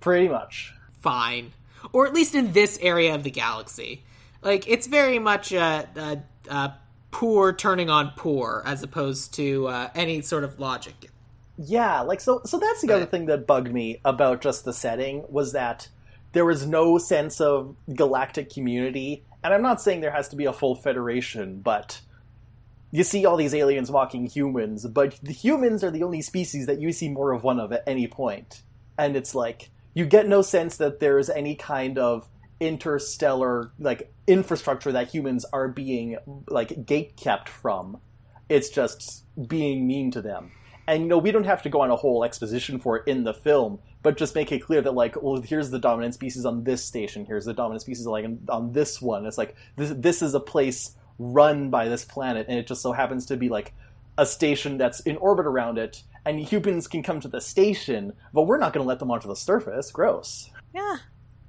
Pretty 0.00 0.28
much. 0.28 0.72
Fine, 1.00 1.52
or 1.92 2.06
at 2.06 2.14
least 2.14 2.34
in 2.34 2.52
this 2.52 2.78
area 2.80 3.14
of 3.14 3.24
the 3.24 3.30
galaxy, 3.30 4.02
like 4.40 4.66
it's 4.66 4.86
very 4.86 5.18
much 5.18 5.52
a, 5.52 5.86
a, 5.96 6.18
a 6.50 6.74
poor 7.10 7.52
turning 7.52 7.90
on 7.90 8.12
poor 8.16 8.62
as 8.64 8.82
opposed 8.82 9.34
to 9.34 9.68
uh, 9.68 9.90
any 9.94 10.22
sort 10.22 10.44
of 10.44 10.58
logic. 10.58 11.10
Yeah, 11.56 12.00
like 12.00 12.20
so 12.20 12.40
so 12.44 12.58
that's 12.58 12.80
the 12.82 12.92
other 12.92 13.06
thing 13.06 13.26
that 13.26 13.46
bugged 13.46 13.72
me 13.72 14.00
about 14.04 14.40
just 14.40 14.64
the 14.64 14.72
setting 14.72 15.24
was 15.28 15.52
that 15.52 15.88
there 16.34 16.44
was 16.44 16.66
no 16.66 16.98
sense 16.98 17.40
of 17.40 17.76
galactic 17.94 18.50
community. 18.50 19.24
And 19.42 19.54
I'm 19.54 19.62
not 19.62 19.80
saying 19.80 20.00
there 20.00 20.10
has 20.10 20.28
to 20.28 20.36
be 20.36 20.44
a 20.44 20.52
full 20.52 20.74
federation, 20.74 21.60
but 21.60 22.00
you 22.90 23.02
see 23.02 23.24
all 23.24 23.36
these 23.36 23.54
aliens 23.54 23.90
mocking 23.90 24.26
humans, 24.26 24.86
but 24.86 25.18
the 25.22 25.32
humans 25.32 25.82
are 25.82 25.90
the 25.90 26.02
only 26.02 26.22
species 26.22 26.66
that 26.66 26.80
you 26.80 26.92
see 26.92 27.08
more 27.08 27.32
of 27.32 27.42
one 27.42 27.58
of 27.58 27.72
at 27.72 27.82
any 27.86 28.06
point. 28.06 28.62
And 28.98 29.16
it's 29.16 29.34
like 29.34 29.70
you 29.94 30.06
get 30.06 30.28
no 30.28 30.42
sense 30.42 30.76
that 30.76 31.00
there's 31.00 31.30
any 31.30 31.54
kind 31.54 31.98
of 31.98 32.28
interstellar 32.60 33.72
like 33.78 34.12
infrastructure 34.26 34.92
that 34.92 35.08
humans 35.08 35.44
are 35.52 35.68
being 35.68 36.16
like 36.48 36.86
gate 36.86 37.16
kept 37.16 37.48
from. 37.48 37.98
It's 38.48 38.68
just 38.68 39.24
being 39.48 39.86
mean 39.86 40.10
to 40.12 40.22
them. 40.22 40.52
And 40.86 41.04
you 41.04 41.08
know, 41.08 41.18
we 41.18 41.32
don't 41.32 41.44
have 41.44 41.62
to 41.62 41.68
go 41.68 41.80
on 41.80 41.90
a 41.90 41.96
whole 41.96 42.24
exposition 42.24 42.78
for 42.78 42.98
it 42.98 43.08
in 43.08 43.24
the 43.24 43.32
film, 43.32 43.78
but 44.02 44.16
just 44.16 44.34
make 44.34 44.52
it 44.52 44.60
clear 44.60 44.82
that 44.82 44.92
like, 44.92 45.20
well, 45.22 45.40
here's 45.40 45.70
the 45.70 45.78
dominant 45.78 46.14
species 46.14 46.44
on 46.44 46.64
this 46.64 46.84
station. 46.84 47.24
Here's 47.24 47.46
the 47.46 47.54
dominant 47.54 47.82
species 47.82 48.06
like 48.06 48.26
on 48.48 48.72
this 48.72 49.00
one. 49.00 49.24
It's 49.26 49.38
like 49.38 49.56
this 49.76 49.92
this 49.96 50.22
is 50.22 50.34
a 50.34 50.40
place 50.40 50.94
run 51.18 51.70
by 51.70 51.88
this 51.88 52.04
planet, 52.04 52.46
and 52.48 52.58
it 52.58 52.66
just 52.66 52.82
so 52.82 52.92
happens 52.92 53.26
to 53.26 53.36
be 53.36 53.48
like 53.48 53.72
a 54.18 54.26
station 54.26 54.78
that's 54.78 55.00
in 55.00 55.16
orbit 55.16 55.46
around 55.46 55.78
it. 55.78 56.02
And 56.26 56.40
humans 56.40 56.86
can 56.86 57.02
come 57.02 57.20
to 57.20 57.28
the 57.28 57.40
station, 57.40 58.14
but 58.32 58.42
we're 58.42 58.58
not 58.58 58.72
going 58.72 58.82
to 58.82 58.88
let 58.88 58.98
them 58.98 59.10
onto 59.10 59.28
the 59.28 59.36
surface. 59.36 59.90
Gross. 59.90 60.50
Yeah. 60.74 60.96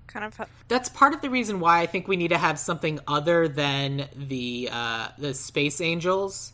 Kind 0.08 0.26
of. 0.26 0.50
That's 0.68 0.90
part 0.90 1.14
of 1.14 1.22
the 1.22 1.30
reason 1.30 1.60
why 1.60 1.82
I 1.82 1.86
think 1.88 2.08
we 2.08 2.16
need 2.16 2.30
to 2.30 2.38
have 2.38 2.60
something 2.60 3.00
other 3.08 3.48
than 3.48 4.08
the 4.16 4.70
uh, 4.72 5.10
the 5.18 5.34
space 5.34 5.82
angels 5.82 6.54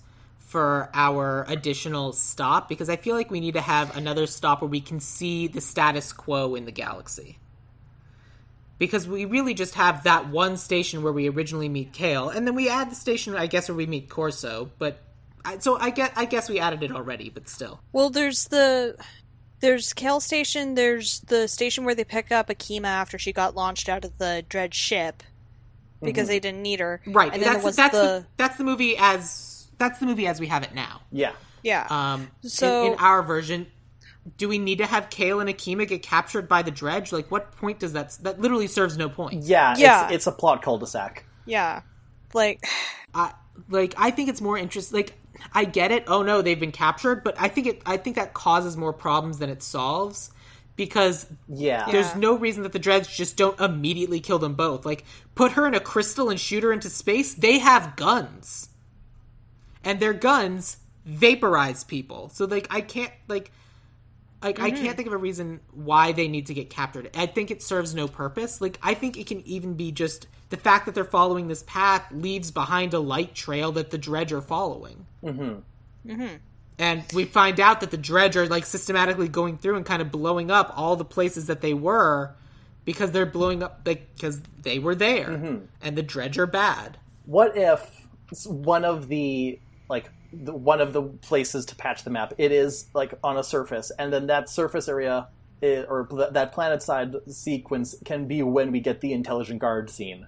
for 0.52 0.90
our 0.94 1.46
additional 1.48 2.12
stop 2.12 2.68
because 2.68 2.90
I 2.90 2.98
feel 2.98 3.16
like 3.16 3.32
we 3.32 3.40
need 3.40 3.54
to 3.54 3.62
have 3.62 3.96
another 3.96 4.28
stop 4.28 4.60
where 4.60 4.70
we 4.70 4.82
can 4.82 5.00
see 5.00 5.48
the 5.48 5.62
status 5.62 6.12
quo 6.12 6.56
in 6.56 6.66
the 6.66 6.74
galaxy. 6.74 7.40
Because 8.78 9.08
we 9.08 9.24
really 9.24 9.54
just 9.54 9.76
have 9.76 10.04
that 10.04 10.28
one 10.28 10.58
station 10.58 11.04
where 11.04 11.14
we 11.14 11.30
originally 11.30 11.70
meet 11.70 11.94
Kale, 11.94 12.28
and 12.28 12.46
then 12.46 12.56
we 12.56 12.68
add 12.68 12.92
the 12.92 12.96
station, 12.96 13.34
I 13.34 13.48
guess, 13.48 13.70
where 13.70 13.76
we 13.78 13.86
meet 13.86 14.10
Corso. 14.10 14.72
But 14.78 15.00
I, 15.46 15.60
so 15.60 15.78
I 15.78 15.90
get, 15.90 16.12
I 16.18 16.26
guess 16.26 16.50
we 16.50 16.60
added 16.60 16.84
it 16.84 16.92
already, 16.92 17.30
but 17.30 17.48
still. 17.48 17.80
Well, 17.94 18.10
there's 18.10 18.46
the 18.46 18.98
there's 19.62 19.94
Kale 19.94 20.20
Station. 20.20 20.76
There's 20.76 21.22
the 21.22 21.48
station 21.48 21.86
where 21.86 21.96
they 21.96 22.04
pick 22.04 22.32
up 22.32 22.50
Akima 22.50 22.86
after 22.86 23.18
she 23.18 23.32
got 23.32 23.56
launched 23.56 23.88
out 23.88 24.04
of 24.04 24.18
the 24.18 24.44
Drej 24.50 24.74
ship 24.74 25.24
because 26.04 26.24
mm-hmm. 26.24 26.30
they 26.30 26.40
didn't 26.40 26.62
need 26.62 26.82
her. 26.82 27.02
Right. 27.06 27.32
And 27.32 27.42
then 27.42 27.54
that's 27.54 27.58
there 27.58 27.66
was 27.66 27.76
that's 27.78 27.96
the, 27.96 28.02
the, 28.02 28.26
that's 28.36 28.58
the 28.58 28.64
movie 28.64 28.98
as 28.98 29.51
that's 29.82 30.00
the 30.00 30.06
movie 30.06 30.28
as 30.28 30.40
we 30.40 30.48
have 30.48 30.64
it 30.64 30.74
now. 30.74 31.02
Yeah. 31.12 31.32
yeah. 31.64 31.88
Um, 31.90 32.30
So- 32.44 32.86
in, 32.86 32.94
in 32.94 33.00
our 33.00 33.22
version, 33.24 33.68
do 34.38 34.48
we 34.48 34.60
need 34.60 34.78
to 34.78 34.86
have 34.86 35.10
Kale 35.10 35.40
and 35.40 35.50
Akima 35.50 35.88
get 35.88 36.04
captured 36.04 36.48
by 36.48 36.62
the 36.62 36.72
Drej? 36.72 37.12
Like, 37.12 37.30
what 37.32 37.52
point 37.54 37.80
does 37.80 37.94
that? 37.94 38.18
That 38.22 38.40
literally 38.40 38.68
serves 38.68 38.96
no 38.98 39.10
point. 39.10 39.44
Yeah. 39.44 39.76
Yeah. 39.78 40.06
It's, 40.06 40.14
it's 40.14 40.28
a 40.28 40.32
plot 40.32 40.62
cul-de-sac. 40.62 41.26
yeah. 41.46 41.82
Like 42.34 42.64
I, 43.14 43.34
like, 43.70 43.94
I 43.98 44.12
think 44.12 44.30
it's 44.30 44.40
more 44.40 44.58
interesting. 44.58 44.96
Like, 44.98 45.18
I 45.54 45.66
get 45.66 45.92
it. 45.92 46.04
Oh 46.08 46.22
no, 46.24 46.42
they've 46.42 46.60
been 46.60 46.72
captured, 46.72 47.24
but 47.24 47.36
I 47.40 47.48
think 47.50 47.66
it. 47.68 47.82
I 47.86 47.98
think 47.98 48.16
that 48.18 48.34
causes 48.36 48.78
more 48.78 48.94
problems 48.94 49.40
than 49.40 49.50
it 49.50 49.64
solves 49.64 50.30
because 50.76 51.26
Yeah. 51.50 51.86
Yeah. 51.88 51.92
there's 51.92 52.16
no 52.16 52.38
reason 52.38 52.62
that 52.64 52.72
the 52.74 52.80
Drej 52.80 53.14
just 53.14 53.38
don't 53.38 53.60
immediately 53.60 54.20
kill 54.20 54.38
them 54.40 54.54
both. 54.54 54.86
Like, 54.86 55.04
put 55.36 55.54
her 55.54 55.66
in 55.68 55.74
a 55.74 55.80
crystal 55.80 56.30
and 56.30 56.40
shoot 56.40 56.64
her 56.64 56.72
into 56.72 56.90
space. 56.90 57.34
They 57.34 57.58
have 57.60 57.96
guns, 57.96 58.70
and 59.84 60.00
their 60.00 60.14
guns 60.14 60.78
vaporize 61.06 61.84
people. 61.84 62.30
So 62.30 62.46
like, 62.46 62.68
I 62.70 62.82
can't 62.82 63.14
like. 63.28 63.52
Like 64.44 64.60
I 64.60 64.72
mm-hmm. 64.72 64.84
can't 64.84 64.98
think 64.98 65.06
of 65.06 65.14
a 65.14 65.18
reason 65.18 65.60
why 65.72 66.14
they 66.14 66.28
need 66.28 66.48
to 66.48 66.56
get 66.56 66.72
captured. 66.72 67.12
I 67.16 67.28
think 67.28 67.52
it 67.52 67.62
serves 67.62 67.94
no 67.94 68.08
purpose. 68.08 68.60
Like 68.60 68.80
I 68.82 68.96
think 68.96 69.16
it 69.16 69.28
can 69.28 69.46
even 69.46 69.76
be 69.76 69.92
just 69.92 70.26
the 70.50 70.58
fact 70.58 70.88
that 70.88 70.96
they're 70.96 71.04
following 71.04 71.48
this 71.48 71.62
path 71.68 72.04
leaves 72.12 72.50
behind 72.50 72.96
a 72.96 73.00
light 73.00 73.36
trail 73.36 73.72
that 73.74 73.92
the 73.92 74.00
Drej 74.00 74.32
are 74.32 74.42
following. 74.42 75.06
Mm-hmm. 75.24 76.12
mm-hmm. 76.12 76.36
And 76.80 77.04
we 77.14 77.26
find 77.26 77.60
out 77.60 77.82
that 77.82 77.92
the 77.92 77.98
Drej 78.00 78.36
are 78.36 78.48
like 78.48 78.66
systematically 78.66 79.28
going 79.28 79.60
through 79.60 79.76
and 79.76 79.86
kind 79.86 80.02
of 80.02 80.12
blowing 80.12 80.50
up 80.50 80.74
all 80.76 80.96
the 80.96 81.06
places 81.06 81.46
that 81.46 81.62
they 81.62 81.76
were 81.76 82.34
because 82.86 83.12
they're 83.12 83.26
blowing 83.26 83.64
up 83.64 83.82
like 83.86 84.14
because 84.16 84.42
they 84.62 84.80
were 84.80 84.96
there 84.96 85.28
mm-hmm. 85.28 85.66
and 85.82 85.96
the 85.96 86.04
Drej 86.04 86.38
are 86.38 86.48
bad. 86.48 86.98
what 87.26 87.56
if 87.56 88.08
s- 88.32 88.48
one 88.48 88.84
of 88.84 89.08
the 89.08 89.60
like 89.92 90.10
the, 90.34 90.54
one 90.54 90.82
of 90.82 90.94
the 90.94 91.04
places 91.04 91.66
to 91.68 91.76
patch 91.76 92.04
the 92.04 92.10
map 92.10 92.34
it 92.40 92.52
is 92.52 92.88
like 92.96 93.14
on 93.24 93.38
a 93.38 93.44
surface 93.44 93.92
and 94.00 94.12
then 94.12 94.26
that 94.28 94.50
surface 94.50 94.88
area 94.88 95.28
i 95.62 95.86
or 95.88 96.08
th- 96.10 96.32
that 96.32 96.52
planet 96.54 96.82
side 96.82 97.14
sequence 97.28 97.94
can 98.06 98.28
be 98.28 98.42
when 98.42 98.72
we 98.72 98.80
get 98.80 99.02
the 99.02 99.14
intelligent 99.14 99.60
guard 99.60 99.90
scene 99.90 100.26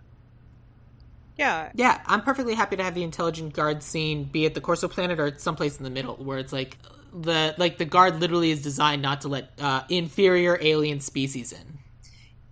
yeah. 1.37 1.71
Yeah, 1.73 1.99
I'm 2.05 2.21
perfectly 2.21 2.53
happy 2.53 2.75
to 2.75 2.83
have 2.83 2.93
the 2.93 3.03
intelligent 3.03 3.53
guard 3.53 3.81
scene 3.81 4.25
be 4.25 4.45
at 4.45 4.53
the 4.53 4.61
Corso 4.61 4.87
planet 4.87 5.19
or 5.19 5.35
someplace 5.37 5.77
in 5.77 5.83
the 5.83 5.89
middle 5.89 6.15
where 6.15 6.37
it's 6.37 6.53
like 6.53 6.77
the 7.11 7.55
like 7.57 7.77
the 7.79 7.85
guard 7.85 8.19
literally 8.19 8.51
is 8.51 8.61
designed 8.61 9.01
not 9.01 9.21
to 9.21 9.27
let 9.29 9.51
uh, 9.59 9.83
inferior 9.89 10.57
alien 10.61 10.99
species 10.99 11.51
in. 11.51 11.79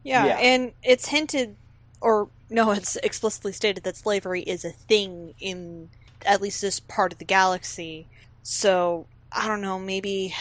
Yeah, 0.03 0.25
Yeah. 0.25 0.37
and 0.39 0.71
it's 0.83 1.07
hinted, 1.07 1.55
or 2.01 2.29
no, 2.49 2.71
it's 2.71 2.95
explicitly 2.97 3.51
stated 3.51 3.83
that 3.83 3.97
slavery 3.97 4.41
is 4.41 4.65
a 4.65 4.71
thing 4.71 5.35
in 5.39 5.89
at 6.25 6.41
least 6.41 6.61
this 6.61 6.79
part 6.79 7.13
of 7.13 7.19
the 7.19 7.25
galaxy. 7.25 8.07
So 8.43 9.07
I 9.31 9.47
don't 9.47 9.61
know, 9.61 9.79
maybe, 9.79 10.35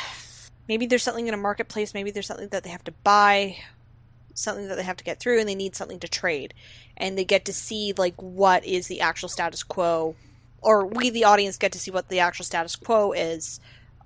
maybe 0.69 0.87
there's 0.87 1.03
something 1.03 1.29
in 1.29 1.35
a 1.35 1.39
marketplace. 1.39 1.95
Maybe 1.95 2.11
there's 2.11 2.27
something 2.27 2.49
that 2.49 2.65
they 2.65 2.71
have 2.71 2.85
to 2.85 2.93
buy, 3.05 3.57
something 4.35 4.69
that 4.69 4.77
they 4.77 4.83
have 4.83 4.97
to 4.97 5.05
get 5.05 5.21
through, 5.21 5.39
and 5.39 5.49
they 5.49 5.55
need 5.55 5.77
something 5.77 6.01
to 6.01 6.09
trade, 6.09 6.55
and 6.97 7.17
they 7.17 7.25
get 7.25 7.45
to 7.45 7.53
see 7.53 7.93
like 7.97 8.21
what 8.21 8.65
is 8.65 8.87
the 8.89 9.01
actual 9.01 9.29
status 9.29 9.63
quo, 9.63 10.17
or 10.63 10.87
we, 10.87 11.11
the 11.11 11.25
audience, 11.25 11.57
get 11.57 11.73
to 11.73 11.79
see 11.79 11.91
what 11.91 12.09
the 12.09 12.21
actual 12.21 12.45
status 12.45 12.77
quo 12.77 13.13
is, 13.13 13.61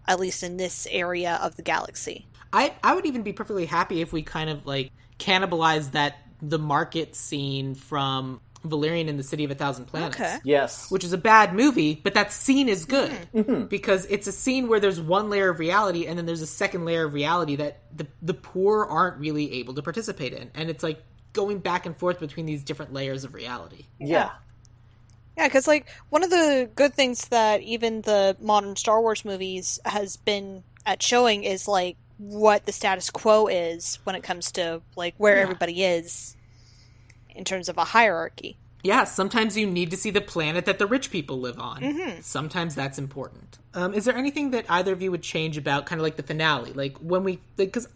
at 0.07 0.20
least 0.20 0.43
in 0.43 0.57
this 0.57 0.87
area 0.91 1.39
of 1.43 1.57
the 1.57 1.62
galaxy. 1.62 2.27
I 2.53 2.75
I 2.83 2.95
would 2.95 3.07
even 3.07 3.22
be 3.22 3.33
perfectly 3.33 3.66
happy 3.66 4.01
if 4.01 4.12
we 4.12 4.22
kind 4.22 4.51
of 4.51 4.66
like 4.66 4.93
cannibalize 5.18 5.93
that 5.93 6.18
the 6.43 6.59
market 6.59 7.16
scene 7.16 7.75
from 7.75 8.41
Valerian 8.65 9.09
in 9.09 9.17
the 9.17 9.23
City 9.23 9.45
of 9.45 9.51
a 9.51 9.55
Thousand 9.55 9.85
Planets. 9.87 10.17
Okay. 10.19 10.39
Yes. 10.45 10.91
Which 10.91 11.05
is 11.05 11.12
a 11.12 11.19
bad 11.19 11.55
movie, 11.55 12.01
but 12.03 12.15
that 12.15 12.33
scene 12.33 12.69
is 12.69 12.85
good 12.85 13.11
Mm-hmm. 13.35 13.65
because 13.67 14.07
it's 14.07 14.27
a 14.27 14.33
scene 14.33 14.69
where 14.69 14.81
there's 14.81 15.01
one 15.01 15.31
layer 15.31 15.51
of 15.51 15.59
reality 15.59 16.07
and 16.07 16.19
then 16.19 16.27
there's 16.27 16.43
a 16.43 16.47
second 16.47 16.85
layer 16.85 17.05
of 17.05 17.15
reality 17.15 17.57
that 17.57 17.81
the 17.97 18.07
the 18.23 18.35
poor 18.35 18.85
aren't 18.85 19.19
really 19.19 19.53
able 19.61 19.75
to 19.75 19.83
participate 19.83 20.33
in, 20.33 20.51
and 20.55 20.71
it's 20.71 20.83
like 20.83 21.03
going 21.33 21.59
back 21.59 21.85
and 21.87 21.97
forth 21.97 22.21
between 22.21 22.47
these 22.47 22.62
different 22.65 22.93
layers 22.93 23.25
of 23.25 23.35
reality. 23.35 23.87
yeah. 23.99 24.31
Yeah, 25.37 25.49
because 25.49 25.67
like 25.67 25.89
one 26.11 26.23
of 26.23 26.31
the 26.31 26.71
good 26.77 26.95
things 26.95 27.27
that 27.29 27.61
even 27.62 28.03
the 28.03 28.37
modern 28.41 28.77
Star 28.77 29.01
Wars 29.01 29.25
movies 29.25 29.81
has 29.85 30.17
been 30.17 30.62
at 30.87 31.03
showing 31.03 31.43
is 31.43 31.67
like 31.67 31.97
what 32.19 32.67
the 32.67 32.73
status 32.73 33.11
quo 33.11 33.49
is 33.49 33.99
when 34.05 34.15
it 34.15 34.23
comes 34.23 34.53
to 34.53 34.81
like 34.95 35.15
where 35.19 35.37
Yeah. 35.37 35.43
everybody 35.43 35.83
is 35.83 36.37
in 37.35 37.45
terms 37.45 37.68
of 37.68 37.78
a 37.78 37.85
hierarchy. 37.85 38.57
Yeah, 38.82 39.05
sometimes 39.05 39.57
you 39.57 39.66
need 39.66 39.91
to 39.93 39.97
see 39.97 40.11
the 40.11 40.20
planet 40.20 40.66
that 40.66 40.78
the 40.78 40.87
rich 40.87 41.11
people 41.11 41.41
live 41.41 41.59
on. 41.59 41.80
Mm-hmm. 41.80 42.20
Sometimes 42.20 42.74
that's 42.74 42.99
important. 42.99 43.59
Um, 43.72 43.95
is 43.95 44.05
there 44.05 44.14
anything 44.14 44.51
that 44.51 44.66
either 44.68 44.93
of 44.93 45.01
you 45.01 45.11
would 45.11 45.22
change 45.22 45.57
about 45.57 45.87
kind 45.87 46.01
of 46.01 46.03
like 46.03 46.16
the 46.16 46.22
finale? 46.22 46.72
Like 46.74 46.99
when 46.99 47.24
we, 47.24 47.39
because 47.57 47.89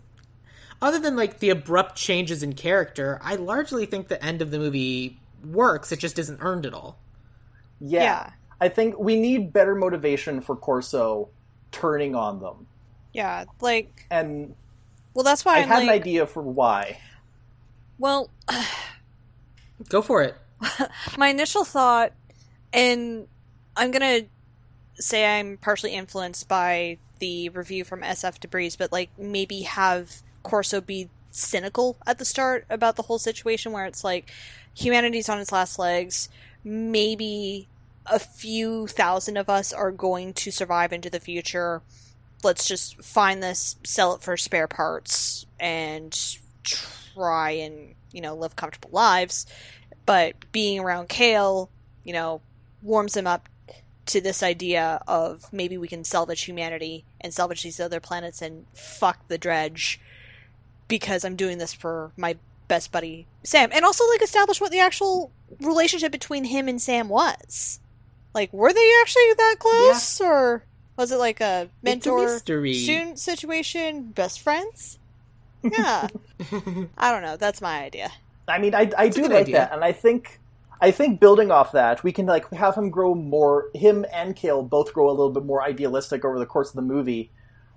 other 0.80 0.99
than 0.99 1.14
like 1.14 1.41
the 1.41 1.51
abrupt 1.51 1.97
changes 1.97 2.43
in 2.43 2.55
character, 2.55 3.18
I 3.22 3.34
largely 3.34 3.84
think 3.84 4.09
the 4.09 4.22
end 4.24 4.41
of 4.41 4.51
the 4.51 4.59
movie 4.59 5.20
works. 5.45 5.93
It 5.93 5.99
just 5.99 6.18
isn't 6.18 6.39
earned 6.41 6.64
at 6.64 6.72
all. 6.72 6.99
yeah. 7.80 8.03
Yeah. 8.03 8.30
I 8.61 8.68
think 8.68 8.99
we 8.99 9.14
need 9.14 9.53
better 9.53 9.76
motivation 9.76 10.41
for 10.41 10.57
Corso 10.57 11.28
turning 11.70 12.16
on 12.16 12.41
them. 12.41 12.66
Yeah, 13.12 13.45
like 13.61 14.07
And 14.11 14.57
well, 15.14 15.22
that's 15.22 15.45
why 15.45 15.59
I 15.59 15.61
I'm 15.61 15.68
had 15.68 15.82
an 15.84 15.91
idea 15.91 16.26
for 16.26 16.43
why. 16.43 16.99
well, 17.99 18.30
Go 19.89 20.03
for 20.03 20.22
it. 20.22 20.37
my 21.18 21.29
initial 21.29 21.64
thought, 21.64 22.12
and 22.72 23.29
I'm 23.76 23.91
gonna 23.91 24.22
say 24.95 25.39
I'm 25.39 25.57
partially 25.57 25.95
influenced 25.95 26.49
by 26.49 26.99
the 27.20 27.49
review 27.51 27.85
from 27.85 28.01
SF 28.01 28.41
Debris, 28.41 28.72
but 28.79 28.93
like 28.93 29.11
maybe 29.18 29.62
have 29.62 30.22
Corso 30.43 30.81
be 30.81 31.09
cynical 31.31 31.97
at 32.07 32.18
the 32.18 32.24
start 32.24 32.66
about 32.70 32.97
the 32.97 33.03
whole 33.03 33.18
situation 33.18 33.72
where 33.72 33.87
it's 33.87 34.03
like 34.03 34.31
humanity's 34.74 35.29
on 35.29 35.41
its 35.41 35.53
last 35.53 35.79
legs, 35.79 36.29
maybe 36.64 37.68
a 38.07 38.18
few 38.18 38.87
thousand 38.87 39.37
of 39.37 39.49
us 39.49 39.72
are 39.72 39.93
going 39.93 40.33
to 40.33 40.51
survive 40.51 40.93
into 40.93 41.11
the 41.11 41.20
future. 41.20 41.83
Let's 42.43 42.66
just 42.66 43.03
find 43.03 43.43
this, 43.43 43.76
sell 43.85 44.14
it 44.14 44.22
for 44.22 44.37
spare 44.37 44.68
parts, 44.68 45.47
and 45.59 46.16
try 46.62 47.51
and, 47.51 47.95
you 48.13 48.21
know, 48.21 48.35
live 48.35 48.57
comfortable 48.57 48.91
lives 48.93 49.47
but 50.09 50.37
being 50.53 50.81
around 50.81 51.11
Kale, 51.11 51.69
you 52.03 52.15
know, 52.15 52.41
warms 52.83 53.15
him 53.15 53.27
up 53.27 53.47
to 54.07 54.23
this 54.23 54.43
idea 54.43 55.03
of 55.07 55.53
maybe 55.53 55.77
we 55.77 55.87
can 55.87 56.03
salvage 56.03 56.45
humanity 56.45 57.05
and 57.21 57.35
salvage 57.35 57.63
these 57.63 57.79
other 57.79 58.01
planets 58.01 58.41
and 58.41 58.65
fuck 58.73 59.29
the 59.29 59.39
Drej 59.39 59.99
because 60.89 61.27
I'm 61.27 61.37
doing 61.37 61.59
this 61.59 61.75
for 61.75 62.13
my 62.17 62.39
best 62.69 62.91
buddy 62.91 63.27
Sam 63.45 63.69
and 63.71 63.85
also 63.85 64.09
like 64.09 64.23
establish 64.23 64.63
what 64.63 64.73
the 64.73 64.81
actual 64.81 65.31
relationship 65.61 66.11
between 66.11 66.45
him 66.45 66.69
and 66.69 66.81
Sam 66.81 67.11
was. 67.11 67.79
Like 68.33 68.51
were 68.51 68.73
they 68.73 68.93
actually 69.03 69.35
that 69.37 69.57
close 69.59 70.23
or 70.23 70.65
was 70.97 71.13
it 71.13 71.19
like 71.19 71.43
a 71.43 71.69
It's 71.85 72.07
a 72.07 72.11
mentor 72.11 72.39
student 72.39 73.19
situation, 73.19 74.05
best 74.13 74.41
friends? 74.41 74.99
Yeah. 75.63 76.09
I 76.99 77.13
don't 77.13 77.23
know, 77.23 77.37
that's 77.37 77.61
my 77.61 77.83
idea. 77.83 78.11
I 78.47 78.59
mean, 78.59 78.75
I, 78.75 78.91
I 78.97 79.09
do 79.09 79.23
like 79.23 79.33
idea. 79.33 79.57
that, 79.57 79.73
and 79.73 79.85
I 79.85 79.93
think 79.93 80.41
I 80.81 80.91
think 80.91 81.21
building 81.21 81.51
off 81.51 81.73
that, 81.73 82.05
we 82.05 82.13
can 82.13 82.27
like 82.27 82.51
have 82.53 82.77
him 82.77 82.91
grow 82.91 83.15
more. 83.15 83.69
Him 83.75 84.07
and 84.13 84.37
Kale 84.37 84.63
both 84.63 84.93
grow 84.93 85.09
a 85.09 85.11
little 85.11 85.31
bit 85.31 85.45
more 85.45 85.63
idealistic 85.63 86.25
over 86.25 86.39
the 86.39 86.47
course 86.47 86.71
of 86.71 86.77
the 86.77 86.83
movie. 86.83 87.31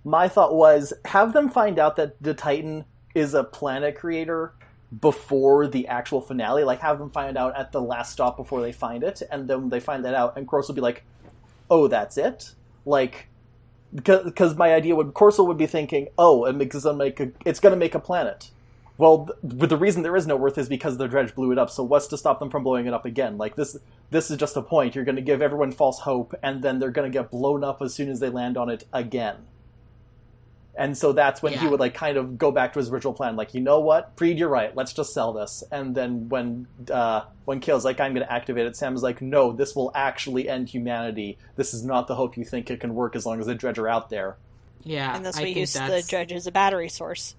My 0.04 0.28
thought 0.28 0.56
was 0.56 0.94
have 1.06 1.34
them 1.34 1.50
find 1.50 1.80
out 1.80 1.96
that 1.96 2.22
the 2.22 2.34
Titan 2.34 2.86
is 3.16 3.34
a 3.34 3.44
planet 3.44 3.96
creator 3.96 4.54
before 5.00 5.68
the 5.68 5.88
actual 5.88 6.22
finale. 6.22 6.64
Like 6.64 6.80
have 6.82 7.00
them 7.00 7.10
find 7.10 7.38
out 7.38 7.58
at 7.58 7.72
the 7.72 7.82
last 7.82 8.12
stop 8.14 8.38
before 8.38 8.62
they 8.62 8.72
find 8.72 9.04
it, 9.04 9.22
and 9.32 9.48
then 9.48 9.70
they 9.70 9.80
find 9.80 10.06
that 10.06 10.14
out, 10.14 10.38
and 10.38 10.48
Corso 10.48 10.70
will 10.70 10.76
be 10.76 10.82
like, 10.82 11.04
"Oh, 11.70 11.88
that's 11.88 12.18
it." 12.18 12.54
Like 12.86 13.28
because 13.94 14.24
because 14.24 14.56
my 14.56 14.74
idea 14.74 14.96
would 14.96 15.14
Corso 15.14 15.44
would 15.44 15.58
be 15.58 15.68
thinking, 15.68 16.08
"Oh, 16.18 16.46
it 16.46 16.56
makes 16.56 16.84
gonna 16.84 16.98
make 16.98 17.20
a, 17.20 17.32
it's 17.46 17.60
going 17.60 17.72
to 17.74 17.78
make 17.78 17.96
a 17.96 18.00
planet." 18.00 18.52
Well, 18.98 19.26
th- 19.26 19.58
but 19.58 19.70
the 19.70 19.78
reason 19.78 20.04
there 20.04 20.16
is 20.16 20.28
no 20.28 20.44
Earth 20.46 20.58
is 20.58 20.70
because 20.70 20.98
the 20.98 21.08
Drej 21.08 21.34
blew 21.34 21.52
it 21.52 21.58
up. 21.58 21.70
So 21.72 21.84
what's 21.84 22.08
to 22.08 22.18
stop 22.18 22.39
them 22.39 22.52
from 22.52 22.64
blowing 22.64 22.86
it 22.86 22.94
up 22.94 23.06
again? 23.06 23.38
Like 23.38 23.56
this, 23.56 23.78
this 24.12 24.30
is 24.30 24.38
just 24.38 24.56
a 24.56 24.62
point. 24.62 24.94
You're 24.94 25.06
going 25.06 25.16
to 25.16 25.24
give 25.24 25.42
everyone 25.42 25.72
false 25.72 26.02
hope, 26.02 26.36
and 26.44 26.62
then 26.62 26.78
they're 26.78 26.92
going 26.92 27.12
to 27.12 27.18
get 27.18 27.32
blown 27.32 27.64
up 27.64 27.82
as 27.82 27.96
soon 27.96 28.10
as 28.10 28.20
they 28.20 28.30
land 28.30 28.58
on 28.58 28.70
it 28.70 28.86
again. 28.94 29.38
And 30.76 30.98
so 30.98 31.12
that's 31.12 31.42
when 31.44 31.54
he 31.54 31.68
would 31.68 31.82
like 31.82 31.94
kind 31.94 32.18
of 32.18 32.38
go 32.38 32.50
back 32.50 32.74
to 32.74 32.80
his 32.80 32.90
original 32.90 33.14
plan. 33.14 33.36
Like, 33.36 33.54
you 33.54 33.60
know 33.60 33.82
what, 33.82 34.16
Preed, 34.16 34.40
you're 34.40 34.50
right. 34.50 34.74
Let's 34.76 34.94
just 34.94 35.14
sell 35.14 35.34
this. 35.34 35.64
And 35.72 35.94
then 35.94 36.30
when 36.30 36.66
uh, 36.90 37.24
when 37.46 37.60
Kale's 37.60 37.84
like, 37.84 38.00
I'm 38.00 38.14
going 38.14 38.26
to 38.26 38.32
activate 38.32 38.66
it, 38.66 38.78
Sam's 38.78 39.04
like, 39.04 39.22
No, 39.22 39.52
this 39.52 39.76
will 39.76 39.92
actually 39.94 40.48
end 40.48 40.70
humanity. 40.70 41.38
This 41.58 41.74
is 41.74 41.84
not 41.84 42.08
the 42.08 42.16
hope 42.16 42.38
you 42.38 42.46
think 42.46 42.72
it 42.72 42.80
can 42.80 42.96
work 42.96 43.16
as 43.18 43.26
long 43.26 43.40
as 43.40 43.48
the 43.48 43.56
Drej 43.56 43.78
are 43.78 43.90
out 43.90 44.10
there. 44.10 44.38
Yeah, 44.84 45.16
and 45.16 45.26
thus 45.26 45.38
I 45.38 45.42
we 45.42 45.46
think 45.48 45.58
use 45.58 45.74
the 45.74 45.80
that's- 45.80 46.10
Drej 46.10 46.32
as 46.32 46.48
a 46.48 46.52
battery 46.52 46.90
source. 46.90 47.36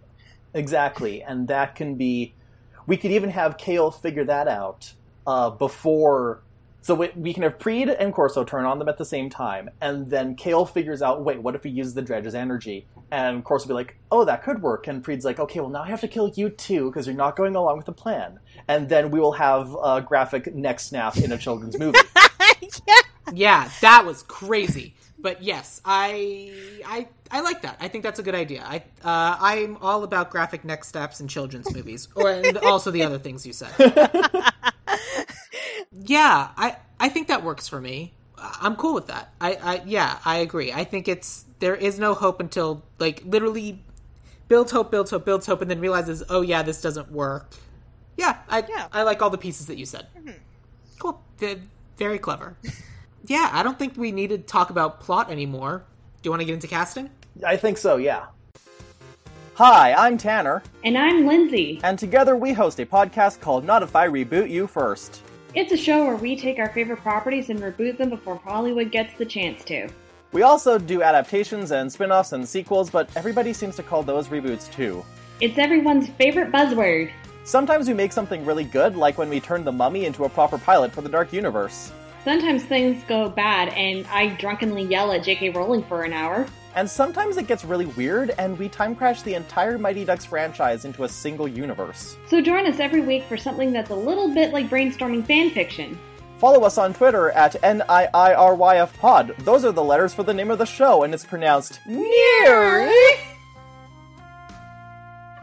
Exactly, 0.54 1.22
and 1.22 1.48
that 1.48 1.74
can 1.74 1.94
be. 1.94 2.34
We 2.86 2.96
could 2.98 3.12
even 3.12 3.30
have 3.30 3.56
Kale 3.56 3.90
figure 3.90 4.24
that 4.24 4.46
out 4.46 4.92
uh, 5.26 5.50
before. 5.50 6.42
So 6.82 6.96
we, 6.96 7.10
we 7.14 7.32
can 7.32 7.44
have 7.44 7.58
Preed 7.58 7.88
and 7.88 8.12
Corso 8.12 8.44
turn 8.44 8.64
on 8.64 8.78
them 8.78 8.88
at 8.88 8.98
the 8.98 9.04
same 9.04 9.30
time, 9.30 9.70
and 9.80 10.10
then 10.10 10.34
Kale 10.34 10.66
figures 10.66 11.00
out, 11.00 11.24
wait, 11.24 11.40
what 11.40 11.54
if 11.54 11.62
we 11.62 11.70
use 11.70 11.94
the 11.94 12.02
Drej 12.02 12.26
as 12.26 12.34
energy? 12.34 12.86
And 13.10 13.44
Corso 13.44 13.66
will 13.66 13.68
be 13.68 13.74
like, 13.74 13.96
oh, 14.10 14.24
that 14.24 14.42
could 14.42 14.62
work. 14.62 14.88
And 14.88 15.02
Preed's 15.02 15.24
like, 15.24 15.38
okay, 15.38 15.60
well 15.60 15.70
now 15.70 15.82
I 15.82 15.88
have 15.88 16.00
to 16.00 16.08
kill 16.08 16.28
you 16.34 16.50
too 16.50 16.90
because 16.90 17.06
you're 17.06 17.14
not 17.14 17.36
going 17.36 17.54
along 17.54 17.76
with 17.76 17.86
the 17.86 17.92
plan. 17.92 18.40
And 18.66 18.88
then 18.88 19.10
we 19.10 19.20
will 19.20 19.32
have 19.32 19.76
a 19.82 20.00
graphic 20.00 20.54
neck 20.54 20.80
snap 20.80 21.16
in 21.16 21.30
a 21.30 21.38
children's 21.38 21.78
movie. 21.78 21.98
yeah. 22.88 23.00
Yeah, 23.32 23.70
that 23.80 24.04
was 24.04 24.22
crazy. 24.24 24.94
But 25.18 25.42
yes, 25.42 25.80
I 25.84 26.52
I 26.84 27.08
I 27.30 27.40
like 27.42 27.62
that. 27.62 27.76
I 27.80 27.86
think 27.86 28.02
that's 28.02 28.18
a 28.18 28.24
good 28.24 28.34
idea. 28.34 28.64
I 28.66 28.78
uh, 29.04 29.36
I'm 29.38 29.76
all 29.76 30.02
about 30.02 30.30
graphic 30.30 30.64
neck 30.64 30.82
snaps 30.84 31.20
in 31.20 31.28
children's 31.28 31.72
movies, 31.72 32.08
or 32.16 32.28
and 32.28 32.58
also 32.58 32.90
the 32.90 33.04
other 33.04 33.18
things 33.18 33.46
you 33.46 33.52
said. 33.52 33.72
yeah, 36.06 36.48
I 36.56 36.76
I 37.00 37.08
think 37.08 37.28
that 37.28 37.42
works 37.44 37.68
for 37.68 37.80
me. 37.80 38.12
I'm 38.38 38.74
cool 38.76 38.94
with 38.94 39.06
that. 39.06 39.32
I, 39.40 39.54
I 39.54 39.82
yeah, 39.86 40.18
I 40.24 40.38
agree. 40.38 40.72
I 40.72 40.84
think 40.84 41.06
it's 41.08 41.44
there 41.60 41.76
is 41.76 41.98
no 41.98 42.14
hope 42.14 42.40
until 42.40 42.82
like 42.98 43.22
literally 43.24 43.78
builds 44.48 44.72
hope, 44.72 44.90
builds 44.90 45.10
hope, 45.10 45.24
builds 45.24 45.46
hope, 45.46 45.62
and 45.62 45.70
then 45.70 45.80
realizes, 45.80 46.22
oh 46.28 46.40
yeah, 46.42 46.62
this 46.62 46.80
doesn't 46.80 47.10
work. 47.12 47.50
Yeah, 48.16 48.38
I 48.48 48.64
Yeah. 48.68 48.88
I 48.92 49.02
like 49.04 49.22
all 49.22 49.30
the 49.30 49.38
pieces 49.38 49.66
that 49.66 49.76
you 49.78 49.86
said. 49.86 50.06
Mm-hmm. 50.18 50.30
Cool, 50.98 51.20
V- 51.38 51.56
very 51.96 52.18
clever. 52.18 52.56
yeah, 53.26 53.48
I 53.52 53.62
don't 53.62 53.78
think 53.78 53.96
we 53.96 54.10
need 54.12 54.28
to 54.30 54.38
talk 54.38 54.70
about 54.70 55.00
plot 55.00 55.30
anymore. 55.30 55.84
Do 56.20 56.26
you 56.28 56.30
want 56.30 56.40
to 56.40 56.44
get 56.46 56.54
into 56.54 56.68
casting? 56.68 57.10
I 57.46 57.56
think 57.56 57.78
so, 57.78 57.96
yeah. 57.96 58.26
Hi, 59.54 59.92
I'm 59.94 60.18
Tanner, 60.18 60.62
And 60.82 60.96
I'm 60.98 61.26
Lindsay. 61.26 61.80
and 61.84 61.98
together 61.98 62.34
we 62.36 62.52
host 62.52 62.80
a 62.80 62.86
podcast 62.86 63.40
called 63.40 63.64
Not 63.64 63.82
If 63.82 63.94
I 63.94 64.08
Reboot 64.08 64.48
You 64.50 64.66
First. 64.66 65.22
It's 65.54 65.70
a 65.70 65.76
show 65.76 66.06
where 66.06 66.16
we 66.16 66.34
take 66.34 66.58
our 66.58 66.70
favorite 66.70 67.00
properties 67.00 67.50
and 67.50 67.60
reboot 67.60 67.98
them 67.98 68.08
before 68.08 68.36
Hollywood 68.36 68.90
gets 68.90 69.12
the 69.18 69.26
chance 69.26 69.62
to. 69.64 69.86
We 70.32 70.40
also 70.40 70.78
do 70.78 71.02
adaptations 71.02 71.72
and 71.72 71.92
spin 71.92 72.10
offs 72.10 72.32
and 72.32 72.48
sequels, 72.48 72.88
but 72.88 73.10
everybody 73.16 73.52
seems 73.52 73.76
to 73.76 73.82
call 73.82 74.02
those 74.02 74.28
reboots 74.28 74.72
too. 74.72 75.04
It's 75.42 75.58
everyone's 75.58 76.08
favorite 76.08 76.52
buzzword. 76.52 77.12
Sometimes 77.44 77.86
we 77.86 77.92
make 77.92 78.12
something 78.12 78.46
really 78.46 78.64
good, 78.64 78.96
like 78.96 79.18
when 79.18 79.28
we 79.28 79.40
turned 79.40 79.66
The 79.66 79.72
Mummy 79.72 80.06
into 80.06 80.24
a 80.24 80.28
proper 80.30 80.56
pilot 80.56 80.90
for 80.90 81.02
the 81.02 81.10
Dark 81.10 81.34
Universe. 81.34 81.92
Sometimes 82.24 82.62
things 82.64 83.04
go 83.06 83.28
bad 83.28 83.68
and 83.74 84.06
I 84.06 84.28
drunkenly 84.36 84.84
yell 84.84 85.12
at 85.12 85.22
J.K. 85.22 85.50
Rowling 85.50 85.82
for 85.82 86.04
an 86.04 86.14
hour. 86.14 86.46
And 86.74 86.88
sometimes 86.88 87.36
it 87.36 87.46
gets 87.46 87.64
really 87.64 87.86
weird, 87.86 88.30
and 88.38 88.58
we 88.58 88.68
time 88.68 88.94
crash 88.94 89.22
the 89.22 89.34
entire 89.34 89.76
Mighty 89.76 90.04
Ducks 90.04 90.24
franchise 90.24 90.84
into 90.84 91.04
a 91.04 91.08
single 91.08 91.46
universe. 91.46 92.16
So 92.28 92.40
join 92.40 92.66
us 92.66 92.80
every 92.80 93.02
week 93.02 93.24
for 93.24 93.36
something 93.36 93.72
that's 93.72 93.90
a 93.90 93.94
little 93.94 94.32
bit 94.32 94.52
like 94.52 94.70
brainstorming 94.70 95.26
fanfiction. 95.26 95.98
Follow 96.38 96.64
us 96.64 96.78
on 96.78 96.94
Twitter 96.94 97.30
at 97.32 97.60
NIIRYFPod. 97.62 99.44
Those 99.44 99.64
are 99.64 99.72
the 99.72 99.84
letters 99.84 100.14
for 100.14 100.22
the 100.22 100.34
name 100.34 100.50
of 100.50 100.58
the 100.58 100.66
show, 100.66 101.02
and 101.04 101.12
it's 101.12 101.24
pronounced 101.24 101.78
Near. 101.86 102.90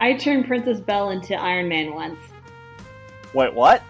I 0.01 0.17
turned 0.19 0.47
Princess 0.47 0.79
Belle 0.79 1.11
into 1.11 1.35
Iron 1.35 1.69
Man 1.69 1.93
once. 1.93 2.19
Wait, 3.33 3.53
what? 3.53 3.83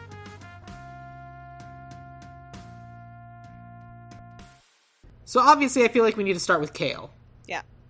So 5.23 5.39
obviously, 5.39 5.83
I 5.83 5.87
feel 5.87 6.03
like 6.03 6.17
we 6.17 6.23
need 6.23 6.33
to 6.33 6.39
start 6.39 6.59
with 6.59 6.73
Kale. 6.73 7.11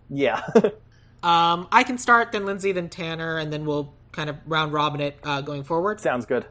Yeah. 0.09 0.41
Yeah. 0.55 0.69
Um, 1.21 1.67
I 1.69 1.83
can 1.83 1.97
start, 1.97 2.31
then 2.31 2.45
Lindsay, 2.45 2.71
then 2.71 2.87
Tanner, 2.87 3.37
and 3.37 3.51
then 3.51 3.65
we'll 3.65 3.93
kind 4.13 4.29
of 4.29 4.37
round 4.45 4.71
robin 4.71 5.01
it 5.01 5.19
uh, 5.21 5.41
going 5.41 5.65
forward. 5.65 5.99
Sounds 5.99 6.25
good. 6.25 6.45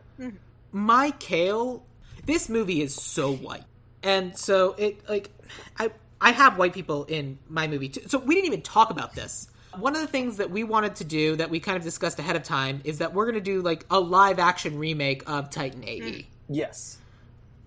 my 0.72 1.10
kale 1.18 1.82
this 2.26 2.50
movie 2.50 2.82
is 2.82 2.94
so 2.94 3.32
white 3.34 3.64
and 4.02 4.36
so 4.36 4.74
it 4.76 5.08
like 5.08 5.30
i 5.78 5.90
i 6.20 6.32
have 6.32 6.58
white 6.58 6.74
people 6.74 7.04
in 7.04 7.38
my 7.48 7.66
movie 7.66 7.88
too 7.88 8.02
so 8.06 8.18
we 8.18 8.34
didn't 8.34 8.46
even 8.48 8.60
talk 8.60 8.90
about 8.90 9.14
this 9.14 9.48
one 9.78 9.94
of 9.94 10.02
the 10.02 10.06
things 10.06 10.36
that 10.36 10.50
we 10.50 10.62
wanted 10.64 10.96
to 10.96 11.04
do 11.04 11.34
that 11.36 11.48
we 11.48 11.58
kind 11.60 11.78
of 11.78 11.82
discussed 11.82 12.18
ahead 12.18 12.36
of 12.36 12.42
time 12.42 12.82
is 12.84 12.98
that 12.98 13.14
we're 13.14 13.24
going 13.24 13.34
to 13.36 13.40
do 13.40 13.62
like 13.62 13.86
a 13.90 13.98
live 13.98 14.38
action 14.38 14.78
remake 14.78 15.22
of 15.26 15.48
titan 15.48 15.82
ae 15.84 16.26
Yes. 16.50 16.98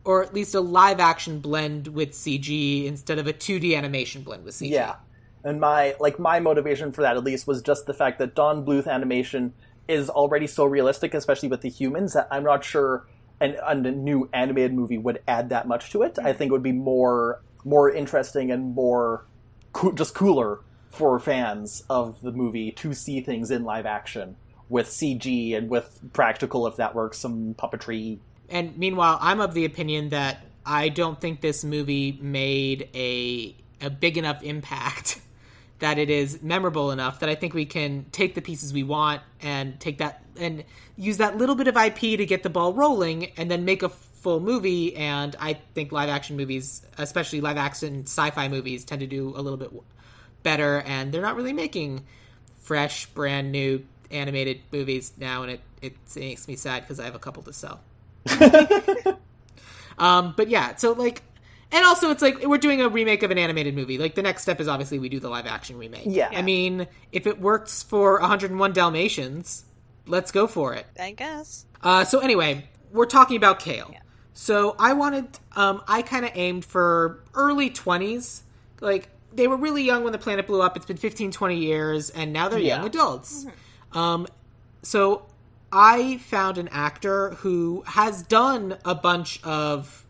or 0.06 0.22
at 0.24 0.36
least 0.36 0.54
a 0.54 0.62
live 0.62 1.00
action 1.00 1.40
blend 1.40 1.88
with 1.88 2.12
cg 2.12 2.86
instead 2.86 3.18
of 3.18 3.26
a 3.26 3.34
2d 3.34 3.76
animation 3.76 4.22
blend 4.22 4.44
with 4.46 4.54
cg 4.54 4.70
Yeah. 4.70 4.96
And 5.44 5.60
my 5.60 5.96
like 6.00 6.20
my 6.20 6.40
motivation 6.40 6.92
for 6.92 7.02
that 7.02 7.18
at 7.18 7.24
least 7.24 7.48
was 7.48 7.62
just 7.62 7.86
the 7.86 7.94
fact 7.94 8.20
that 8.20 8.36
Don 8.36 8.66
Bluth 8.66 8.88
animation 8.88 9.54
is 9.88 10.10
already 10.10 10.48
so 10.48 10.66
realistic, 10.66 11.14
especially 11.14 11.50
with 11.50 11.62
the 11.62 11.70
humans, 11.70 12.14
that 12.14 12.28
I'm 12.32 12.44
not 12.44 12.64
sure 12.64 13.08
an, 13.40 13.58
a 13.66 13.76
new 13.76 14.30
animated 14.34 14.74
movie 14.74 14.98
would 14.98 15.22
add 15.28 15.50
that 15.50 15.68
much 15.68 15.90
to 15.92 16.04
it. 16.04 16.18
I 16.20 16.32
mm. 16.34 16.38
think 16.38 16.50
it 16.50 16.54
would 16.54 16.64
be 16.64 16.72
more 16.72 17.42
more 17.64 17.92
interesting 17.92 18.52
and 18.52 18.76
more 18.76 19.26
coo- 19.74 19.94
just 19.94 20.14
cooler 20.16 20.62
for 20.90 21.20
fans 21.20 21.84
of 21.90 22.22
the 22.22 22.32
movie 22.32 22.72
to 22.72 22.94
see 22.94 23.22
things 23.22 23.52
in 23.52 23.64
live 23.64 23.86
action 23.86 24.36
with 24.70 24.88
CG 24.88 25.56
and 25.56 25.70
with 25.70 26.00
practical, 26.14 26.66
if 26.68 26.78
that 26.78 26.96
works, 26.96 27.18
some 27.18 27.54
puppetry. 27.56 28.20
and 28.50 28.78
meanwhile 28.78 29.18
i'm 29.22 29.40
of 29.40 29.54
the 29.54 29.66
opinion 29.66 30.10
that 30.10 30.46
i 30.66 30.90
don't 30.90 31.20
think 31.22 31.42
this 31.42 31.64
movie 31.64 32.18
made 32.22 32.90
a 32.94 33.56
a 33.80 33.90
big 33.90 34.18
enough 34.18 34.44
impact 34.44 35.22
that 35.82 36.00
it 36.00 36.10
is 36.10 36.42
memorable 36.42 36.92
enough 36.92 37.20
that 37.20 37.30
i 37.30 37.36
think 37.36 37.54
we 37.54 37.66
can 37.66 38.06
take 38.12 38.34
the 38.34 38.42
pieces 38.42 38.74
we 38.74 38.84
want 38.84 39.22
and 39.42 39.80
take 39.80 39.98
that 39.98 40.24
and 40.40 40.64
use 40.96 41.18
that 41.18 41.38
little 41.38 41.56
bit 41.56 41.68
of 41.68 41.76
ip 41.78 42.00
to 42.00 42.26
get 42.26 42.44
the 42.44 42.50
ball 42.50 42.74
rolling 42.74 43.26
and 43.38 43.52
then 43.52 43.66
make 43.66 43.84
a 43.84 43.90
full 43.90 44.40
movie. 44.40 44.96
And 44.96 45.36
i 45.40 45.54
think 45.74 45.92
live 45.92 46.10
action 46.10 46.38
movies 46.38 46.86
especially 46.98 47.42
live 47.42 47.58
action 47.58 48.04
sci-fi 48.04 48.48
movies 48.48 48.86
tend 48.86 49.02
to 49.02 49.08
do 49.08 49.30
a 49.36 49.42
little 49.42 49.58
bit 49.58 49.72
better. 50.44 50.82
And 50.82 51.12
they're 51.12 51.22
not 51.22 51.36
really 51.36 51.54
making 51.54 52.06
fresh 52.62 53.08
brand 53.08 53.52
new 53.52 53.86
animated 54.12 54.62
movies 54.72 55.14
now. 55.18 55.44
And 55.44 55.52
it 55.52 55.62
it 55.82 55.94
makes 56.16 56.48
me 56.48 56.56
sad 56.56 56.84
because 56.84 57.00
i 57.00 57.06
have 57.06 57.16
a 57.16 57.20
couple 57.20 57.44
to 57.44 57.54
sell. 57.54 57.82
Um, 59.98 60.34
but 60.36 60.50
yeah, 60.50 60.76
so 60.78 60.94
like, 60.94 61.22
and 61.72 61.86
also 61.86 62.10
it's 62.12 62.22
like 62.22 62.44
we're 62.46 62.58
doing 62.58 62.82
a 62.82 62.90
remake 62.90 63.24
of 63.24 63.32
an 63.32 63.38
animated 63.38 63.76
movie. 63.76 63.98
Like 63.98 64.16
the 64.16 64.22
next 64.22 64.42
step 64.44 64.60
is 64.60 64.68
obviously 64.68 65.00
we 65.00 65.10
do 65.10 65.20
the 65.20 65.30
live 65.30 65.46
action 65.46 65.78
remake. 65.78 66.04
Yeah. 66.06 66.30
I 66.32 66.42
mean, 66.42 66.88
if 67.12 67.28
it 67.28 67.40
works 67.40 67.84
for 67.84 68.20
101 68.20 68.74
Dalmatians, 68.74 69.66
let's 70.08 70.32
go 70.32 70.48
for 70.48 70.74
it. 70.74 70.86
I 71.00 71.12
guess. 71.12 71.66
Uh, 71.84 72.04
so 72.04 72.20
anyway, 72.20 72.66
we're 72.92 73.06
talking 73.06 73.38
about 73.38 73.60
Kale. 73.60 73.94
So 74.34 74.76
I 74.80 74.94
wanted, 74.94 75.28
um, 75.56 75.84
I 75.88 76.02
kind 76.02 76.26
of 76.26 76.32
aimed 76.36 76.66
for 76.66 77.24
early 77.34 77.70
20s. 77.70 78.42
Like 78.80 79.10
they 79.34 79.48
were 79.48 79.58
really 79.58 79.84
young 79.84 80.04
when 80.04 80.12
the 80.14 80.20
planet 80.20 80.48
blew 80.48 80.62
up. 80.62 80.76
It's 80.76 80.86
been 80.86 80.98
15, 80.98 81.32
20 81.32 81.58
years, 81.58 82.10
and 82.10 82.34
now 82.34 82.50
they're 82.50 82.60
Yeah. 82.60 82.78
young 82.78 82.86
adults. 82.86 83.46
Um, 83.94 84.28
so 84.84 85.26
I 85.72 86.18
found 86.18 86.58
an 86.58 86.68
actor 86.70 87.32
who 87.40 87.84
has 87.88 88.24
done 88.24 88.78
a 88.84 88.96
bunch 88.96 89.42
of 89.44 90.01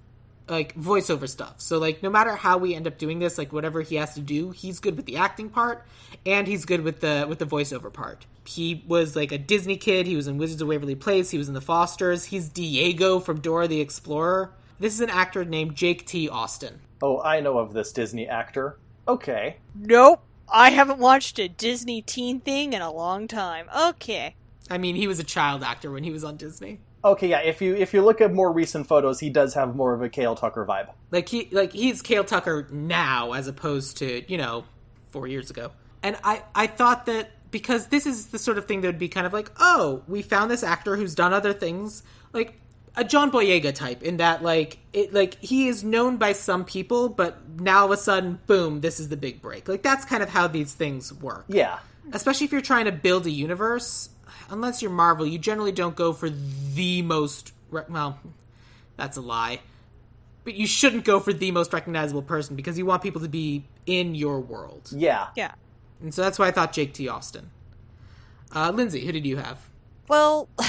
like 0.51 0.75
voiceover 0.75 1.27
stuff. 1.27 1.55
So 1.57 1.79
like 1.79 2.03
no 2.03 2.09
matter 2.09 2.35
how 2.35 2.57
we 2.57 2.75
end 2.75 2.85
up 2.85 2.97
doing 2.97 3.19
this, 3.19 3.37
like 3.37 3.51
whatever 3.51 3.81
he 3.81 3.95
has 3.95 4.13
to 4.15 4.19
do, 4.19 4.51
he's 4.51 4.79
good 4.79 4.97
with 4.97 5.05
the 5.05 5.17
acting 5.17 5.49
part 5.49 5.85
and 6.25 6.45
he's 6.45 6.65
good 6.65 6.81
with 6.81 6.99
the 6.99 7.25
with 7.27 7.39
the 7.39 7.45
voiceover 7.45 7.91
part. 7.91 8.25
He 8.45 8.83
was 8.87 9.15
like 9.15 9.31
a 9.31 9.37
Disney 9.37 9.77
kid, 9.77 10.05
he 10.05 10.15
was 10.15 10.27
in 10.27 10.37
Wizards 10.37 10.61
of 10.61 10.67
Waverly 10.67 10.95
Place, 10.95 11.31
he 11.31 11.37
was 11.37 11.47
in 11.47 11.53
The 11.53 11.61
Fosters, 11.61 12.25
he's 12.25 12.49
Diego 12.49 13.19
from 13.19 13.39
Dora 13.39 13.67
the 13.67 13.79
Explorer. 13.79 14.51
This 14.79 14.93
is 14.93 15.01
an 15.01 15.09
actor 15.09 15.45
named 15.45 15.75
Jake 15.75 16.05
T. 16.05 16.27
Austin. 16.27 16.81
Oh, 17.01 17.21
I 17.21 17.39
know 17.39 17.59
of 17.59 17.73
this 17.73 17.91
Disney 17.91 18.27
actor. 18.27 18.77
Okay. 19.07 19.57
Nope. 19.75 20.21
I 20.51 20.71
haven't 20.71 20.99
watched 20.99 21.39
a 21.39 21.47
Disney 21.47 22.01
teen 22.01 22.39
thing 22.41 22.73
in 22.73 22.81
a 22.81 22.91
long 22.91 23.27
time. 23.27 23.67
Okay. 23.75 24.35
I 24.69 24.77
mean, 24.77 24.95
he 24.95 25.07
was 25.07 25.19
a 25.19 25.23
child 25.23 25.63
actor 25.63 25.91
when 25.91 26.03
he 26.03 26.11
was 26.11 26.23
on 26.23 26.35
Disney. 26.35 26.79
Okay, 27.03 27.29
yeah. 27.29 27.39
If 27.39 27.61
you 27.61 27.75
if 27.75 27.93
you 27.93 28.03
look 28.03 28.21
at 28.21 28.31
more 28.33 28.51
recent 28.51 28.87
photos, 28.87 29.19
he 29.19 29.29
does 29.29 29.53
have 29.55 29.75
more 29.75 29.93
of 29.93 30.01
a 30.01 30.09
Kale 30.09 30.35
Tucker 30.35 30.65
vibe. 30.65 30.89
Like 31.09 31.27
he 31.29 31.47
like 31.51 31.73
he's 31.73 32.01
Kale 32.01 32.23
Tucker 32.23 32.67
now 32.71 33.33
as 33.33 33.47
opposed 33.47 33.97
to, 33.97 34.23
you 34.31 34.37
know, 34.37 34.65
4 35.09 35.27
years 35.27 35.49
ago. 35.49 35.71
And 36.03 36.15
I 36.23 36.43
I 36.53 36.67
thought 36.67 37.07
that 37.07 37.31
because 37.49 37.87
this 37.87 38.05
is 38.05 38.27
the 38.27 38.39
sort 38.39 38.57
of 38.57 38.65
thing 38.65 38.81
that 38.81 38.87
would 38.87 38.99
be 38.99 39.09
kind 39.09 39.25
of 39.25 39.33
like, 39.33 39.51
"Oh, 39.59 40.03
we 40.07 40.21
found 40.21 40.51
this 40.51 40.63
actor 40.63 40.95
who's 40.95 41.15
done 41.15 41.33
other 41.33 41.53
things." 41.53 42.03
Like 42.33 42.59
a 42.95 43.03
John 43.03 43.31
Boyega 43.31 43.73
type 43.73 44.03
in 44.03 44.17
that 44.17 44.43
like 44.43 44.77
it 44.93 45.11
like 45.13 45.39
he 45.41 45.67
is 45.67 45.83
known 45.83 46.17
by 46.17 46.33
some 46.33 46.65
people, 46.65 47.09
but 47.09 47.37
now 47.59 47.79
all 47.79 47.85
of 47.85 47.91
a 47.91 47.97
sudden, 47.97 48.39
boom, 48.45 48.81
this 48.81 48.99
is 48.99 49.09
the 49.09 49.17
big 49.17 49.41
break. 49.41 49.67
Like 49.67 49.81
that's 49.81 50.05
kind 50.05 50.21
of 50.21 50.29
how 50.29 50.47
these 50.47 50.73
things 50.73 51.11
work 51.13 51.45
Yeah. 51.47 51.79
especially 52.13 52.45
if 52.45 52.51
you're 52.51 52.61
trying 52.61 52.85
to 52.85 52.91
build 52.91 53.25
a 53.25 53.31
universe 53.31 54.09
unless 54.51 54.81
you're 54.81 54.91
marvel 54.91 55.25
you 55.25 55.39
generally 55.39 55.71
don't 55.71 55.95
go 55.95 56.13
for 56.13 56.29
the 56.29 57.01
most 57.01 57.51
re- 57.71 57.83
well 57.89 58.19
that's 58.97 59.17
a 59.17 59.21
lie 59.21 59.59
but 60.43 60.53
you 60.53 60.67
shouldn't 60.67 61.03
go 61.05 61.19
for 61.19 61.33
the 61.33 61.51
most 61.51 61.71
recognizable 61.73 62.21
person 62.21 62.55
because 62.55 62.77
you 62.77 62.85
want 62.85 63.01
people 63.01 63.21
to 63.21 63.29
be 63.29 63.63
in 63.85 64.13
your 64.13 64.39
world 64.39 64.89
Yeah. 64.91 65.27
Yeah. 65.35 65.53
and 66.01 66.13
so 66.13 66.21
that's 66.21 66.37
why 66.37 66.47
i 66.47 66.51
thought 66.51 66.71
jake 66.73 66.93
t 66.93 67.07
austin 67.07 67.49
uh, 68.55 68.71
lindsay 68.71 69.05
who 69.05 69.11
did 69.11 69.25
you 69.25 69.37
have 69.37 69.57
Well, 70.07 70.49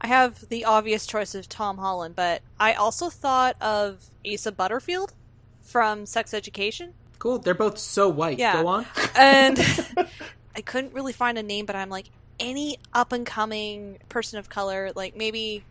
I 0.00 0.06
have 0.06 0.48
the 0.48 0.64
obvious 0.64 1.04
choice 1.08 1.34
of 1.34 1.48
Tom 1.48 1.78
Holland, 1.78 2.14
but 2.14 2.40
I 2.60 2.74
also 2.74 3.10
thought 3.10 3.60
of 3.60 4.04
Asa 4.24 4.52
Butterfield 4.52 5.12
from 5.60 6.06
Sex 6.06 6.32
Education. 6.32 6.94
cool 7.18 7.40
they're 7.40 7.52
both 7.54 7.78
so 7.78 8.08
white 8.08 8.38
Yeah. 8.38 8.62
go 8.62 8.68
on 8.68 8.86
And 9.16 9.58
I 10.54 10.60
couldn't 10.60 10.92
really 10.94 11.12
find 11.12 11.36
a 11.36 11.42
name, 11.42 11.66
but 11.66 11.74
I'm 11.74 11.90
like, 11.90 12.06
any 12.40 12.78
up 12.92 13.12
and 13.12 13.26
coming 13.26 13.98
person 14.08 14.38
of 14.38 14.48
color, 14.48 14.90
like 14.94 15.16
maybe 15.16 15.64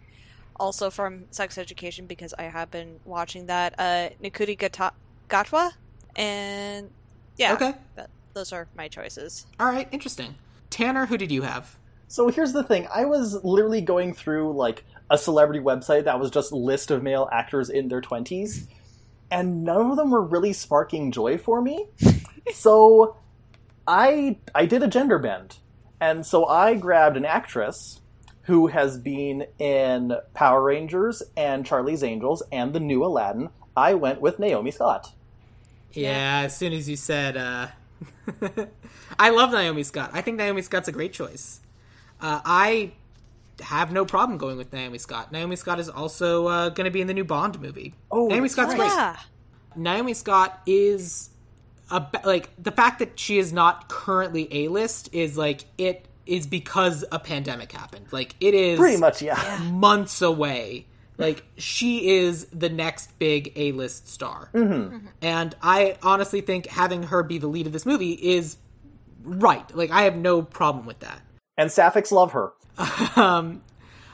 also 0.55 0.89
from 0.89 1.25
Sex 1.31 1.57
Education, 1.57 2.05
because 2.07 2.33
I 2.37 2.43
have 2.43 2.71
been 2.71 2.99
watching 3.05 3.45
that, 3.47 3.75
uh, 3.77 4.09
Ncuti 4.23 4.57
Gata- 4.57 4.93
Gatwa. 5.29 5.71
And 6.15 6.89
yeah, 7.37 7.53
okay 7.53 7.73
that, 7.95 8.09
those 8.33 8.51
are 8.51 8.67
my 8.75 8.87
choices. 8.87 9.45
all 9.59 9.67
right 9.67 9.87
interesting 9.91 10.33
tanner 10.71 11.05
who 11.05 11.17
did 11.17 11.31
you 11.31 11.43
have 11.43 11.77
So 12.07 12.29
here's 12.29 12.53
the 12.53 12.63
thing. 12.63 12.87
I 12.93 13.03
was 13.05 13.43
literally 13.43 13.81
going 13.81 14.13
through 14.13 14.53
like 14.53 14.83
a 15.09 15.17
celebrity 15.17 15.59
website 15.59 16.05
that 16.05 16.19
was 16.19 16.31
just 16.31 16.51
list 16.51 16.89
of 16.89 17.03
male 17.03 17.27
actors 17.31 17.69
in 17.69 17.89
their 17.89 18.01
20s 18.01 18.65
and 19.29 19.63
none 19.63 19.91
of 19.91 19.97
them 19.97 20.09
were 20.09 20.23
really 20.23 20.53
sparking 20.53 21.11
joy 21.11 21.37
for 21.37 21.61
me. 21.61 21.85
so 22.53 23.17
I 23.87 24.37
I 24.55 24.65
did 24.65 24.83
a 24.83 24.87
gender 24.87 25.19
bend. 25.19 25.57
And 25.99 26.25
so 26.25 26.45
I 26.45 26.75
grabbed 26.75 27.17
an 27.17 27.25
actress 27.25 28.01
who 28.43 28.67
has 28.67 28.97
been 28.97 29.45
in 29.59 30.15
Power 30.33 30.63
Rangers 30.63 31.23
and 31.35 31.65
Charlie's 31.65 32.03
Angels 32.03 32.43
and 32.51 32.73
the 32.73 32.79
new 32.79 33.03
Aladdin. 33.03 33.49
I 33.75 33.93
went 33.93 34.21
with 34.21 34.39
Naomi 34.39 34.71
Scott. 34.71 35.11
yeah 35.93 36.41
as 36.45 36.55
soon 36.55 36.73
as 36.73 36.87
you 36.89 36.95
said 36.95 37.37
uh 37.37 37.67
i 39.19 39.29
love 39.29 39.51
naomi 39.51 39.81
scott 39.83 40.11
i 40.13 40.21
think 40.21 40.37
naomi 40.37 40.61
scott's 40.61 40.87
a 40.87 40.91
great 40.91 41.13
choice 41.13 41.61
uh, 42.19 42.41
I 42.43 42.93
have 43.61 43.91
no 43.91 44.05
problem 44.05 44.37
going 44.37 44.57
with 44.57 44.73
Naomi 44.73 44.97
Scott. 44.97 45.31
Naomi 45.31 45.55
Scott 45.55 45.79
is 45.79 45.89
also 45.89 46.47
uh, 46.47 46.69
going 46.69 46.85
to 46.85 46.91
be 46.91 47.01
in 47.01 47.07
the 47.07 47.13
new 47.13 47.23
Bond 47.23 47.59
movie. 47.61 47.93
Oh, 48.11 48.27
Naomi 48.27 48.49
Scott's 48.49 48.69
right. 48.69 48.77
great. 48.77 48.87
Yeah. 48.87 49.17
Naomi 49.75 50.13
Scott 50.13 50.59
is 50.65 51.29
a 51.89 52.05
like 52.23 52.49
the 52.61 52.71
fact 52.71 52.99
that 52.99 53.19
she 53.19 53.37
is 53.37 53.53
not 53.53 53.87
currently 53.89 54.47
a 54.51 54.67
list 54.67 55.09
is 55.13 55.37
like 55.37 55.65
it 55.77 56.07
is 56.25 56.45
because 56.45 57.05
a 57.11 57.19
pandemic 57.19 57.71
happened. 57.71 58.07
Like 58.11 58.35
it 58.39 58.53
is 58.53 58.79
Pretty 58.79 58.97
much, 58.97 59.21
yeah. 59.21 59.59
months 59.71 60.21
away. 60.21 60.85
Like 61.17 61.43
she 61.57 62.09
is 62.09 62.45
the 62.45 62.69
next 62.69 63.17
big 63.17 63.51
A 63.55 63.71
list 63.71 64.07
star, 64.07 64.49
mm-hmm. 64.53 65.07
and 65.21 65.55
I 65.63 65.97
honestly 66.03 66.41
think 66.41 66.67
having 66.67 67.03
her 67.03 67.23
be 67.23 67.39
the 67.39 67.47
lead 67.47 67.65
of 67.65 67.73
this 67.73 67.87
movie 67.87 68.11
is 68.11 68.57
right. 69.23 69.75
Like 69.75 69.89
I 69.89 70.03
have 70.03 70.15
no 70.15 70.43
problem 70.43 70.85
with 70.85 70.99
that. 70.99 71.21
And 71.57 71.71
Sapphics 71.71 72.11
love 72.11 72.33
her. 72.33 72.53
Um, 73.15 73.63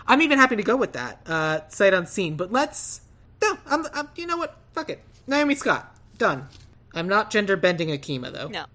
I'm 0.08 0.22
even 0.22 0.40
happy 0.40 0.56
to 0.56 0.64
go 0.64 0.78
with 0.78 0.94
that 0.94 1.20
uh, 1.28 1.60
sight 1.68 1.94
unseen. 1.94 2.38
But 2.38 2.54
let's 2.54 3.02
no, 3.42 3.58
I'm, 3.66 3.86
I'm 3.94 4.08
you 4.16 4.26
know 4.26 4.38
what? 4.38 4.58
Fuck 4.72 4.90
it, 4.90 5.02
Naomi 5.28 5.56
Scott, 5.56 5.94
done. 6.18 6.48
I'm 6.94 7.08
not 7.08 7.32
gender 7.32 7.56
bending 7.58 7.90
Akima 7.90 8.32
though. 8.34 8.48
No. 8.48 8.66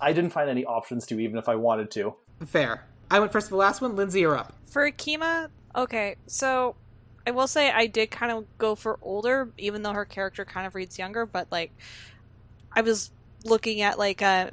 I 0.00 0.12
didn't 0.12 0.30
find 0.30 0.50
any 0.50 0.64
options 0.64 1.06
to, 1.06 1.18
even 1.20 1.38
if 1.38 1.48
I 1.48 1.54
wanted 1.56 1.90
to. 1.92 2.14
Fair. 2.46 2.84
I 3.10 3.20
went 3.20 3.32
first 3.32 3.48
for 3.48 3.52
the 3.52 3.56
last 3.58 3.80
one. 3.80 3.96
Lindsay, 3.96 4.20
you're 4.20 4.36
up. 4.36 4.52
For 4.66 4.90
Akima, 4.90 5.48
okay, 5.76 6.16
so 6.26 6.74
I 7.26 7.30
will 7.30 7.46
say 7.46 7.70
I 7.70 7.86
did 7.86 8.10
kind 8.10 8.32
of 8.32 8.44
go 8.58 8.74
for 8.74 8.98
older, 9.02 9.50
even 9.56 9.82
though 9.82 9.92
her 9.92 10.04
character 10.04 10.44
kind 10.44 10.66
of 10.66 10.74
reads 10.74 10.98
younger, 10.98 11.26
but 11.26 11.50
like 11.50 11.72
I 12.72 12.80
was 12.82 13.10
looking 13.44 13.80
at 13.82 13.98
like 13.98 14.20
uh 14.22 14.50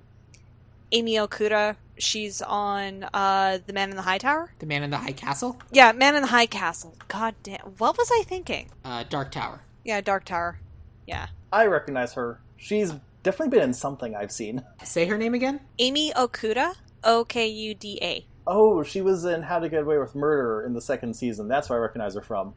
Amy 0.91 1.15
Okuda. 1.15 1.75
she's 1.97 2.41
on 2.41 3.05
uh, 3.13 3.59
The 3.65 3.71
Man 3.73 3.89
in 3.91 3.95
the 3.95 4.01
High 4.01 4.17
Tower. 4.17 4.51
The 4.59 4.65
Man 4.65 4.83
in 4.83 4.89
the 4.89 4.97
High 4.97 5.13
Castle, 5.13 5.57
Yeah, 5.71 5.91
Man 5.93 6.15
in 6.15 6.21
the 6.21 6.27
High 6.27 6.45
Castle. 6.47 6.95
God 7.07 7.35
damn. 7.43 7.59
What 7.77 7.97
was 7.97 8.09
I 8.11 8.23
thinking? 8.27 8.69
uh, 8.83 9.03
Dark 9.09 9.31
Tower. 9.31 9.61
Yeah, 9.85 10.01
Dark 10.01 10.25
Tower. 10.25 10.59
Yeah. 11.07 11.27
I 11.51 11.65
recognize 11.65 12.13
her. 12.13 12.41
She's 12.57 12.93
definitely 13.23 13.57
been 13.57 13.69
in 13.69 13.73
something 13.73 14.15
I've 14.15 14.31
seen. 14.31 14.63
Say 14.83 15.05
her 15.05 15.17
name 15.17 15.33
again. 15.33 15.59
Amy 15.79 16.11
Okuda. 16.13 16.75
O 17.03 17.25
K 17.25 17.47
U 17.47 17.73
D 17.73 17.97
A. 18.01 18.25
Oh, 18.45 18.83
she 18.83 19.01
was 19.01 19.25
in 19.25 19.41
How 19.43 19.59
to 19.59 19.69
Get 19.69 19.83
Away 19.83 19.97
with 19.97 20.13
Murder 20.15 20.63
in 20.65 20.73
the 20.73 20.81
second 20.81 21.15
season. 21.15 21.47
That's 21.47 21.69
where 21.69 21.79
I 21.79 21.81
recognize 21.81 22.13
her 22.15 22.21
from. 22.21 22.53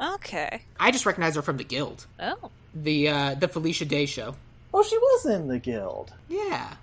Okay. 0.00 0.62
I 0.78 0.90
just 0.92 1.06
recognize 1.06 1.34
her 1.36 1.42
from 1.42 1.56
The 1.56 1.64
Guild, 1.64 2.06
Oh. 2.20 2.50
the 2.74 3.08
uh, 3.08 3.34
the 3.34 3.48
Felicia 3.48 3.84
Day 3.84 4.06
show. 4.06 4.36
Oh, 4.72 4.82
she 4.84 4.96
was 4.96 5.26
in 5.26 5.48
the 5.48 5.58
Guild. 5.58 6.12
Yeah, 6.28 6.74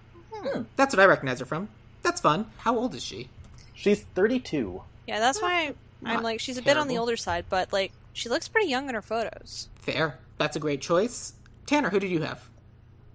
that's 0.75 0.93
what 0.95 1.01
I 1.01 1.05
recognize 1.05 1.39
her 1.39 1.45
from. 1.45 1.69
That's 2.01 2.19
fun. 2.19 2.47
How 2.57 2.75
old 2.75 2.93
is 2.95 3.03
she? 3.03 3.29
She's 3.73 4.01
32. 4.15 4.81
Yeah, 5.07 5.19
that's 5.19 5.41
why 5.41 5.73
I'm 6.03 6.13
Not 6.15 6.23
like 6.23 6.39
she's 6.39 6.57
a 6.57 6.61
bit 6.61 6.77
on 6.77 6.88
the 6.88 6.97
older 6.97 7.15
side, 7.15 7.45
but 7.49 7.71
like 7.71 7.91
she 8.13 8.27
looks 8.29 8.47
pretty 8.47 8.67
young 8.69 8.89
in 8.89 8.95
her 8.95 9.01
photos. 9.01 9.69
Fair. 9.75 10.17
That's 10.38 10.55
a 10.57 10.59
great 10.59 10.81
choice. 10.81 11.33
Tanner, 11.65 11.89
who 11.89 11.99
did 11.99 12.09
you 12.11 12.21
have? 12.23 12.49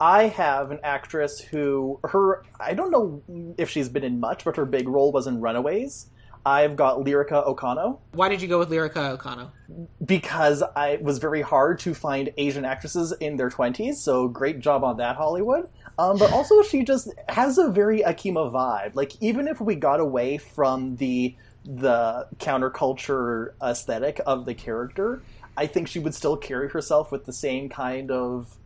I 0.01 0.29
have 0.29 0.71
an 0.71 0.81
actress 0.83 1.41
who 1.41 2.01
her 2.05 2.43
I 2.59 2.75
don't 2.75 2.91
know 2.91 3.23
if 3.59 3.69
she's 3.69 3.89
been 3.89 4.05
in 4.05 4.19
much, 4.21 4.45
but 4.45 4.57
her 4.57 4.65
big 4.65 4.89
role 4.89 5.13
was 5.13 5.27
in 5.27 5.41
Runaways. 5.41 6.07
I've 6.47 6.75
got 6.75 7.01
Lyrica 7.01 7.47
Okano 7.47 7.99
Why 8.13 8.31
did 8.31 8.41
you 8.41 8.49
go 8.49 8.59
with 8.59 8.71
Lyrica 8.71 9.19
Okano? 9.19 9.51
because 10.05 10.63
I 10.75 10.99
was 11.03 11.19
very 11.19 11.43
hard 11.43 11.79
to 11.81 11.93
find 11.93 12.33
Asian 12.39 12.65
actresses 12.65 13.13
in 13.21 13.37
their 13.37 13.51
20s, 13.51 13.97
so 13.97 14.27
great 14.27 14.61
job 14.61 14.83
on 14.83 14.97
that 14.97 15.17
Hollywood. 15.17 15.69
Um, 15.99 16.17
but 16.17 16.33
also 16.33 16.63
she 16.63 16.83
just 16.83 17.09
has 17.29 17.59
a 17.59 17.69
very 17.69 18.01
Akima 18.01 18.51
vibe. 18.51 18.95
Like 18.95 19.13
even 19.21 19.47
if 19.47 19.61
we 19.61 19.75
got 19.75 20.01
away 20.01 20.39
from 20.39 20.97
the 20.97 21.37
the 21.63 22.27
counterculture 22.39 23.53
aesthetic 23.63 24.19
of 24.27 24.47
the 24.47 24.55
character, 24.55 25.23
I 25.59 25.67
think 25.67 25.89
she 25.89 25.99
would 25.99 26.15
still 26.15 26.39
carry 26.39 26.71
herself 26.71 27.13
with 27.13 27.27
the 27.27 27.35
same 27.35 27.69
kind 27.69 28.11
of 28.11 28.57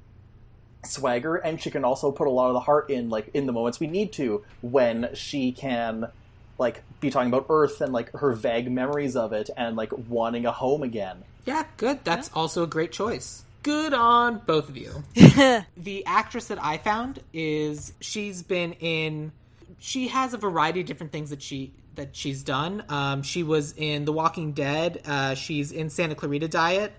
swagger 0.86 1.36
and 1.36 1.60
she 1.60 1.70
can 1.70 1.84
also 1.84 2.10
put 2.10 2.26
a 2.26 2.30
lot 2.30 2.48
of 2.48 2.54
the 2.54 2.60
heart 2.60 2.90
in 2.90 3.10
like 3.10 3.30
in 3.34 3.46
the 3.46 3.52
moments 3.52 3.80
we 3.80 3.86
need 3.86 4.12
to 4.12 4.44
when 4.62 5.08
she 5.14 5.52
can 5.52 6.06
like 6.58 6.82
be 7.00 7.10
talking 7.10 7.28
about 7.28 7.46
earth 7.48 7.80
and 7.80 7.92
like 7.92 8.12
her 8.12 8.32
vague 8.32 8.70
memories 8.70 9.16
of 9.16 9.32
it 9.32 9.50
and 9.56 9.76
like 9.76 9.92
wanting 10.08 10.46
a 10.46 10.52
home 10.52 10.82
again 10.82 11.22
Yeah, 11.44 11.64
good. 11.76 12.04
That's 12.04 12.30
also 12.34 12.62
a 12.62 12.66
great 12.66 12.92
choice. 12.92 13.44
Good 13.62 13.94
on 13.94 14.38
both 14.46 14.68
of 14.68 14.76
you. 14.76 15.04
the 15.76 16.04
actress 16.06 16.46
that 16.46 16.62
I 16.62 16.78
found 16.78 17.20
is 17.32 17.92
she's 18.00 18.42
been 18.42 18.74
in 18.74 19.32
she 19.78 20.08
has 20.08 20.32
a 20.32 20.38
variety 20.38 20.80
of 20.80 20.86
different 20.86 21.12
things 21.12 21.30
that 21.30 21.42
she 21.42 21.72
that 21.96 22.16
she's 22.16 22.42
done. 22.42 22.84
Um, 22.88 23.22
she 23.22 23.42
was 23.42 23.74
in 23.76 24.04
The 24.04 24.12
Walking 24.12 24.52
Dead. 24.52 25.00
Uh, 25.06 25.34
she's 25.34 25.72
in 25.72 25.90
Santa 25.90 26.14
Clarita 26.14 26.48
Diet, 26.48 26.92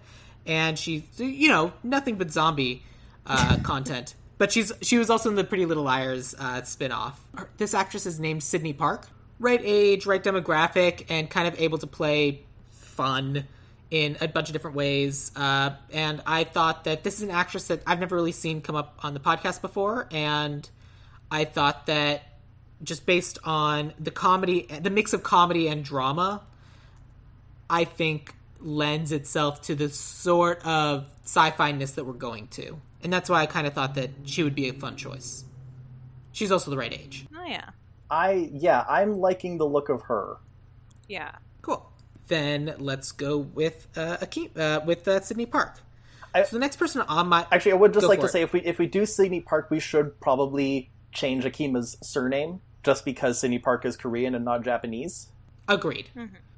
and 0.46 0.78
she's 0.78 1.04
you 1.18 1.50
know 1.50 1.74
nothing 1.84 2.16
but 2.16 2.32
zombie 2.32 2.84
uh, 3.26 3.58
content. 3.64 4.16
But 4.38 4.52
she's 4.52 4.72
she 4.82 4.98
was 4.98 5.10
also 5.10 5.30
in 5.30 5.36
the 5.36 5.44
Pretty 5.44 5.66
Little 5.66 5.84
Liars 5.84 6.36
uh, 6.38 6.62
spinoff. 6.62 7.14
This 7.58 7.74
actress 7.74 8.06
is 8.06 8.20
named 8.20 8.44
Sydney 8.44 8.74
Park. 8.74 9.08
Right 9.40 9.62
age, 9.64 10.06
right 10.06 10.24
demographic, 10.24 11.06
and 11.10 11.30
kind 11.30 11.48
of 11.48 11.60
able 11.60 11.78
to 11.80 11.88
play 11.88 12.44
fun 12.72 13.46
in 13.92 14.18
a 14.22 14.28
bunch 14.28 14.50
of 14.50 14.54
different 14.54 14.76
ways. 14.76 15.32
Uh, 15.36 15.72
and 15.92 16.22
I 16.26 16.44
thought 16.44 16.86
that 16.86 17.04
this 17.04 17.16
is 17.16 17.22
an 17.24 17.32
actress 17.32 17.68
that 17.68 17.82
I've 17.86 18.00
never 18.00 18.16
really 18.16 18.32
seen 18.32 18.62
come 18.62 18.76
up 18.76 18.98
on 19.04 19.14
the 19.14 19.20
podcast 19.20 19.62
before, 19.62 20.08
and 20.12 20.68
I 21.30 21.46
thought 21.46 21.86
that 21.88 22.24
just 22.84 23.06
based 23.06 23.40
on 23.44 23.94
the 24.00 24.12
comedy, 24.12 24.68
the 24.82 24.90
mix 24.90 25.14
of 25.14 25.24
comedy 25.24 25.68
and 25.68 25.84
drama, 25.84 26.42
I 27.70 27.86
think 27.86 28.34
lends 28.60 29.12
itself 29.12 29.62
to 29.64 29.76
the 29.76 29.90
sort 29.90 30.66
of 30.66 31.06
sci-fi 31.24 31.72
ness 31.72 31.92
that 31.92 32.06
we're 32.06 32.14
going 32.14 32.48
to, 32.50 32.80
and 33.06 33.14
that's 33.14 33.30
why 33.30 33.42
I 33.42 33.46
kind 33.46 33.66
of 33.68 33.74
thought 33.74 33.96
that 33.96 34.10
she 34.26 34.44
would 34.44 34.56
be 34.56 34.68
a 34.68 34.74
fun 34.74 34.98
choice. 34.98 35.46
She's 36.34 36.52
also 36.52 36.72
the 36.72 36.78
right 36.78 36.92
age. 36.92 37.26
Oh 37.38 37.46
yeah. 37.48 37.70
i 38.12 38.50
yeah 38.54 38.84
i'm 38.90 39.12
liking 39.28 39.58
the 39.58 39.66
look 39.66 39.88
of 39.90 40.02
her 40.04 40.38
Yeah. 41.08 41.32
Cool. 41.62 41.82
Then 42.28 42.76
let's 42.80 43.12
go 43.12 43.38
with 43.38 43.88
uh, 43.96 44.18
Akeem, 44.18 44.50
uh 44.58 44.82
with 44.86 45.08
uh, 45.08 45.22
Sydney 45.22 45.46
Park. 45.46 45.74
I- 46.34 46.44
so 46.44 46.56
the 46.56 46.60
next 46.60 46.78
person 46.78 47.02
on 47.02 47.28
my 47.30 47.46
actually 47.52 47.72
i 47.72 47.76
would 47.76 47.94
just 47.94 48.08
like 48.08 48.20
to 48.20 48.26
it. 48.26 48.30
say 48.36 48.42
if 48.42 48.52
we 48.54 48.60
if 48.62 48.78
we 48.80 48.88
do 48.88 49.06
sydney 49.06 49.40
park 49.42 49.70
we 49.72 49.80
should 49.80 50.20
probably 50.20 50.90
change 51.14 51.46
akima's 51.46 51.96
surname 52.04 52.60
just 52.84 53.06
because 53.06 53.40
sydney 53.40 53.60
park 53.60 53.86
is 53.86 53.96
korean 53.96 54.36
and 54.36 54.44
not 54.44 54.64
japanese 54.64 55.30
Agreed. 55.68 56.08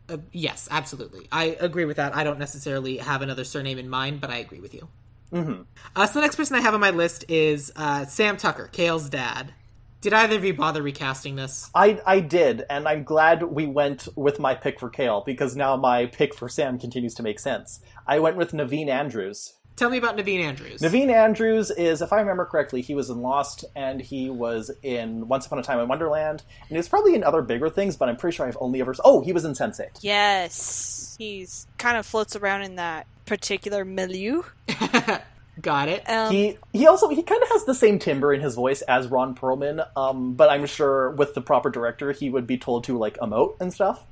Uh, 0.09 0.17
yes, 0.31 0.67
absolutely. 0.71 1.27
I 1.31 1.55
agree 1.61 1.85
with 1.85 1.95
that. 1.97 2.13
I 2.15 2.23
don't 2.25 2.39
necessarily 2.39 2.97
have 2.97 3.21
another 3.21 3.43
surname 3.45 3.77
in 3.77 3.87
mind, 3.89 4.19
but 4.19 4.29
I 4.29 4.37
agree 4.37 4.59
with 4.59 4.73
you. 4.73 4.87
Mm-hmm. 5.32 5.61
Uh, 5.95 6.07
so 6.07 6.13
the 6.13 6.21
next 6.21 6.36
person 6.36 6.55
I 6.55 6.61
have 6.61 6.73
on 6.73 6.80
my 6.80 6.91
list 6.91 7.25
is 7.28 7.71
uh, 7.75 8.05
Sam 8.05 8.38
Tucker, 8.38 8.69
Kale's 8.71 9.09
dad. 9.09 9.53
Did 9.99 10.13
either 10.13 10.36
of 10.36 10.45
you 10.45 10.53
bother 10.53 10.84
recasting 10.84 11.36
this? 11.36 11.71
I, 11.73 11.99
I 12.05 12.19
did, 12.19 12.63
and 12.69 12.88
I'm 12.88 13.03
glad 13.03 13.41
we 13.43 13.65
went 13.65 14.07
with 14.15 14.39
my 14.39 14.53
pick 14.53 14.80
for 14.80 14.89
Kale 14.89 15.23
because 15.25 15.55
now 15.55 15.75
my 15.75 16.05
pick 16.05 16.36
for 16.36 16.47
Sam 16.47 16.78
continues 16.78 17.15
to 17.15 17.23
make 17.23 17.39
sense. 17.39 17.80
I 18.05 18.19
went 18.19 18.38
with 18.38 18.51
Naveen 18.51 18.89
Andrews. 18.89 19.55
Tell 19.75 19.89
me 19.89 19.97
about 19.97 20.17
Naveen 20.17 20.43
Andrews. 20.43 20.82
Naveen 20.82 21.11
Andrews 21.11 21.71
is, 21.71 22.01
if 22.01 22.13
I 22.13 22.19
remember 22.19 22.45
correctly, 22.45 22.82
he 22.82 22.95
was 22.95 23.09
in 23.09 23.21
Lost 23.21 23.63
and 23.75 23.99
he 23.99 24.30
was 24.30 24.71
in 24.82 25.28
Once 25.28 25.45
Upon 25.45 25.59
a 25.59 25.63
Time 25.63 25.80
in 25.80 25.88
Wonderland, 25.88 26.43
and 26.61 26.69
he 26.69 26.78
was 26.78 26.89
probably 26.89 27.13
in 27.13 27.23
other 27.23 27.41
bigger 27.41 27.69
things, 27.69 27.95
but 27.95 28.07
I'm 28.07 28.17
pretty 28.17 28.36
sure 28.36 28.47
I've 28.47 28.57
only 28.59 28.82
ever. 28.82 28.95
Oh, 29.03 29.21
he 29.21 29.34
was 29.34 29.45
in 29.45 29.53
Sense8. 29.53 29.99
Yes. 30.01 31.15
He's 31.19 31.67
kind 31.78 31.97
of 31.97 32.05
floats 32.05 32.36
around 32.36 32.63
in 32.63 32.75
that 32.78 33.05
particular 33.28 33.86
milieu. 33.86 34.41
Got 35.61 35.89
it. 35.89 36.07
Um, 36.07 36.32
He 36.32 36.57
he 36.71 36.86
also 36.88 37.09
he 37.09 37.23
kind 37.23 37.41
of 37.41 37.49
has 37.49 37.65
the 37.65 37.73
same 37.73 37.97
timbre 37.99 38.32
in 38.34 38.41
his 38.41 38.53
voice 38.55 38.82
as 38.84 39.07
Ron 39.07 39.34
Perlman, 39.36 39.88
um, 39.95 40.34
but 40.34 40.49
I'm 40.49 40.65
sure 40.67 41.11
with 41.11 41.34
the 41.34 41.41
proper 41.41 41.69
director 41.71 42.11
he 42.11 42.30
would 42.30 42.45
be 42.45 42.57
told 42.59 42.84
to 42.86 42.97
like 42.97 43.17
emote 43.17 43.55
and 43.59 43.73
stuff. 43.73 44.03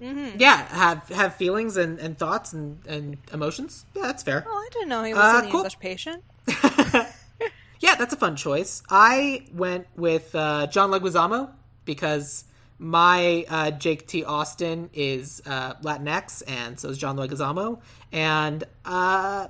mhm. 0.00 0.38
Yeah, 0.38 0.56
have 0.68 1.08
have 1.08 1.34
feelings 1.34 1.76
and, 1.76 1.98
and 1.98 2.16
thoughts 2.16 2.52
and, 2.52 2.78
and 2.86 3.16
emotions. 3.32 3.84
Yeah, 3.94 4.02
that's 4.02 4.22
fair. 4.22 4.44
Oh, 4.46 4.56
I 4.56 4.68
didn't 4.72 4.88
know 4.88 5.02
he 5.02 5.14
was 5.14 5.22
Uh, 5.22 5.38
in 5.38 5.44
the 5.46 5.50
cool. 5.50 5.60
English 5.60 5.78
Patient. 5.80 6.22
yeah, 7.80 7.94
that's 7.96 8.14
a 8.14 8.16
fun 8.16 8.36
choice. 8.36 8.82
I 8.88 9.46
went 9.52 9.86
with 9.96 10.32
uh, 10.34 10.68
John 10.68 10.90
Leguizamo 10.92 11.50
because 11.84 12.44
my 12.78 13.44
uh, 13.48 13.70
Jake 13.70 14.06
T. 14.06 14.24
Austin 14.24 14.90
is 14.92 15.42
uh, 15.46 15.74
Latinx, 15.82 16.42
and 16.46 16.78
so 16.78 16.88
is 16.90 16.98
John 16.98 17.16
Leguizamo. 17.16 17.80
And 18.12 18.64
uh, 18.84 19.48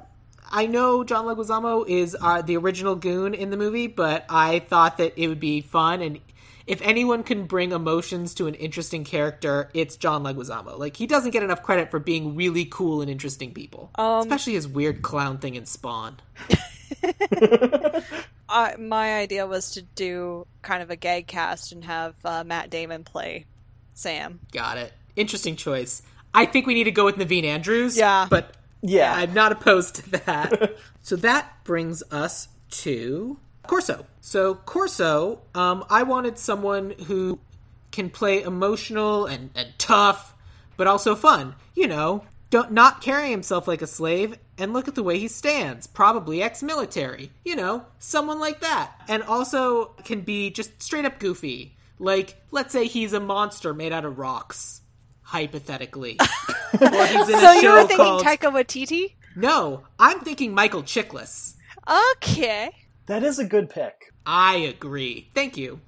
I 0.50 0.66
know 0.66 1.04
John 1.04 1.24
Leguizamo 1.24 1.86
is 1.88 2.16
uh, 2.20 2.42
the 2.42 2.56
original 2.56 2.96
Gune 2.96 3.34
in 3.34 3.50
the 3.50 3.56
movie, 3.56 3.86
but 3.86 4.24
I 4.28 4.60
thought 4.60 4.98
that 4.98 5.14
it 5.16 5.28
would 5.28 5.40
be 5.40 5.60
fun 5.60 6.00
and. 6.00 6.20
If 6.66 6.80
anyone 6.80 7.24
can 7.24 7.44
bring 7.44 7.72
emotions 7.72 8.32
to 8.36 8.46
an 8.46 8.54
interesting 8.54 9.04
character, 9.04 9.68
it's 9.74 9.96
John 9.96 10.22
Leguizamo. 10.24 10.78
Like 10.78 10.96
he 10.96 11.06
doesn't 11.06 11.32
get 11.32 11.42
enough 11.42 11.62
credit 11.62 11.90
for 11.90 11.98
being 11.98 12.36
really 12.36 12.64
cool 12.64 13.02
and 13.02 13.10
interesting 13.10 13.52
people, 13.52 13.90
Um, 13.96 14.20
especially 14.20 14.54
his 14.54 14.66
weird 14.66 15.02
clown 15.02 15.36
thing 15.36 15.56
in 15.56 15.66
Spawn. 15.66 16.20
I, 18.48 18.76
my 18.76 19.14
idea 19.14 19.46
was 19.46 19.72
to 19.72 19.82
do 19.82 20.46
kind 20.62 20.82
of 20.82 20.90
a 20.90 20.96
gag 20.96 21.26
cast 21.26 21.72
and 21.72 21.84
have 21.84 22.14
uh, 22.24 22.44
Matt 22.44 22.70
Damon 22.70 23.04
play 23.04 23.46
Sam. 23.94 24.40
Got 24.52 24.78
it. 24.78 24.92
Interesting 25.16 25.56
choice. 25.56 26.02
I 26.34 26.46
think 26.46 26.66
we 26.66 26.74
need 26.74 26.84
to 26.84 26.90
go 26.90 27.04
with 27.04 27.16
Naveen 27.16 27.44
Andrews. 27.44 27.96
Yeah. 27.96 28.26
But 28.28 28.56
Yeah, 28.82 29.14
I'm 29.14 29.32
not 29.32 29.52
opposed 29.52 29.94
to 29.96 30.10
that. 30.10 30.76
so 31.02 31.16
that 31.16 31.64
brings 31.64 32.02
us 32.10 32.48
to 32.70 33.38
Corso. 33.66 34.06
So 34.20 34.54
Corso, 34.54 35.40
um, 35.54 35.84
I 35.88 36.02
wanted 36.02 36.38
someone 36.38 36.94
who 37.06 37.38
can 37.92 38.10
play 38.10 38.42
emotional 38.42 39.26
and, 39.26 39.50
and 39.54 39.68
tough, 39.78 40.34
but 40.76 40.86
also 40.86 41.14
fun. 41.14 41.54
You 41.74 41.86
know, 41.86 42.24
don't 42.54 42.70
not 42.70 43.00
carry 43.00 43.30
himself 43.32 43.66
like 43.66 43.82
a 43.82 43.86
slave 43.88 44.38
and 44.58 44.72
look 44.72 44.86
at 44.86 44.94
the 44.94 45.02
way 45.02 45.18
he 45.18 45.26
stands. 45.26 45.88
Probably 45.88 46.40
ex-military. 46.40 47.32
You 47.44 47.56
know, 47.56 47.84
someone 47.98 48.38
like 48.38 48.60
that. 48.60 48.92
And 49.08 49.24
also 49.24 49.86
can 50.04 50.20
be 50.20 50.50
just 50.50 50.80
straight 50.80 51.04
up 51.04 51.18
goofy. 51.18 51.76
Like, 51.98 52.40
let's 52.52 52.72
say 52.72 52.86
he's 52.86 53.12
a 53.12 53.18
monster 53.18 53.74
made 53.74 53.92
out 53.92 54.04
of 54.04 54.20
rocks. 54.20 54.82
Hypothetically. 55.22 56.16
or 56.80 57.06
he's 57.06 57.28
in 57.28 57.40
So 57.40 57.50
a 57.50 57.54
you 57.56 57.60
show 57.60 57.72
were 57.72 57.78
thinking 57.88 57.96
called 57.96 58.22
Taika 58.22 58.52
Waititi? 58.52 59.14
no, 59.34 59.82
I'm 59.98 60.20
thinking 60.20 60.54
Michael 60.54 60.84
Chiklis. 60.84 61.54
Okay. 62.16 62.70
that 63.06 63.24
is 63.24 63.40
a 63.40 63.44
good 63.44 63.68
pick. 63.68 64.12
I 64.24 64.58
agree. 64.58 65.28
Thank 65.34 65.56
you. 65.56 65.80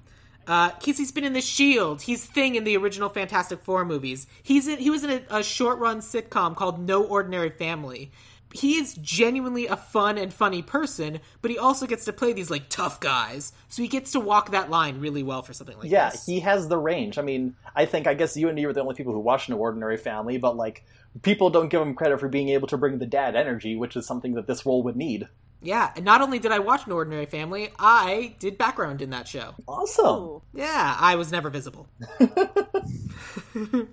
Uh, 0.47 0.71
he's, 0.81 0.97
he's 0.97 1.11
been 1.11 1.25
in 1.25 1.33
The 1.33 1.41
Shield. 1.41 2.01
He's 2.01 2.25
Thing 2.25 2.55
in 2.55 2.63
the 2.63 2.77
original 2.77 3.09
Fantastic 3.09 3.61
Four 3.61 3.83
movies. 3.83 4.27
He's 4.41 4.67
in, 4.67 4.79
he 4.79 4.89
was 4.89 5.03
in 5.03 5.09
a, 5.09 5.39
a 5.39 5.43
short 5.43 5.77
run 5.79 5.99
sitcom 5.99 6.55
called 6.55 6.79
No 6.79 7.03
Ordinary 7.03 7.49
Family. 7.49 8.11
he 8.53 8.75
is 8.75 8.93
genuinely 8.95 9.67
a 9.67 9.75
fun 9.75 10.17
and 10.17 10.33
funny 10.33 10.61
person, 10.61 11.19
but 11.41 11.51
he 11.51 11.57
also 11.57 11.85
gets 11.85 12.05
to 12.05 12.13
play 12.13 12.33
these 12.33 12.49
like 12.49 12.69
tough 12.69 12.99
guys. 12.99 13.51
So 13.67 13.81
he 13.81 13.87
gets 13.87 14.11
to 14.13 14.19
walk 14.19 14.51
that 14.51 14.69
line 14.69 14.99
really 14.99 15.23
well 15.23 15.41
for 15.41 15.53
something 15.53 15.77
like 15.77 15.91
yeah, 15.91 16.09
this. 16.11 16.27
Yeah, 16.27 16.35
he 16.35 16.39
has 16.41 16.67
the 16.67 16.77
range. 16.77 17.17
I 17.17 17.21
mean, 17.21 17.55
I 17.75 17.85
think 17.85 18.07
I 18.07 18.13
guess 18.13 18.37
you 18.37 18.47
and 18.47 18.55
me 18.55 18.65
were 18.65 18.73
the 18.73 18.81
only 18.81 18.95
people 18.95 19.13
who 19.13 19.19
watched 19.19 19.49
No 19.49 19.57
ordinary 19.57 19.97
family, 19.97 20.37
but 20.37 20.55
like 20.55 20.85
people 21.23 21.49
don't 21.49 21.69
give 21.69 21.81
him 21.81 21.93
credit 21.93 22.19
for 22.19 22.29
being 22.29 22.49
able 22.49 22.67
to 22.69 22.77
bring 22.77 22.99
the 22.99 23.05
dad 23.05 23.35
energy, 23.35 23.75
which 23.75 23.95
is 23.95 24.05
something 24.05 24.35
that 24.35 24.47
this 24.47 24.65
role 24.65 24.83
would 24.83 24.95
need. 24.95 25.27
Yeah, 25.61 25.91
and 25.95 26.05
not 26.05 26.21
only 26.21 26.39
did 26.39 26.51
I 26.51 26.59
watch 26.59 26.85
An 26.85 26.91
Ordinary 26.91 27.25
Family, 27.25 27.71
I 27.79 28.35
did 28.39 28.57
background 28.57 29.01
in 29.01 29.09
that 29.09 29.27
show. 29.27 29.55
Awesome. 29.67 30.41
Yeah, 30.53 30.95
I 30.99 31.15
was 31.15 31.31
never 31.31 31.49
visible. 31.49 31.87
but 32.19 33.87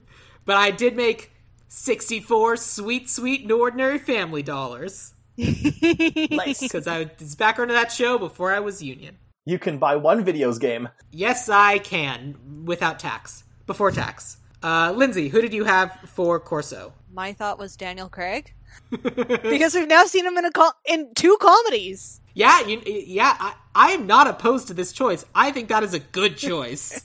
I 0.48 0.70
did 0.70 0.96
make 0.96 1.32
64 1.68 2.58
sweet, 2.58 3.08
sweet, 3.08 3.42
and 3.42 3.52
ordinary 3.52 3.98
family 3.98 4.42
dollars. 4.42 5.14
Nice. 5.36 6.60
Because 6.60 6.86
I 6.86 7.10
was 7.18 7.34
background 7.34 7.70
in 7.70 7.76
that 7.76 7.90
show 7.90 8.18
before 8.18 8.52
I 8.52 8.60
was 8.60 8.82
union. 8.82 9.16
You 9.44 9.58
can 9.58 9.78
buy 9.78 9.96
one 9.96 10.24
videos 10.24 10.60
game. 10.60 10.88
Yes, 11.10 11.48
I 11.48 11.78
can, 11.78 12.64
without 12.64 12.98
tax. 12.98 13.44
Before 13.66 13.90
tax. 13.90 14.38
Uh, 14.62 14.92
Lindsay, 14.96 15.28
who 15.28 15.42
did 15.42 15.52
you 15.52 15.64
have 15.64 15.98
for 16.06 16.40
Corso? 16.40 16.94
My 17.12 17.32
thought 17.32 17.58
was 17.58 17.76
Daniel 17.76 18.08
Craig 18.08 18.54
because 18.90 19.74
we've 19.74 19.88
now 19.88 20.04
seen 20.04 20.26
him 20.26 20.36
in 20.38 20.44
a 20.44 20.50
co- 20.50 20.72
in 20.86 21.12
two 21.14 21.36
comedies. 21.40 22.20
Yeah, 22.34 22.66
you, 22.66 22.82
yeah, 22.86 23.36
I, 23.38 23.54
I 23.74 23.90
am 23.92 24.06
not 24.06 24.26
opposed 24.26 24.68
to 24.68 24.74
this 24.74 24.92
choice. 24.92 25.24
I 25.34 25.52
think 25.52 25.68
that 25.68 25.82
is 25.82 25.94
a 25.94 26.00
good 26.00 26.36
choice. 26.48 27.02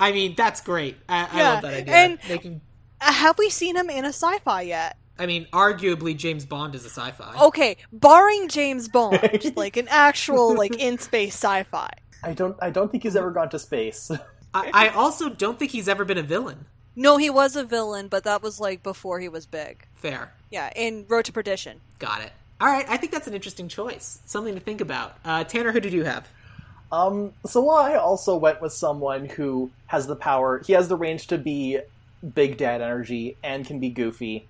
I 0.00 0.12
mean, 0.12 0.34
that's 0.36 0.60
great. 0.60 0.96
I, 1.08 1.28
I 1.30 1.42
love 1.42 1.62
that 1.62 1.74
idea. 1.74 1.94
and- 1.94 2.18
Making, 2.28 2.60
Uh, 3.00 3.12
Have 3.12 3.38
we 3.38 3.50
seen 3.50 3.76
him 3.76 3.90
in 3.90 4.04
a 4.04 4.08
sci-fi 4.08 4.62
yet? 4.62 4.96
I 5.18 5.26
mean, 5.26 5.46
arguably 5.52 6.16
James 6.16 6.44
Bond 6.46 6.74
is 6.74 6.84
a 6.86 6.90
sci-fi. 6.90 7.36
Okay, 7.48 7.76
barring 7.92 8.48
James 8.48 8.88
Bond, 8.88 9.20
like 9.56 9.76
an 9.76 9.86
actual 9.88 10.56
like 10.56 10.74
in 10.76 10.98
space 10.98 11.34
sci-fi. 11.34 11.90
I 12.24 12.32
don't. 12.32 12.56
I 12.62 12.70
don't 12.70 12.90
think 12.90 13.02
he's 13.02 13.14
ever 13.16 13.30
gone 13.30 13.50
to 13.50 13.58
space. 13.58 14.10
I, 14.54 14.70
I 14.72 14.88
also 14.88 15.28
don't 15.28 15.58
think 15.58 15.70
he's 15.70 15.86
ever 15.88 16.04
been 16.04 16.18
a 16.18 16.22
villain. 16.22 16.64
No, 16.94 17.16
he 17.16 17.30
was 17.30 17.56
a 17.56 17.64
villain, 17.64 18.08
but 18.08 18.24
that 18.24 18.42
was 18.42 18.60
like 18.60 18.82
before 18.82 19.20
he 19.20 19.28
was 19.28 19.46
big. 19.46 19.86
Fair. 19.94 20.32
Yeah, 20.50 20.70
in 20.76 21.06
Road 21.08 21.24
to 21.26 21.32
Perdition. 21.32 21.80
Got 21.98 22.22
it. 22.22 22.32
All 22.60 22.68
right, 22.68 22.84
I 22.88 22.96
think 22.96 23.12
that's 23.12 23.26
an 23.26 23.34
interesting 23.34 23.68
choice. 23.68 24.20
Something 24.26 24.54
to 24.54 24.60
think 24.60 24.80
about. 24.80 25.16
Uh, 25.24 25.42
Tanner, 25.44 25.72
who 25.72 25.80
did 25.80 25.92
you 25.92 26.04
have? 26.04 26.28
Um, 26.92 27.32
so 27.46 27.70
I 27.70 27.96
also 27.96 28.36
went 28.36 28.60
with 28.60 28.72
someone 28.72 29.24
who 29.24 29.70
has 29.86 30.06
the 30.06 30.14
power. 30.14 30.62
He 30.64 30.74
has 30.74 30.88
the 30.88 30.96
range 30.96 31.26
to 31.28 31.38
be 31.38 31.80
big 32.34 32.58
dad 32.58 32.82
energy 32.82 33.36
and 33.42 33.66
can 33.66 33.80
be 33.80 33.88
goofy, 33.88 34.46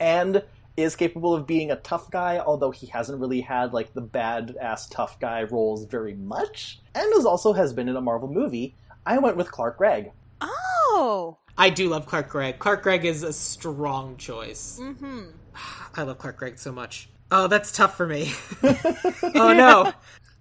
and 0.00 0.42
is 0.76 0.96
capable 0.96 1.34
of 1.34 1.46
being 1.46 1.70
a 1.70 1.76
tough 1.76 2.10
guy. 2.10 2.38
Although 2.38 2.72
he 2.72 2.88
hasn't 2.88 3.20
really 3.20 3.42
had 3.42 3.72
like 3.72 3.94
the 3.94 4.00
bad 4.00 4.56
ass 4.60 4.88
tough 4.88 5.20
guy 5.20 5.44
roles 5.44 5.84
very 5.84 6.14
much, 6.14 6.80
and 6.94 7.14
is 7.14 7.24
also 7.24 7.52
has 7.52 7.72
been 7.72 7.88
in 7.88 7.96
a 7.96 8.00
Marvel 8.00 8.28
movie. 8.28 8.74
I 9.06 9.18
went 9.18 9.36
with 9.36 9.52
Clark 9.52 9.78
Gregg. 9.78 10.10
Oh, 10.40 11.38
I 11.56 11.70
do 11.70 11.88
love 11.88 12.06
Clark 12.06 12.28
Gregg. 12.28 12.58
Clark 12.58 12.82
Gregg 12.82 13.04
is 13.04 13.22
a 13.22 13.32
strong 13.32 14.16
choice. 14.16 14.78
mm-hmm. 14.80 15.22
I 15.94 16.02
love 16.02 16.18
Clark 16.18 16.38
Gregg 16.38 16.58
so 16.58 16.72
much. 16.72 17.08
Oh, 17.30 17.46
that's 17.46 17.72
tough 17.72 17.96
for 17.96 18.06
me. 18.06 18.32
oh 18.62 19.52
no. 19.52 19.92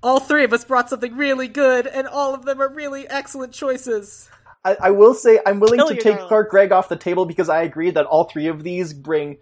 All 0.03 0.19
three 0.19 0.43
of 0.43 0.51
us 0.51 0.65
brought 0.65 0.89
something 0.89 1.15
really 1.15 1.47
good, 1.47 1.85
and 1.85 2.07
all 2.07 2.33
of 2.33 2.43
them 2.43 2.61
are 2.61 2.69
really 2.69 3.07
excellent 3.07 3.53
choices. 3.53 4.29
I, 4.65 4.77
I 4.81 4.91
will 4.91 5.13
say 5.13 5.39
I'm 5.45 5.59
willing 5.59 5.79
Kill 5.79 5.89
to 5.89 5.95
take 5.95 6.03
darlings. 6.03 6.27
Clark 6.27 6.49
Gregg 6.49 6.71
off 6.71 6.89
the 6.89 6.95
table 6.95 7.25
because 7.25 7.49
I 7.49 7.61
agree 7.63 7.91
that 7.91 8.05
all 8.05 8.25
three 8.25 8.47
of 8.47 8.63
these 8.63 8.93
bring 8.93 9.37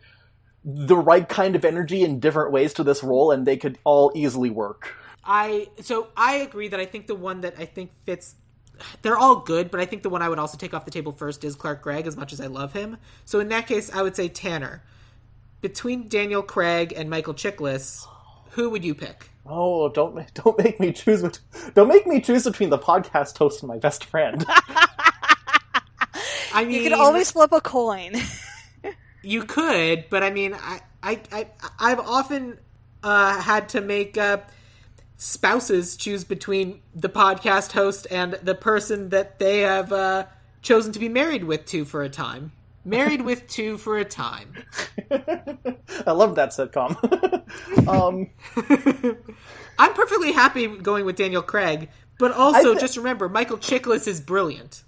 the 0.64 0.98
right 0.98 1.28
kind 1.28 1.56
of 1.56 1.64
energy 1.64 2.04
in 2.04 2.20
different 2.20 2.52
ways 2.52 2.74
to 2.76 2.84
this 2.84 3.04
role, 3.04 3.32
and 3.32 3.46
they 3.46 3.58
could 3.58 3.80
all 3.84 4.12
easily 4.16 4.50
work. 4.50 4.96
I 5.24 5.68
so 5.82 6.08
I 6.16 6.36
agree 6.36 6.68
that 6.70 6.80
I 6.80 6.86
think 6.86 7.08
the 7.08 7.16
one 7.16 7.42
that 7.42 7.56
I 7.58 7.66
think 7.66 7.92
fits 8.06 8.36
they're 9.02 9.18
all 9.18 9.38
good, 9.38 9.72
but 9.72 9.80
I 9.80 9.86
think 9.86 10.04
the 10.04 10.10
one 10.10 10.22
I 10.22 10.30
would 10.30 10.40
also 10.40 10.58
take 10.58 10.74
off 10.74 10.86
the 10.86 10.92
table 10.92 11.12
first 11.12 11.44
is 11.44 11.56
Clark 11.56 11.82
Gregg 11.82 12.08
as 12.08 12.18
much 12.18 12.34
as 12.34 12.42
I 12.42 12.48
love 12.48 12.74
him. 12.74 12.98
So 13.26 13.40
in 13.40 13.50
that 13.50 13.68
case 13.68 13.92
I 13.94 14.02
would 14.02 14.16
say 14.16 14.28
Tanner. 14.28 14.84
Between 15.62 16.08
Daniel 16.08 16.42
Craig 16.42 16.94
and 16.96 17.10
Michael 17.10 17.34
Chiklis, 17.34 18.08
who 18.52 18.70
would 18.70 18.86
you 18.86 18.96
pick? 18.96 19.30
Oh, 19.46 19.90
don't 19.90 20.34
don't 20.34 20.58
make 20.58 20.80
me 20.80 20.94
choose. 20.94 21.22
Don't 21.74 21.88
make 21.88 22.08
me 22.08 22.22
choose 22.22 22.46
between 22.46 22.70
the 22.70 22.78
podcast 22.78 23.38
host 23.38 23.62
and 23.62 23.68
my 23.68 23.78
best 23.78 24.06
friend. 24.06 24.46
I 26.54 26.64
mean 26.66 26.72
You 26.72 26.84
could 26.84 26.94
always 26.94 27.32
flip 27.32 27.52
a 27.52 27.62
coin. 27.62 28.14
You 29.22 29.44
could, 29.44 30.06
but 30.10 30.24
I 30.24 30.32
mean, 30.32 30.54
I, 30.54 30.80
I, 31.04 31.20
I 31.32 31.48
I've 31.78 32.00
often 32.00 32.58
uh, 33.04 33.42
had 33.42 33.70
to 33.70 33.82
make 33.82 34.18
uh, 34.18 34.38
spouses 35.20 35.98
choose 35.98 36.24
between 36.24 36.82
the 36.96 37.10
podcast 37.10 37.74
host 37.74 38.08
and 38.10 38.34
the 38.42 38.56
person 38.56 39.10
that 39.10 39.38
they 39.38 39.60
have 39.60 39.92
uh, 39.92 40.26
chosen 40.62 40.94
to 40.94 41.00
be 41.00 41.10
married 41.10 41.44
with 41.44 41.66
to 41.66 41.86
for 41.86 42.02
a 42.02 42.10
time. 42.10 42.54
Married 42.86 43.22
with 43.22 43.46
two 43.48 43.78
for 43.78 43.98
a 43.98 44.06
time. 44.06 44.54
I 45.12 46.12
love 46.12 46.36
that 46.36 46.52
sitcom. 46.52 46.96
um, 47.88 48.30
I'm 49.78 49.94
perfectly 49.94 50.32
happy 50.32 50.68
going 50.68 51.06
with 51.06 51.18
Daniel 51.18 51.42
Craig, 51.44 51.90
but 52.18 52.32
also 52.32 52.72
I 52.72 52.76
thi- 52.76 52.80
just 52.80 52.96
remember 52.96 53.28
Michael 53.28 53.58
Chiklis 53.58 54.08
is 54.08 54.22
brilliant. 54.22 54.84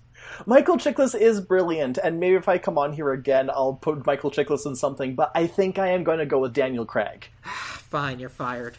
Michael 0.46 0.78
Chiklis 0.78 1.14
is 1.14 1.42
brilliant, 1.42 1.98
and 1.98 2.20
maybe 2.22 2.36
if 2.36 2.48
I 2.48 2.58
come 2.58 2.78
on 2.78 2.94
here 2.94 3.12
again, 3.12 3.50
I'll 3.50 3.74
put 3.74 4.06
Michael 4.06 4.32
Chiklis 4.32 4.66
in 4.66 4.78
something. 4.78 5.14
But 5.14 5.32
I 5.36 5.46
think 5.46 5.78
I 5.78 5.90
am 5.90 6.06
going 6.06 6.20
to 6.20 6.26
go 6.26 6.40
with 6.40 6.54
Daniel 6.54 6.86
Craig. 6.86 7.28
Fine, 7.44 8.20
you're 8.22 8.30
fired. 8.30 8.78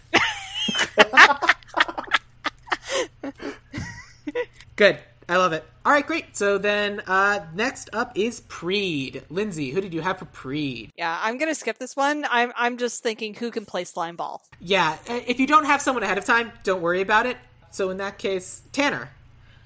Good. 4.77 4.99
I 5.29 5.37
love 5.37 5.53
it. 5.53 5.65
All 5.85 5.93
right, 5.93 6.07
great. 6.07 6.37
So 6.37 6.59
then, 6.59 7.01
uh, 7.07 7.47
next 7.55 7.91
up 7.93 8.13
is 8.17 8.41
Preed. 8.41 9.23
Lindsay, 9.31 9.71
who 9.71 9.81
did 9.81 9.95
you 9.95 10.01
have 10.01 10.19
for 10.19 10.25
Preed? 10.27 10.91
yeah, 10.97 11.19
I'm 11.23 11.39
gonna 11.39 11.55
skip 11.55 11.79
this 11.79 11.97
one. 11.97 12.27
I'm 12.31 12.53
I'm 12.57 12.77
just 12.77 13.03
thinking 13.03 13.35
who 13.35 13.51
can 13.51 13.65
play 13.65 13.85
slime 13.85 14.17
ball. 14.17 14.43
Yeah, 14.61 14.97
uh, 15.09 15.21
if 15.27 15.39
you 15.39 15.47
don't 15.47 15.65
have 15.65 15.81
someone 15.81 16.03
ahead 16.03 16.19
of 16.19 16.25
time, 16.25 16.53
don't 16.65 16.83
worry 16.83 17.01
about 17.01 17.27
it. 17.27 17.37
So 17.71 17.91
in 17.91 17.97
that 17.99 18.19
case, 18.19 18.63
Tanner, 18.73 19.11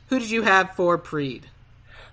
who 0.09 0.19
did 0.19 0.31
you 0.31 0.43
have 0.43 0.73
for 0.73 0.99
Preed? 0.99 1.47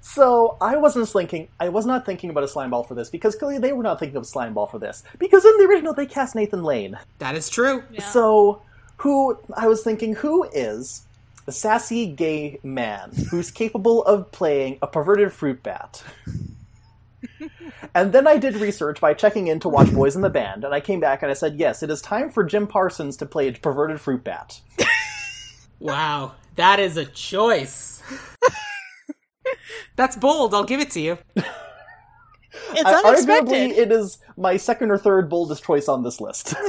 So 0.01 0.57
I 0.59 0.77
wasn't 0.77 1.07
thinking. 1.09 1.47
I 1.59 1.69
was 1.69 1.85
not 1.85 2.05
thinking 2.05 2.29
about 2.29 2.43
a 2.43 2.47
slime 2.47 2.71
ball 2.71 2.83
for 2.83 2.95
this 2.95 3.09
because 3.09 3.35
clearly 3.35 3.59
they 3.59 3.73
were 3.73 3.83
not 3.83 3.99
thinking 3.99 4.17
of 4.17 4.25
slime 4.25 4.53
ball 4.53 4.67
for 4.67 4.79
this 4.79 5.03
because 5.19 5.45
in 5.45 5.57
the 5.57 5.65
original 5.65 5.93
they 5.93 6.05
cast 6.05 6.35
Nathan 6.35 6.63
Lane. 6.63 6.97
That 7.19 7.35
is 7.35 7.49
true. 7.49 7.83
So 8.11 8.61
who 8.97 9.37
I 9.55 9.67
was 9.67 9.83
thinking 9.83 10.15
who 10.15 10.43
is 10.53 11.03
a 11.47 11.51
sassy 11.51 12.07
gay 12.07 12.59
man 12.63 13.11
who's 13.29 13.51
capable 13.51 14.03
of 14.05 14.31
playing 14.31 14.77
a 14.81 14.87
perverted 14.87 15.33
fruit 15.33 15.61
bat. 15.61 16.03
and 17.95 18.13
then 18.13 18.27
I 18.27 18.37
did 18.37 18.55
research 18.55 19.01
by 19.01 19.13
checking 19.13 19.47
in 19.47 19.59
to 19.61 19.69
watch 19.69 19.93
Boys 19.93 20.15
in 20.15 20.21
the 20.21 20.29
Band, 20.29 20.63
and 20.63 20.73
I 20.73 20.79
came 20.79 20.99
back 20.99 21.21
and 21.21 21.29
I 21.29 21.33
said, 21.33 21.55
yes, 21.59 21.83
it 21.83 21.89
is 21.89 22.01
time 22.01 22.29
for 22.29 22.43
Jim 22.43 22.65
Parsons 22.67 23.17
to 23.17 23.25
play 23.25 23.47
a 23.49 23.53
perverted 23.53 23.99
fruit 23.99 24.23
bat. 24.23 24.61
Wow, 25.79 26.33
that 26.55 26.79
is 26.79 26.95
a 26.95 27.05
choice. 27.05 28.01
That's 29.95 30.15
bold. 30.15 30.53
I'll 30.53 30.63
give 30.63 30.79
it 30.79 30.91
to 30.91 30.99
you. 31.01 31.17
It's 31.35 31.45
I- 32.85 33.01
unexpected. 33.03 33.49
Arguably, 33.53 33.77
it 33.77 33.91
is 33.91 34.19
my 34.37 34.57
second 34.57 34.91
or 34.91 34.97
third 34.97 35.29
boldest 35.29 35.63
choice 35.63 35.87
on 35.87 36.03
this 36.03 36.21
list. 36.21 36.53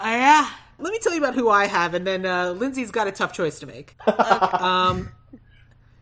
Uh, 0.00 0.06
yeah. 0.10 0.50
Let 0.78 0.92
me 0.92 0.98
tell 1.00 1.12
you 1.12 1.18
about 1.18 1.34
who 1.34 1.50
I 1.50 1.66
have, 1.66 1.94
and 1.94 2.06
then 2.06 2.24
uh, 2.24 2.52
Lindsay's 2.52 2.90
got 2.90 3.08
a 3.08 3.12
tough 3.12 3.32
choice 3.32 3.58
to 3.60 3.66
make. 3.66 3.96
um, 4.60 5.10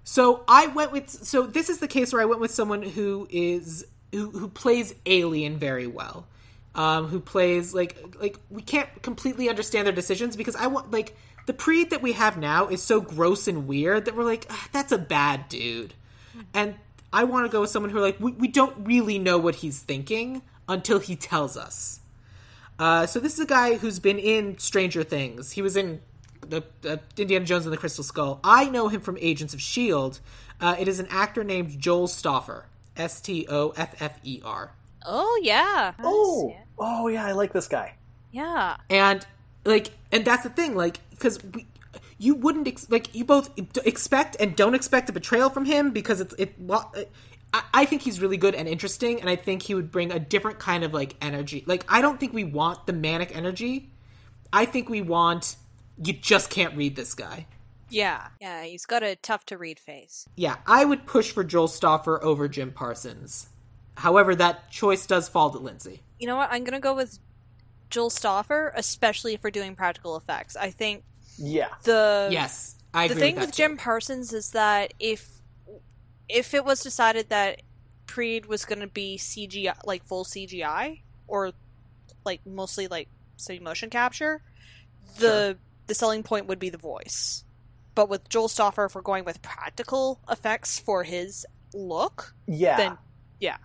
so 0.05 0.45
I 0.47 0.67
went 0.69 0.93
with. 0.93 1.09
So 1.09 1.47
this 1.47 1.69
is 1.69 1.79
the 1.79 1.89
case 1.89 2.13
where 2.13 2.23
I 2.23 2.27
went 2.27 2.41
with 2.41 2.51
someone 2.51 2.83
who 2.83 3.27
is 3.31 3.87
who 4.13 4.31
who 4.31 4.49
plays 4.49 4.95
Alien 5.07 5.59
very 5.59 5.87
well. 5.87 6.27
Um, 6.75 7.07
who 7.07 7.21
plays 7.21 7.73
like 7.73 7.97
like 8.21 8.39
we 8.51 8.61
can't 8.61 8.89
completely 9.03 9.49
understand 9.49 9.87
their 9.87 9.95
decisions 9.95 10.37
because 10.37 10.55
I 10.57 10.67
want 10.67 10.91
like 10.91 11.17
the 11.47 11.55
Preed 11.55 11.91
that 11.91 12.03
we 12.03 12.13
have 12.13 12.37
now 12.37 12.69
is 12.69 12.83
so 12.83 13.01
gross 13.01 13.49
and 13.49 13.67
weird 13.67 14.05
that 14.05 14.15
we're 14.15 14.25
like 14.25 14.47
"Ah, 14.51 14.69
that's 14.73 14.93
a 14.93 14.99
bad 14.99 15.49
dude, 15.49 15.95
and 16.53 16.75
I 17.13 17.25
want 17.25 17.47
to 17.47 17.53
go 17.53 17.63
with 17.63 17.71
someone 17.71 17.91
who 17.91 18.01
like 18.01 18.21
we, 18.21 18.33
we 18.33 18.49
don't 18.49 18.87
really 18.87 19.19
know 19.19 19.39
what 19.39 19.57
he's 19.57 19.81
thinking 19.81 20.43
until 20.69 20.99
he 20.99 21.17
tells 21.17 21.57
us. 21.57 22.01
Uh, 22.79 23.07
so 23.07 23.21
this 23.21 23.35
is 23.35 23.41
a 23.41 23.47
guy 23.47 23.77
who's 23.77 23.99
been 23.99 24.19
in 24.19 24.59
Stranger 24.59 25.03
Things. 25.03 25.53
He 25.53 25.63
was 25.63 25.77
in 25.77 26.01
the 26.41 26.63
uh, 26.89 26.97
Indiana 27.17 27.45
Jones 27.45 27.65
and 27.65 27.73
the 27.73 27.77
Crystal 27.79 28.05
Skull. 28.05 28.41
I 28.45 28.69
know 28.69 28.89
him 28.89 29.01
from 29.01 29.17
Agents 29.21 29.55
of 29.55 29.61
Shield. 29.61 30.21
Uh, 30.61 30.77
it 30.79 30.89
is 30.89 31.01
an 31.01 31.07
actor 31.11 31.43
named 31.45 31.79
Joel 31.81 32.07
Stoffer. 32.07 32.65
S 32.97 33.21
T 33.21 33.47
O 33.51 33.71
F 33.77 33.95
F 34.01 34.19
E 34.25 34.41
R. 34.45 34.73
oh 35.05 35.41
yeah. 35.43 35.93
oh, 36.03 36.57
oh 36.79 37.09
yeah, 37.09 37.27
I 37.27 37.33
like 37.33 37.53
this 37.53 37.69
guy. 37.69 37.95
Yeah. 38.33 38.77
and 38.89 39.27
like 39.65 39.91
and 40.13 40.25
that's 40.25 40.45
the 40.45 40.51
thing 40.51 40.75
like 40.75 40.99
because 41.11 41.43
we 41.53 41.67
you 42.19 42.35
wouldn't 42.35 42.67
ex- 42.69 42.91
like 42.91 43.15
you 43.15 43.25
both 43.25 43.51
expect 43.85 44.37
and 44.41 44.57
don't 44.57 44.75
expect 44.75 45.09
a 45.11 45.13
betrayal 45.13 45.51
from 45.51 45.65
him 45.67 45.91
because 45.91 46.21
it's 46.21 46.35
it 46.39 46.55
well, 46.59 46.93
I, 47.57 47.83
I 47.83 47.85
think 47.87 48.03
he's 48.03 48.21
really 48.21 48.37
good 48.37 48.55
and 48.55 48.69
interesting, 48.69 49.21
and 49.21 49.31
I 49.31 49.37
think 49.37 49.63
he 49.63 49.75
would 49.75 49.91
bring 49.91 50.13
a 50.13 50.19
different 50.19 50.59
kind 50.59 50.85
of 50.85 50.93
like 50.93 51.17
energy. 51.21 51.65
Like 51.67 51.85
I 51.89 52.01
don't 52.01 52.19
think 52.21 52.33
we 52.33 52.45
want 52.45 52.87
the 52.87 52.93
manic 52.93 53.35
energy. 53.37 53.91
I 54.53 54.65
think 54.65 54.89
we 54.89 55.01
want 55.03 55.57
you 56.03 56.13
just 56.13 56.51
can't 56.51 56.77
read 56.77 56.97
this 56.97 57.15
guy. 57.15 57.47
Yeah, 57.89 58.29
yeah, 58.41 58.65
he's 58.65 58.85
got 58.85 59.03
a 59.03 59.15
tough 59.17 59.47
to 59.47 59.57
read 59.59 59.79
face. 59.79 60.27
Yeah, 60.37 60.57
I 60.67 60.85
would 60.85 61.07
push 61.07 61.31
for 61.31 61.45
Joel 61.45 61.69
Stoffer 61.69 62.21
over 62.23 62.49
Jim 62.49 62.73
Parsons. 62.73 63.49
However, 63.97 64.35
that 64.35 64.71
choice 64.71 65.07
does 65.07 65.29
fall 65.29 65.51
to 65.51 65.59
Lindsay. 65.59 66.03
You 66.19 66.27
know 66.27 66.37
what? 66.37 66.49
I'm 66.53 66.65
gonna 66.65 66.81
go 66.81 66.95
with 66.95 67.19
Joel 67.91 68.11
Stoffer, 68.11 68.73
especially 68.75 69.35
if 69.35 69.43
we're 69.45 69.51
doing 69.51 69.75
practical 69.77 70.17
effects. 70.17 70.57
I 70.57 70.71
think 70.71 71.05
Yeah. 71.39 71.69
the 71.85 72.29
Yes, 72.31 72.77
I 72.93 73.05
agree. 73.05 73.09
the 73.09 73.13
agree 73.15 73.21
thing 73.29 73.35
with, 73.37 73.47
with 73.47 73.55
Jim. 73.57 73.77
Parsons 73.77 74.33
is 74.33 74.51
that 74.51 74.93
if 74.99 75.36
if 76.29 76.55
it 76.55 76.65
was 76.65 76.81
decided 76.83 77.29
that 77.31 77.63
Preed 78.07 78.47
was 78.47 78.65
going 78.65 78.81
to 78.81 78.87
be 78.87 79.17
CGI, 79.19 79.75
like 79.85 80.05
full 80.05 80.25
CGI, 80.25 81.01
or 81.27 81.53
like 82.25 82.41
mostly 82.47 82.89
like 82.89 83.09
say 83.37 83.59
motion 83.59 83.91
capture, 83.91 84.43
the 85.19 85.57
the 85.87 85.95
selling 85.95 86.23
point 86.23 86.47
would 86.47 86.59
be 86.59 86.71
the 86.71 86.79
voice. 86.79 87.45
But 87.95 88.09
with 88.09 88.29
Joel 88.29 88.49
Stoffer, 88.49 88.87
if 88.87 88.95
we're 88.95 89.01
going 89.03 89.25
with 89.25 89.41
practical 89.43 90.21
effects 90.31 90.79
for 90.79 91.03
his 91.05 91.47
look, 91.73 92.35
Yeah. 92.47 92.77
then 92.77 92.99
yeah, 93.41 93.57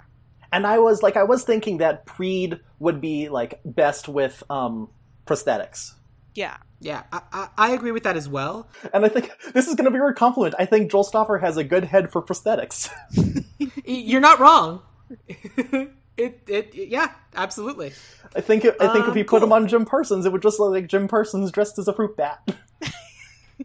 and 0.51 0.67
I 0.67 0.79
was 0.79 1.01
like, 1.01 1.15
I 1.17 1.23
was 1.23 1.43
thinking 1.43 1.77
that 1.77 2.05
Preed 2.05 2.59
would 2.79 2.99
be 3.01 3.29
like 3.29 3.59
best 3.65 4.07
with 4.09 4.43
um, 4.49 4.89
prosthetics. 5.25 5.93
yeah, 6.35 6.57
Yeah, 6.83 7.03
I, 7.13 7.21
I, 7.31 7.47
I 7.57 7.71
agree 7.73 7.91
with 7.91 8.03
that 8.03 8.17
as 8.17 8.27
well. 8.27 8.67
And 8.91 9.05
I 9.05 9.09
think 9.09 9.29
this 9.53 9.67
is 9.67 9.75
going 9.75 9.85
to 9.85 9.91
be 9.91 10.03
a 10.03 10.13
compliment. 10.13 10.55
I 10.57 10.65
think 10.65 10.91
Joel 10.91 11.03
Stoffer 11.05 11.39
has 11.39 11.55
a 11.55 11.63
good 11.63 11.83
head 11.83 12.11
for 12.11 12.23
prosthetics. 12.23 12.89
You're 13.85 14.19
not 14.19 14.39
wrong. 14.39 14.81
it, 15.27 16.41
it, 16.47 16.73
yeah, 16.73 17.11
absolutely. 17.35 17.93
I 18.35 18.41
think 18.41 18.65
I 18.65 18.71
think 18.93 19.05
Um, 19.05 19.09
if 19.11 19.15
you 19.15 19.23
put 19.25 19.39
cool. 19.41 19.43
him 19.43 19.53
on 19.53 19.67
Jim 19.67 19.85
Parsons, 19.85 20.25
it 20.25 20.31
would 20.31 20.41
just 20.41 20.59
look 20.59 20.71
like 20.71 20.87
Jim 20.87 21.07
Parsons 21.07 21.51
dressed 21.51 21.77
as 21.77 21.87
a 21.87 21.93
fruit 21.93 22.17
bat. 22.17 22.39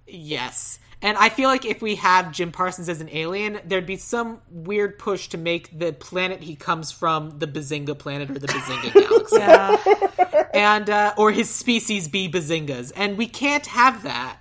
Yes. 0.07 0.79
And 1.03 1.17
I 1.19 1.29
feel 1.29 1.49
like 1.49 1.65
if 1.65 1.83
we 1.83 1.97
have 1.97 2.33
Jim 2.33 2.51
Parsons 2.53 2.89
as 2.89 3.01
an 3.01 3.11
alien, 3.13 3.61
there'd 3.65 3.87
be 3.87 3.97
some 3.97 4.41
weird 4.51 4.99
push 4.99 5.29
to 5.29 5.39
make 5.39 5.79
the 5.79 5.93
planet 5.93 6.43
he 6.43 6.57
comes 6.57 6.91
from 6.91 7.39
the 7.39 7.47
Bazinga 7.47 7.99
planet 7.99 8.31
or 8.31 8.39
the 8.39 8.49
Bazinga 8.49 8.93
galaxy. 9.09 9.37
yeah. 9.39 10.49
and 10.55 10.89
uh, 10.89 11.15
or 11.19 11.33
his 11.33 11.51
species 11.51 12.09
be 12.09 12.29
Bazingas. 12.31 12.93
And 12.97 13.19
we 13.19 13.27
can't 13.27 13.67
have 13.67 14.03
that. 14.05 14.39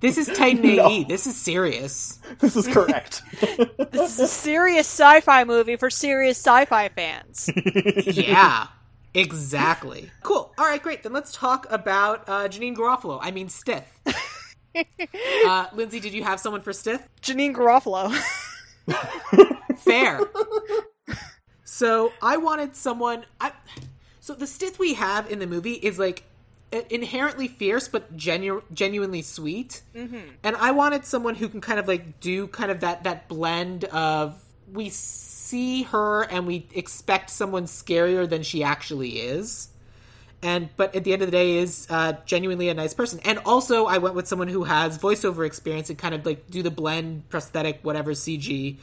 This 0.00 0.18
is 0.18 0.26
Titan 0.26 0.64
AE. 0.66 1.04
This 1.04 1.26
is 1.26 1.36
serious. 1.36 2.18
this 2.40 2.56
is 2.56 2.66
correct. 2.66 3.22
this 3.40 4.12
is 4.14 4.20
a 4.20 4.26
serious 4.28 4.86
sci-fi 4.86 5.44
movie 5.44 5.76
for 5.76 5.88
serious 5.88 6.36
sci-fi 6.36 6.88
fans. 6.90 7.48
Yeah. 8.04 8.66
Exactly. 9.14 10.10
Cool. 10.22 10.52
All 10.58 10.66
right, 10.66 10.82
great. 10.82 11.02
Then 11.02 11.14
let's 11.14 11.32
talk 11.32 11.66
about 11.70 12.28
uh, 12.28 12.48
Janeane 12.48 12.76
Garofalo. 12.76 13.18
I 13.22 13.30
mean, 13.30 13.48
Stith. 13.48 13.98
Uh, 15.46 15.66
Lindsay, 15.74 16.00
did 16.00 16.12
you 16.12 16.24
have 16.24 16.40
someone 16.40 16.60
for 16.60 16.72
Stith? 16.72 17.06
Janeane 17.22 17.54
Garofalo. 17.54 18.12
Fair. 19.76 20.20
so 21.64 22.12
I 22.20 22.36
wanted 22.36 22.74
someone. 22.74 23.24
I, 23.40 23.52
so 24.20 24.34
the 24.34 24.46
Stith 24.46 24.78
we 24.78 24.94
have 24.94 25.30
in 25.30 25.38
the 25.38 25.46
movie 25.46 25.74
is 25.74 25.98
like 26.00 26.24
inherently 26.90 27.48
fierce, 27.48 27.88
but 27.88 28.16
genu- 28.16 28.62
genuinely 28.72 29.22
sweet. 29.22 29.82
Mm-hmm. 29.94 30.18
And 30.42 30.56
I 30.56 30.72
wanted 30.72 31.04
someone 31.04 31.36
who 31.36 31.48
can 31.48 31.60
kind 31.60 31.78
of 31.78 31.86
like 31.86 32.20
do 32.20 32.48
kind 32.48 32.70
of 32.70 32.80
that 32.80 33.04
that 33.04 33.28
blend 33.28 33.84
of 33.84 34.42
we 34.72 34.88
see 34.88 35.84
her 35.84 36.22
and 36.24 36.46
we 36.46 36.66
expect 36.74 37.30
someone 37.30 37.64
scarier 37.66 38.28
than 38.28 38.42
she 38.42 38.62
actually 38.64 39.20
is. 39.20 39.68
And 40.42 40.68
but 40.76 40.94
at 40.94 41.04
the 41.04 41.12
end 41.12 41.22
of 41.22 41.28
the 41.28 41.32
day 41.32 41.56
is 41.56 41.86
uh, 41.90 42.14
genuinely 42.26 42.68
a 42.68 42.74
nice 42.74 42.94
person. 42.94 43.20
And 43.24 43.38
also 43.44 43.86
I 43.86 43.98
went 43.98 44.14
with 44.14 44.28
someone 44.28 44.48
who 44.48 44.64
has 44.64 44.98
voiceover 44.98 45.46
experience 45.46 45.88
and 45.90 45.98
kind 45.98 46.14
of 46.14 46.26
like 46.26 46.50
do 46.50 46.62
the 46.62 46.70
blend 46.70 47.28
prosthetic 47.30 47.80
whatever 47.82 48.12
CG 48.12 48.78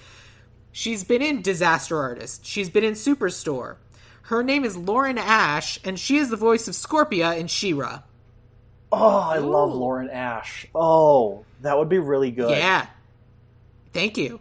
She's 0.76 1.04
been 1.04 1.22
in 1.22 1.44
Disaster 1.44 2.00
Artist. 2.00 2.48
She's 2.48 2.68
been 2.68 2.84
in 2.84 2.94
Superstore. 2.96 3.76
Her 4.24 4.44
name 4.44 4.66
is 4.66 4.76
Lauren 4.76 5.20
Ash, 5.20 5.80
and 5.86 6.00
she 6.00 6.18
is 6.18 6.32
the 6.32 6.36
voice 6.36 6.68
of 6.68 6.74
Scorpia 6.74 7.38
in 7.38 7.46
She-Ra. 7.46 8.02
oh, 8.92 9.20
I 9.20 9.38
love 9.38 9.72
Lauren 9.72 10.10
Ash. 10.10 10.66
Oh, 10.74 11.46
that 11.62 11.78
would 11.78 11.90
be 11.90 12.00
really 12.00 12.32
good. 12.32 12.50
Yeah. 12.50 12.88
Thank 13.94 14.18
you. 14.18 14.40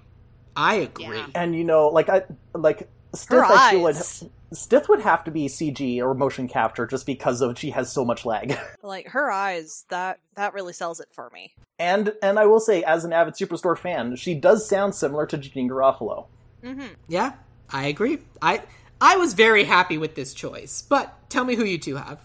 I 0.56 0.76
agree. 0.76 1.18
Yeah. 1.18 1.26
And 1.34 1.54
you 1.54 1.64
know, 1.64 1.88
like 1.88 2.08
I 2.08 2.22
like 2.54 2.88
Stith, 3.14 3.38
Her 3.38 3.44
I 3.44 3.70
feel 3.72 3.82
would 3.82 3.96
eyes. 3.96 4.24
Stith 4.56 4.88
would 4.88 5.00
have 5.00 5.24
to 5.24 5.30
be 5.30 5.46
CG 5.46 5.98
or 6.00 6.14
motion 6.14 6.48
capture 6.48 6.86
just 6.86 7.06
because 7.06 7.40
of 7.40 7.58
she 7.58 7.70
has 7.70 7.92
so 7.92 8.04
much 8.04 8.24
lag. 8.24 8.56
Like 8.82 9.08
her 9.08 9.30
eyes, 9.30 9.84
that 9.90 10.18
that 10.34 10.54
really 10.54 10.72
sells 10.72 10.98
it 10.98 11.08
for 11.12 11.30
me. 11.32 11.54
And 11.78 12.12
and 12.22 12.38
I 12.38 12.46
will 12.46 12.60
say, 12.60 12.82
as 12.82 13.04
an 13.04 13.12
avid 13.12 13.34
Superstore 13.34 13.78
fan, 13.78 14.16
she 14.16 14.34
does 14.34 14.68
sound 14.68 14.94
similar 14.94 15.24
to 15.26 15.38
Janeane 15.38 15.70
Garofalo. 15.70 16.26
Mm-hmm. 16.62 16.94
Yeah, 17.08 17.34
I 17.70 17.86
agree. 17.86 18.18
I 18.40 18.62
I 19.00 19.16
was 19.16 19.34
very 19.34 19.64
happy 19.64 19.98
with 19.98 20.14
this 20.14 20.34
choice. 20.34 20.82
But 20.82 21.30
tell 21.30 21.44
me 21.44 21.54
who 21.54 21.64
you 21.64 21.78
two 21.78 21.96
have. 21.96 22.20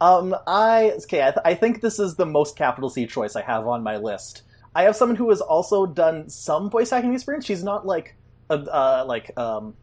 Um, 0.00 0.34
I 0.46 0.92
okay. 1.02 1.22
I, 1.22 1.30
th- 1.30 1.42
I 1.44 1.54
think 1.54 1.80
this 1.80 1.98
is 1.98 2.14
the 2.14 2.26
most 2.26 2.56
capital 2.56 2.88
C 2.88 3.06
choice 3.06 3.36
I 3.36 3.42
have 3.42 3.66
on 3.66 3.82
my 3.82 3.96
list. 3.96 4.42
I 4.74 4.84
have 4.84 4.96
someone 4.96 5.16
who 5.16 5.28
has 5.30 5.40
also 5.40 5.86
done 5.86 6.28
some 6.28 6.70
voice 6.70 6.92
acting 6.92 7.14
experience. 7.14 7.44
She's 7.44 7.64
not 7.64 7.84
like 7.84 8.16
a 8.48 8.54
uh, 8.54 9.04
like 9.06 9.36
um 9.36 9.74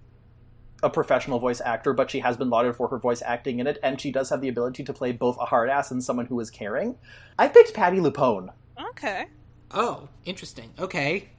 a 0.83 0.89
professional 0.89 1.39
voice 1.39 1.61
actor, 1.61 1.93
but 1.93 2.11
she 2.11 2.19
has 2.19 2.37
been 2.37 2.49
lauded 2.49 2.75
for 2.75 2.87
her 2.89 2.97
voice 2.97 3.21
acting 3.25 3.59
in 3.59 3.67
it, 3.67 3.79
and 3.81 3.99
she 3.99 4.11
does 4.11 4.29
have 4.29 4.41
the 4.41 4.49
ability 4.49 4.83
to 4.83 4.93
play 4.93 5.11
both 5.11 5.37
a 5.39 5.45
hard 5.45 5.69
ass 5.69 5.91
and 5.91 6.03
someone 6.03 6.27
who 6.27 6.39
is 6.39 6.49
caring. 6.49 6.95
I 7.39 7.47
picked 7.47 7.73
Patti 7.73 7.97
LuPone. 7.97 8.49
Okay. 8.91 9.25
Oh, 9.71 10.07
interesting. 10.25 10.71
Okay. 10.79 11.29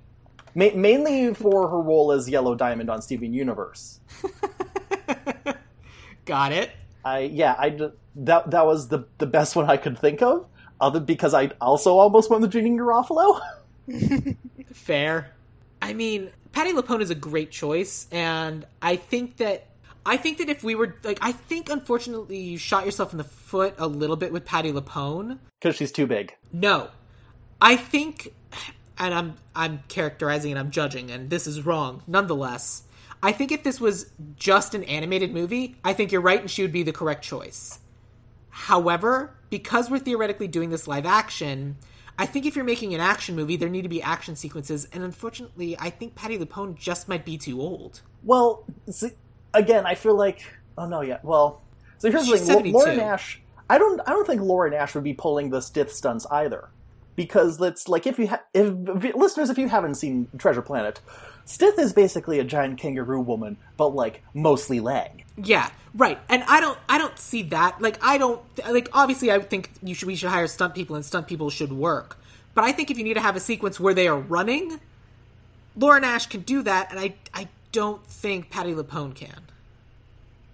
Ma- 0.54 0.74
mainly 0.74 1.32
for 1.34 1.68
her 1.68 1.80
role 1.80 2.12
as 2.12 2.28
Yellow 2.28 2.54
Diamond 2.54 2.90
on 2.90 3.00
Steven 3.00 3.32
Universe. 3.32 4.00
Got 6.24 6.52
it. 6.52 6.70
I 7.04 7.20
yeah, 7.20 7.54
I 7.58 7.70
that 8.16 8.50
that 8.50 8.66
was 8.66 8.88
the 8.88 9.06
the 9.18 9.26
best 9.26 9.56
one 9.56 9.70
I 9.70 9.76
could 9.76 9.98
think 9.98 10.20
of. 10.20 10.46
Other 10.80 11.00
because 11.00 11.32
I 11.32 11.50
also 11.60 11.96
almost 11.96 12.30
won 12.30 12.40
the 12.40 12.48
Janeane 12.48 12.76
Garofalo. 12.76 13.40
Fair. 14.72 15.32
I 15.80 15.92
mean, 15.92 16.30
Patti 16.58 16.72
LuPone 16.72 17.02
is 17.02 17.10
a 17.10 17.14
great 17.14 17.52
choice, 17.52 18.08
and 18.10 18.66
I 18.82 18.96
think 18.96 19.36
that 19.36 19.68
I 20.04 20.16
think 20.16 20.38
that 20.38 20.48
if 20.48 20.64
we 20.64 20.74
were 20.74 20.96
like, 21.04 21.18
I 21.20 21.30
think 21.30 21.70
unfortunately 21.70 22.38
you 22.38 22.58
shot 22.58 22.84
yourself 22.84 23.12
in 23.12 23.18
the 23.18 23.22
foot 23.22 23.76
a 23.78 23.86
little 23.86 24.16
bit 24.16 24.32
with 24.32 24.44
Patti 24.44 24.72
LuPone. 24.72 25.38
because 25.60 25.76
she's 25.76 25.92
too 25.92 26.08
big. 26.08 26.34
No, 26.52 26.88
I 27.60 27.76
think, 27.76 28.34
and 28.98 29.14
I'm 29.14 29.34
I'm 29.54 29.84
characterizing 29.86 30.50
and 30.50 30.58
I'm 30.58 30.72
judging, 30.72 31.12
and 31.12 31.30
this 31.30 31.46
is 31.46 31.64
wrong. 31.64 32.02
Nonetheless, 32.08 32.82
I 33.22 33.30
think 33.30 33.52
if 33.52 33.62
this 33.62 33.80
was 33.80 34.10
just 34.34 34.74
an 34.74 34.82
animated 34.82 35.32
movie, 35.32 35.76
I 35.84 35.92
think 35.92 36.10
you're 36.10 36.20
right, 36.20 36.40
and 36.40 36.50
she 36.50 36.62
would 36.62 36.72
be 36.72 36.82
the 36.82 36.92
correct 36.92 37.22
choice. 37.22 37.78
However, 38.50 39.32
because 39.48 39.88
we're 39.88 40.00
theoretically 40.00 40.48
doing 40.48 40.70
this 40.70 40.88
live 40.88 41.06
action, 41.06 41.76
I 42.18 42.26
think 42.26 42.46
if 42.46 42.56
you're 42.56 42.64
making 42.64 42.94
an 42.94 43.00
action 43.00 43.36
movie, 43.36 43.56
there 43.56 43.68
need 43.68 43.82
to 43.82 43.88
be 43.88 44.02
action 44.02 44.34
sequences, 44.34 44.88
and 44.92 45.04
unfortunately, 45.04 45.76
I 45.78 45.90
think 45.90 46.16
Patti 46.16 46.36
LuPone 46.36 46.76
just 46.76 47.08
might 47.08 47.24
be 47.24 47.38
too 47.38 47.60
old. 47.60 48.02
Well, 48.24 48.64
see, 48.90 49.10
again, 49.54 49.86
I 49.86 49.94
feel 49.94 50.16
like 50.16 50.44
oh 50.76 50.86
no, 50.88 51.00
yeah. 51.00 51.18
Well, 51.22 51.62
so 51.98 52.10
here's 52.10 52.26
She's 52.26 52.40
the 52.40 52.54
thing: 52.54 52.72
Lo- 52.72 52.80
72. 52.80 52.90
Lauren 52.96 53.00
Ash. 53.00 53.40
I 53.70 53.78
don't. 53.78 54.00
I 54.06 54.10
don't 54.10 54.26
think 54.26 54.40
Lauren 54.40 54.74
Ash 54.74 54.94
would 54.94 55.04
be 55.04 55.14
pulling 55.14 55.50
the 55.50 55.60
Stith 55.60 55.92
stunts 55.92 56.26
either, 56.30 56.70
because 57.16 57.60
let's 57.60 57.88
like 57.88 58.06
if 58.06 58.18
you 58.18 58.28
ha- 58.28 58.42
if, 58.54 58.74
if 59.04 59.14
listeners, 59.14 59.50
if 59.50 59.58
you 59.58 59.68
haven't 59.68 59.96
seen 59.96 60.28
Treasure 60.38 60.62
Planet, 60.62 61.00
Stith 61.48 61.78
is 61.78 61.94
basically 61.94 62.38
a 62.38 62.44
giant 62.44 62.78
kangaroo 62.78 63.22
woman, 63.22 63.56
but 63.78 63.94
like 63.94 64.22
mostly 64.34 64.80
leg. 64.80 65.24
Yeah, 65.38 65.70
right. 65.94 66.18
And 66.28 66.44
I 66.46 66.60
don't 66.60 66.78
I 66.90 66.98
don't 66.98 67.18
see 67.18 67.42
that. 67.44 67.80
Like 67.80 67.98
I 68.04 68.18
don't 68.18 68.42
like 68.70 68.90
obviously 68.92 69.32
I 69.32 69.38
think 69.38 69.70
you 69.82 69.94
should 69.94 70.08
we 70.08 70.14
should 70.14 70.28
hire 70.28 70.46
stunt 70.46 70.74
people 70.74 70.94
and 70.94 71.02
stunt 71.02 71.26
people 71.26 71.48
should 71.48 71.72
work. 71.72 72.18
But 72.54 72.64
I 72.64 72.72
think 72.72 72.90
if 72.90 72.98
you 72.98 73.04
need 73.04 73.14
to 73.14 73.22
have 73.22 73.34
a 73.34 73.40
sequence 73.40 73.80
where 73.80 73.94
they 73.94 74.08
are 74.08 74.18
running, 74.18 74.78
Lauren 75.74 76.04
Ash 76.04 76.26
can 76.26 76.42
do 76.42 76.60
that 76.64 76.90
and 76.90 77.00
I 77.00 77.14
I 77.32 77.48
don't 77.72 78.04
think 78.06 78.50
Patti 78.50 78.74
LuPone 78.74 79.14
can. 79.14 79.40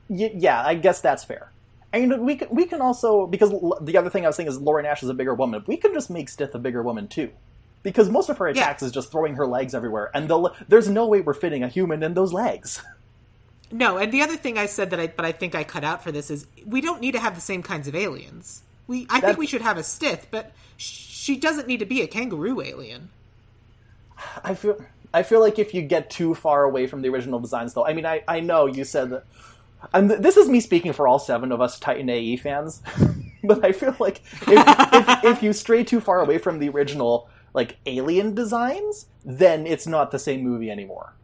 Y- 0.09 0.31
yeah, 0.33 0.62
I 0.65 0.77
guess 0.77 1.01
that's 1.01 1.25
fair. 1.25 1.51
And 1.93 2.25
we 2.25 2.37
can, 2.37 2.49
we 2.53 2.66
can 2.66 2.81
also 2.81 3.27
because 3.27 3.51
l- 3.51 3.79
the 3.81 3.97
other 3.97 4.11
thing 4.11 4.23
I 4.25 4.29
was 4.29 4.37
saying 4.37 4.49
is 4.49 4.61
Lauren 4.61 4.87
Ash 4.87 5.03
is 5.03 5.09
a 5.09 5.15
bigger 5.15 5.35
woman. 5.35 5.65
We 5.66 5.77
can 5.77 5.93
just 5.93 6.09
make 6.09 6.29
Stith 6.29 6.55
a 6.55 6.59
bigger 6.61 6.85
woman 6.85 7.09
too, 7.09 7.31
because 7.85 8.11
most 8.11 8.28
of 8.28 8.39
her 8.39 8.48
attacks 8.48 8.82
is 8.82 8.90
just 8.90 9.12
throwing 9.12 9.36
her 9.36 9.47
legs 9.47 9.74
everywhere, 9.74 10.11
and 10.12 10.27
the, 10.27 10.52
there's 10.66 10.89
no 10.89 11.06
way 11.06 11.20
we're 11.20 11.35
fitting 11.35 11.62
a 11.62 11.69
human 11.69 12.02
in 12.02 12.15
those 12.15 12.32
legs. 12.32 12.82
No, 13.73 13.97
and 13.97 14.12
the 14.12 14.23
other 14.23 14.36
thing 14.36 14.56
I 14.56 14.66
said 14.66 14.90
that 14.90 15.01
I 15.01 15.09
but 15.09 15.24
I 15.24 15.32
think 15.32 15.56
I 15.56 15.65
cut 15.65 15.82
out 15.82 16.05
for 16.05 16.12
this 16.12 16.31
is 16.31 16.47
we 16.65 16.81
don't 16.81 17.01
need 17.01 17.12
to 17.12 17.19
have 17.19 17.35
the 17.35 17.40
same 17.40 17.61
kinds 17.61 17.89
of 17.89 17.97
aliens. 17.97 18.62
We 18.86 19.06
I 19.11 19.20
think 19.20 19.36
we 19.36 19.48
should 19.48 19.62
have 19.62 19.78
a 19.78 19.82
Stith, 19.82 20.28
but 20.31 20.52
she 20.77 21.36
doesn't 21.36 21.66
need 21.66 21.78
to 21.78 21.86
be 21.86 22.01
a 22.02 22.06
kangaroo 22.06 22.61
alien. 22.61 23.09
I 24.44 24.55
feel 24.55 24.85
I 25.15 25.23
feel 25.23 25.40
like 25.40 25.59
if 25.59 25.74
you 25.74 25.82
get 25.82 26.11
too 26.11 26.35
far 26.35 26.65
away 26.65 26.86
from 26.86 27.02
the 27.02 27.09
original 27.09 27.40
designs, 27.40 27.74
though, 27.74 27.86
I 27.86 27.94
mean, 27.94 28.05
I, 28.05 28.23
I 28.27 28.40
know 28.40 28.66
you 28.66 28.85
said 28.85 29.11
that, 29.11 29.24
and 29.93 30.11
this 30.11 30.36
is 30.36 30.48
me 30.48 30.61
speaking 30.61 30.93
for 30.93 31.06
all 31.06 31.19
seven 31.19 31.52
of 31.52 31.61
us 31.61 31.78
Titan 31.78 32.11
AE 32.11 32.36
fans, 32.36 32.82
but 33.44 33.65
I 33.65 33.73
feel 33.73 33.94
like 33.98 34.23
if, 34.43 34.93
if, 34.93 35.24
if 35.24 35.43
you 35.43 35.52
stray 35.52 35.85
too 35.85 36.01
far 36.01 36.20
away 36.20 36.39
from 36.39 36.59
the 36.59 36.69
original, 36.69 37.28
like, 37.55 37.78
alien 37.86 38.35
designs, 38.35 39.06
then 39.24 39.66
it's 39.66 39.86
not 39.86 40.10
the 40.10 40.18
same 40.18 40.43
movie 40.43 40.70
anymore. 40.70 41.14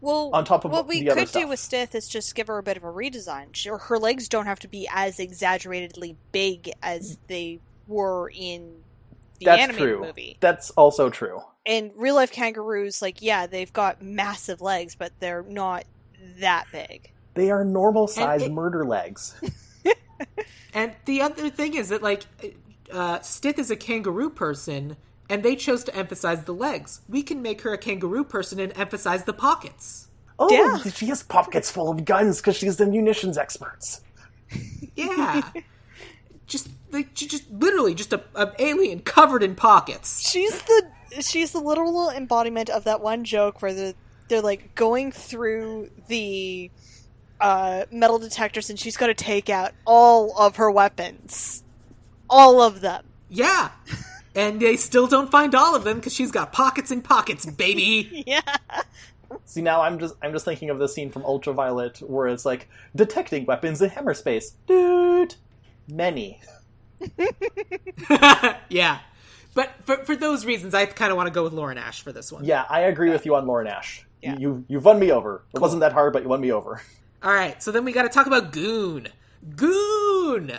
Well, 0.00 0.30
On 0.32 0.44
top 0.46 0.64
of 0.64 0.70
what 0.70 0.86
we 0.88 1.00
the 1.02 1.10
other 1.10 1.26
could 1.26 1.32
do 1.32 1.48
with 1.48 1.60
Stith 1.60 1.94
is 1.94 2.08
just 2.08 2.34
give 2.34 2.46
her 2.46 2.56
a 2.56 2.62
bit 2.62 2.78
of 2.78 2.84
a 2.84 2.86
redesign. 2.90 3.48
She, 3.52 3.68
her 3.68 3.98
legs 3.98 4.28
don't 4.30 4.46
have 4.46 4.58
to 4.60 4.68
be 4.68 4.88
as 4.90 5.20
exaggeratedly 5.20 6.16
big 6.32 6.72
as 6.82 7.18
they 7.26 7.60
were 7.86 8.30
in 8.34 8.76
the 9.40 9.44
That's 9.46 9.62
animated 9.62 9.96
true. 9.96 10.00
movie. 10.06 10.38
That's 10.40 10.70
also 10.70 11.10
true. 11.10 11.40
And 11.66 11.90
real 11.96 12.14
life 12.14 12.32
kangaroos, 12.32 13.02
like 13.02 13.20
yeah, 13.20 13.46
they've 13.46 13.72
got 13.72 14.00
massive 14.00 14.62
legs, 14.62 14.94
but 14.94 15.12
they're 15.20 15.42
not 15.42 15.84
that 16.38 16.64
big. 16.72 17.12
They 17.34 17.50
are 17.50 17.64
normal 17.64 18.06
sized 18.06 18.46
it- 18.46 18.52
murder 18.52 18.86
legs. 18.86 19.34
And 20.72 20.92
the 21.04 21.22
other 21.22 21.50
thing 21.50 21.74
is 21.74 21.88
that 21.88 22.02
like 22.02 22.22
uh, 22.92 23.20
Stith 23.20 23.58
is 23.58 23.70
a 23.70 23.76
kangaroo 23.76 24.30
person, 24.30 24.96
and 25.30 25.42
they 25.42 25.56
chose 25.56 25.84
to 25.84 25.96
emphasize 25.96 26.44
the 26.44 26.52
legs. 26.52 27.00
We 27.08 27.22
can 27.22 27.40
make 27.40 27.62
her 27.62 27.72
a 27.72 27.78
kangaroo 27.78 28.24
person 28.24 28.60
and 28.60 28.76
emphasize 28.76 29.24
the 29.24 29.32
pockets. 29.32 30.08
Oh, 30.38 30.50
Yeah. 30.52 30.90
she 30.90 31.06
has 31.06 31.22
pockets 31.22 31.70
full 31.70 31.90
of 31.90 32.04
guns 32.04 32.38
because 32.40 32.56
she's 32.56 32.76
the 32.76 32.86
munitions 32.86 33.38
experts. 33.38 34.00
Yeah, 34.96 35.42
just 36.46 36.68
like 36.90 37.14
just 37.14 37.48
literally 37.50 37.94
just 37.94 38.12
a, 38.12 38.22
a 38.34 38.52
alien 38.58 39.00
covered 39.00 39.42
in 39.42 39.54
pockets. 39.54 40.28
She's 40.28 40.60
the 40.62 40.82
she's 41.20 41.52
the 41.52 41.60
literal 41.60 42.10
embodiment 42.10 42.68
of 42.70 42.84
that 42.84 43.00
one 43.00 43.24
joke 43.24 43.62
where 43.62 43.72
the 43.72 43.94
they're 44.28 44.40
like 44.42 44.74
going 44.74 45.12
through 45.12 45.90
the 46.08 46.70
uh, 47.40 47.84
metal 47.92 48.18
detectors 48.18 48.70
and 48.70 48.78
she's 48.78 48.96
got 48.96 49.06
to 49.08 49.14
take 49.14 49.48
out 49.48 49.72
all 49.86 50.36
of 50.38 50.56
her 50.56 50.70
weapons, 50.70 51.62
all 52.28 52.60
of 52.60 52.80
them. 52.80 53.04
Yeah, 53.28 53.70
and 54.34 54.60
they 54.60 54.76
still 54.76 55.06
don't 55.06 55.30
find 55.30 55.54
all 55.54 55.74
of 55.74 55.84
them 55.84 55.96
because 55.96 56.14
she's 56.14 56.30
got 56.30 56.52
pockets 56.52 56.90
and 56.90 57.02
pockets, 57.02 57.46
baby. 57.46 58.24
Yeah. 58.26 58.40
See 59.44 59.62
now 59.62 59.82
I'm 59.82 59.98
just 60.00 60.14
I'm 60.22 60.32
just 60.32 60.44
thinking 60.44 60.70
of 60.70 60.78
the 60.78 60.88
scene 60.88 61.10
from 61.10 61.24
Ultraviolet 61.24 61.98
where 61.98 62.26
it's 62.26 62.44
like 62.44 62.68
detecting 62.96 63.44
weapons 63.46 63.80
in 63.80 63.90
hammerspace. 63.90 64.52
Dude, 64.66 65.36
many. 65.88 66.40
yeah, 68.68 68.98
but 69.54 69.70
for 69.84 69.98
for 70.04 70.16
those 70.16 70.44
reasons, 70.44 70.74
I 70.74 70.86
kind 70.86 71.12
of 71.12 71.16
want 71.16 71.28
to 71.28 71.32
go 71.32 71.44
with 71.44 71.52
Lauren 71.52 71.78
Ash 71.78 72.02
for 72.02 72.12
this 72.12 72.32
one. 72.32 72.44
Yeah, 72.44 72.64
I 72.68 72.80
agree 72.80 73.10
with 73.10 73.24
you 73.24 73.36
on 73.36 73.46
Lauren 73.46 73.68
Ash. 73.68 74.04
Yeah. 74.20 74.32
You, 74.32 74.40
you 74.40 74.64
you've 74.68 74.84
won 74.84 74.98
me 74.98 75.12
over. 75.12 75.44
It 75.54 75.60
wasn't 75.60 75.80
that 75.80 75.92
hard, 75.92 76.12
but 76.12 76.22
you 76.22 76.28
won 76.28 76.40
me 76.40 76.52
over. 76.52 76.82
All 77.22 77.32
right, 77.32 77.62
so 77.62 77.70
then 77.70 77.84
we 77.84 77.92
got 77.92 78.02
to 78.02 78.08
talk 78.08 78.26
about 78.26 78.52
Gune. 78.52 79.08
Gune. 79.54 80.58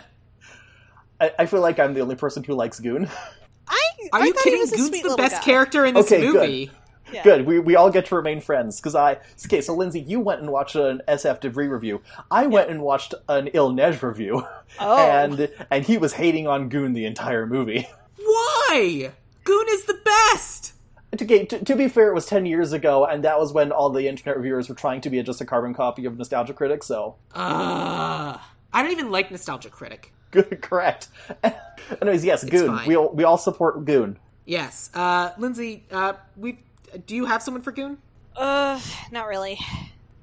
I, 1.20 1.32
I 1.40 1.46
feel 1.46 1.60
like 1.60 1.78
I'm 1.78 1.92
the 1.92 2.00
only 2.00 2.14
person 2.14 2.44
who 2.44 2.54
likes 2.54 2.80
Gune. 2.80 3.10
I 3.72 4.08
Are 4.12 4.20
I 4.20 4.26
you 4.26 4.34
kidding? 4.34 4.60
was 4.60 4.72
a 4.72 4.76
Gune's 4.76 5.02
the 5.02 5.14
best 5.16 5.36
guy. 5.36 5.42
character 5.42 5.84
in 5.86 5.94
this 5.94 6.06
Okay, 6.12 6.20
good. 6.20 6.34
movie. 6.34 6.70
Yeah. 7.12 7.22
Good. 7.24 7.46
We, 7.46 7.58
we 7.58 7.76
all 7.76 7.90
get 7.90 8.06
to 8.06 8.14
remain 8.16 8.40
friends 8.40 8.80
because 8.80 8.94
I. 8.94 9.18
Okay, 9.46 9.60
so 9.60 9.74
Lindsay, 9.74 10.00
you 10.00 10.18
went 10.20 10.40
and 10.40 10.50
watched 10.50 10.76
an 10.76 11.02
SF 11.08 11.40
Debris 11.40 11.68
review. 11.68 12.00
I 12.30 12.46
went 12.46 12.70
and 12.70 12.80
watched 12.82 13.12
an 13.28 13.48
Il 13.52 13.70
Neige 13.72 14.02
review, 14.02 14.46
Oh. 14.80 14.96
and 15.10 15.50
and 15.70 15.84
he 15.84 15.98
was 15.98 16.14
hating 16.14 16.46
on 16.46 16.70
Gune 16.70 16.94
the 16.94 17.04
entire 17.04 17.46
movie. 17.46 17.86
Why? 18.16 19.12
Gune 19.44 19.66
is 19.68 19.84
the 19.84 19.98
best. 20.04 20.72
Okay, 21.20 21.44
to, 21.44 21.62
to 21.62 21.76
be 21.76 21.88
fair, 21.88 22.08
it 22.08 22.14
was 22.14 22.24
ten 22.24 22.46
years 22.46 22.72
ago, 22.72 23.04
and 23.04 23.22
that 23.24 23.38
was 23.38 23.52
when 23.52 23.72
all 23.72 23.90
the 23.90 24.08
internet 24.08 24.36
reviewers 24.36 24.70
were 24.70 24.74
trying 24.74 25.02
to 25.02 25.10
be 25.10 25.22
just 25.22 25.42
a 25.42 25.44
carbon 25.44 25.74
copy 25.74 26.06
of 26.06 26.16
Nostalgia 26.16 26.54
Critic. 26.54 26.82
So, 26.82 27.16
Uh, 27.34 28.38
I 28.72 28.82
don't 28.82 28.92
even 28.92 29.10
like 29.10 29.30
Nostalgia 29.30 29.68
Critic. 29.68 30.14
Good, 30.32 30.60
correct. 30.60 31.08
Anyways, 32.02 32.24
yes, 32.24 32.44
Gune. 32.44 32.86
We 32.86 32.96
all, 32.96 33.10
we 33.10 33.22
all 33.22 33.38
support 33.38 33.84
Gune. 33.84 34.16
Yes. 34.44 34.90
Uh, 34.92 35.30
Lindsay, 35.38 35.84
uh, 35.92 36.14
we 36.36 36.58
do 37.06 37.14
you 37.14 37.26
have 37.26 37.42
someone 37.42 37.62
for 37.62 37.72
Gune? 37.72 37.96
Uh, 38.36 38.80
not 39.10 39.28
really. 39.28 39.58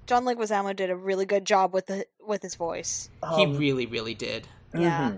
John 0.08 0.26
Leguizamo 0.26 0.76
did 0.76 0.90
a 0.90 0.96
really 0.96 1.26
good 1.26 1.46
job 1.46 1.74
with 1.74 1.86
the 1.86 2.06
with 2.26 2.42
his 2.42 2.56
voice. 2.56 3.10
he 3.36 3.46
Um, 3.46 3.58
really, 3.58 3.86
really 3.86 4.14
did. 4.14 4.48
Yeah. 4.74 5.14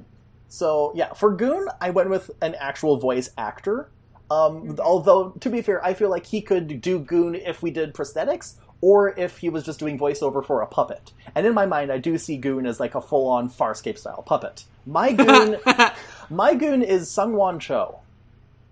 So 0.49 0.91
yeah, 0.95 1.13
for 1.13 1.35
Gune, 1.35 1.67
I 1.79 1.89
went 1.89 2.09
with 2.09 2.29
an 2.41 2.55
actual 2.55 2.97
voice 2.97 3.29
actor. 3.37 3.89
Um, 4.29 4.77
although 4.79 5.29
to 5.39 5.49
be 5.49 5.61
fair, 5.61 5.83
I 5.83 5.93
feel 5.93 6.09
like 6.09 6.25
he 6.25 6.41
could 6.41 6.81
do 6.81 6.99
Gune 6.99 7.35
if 7.35 7.61
we 7.61 7.71
did 7.71 7.93
prosthetics, 7.93 8.55
or 8.81 9.17
if 9.17 9.37
he 9.37 9.49
was 9.49 9.63
just 9.63 9.79
doing 9.79 9.97
voiceover 9.99 10.45
for 10.45 10.61
a 10.61 10.67
puppet. 10.67 11.11
And 11.35 11.45
in 11.45 11.53
my 11.53 11.65
mind, 11.65 11.91
I 11.91 11.99
do 11.99 12.17
see 12.17 12.39
Gune 12.39 12.67
as 12.67 12.79
like 12.79 12.95
a 12.95 13.01
full-on 13.01 13.49
Farscape 13.49 13.97
style 13.97 14.23
puppet. 14.23 14.65
My 14.85 15.13
Gune, 15.13 15.59
my 16.29 16.55
Gune 16.55 16.83
is 16.83 17.09
Sungwon 17.09 17.59
Cho, 17.59 17.99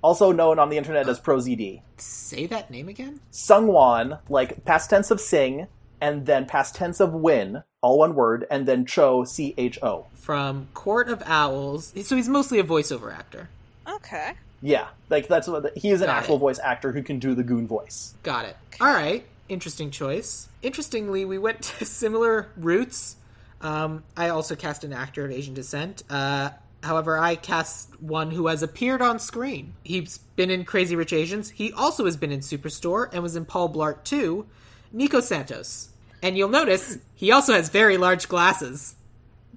also 0.01 0.31
known 0.31 0.57
on 0.59 0.69
the 0.69 0.77
internet 0.77 1.07
as 1.07 1.19
ProZD. 1.19 1.81
Say 1.97 2.47
that 2.47 2.71
name 2.71 2.89
again. 2.89 3.19
Sungwon, 3.31 4.19
like 4.29 4.65
past 4.65 4.89
tense 4.89 5.11
of 5.11 5.21
sing, 5.21 5.67
and 6.01 6.25
then 6.25 6.45
past 6.45 6.75
tense 6.75 6.99
of 6.99 7.13
win, 7.13 7.63
all 7.81 7.99
one 7.99 8.15
word, 8.15 8.47
and 8.49 8.65
then 8.67 8.85
Cho, 8.85 9.23
C 9.25 9.53
H 9.57 9.77
O. 9.83 10.07
From 10.15 10.67
Court 10.73 11.09
of 11.09 11.21
Owls. 11.25 11.93
So 12.03 12.15
he's 12.15 12.29
mostly 12.29 12.59
a 12.59 12.63
voiceover 12.63 13.13
actor. 13.13 13.49
Okay. 13.87 14.33
Yeah, 14.61 14.87
like 15.09 15.27
that's 15.27 15.47
what 15.47 15.77
he 15.77 15.89
is 15.91 16.01
an 16.01 16.07
Got 16.07 16.17
actual 16.17 16.35
it. 16.35 16.39
voice 16.39 16.59
actor 16.59 16.91
who 16.91 17.01
can 17.03 17.19
do 17.19 17.33
the 17.35 17.43
Gune 17.43 17.67
voice. 17.67 18.15
Got 18.23 18.45
it. 18.45 18.57
All 18.81 18.87
right. 18.93 19.25
Interesting 19.49 19.89
choice. 19.89 20.47
Interestingly, 20.61 21.25
we 21.25 21.37
went 21.37 21.61
to 21.79 21.85
similar 21.85 22.49
routes. 22.55 23.17
Um, 23.61 24.03
I 24.15 24.29
also 24.29 24.55
cast 24.55 24.83
an 24.83 24.93
actor 24.93 25.25
of 25.25 25.31
Asian 25.31 25.53
descent. 25.53 26.03
Uh, 26.09 26.51
however, 26.81 27.17
I 27.17 27.35
cast 27.35 28.01
one 28.01 28.31
who 28.31 28.47
has 28.47 28.63
appeared 28.63 29.01
on 29.01 29.19
screen. 29.19 29.73
He's 29.83 30.19
been 30.37 30.49
in 30.49 30.63
Crazy 30.63 30.95
Rich 30.95 31.11
Asians. 31.11 31.49
He 31.49 31.73
also 31.73 32.05
has 32.05 32.15
been 32.15 32.31
in 32.31 32.39
Superstore 32.39 33.09
and 33.11 33.21
was 33.21 33.35
in 33.35 33.43
Paul 33.45 33.73
Blart 33.73 34.03
2. 34.05 34.45
Nico 34.91 35.19
Santos. 35.19 35.89
And 36.21 36.37
you'll 36.37 36.49
notice 36.49 36.97
he 37.15 37.31
also 37.31 37.53
has 37.53 37.69
very 37.69 37.97
large 37.97 38.27
glasses. 38.27 38.95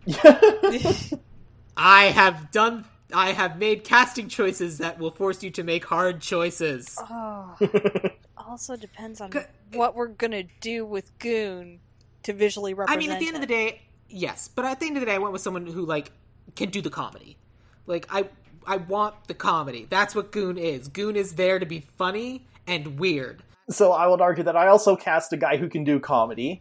I 1.77 2.05
have 2.07 2.51
done. 2.51 2.85
I 3.15 3.33
have 3.33 3.59
made 3.59 3.85
casting 3.85 4.29
choices 4.29 4.79
that 4.79 4.99
will 4.99 5.11
force 5.11 5.43
you 5.43 5.51
to 5.53 5.63
make 5.63 5.85
hard 5.85 6.21
choices. 6.21 6.97
Oh. 6.99 7.57
also 8.53 8.77
depends 8.77 9.23
on 9.23 9.31
Good. 9.31 9.47
what 9.73 9.95
we're 9.97 10.09
gonna 10.09 10.43
do 10.61 10.85
with 10.85 11.19
Gune 11.19 11.79
to 12.25 12.35
visually 12.35 12.75
represent. 12.75 12.99
I 12.99 13.01
mean, 13.01 13.11
at 13.11 13.19
the 13.19 13.27
end 13.27 13.37
of 13.37 13.41
the 13.41 13.47
day, 13.47 13.81
yes. 14.09 14.49
But 14.55 14.67
at 14.67 14.79
the 14.79 14.87
end 14.87 14.99
of 14.99 15.01
the 15.01 15.07
day, 15.07 15.15
I 15.15 15.19
went 15.19 15.33
with 15.33 15.41
someone 15.41 15.67
who 15.67 15.87
like 15.87 16.13
can 16.55 16.69
do 16.69 16.83
the 16.83 16.91
comedy. 16.91 17.39
Like 17.87 18.07
I, 18.11 18.29
I 18.67 18.77
want 18.77 19.27
the 19.27 19.33
comedy. 19.33 19.87
That's 19.89 20.15
what 20.15 20.33
Gune 20.33 20.59
is. 20.59 20.91
Gune 20.91 21.17
is 21.17 21.35
there 21.35 21.59
to 21.59 21.65
be 21.65 21.81
funny 21.97 22.47
and 22.67 22.99
weird. 22.99 23.43
So 23.71 23.93
I 23.93 24.07
would 24.07 24.21
argue 24.21 24.45
that 24.45 24.57
I 24.57 24.69
also 24.69 24.97
cast 24.97 25.33
a 25.33 25.39
guy 25.39 25.57
who 25.57 25.71
can 25.71 25.83
do 25.83 25.99
comedy 25.99 26.61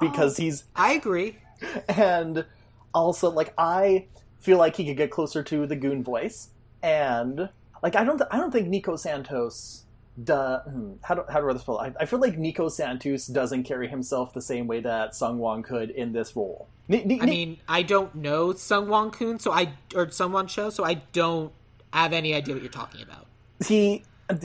because 0.00 0.40
oh, 0.40 0.42
he's 0.42 0.64
I 0.74 0.94
agree. 0.94 1.36
and 1.88 2.46
also 2.94 3.30
like 3.30 3.52
I 3.58 4.06
feel 4.40 4.56
like 4.56 4.76
he 4.76 4.86
could 4.86 4.96
get 4.96 5.10
closer 5.10 5.42
to 5.42 5.66
the 5.66 5.76
Gune 5.76 6.02
voice 6.02 6.48
and 6.82 7.50
like 7.82 7.94
I 7.94 8.04
don't 8.04 8.22
I 8.30 8.38
don't 8.38 8.52
think 8.52 8.68
Nico 8.68 8.96
Santos 8.96 9.85
does 10.22 10.62
hmm, 10.64 10.92
how 11.02 11.14
do 11.14 11.24
how 11.28 11.40
do 11.40 11.50
I 11.50 11.56
spell 11.56 11.80
it? 11.80 11.94
I, 11.98 12.02
I 12.02 12.06
feel 12.06 12.20
like 12.20 12.38
Nico 12.38 12.68
Santos 12.68 13.26
doesn't 13.26 13.64
carry 13.64 13.88
himself 13.88 14.32
the 14.32 14.42
same 14.42 14.66
way 14.66 14.80
that 14.80 15.14
Sung 15.14 15.38
Won 15.38 15.62
could 15.62 15.90
in 15.90 16.12
this 16.12 16.34
role. 16.34 16.68
Ni- 16.88 17.04
ni- 17.04 17.20
I 17.20 17.26
mean, 17.26 17.58
I 17.68 17.82
don't 17.82 18.14
know 18.14 18.52
Sung 18.54 18.88
Won 18.88 19.10
Kun, 19.10 19.38
so 19.38 19.52
I 19.52 19.72
or 19.94 20.10
Sung 20.10 20.32
Won 20.32 20.46
Cho, 20.46 20.70
so 20.70 20.84
I 20.84 20.94
don't 21.12 21.52
have 21.92 22.12
any 22.12 22.34
idea 22.34 22.54
what 22.54 22.62
you're 22.62 22.72
talking 22.72 23.02
about. 23.02 23.26
he 23.64 24.04
uh, 24.28 24.36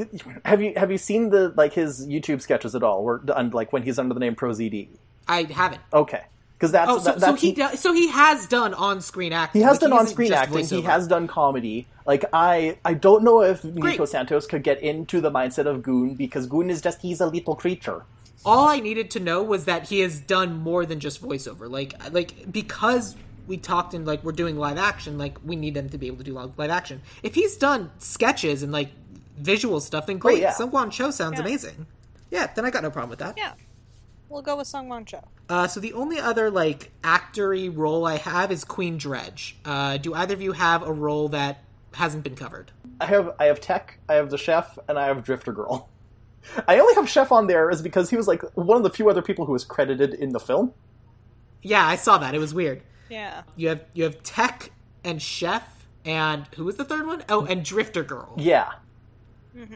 have 0.46 0.62
you 0.62 0.74
have 0.76 0.92
you 0.92 0.98
seen 0.98 1.30
the 1.30 1.54
like 1.56 1.74
his 1.74 2.08
YouTube 2.08 2.42
sketches 2.42 2.76
at 2.76 2.84
all? 2.84 3.04
Where 3.04 3.20
like 3.52 3.72
when 3.74 3.84
he's 3.84 3.98
under 3.98 4.14
the 4.14 4.20
name 4.20 4.36
ProZD. 4.36 4.90
I 5.28 5.44
haven't. 5.44 5.82
Okay, 5.94 6.24
because 6.62 6.72
that's 6.72 6.92
Oh, 6.92 6.98
so, 7.00 7.04
that, 7.06 7.20
so 7.20 7.26
that's 7.32 7.42
he 7.42 7.52
do- 7.54 7.76
so 7.76 7.92
he 7.92 8.08
has 8.10 8.46
done 8.46 8.76
on-screen 8.76 9.34
acting. 9.34 9.62
He 9.62 9.64
has 9.64 9.82
Like, 9.82 9.90
done 9.90 9.94
on-screen 9.94 10.32
acting. 10.32 10.66
He 10.68 10.82
has 10.84 11.08
done 11.08 11.28
comedy. 11.28 11.88
Like 12.06 12.26
I, 12.34 12.78
I 12.86 12.94
don't 12.94 13.24
know 13.24 13.42
if 13.42 13.64
Nico 13.64 13.80
Great. 13.98 14.10
Santos 14.10 14.46
could 14.46 14.62
get 14.62 14.80
into 14.82 15.22
the 15.22 15.32
mindset 15.32 15.66
of 15.66 15.82
Gune 15.82 16.16
because 16.16 16.48
Gune 16.48 16.70
is 16.70 16.80
just 16.80 17.02
he's 17.02 17.20
a 17.20 17.26
little 17.26 17.56
creature. 17.56 18.04
all 18.46 18.68
I 18.68 18.80
needed 18.80 19.10
to 19.12 19.20
know 19.20 19.42
was 19.42 19.66
that 19.66 19.88
he 19.90 20.02
has 20.02 20.20
done 20.20 20.58
more 20.60 20.86
than 20.86 21.00
just 21.00 21.20
voiceover. 21.22 21.68
Like 21.70 21.96
like 22.14 22.52
because 22.52 23.16
we 23.48 23.58
talked 23.58 23.96
and 23.96 24.06
like 24.06 24.24
we're 24.24 24.32
doing 24.44 24.56
live 24.58 24.78
action, 24.78 25.18
like 25.18 25.38
we 25.44 25.56
need 25.56 25.74
them 25.74 25.90
to 25.90 25.98
be 25.98 26.06
able 26.08 26.18
to 26.18 26.24
do 26.24 26.34
live 26.34 26.52
live 26.60 26.70
action. 26.70 27.02
If 27.24 27.34
he's 27.34 27.58
done 27.58 27.90
sketches 27.98 28.62
and 28.62 28.72
like 28.72 28.90
visual 29.38 29.80
stuff, 29.80 30.06
then 30.06 30.18
oh, 30.18 30.20
great. 30.20 30.38
Oh, 30.38 30.42
yeah. 30.42 30.54
Sungwon 30.54 30.92
Cho 30.92 31.10
sounds 31.10 31.40
Yeah. 31.40 31.46
amazing. 31.46 31.88
Yeah, 32.30 32.48
then 32.56 32.66
I 32.66 32.70
got 32.70 32.84
no 32.84 32.92
problem 32.92 33.10
with 33.10 33.20
that. 33.20 33.34
yeah, 33.38 33.54
we'll 34.32 34.42
go 34.42 34.56
with 34.56 34.68
Sungwon 34.68 35.06
Cho. 35.06 35.22
Uh, 35.50 35.68
so 35.68 35.80
the 35.80 35.94
only 35.94 36.18
other 36.20 36.50
like 36.50 36.92
actory 37.04 37.76
role 37.76 38.06
I 38.06 38.18
have 38.18 38.52
is 38.52 38.64
Queen 38.64 38.98
Drej. 38.98 39.54
Uh, 39.66 39.98
do 39.98 40.14
either 40.14 40.34
of 40.34 40.42
you 40.42 40.54
have 40.54 40.82
a 40.84 40.92
role 40.92 41.30
that 41.30 41.64
hasn't 41.94 42.24
been 42.24 42.36
covered? 42.36 42.72
I 43.00 43.06
have 43.06 43.36
I 43.40 43.46
have 43.46 43.60
Tech, 43.60 44.00
I 44.08 44.14
have 44.16 44.30
the 44.30 44.38
chef, 44.38 44.80
and 44.88 44.98
I 44.98 45.08
have 45.08 45.24
Drifter 45.24 45.52
Girl. 45.52 45.90
I 46.68 46.80
only 46.80 46.96
have 46.96 47.08
Chef 47.08 47.32
on 47.32 47.48
there 47.48 47.70
is 47.70 47.82
because 47.82 48.10
he 48.10 48.16
was 48.16 48.28
like 48.28 48.42
one 48.56 48.78
of 48.78 48.84
the 48.84 48.90
few 48.90 49.10
other 49.10 49.22
people 49.22 49.46
who 49.46 49.52
was 49.52 49.64
credited 49.64 50.14
in 50.14 50.30
the 50.32 50.40
film. 50.40 50.74
Yeah, 51.62 51.86
I 51.86 51.96
saw 51.96 52.18
that. 52.18 52.34
It 52.34 52.40
was 52.40 52.54
weird. 52.54 52.82
Yeah. 53.10 53.44
You 53.56 53.70
have 53.70 53.82
you 53.94 54.06
have 54.06 54.24
Tech 54.24 54.72
and 55.04 55.22
Chef 55.22 55.86
and 56.06 56.48
who 56.56 56.66
was 56.66 56.78
the 56.78 56.86
third 56.86 57.06
one? 57.06 57.24
Oh, 57.30 57.46
and 57.46 57.64
Drifter 57.64 58.04
Girl. 58.04 58.34
Yeah. 58.38 58.72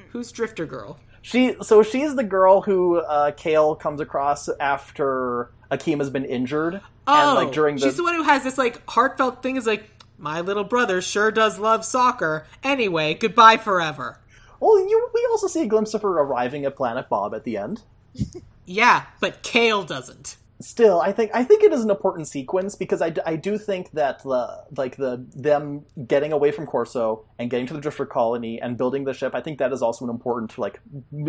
Who's 0.09 0.31
Drifter 0.31 0.65
Girl? 0.65 0.97
She 1.25 1.55
so 1.63 1.81
she's 1.81 2.15
the 2.15 2.23
girl 2.23 2.61
who 2.61 2.97
uh, 2.99 3.31
Cale 3.31 3.73
comes 3.75 3.99
across 3.99 4.47
after 4.59 5.49
Akima 5.71 5.97
has 5.97 6.11
been 6.11 6.23
injured, 6.23 6.81
Oh, 7.07 7.29
and 7.37 7.45
like 7.47 7.51
during 7.51 7.77
the 7.77 7.81
she's 7.81 7.97
the 7.97 8.03
one 8.03 8.13
who 8.13 8.21
has 8.21 8.43
this 8.43 8.59
like 8.59 8.87
heartfelt 8.87 9.41
thing. 9.41 9.55
Is 9.55 9.65
like 9.65 9.89
my 10.19 10.41
little 10.41 10.63
brother 10.63 11.01
sure 11.01 11.31
does 11.31 11.57
love 11.57 11.83
soccer. 11.83 12.45
Anyway, 12.63 13.15
goodbye 13.15 13.57
forever. 13.57 14.19
well, 14.59 14.77
you, 14.79 15.09
we 15.15 15.27
also 15.31 15.47
see 15.47 15.63
a 15.63 15.67
glimpse 15.67 15.95
of 15.95 16.03
her 16.03 16.09
arriving 16.11 16.63
at 16.63 16.75
Planet 16.75 17.09
Bob 17.09 17.33
at 17.33 17.43
the 17.43 17.57
end. 17.57 17.81
Yeah, 18.67 19.03
but 19.19 19.43
Cale 19.43 19.83
doesn't. 19.83 20.37
Still, 20.61 21.01
I 21.01 21.11
think 21.11 21.31
I 21.33 21.43
think 21.43 21.63
it 21.63 21.73
is 21.73 21.83
an 21.83 21.89
important 21.89 22.29
sequence 22.29 22.75
because 22.75 23.01
i, 23.01 23.13
I 23.25 23.35
do 23.35 23.57
think 23.57 23.91
that 23.91 24.23
the 24.23 24.63
like 24.77 24.95
the 24.95 25.25
them 25.35 25.85
getting 26.07 26.31
away 26.31 26.51
from 26.51 26.65
Korso 26.65 27.25
and 27.37 27.49
getting 27.49 27.67
to 27.67 27.73
the 27.73 27.81
Drifter 27.81 28.05
colony 28.05 28.61
and 28.61 28.77
building 28.77 29.03
the 29.03 29.13
ship. 29.13 29.35
I 29.35 29.41
think 29.41 29.59
that 29.59 29.73
is 29.73 29.81
also 29.81 30.05
an 30.05 30.11
important 30.11 30.57
like 30.57 30.79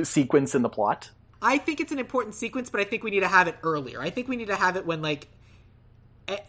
sequence 0.05 0.55
in 0.55 0.63
the 0.63 0.69
plot. 0.69 1.11
I 1.43 1.59
think 1.59 1.81
it's 1.81 1.93
an 1.93 1.99
important 1.99 2.35
sequence, 2.37 2.71
but 2.71 2.81
I 2.81 2.85
think 2.85 3.03
we 3.03 3.11
need 3.11 3.21
to 3.21 3.29
have 3.29 3.49
it 3.49 3.57
earlier. 3.65 4.01
I 4.01 4.11
think 4.11 4.29
we 4.29 4.37
need 4.37 4.47
to 4.47 4.57
have 4.57 4.77
it 4.77 4.87
when 4.87 5.03
like 5.03 5.29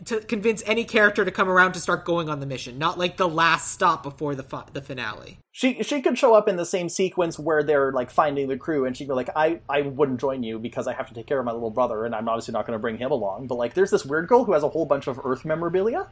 to 0.06 0.20
convince 0.22 0.64
any 0.66 0.84
character 0.84 1.24
to 1.24 1.32
come 1.32 1.50
around 1.50 1.74
to 1.74 1.80
start 1.80 2.04
going 2.06 2.30
on 2.30 2.40
the 2.40 2.46
mission, 2.46 2.78
not 2.80 2.98
like 2.98 3.18
the 3.18 3.28
last 3.28 3.72
stop 3.72 4.02
before 4.04 4.34
the 4.34 4.44
fi- 4.44 4.66
the 4.74 4.82
finale. 4.82 5.38
She 5.52 5.84
she 5.84 6.02
could 6.02 6.18
show 6.18 6.34
up 6.34 6.48
in 6.48 6.56
the 6.56 6.66
same 6.66 6.90
sequence 6.90 7.38
where 7.38 7.64
they're 7.64 7.92
like 7.92 8.10
finding 8.10 8.48
the 8.48 8.58
crew, 8.58 8.86
and 8.86 8.98
she'd 8.98 9.08
be 9.08 9.14
like, 9.14 9.30
"I 9.36 9.60
I 9.70 9.82
wouldn't 9.82 10.20
join 10.20 10.44
you 10.44 10.58
because 10.60 10.88
I 10.88 10.94
have 10.94 11.08
to 11.10 11.14
take 11.14 11.28
care 11.28 11.40
of 11.40 11.46
my 11.46 11.52
little 11.52 11.70
brother, 11.70 12.06
and 12.06 12.16
I'm 12.16 12.28
obviously 12.28 12.54
not 12.54 12.66
going 12.66 12.78
to 12.78 12.82
bring 12.82 12.98
him 12.98 13.12
along." 13.12 13.48
But 13.48 13.56
like, 13.56 13.74
there's 13.74 13.92
this 13.92 14.06
weird 14.06 14.28
girl 14.28 14.46
who 14.46 14.54
has 14.54 14.64
a 14.64 14.70
whole 14.70 14.86
bunch 14.86 15.08
of 15.08 15.20
Earth 15.24 15.46
memorabilia. 15.46 16.08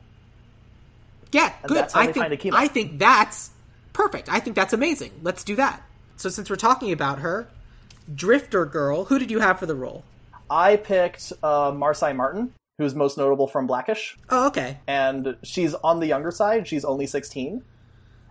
Yeah, 1.31 1.51
And 1.63 1.69
good. 1.69 1.87
I 1.93 2.11
think. 2.11 2.53
I 2.53 2.67
think 2.67 2.99
that's 2.99 3.49
perfect. 3.93 4.29
I 4.29 4.39
think 4.39 4.55
that's 4.55 4.73
amazing. 4.73 5.11
Let's 5.23 5.43
do 5.43 5.55
that. 5.55 5.81
So 6.17 6.29
since 6.29 6.49
we're 6.49 6.55
talking 6.55 6.91
about 6.91 7.19
her, 7.19 7.47
Drifter 8.13 8.65
Girl, 8.65 9.05
who 9.05 9.19
did 9.19 9.31
you 9.31 9.39
have 9.39 9.59
for 9.59 9.65
the 9.65 9.75
role? 9.75 10.03
I 10.49 10.75
picked 10.75 11.33
uh, 11.41 11.71
Marsai 11.71 12.15
Martin, 12.15 12.53
who's 12.77 12.95
most 12.95 13.18
notable 13.18 13.47
from 13.47 13.68
Blackish, 13.68 14.18
Oh, 14.30 14.47
okay. 14.47 14.80
and 14.88 15.38
she's 15.43 15.73
on 15.76 15.99
the 15.99 16.07
younger 16.07 16.31
side. 16.31 16.68
She's 16.68 16.84
only 16.85 17.07
16. 17.07 17.64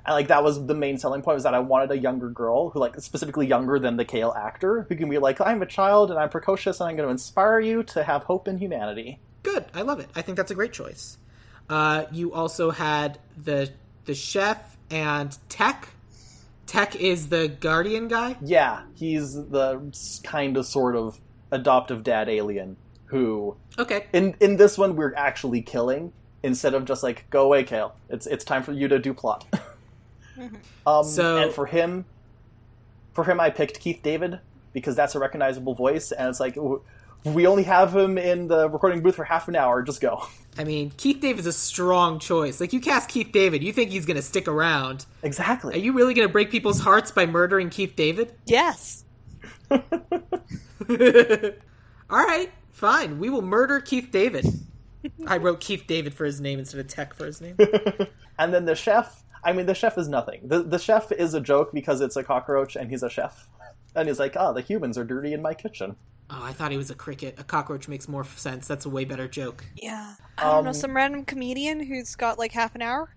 And 0.07 0.12
like 0.15 0.29
that 0.29 0.45
was 0.45 0.66
the 0.66 0.75
main 0.75 0.99
selling 0.99 1.23
point 1.23 1.37
was 1.37 1.45
that 1.45 1.55
I 1.55 1.61
wanted 1.61 1.91
a 1.91 1.97
younger 1.99 2.29
girl 2.29 2.69
who 2.69 2.79
like 2.79 3.01
specifically 3.01 3.47
younger 3.47 3.79
than 3.79 3.97
the 3.97 4.05
Cale 4.05 4.35
actor 4.37 4.85
who 4.89 4.97
can 4.97 5.09
be 5.09 5.16
like 5.16 5.41
I'm 5.41 5.62
a 5.62 5.66
child 5.66 6.11
and 6.11 6.21
I'm 6.21 6.29
precocious 6.29 6.79
and 6.81 6.91
I'm 6.91 6.97
going 6.97 7.07
to 7.07 7.11
inspire 7.11 7.59
you 7.59 7.83
to 7.85 8.05
have 8.05 8.25
hope 8.25 8.47
in 8.47 8.59
humanity. 8.59 9.19
Good. 9.43 9.65
I 9.73 9.81
love 9.81 10.01
it. 10.01 10.11
I 10.15 10.21
think 10.21 10.37
that's 10.37 10.51
a 10.51 10.55
great 10.55 10.75
choice. 10.75 11.16
Uh, 11.71 12.05
you 12.12 12.35
also 12.35 12.71
had 12.71 13.19
the 13.43 13.71
the 14.05 14.15
chef 14.15 14.77
and 14.91 15.35
Tech. 15.49 15.89
Tech 16.66 16.97
is 16.97 17.31
the 17.31 17.49
guardian 17.49 18.09
guy. 18.09 18.37
Yeah, 18.43 18.83
he's 18.95 19.33
the 19.33 19.91
kind 20.23 20.59
of 20.59 20.66
sort 20.66 20.97
of 20.97 21.19
adoptive 21.51 22.03
dad 22.05 22.29
alien 22.29 22.77
who 23.06 23.56
Okay. 23.78 24.06
in 24.12 24.35
in 24.40 24.56
this 24.56 24.76
one 24.78 24.97
we're 24.97 25.14
actually 25.14 25.62
killing 25.62 26.12
instead 26.43 26.74
of 26.74 26.85
just 26.85 27.02
like 27.02 27.28
go 27.31 27.43
away 27.44 27.64
Cale. 27.64 27.94
It's 28.09 28.26
it's 28.26 28.44
time 28.44 28.62
for 28.62 28.72
you 28.72 28.89
to 28.89 28.98
do 28.98 29.14
plot. 29.14 29.47
um 30.86 31.05
So- 31.05 31.36
and 31.39 31.52
for 31.52 31.66
him 31.66 32.05
for 33.12 33.24
him 33.24 33.39
I 33.40 33.51
picked 33.51 33.81
Keith 33.81 34.01
David 34.02 34.40
because 34.72 34.97
that's 34.97 35.14
a 35.14 35.18
recognizable 35.18 35.74
voice 35.74 36.10
and 36.12 36.28
it's 36.28 36.40
like 36.40 36.56
we 37.24 37.47
only 37.47 37.62
have 37.62 37.94
him 37.97 38.18
in 38.18 38.48
the 38.48 38.68
recording 38.68 39.01
booth 39.02 39.14
for 39.16 39.24
half 39.24 39.48
an 39.48 39.56
hour, 39.56 39.82
just 39.82 40.01
go. 40.02 40.26
I 40.59 40.64
mean, 40.64 40.93
Keith 40.98 41.20
David's 41.20 41.47
a 41.47 41.55
strong 41.55 42.18
choice. 42.18 42.60
Like 42.60 42.74
you 42.74 42.81
cast 42.81 43.09
Keith 43.09 43.32
David, 43.32 43.62
you 43.62 43.72
think 43.72 43.90
he's 43.90 44.05
going 44.05 44.16
to 44.18 44.22
stick 44.22 44.47
around. 44.47 45.06
Exactly. 45.22 45.74
Are 45.74 45.78
you 45.78 45.93
really 45.94 46.12
going 46.12 46.28
to 46.28 46.32
break 46.32 46.51
people's 46.51 46.81
hearts 46.81 47.10
by 47.10 47.24
murdering 47.24 47.70
Keith 47.70 47.94
David? 47.97 48.35
Yes. 48.44 49.05
All 49.70 49.78
right, 52.10 52.51
fine. 52.75 53.19
We 53.19 53.31
will 53.31 53.43
murder 53.43 53.81
Keith 53.81 54.09
David. 54.11 54.47
I 55.27 55.37
wrote 55.39 55.61
Keith 55.61 55.85
David 55.87 56.15
for 56.15 56.25
his 56.25 56.41
name 56.41 56.59
instead 56.59 56.81
of 56.81 56.89
Tech 56.89 57.15
for 57.15 57.25
his 57.27 57.41
name. 57.41 57.57
And 58.37 58.53
then 58.53 58.65
the 58.65 58.75
chef, 58.75 59.23
I 59.45 59.53
mean 59.53 59.67
the 59.67 59.75
chef 59.77 59.97
is 59.97 60.09
nothing. 60.09 60.41
The 60.49 60.65
the 60.65 60.79
chef 60.79 61.13
is 61.13 61.35
a 61.35 61.41
joke 61.41 61.71
because 61.73 62.01
it's 62.01 62.17
a 62.17 62.25
cockroach 62.25 62.75
and 62.75 62.91
he's 62.91 63.05
a 63.05 63.09
chef. 63.09 63.49
And 63.95 64.09
he's 64.09 64.19
like, 64.19 64.35
"Ah, 64.37 64.53
the 64.53 64.61
humans 64.61 64.99
are 64.99 65.05
dirty 65.05 65.33
in 65.33 65.41
my 65.41 65.55
kitchen." 65.55 65.95
Oh, 66.31 66.41
I 66.43 66.53
thought 66.53 66.73
he 66.73 66.77
was 66.77 66.91
a 66.91 66.97
cricket. 66.97 67.37
A 67.39 67.45
cockroach 67.45 67.87
makes 67.87 68.09
more 68.09 68.25
sense. 68.25 68.67
That's 68.67 68.87
a 68.87 68.91
way 68.91 69.05
better 69.05 69.29
joke. 69.29 69.65
Yeah. 69.77 70.15
I 70.37 70.51
don't 70.51 70.65
know, 70.65 70.71
Um, 70.71 70.75
some 70.75 70.97
random 70.97 71.25
comedian 71.25 71.79
who's 71.85 72.17
got 72.17 72.37
like 72.39 72.51
half 72.51 72.75
an 72.75 72.83
hour? 72.83 73.15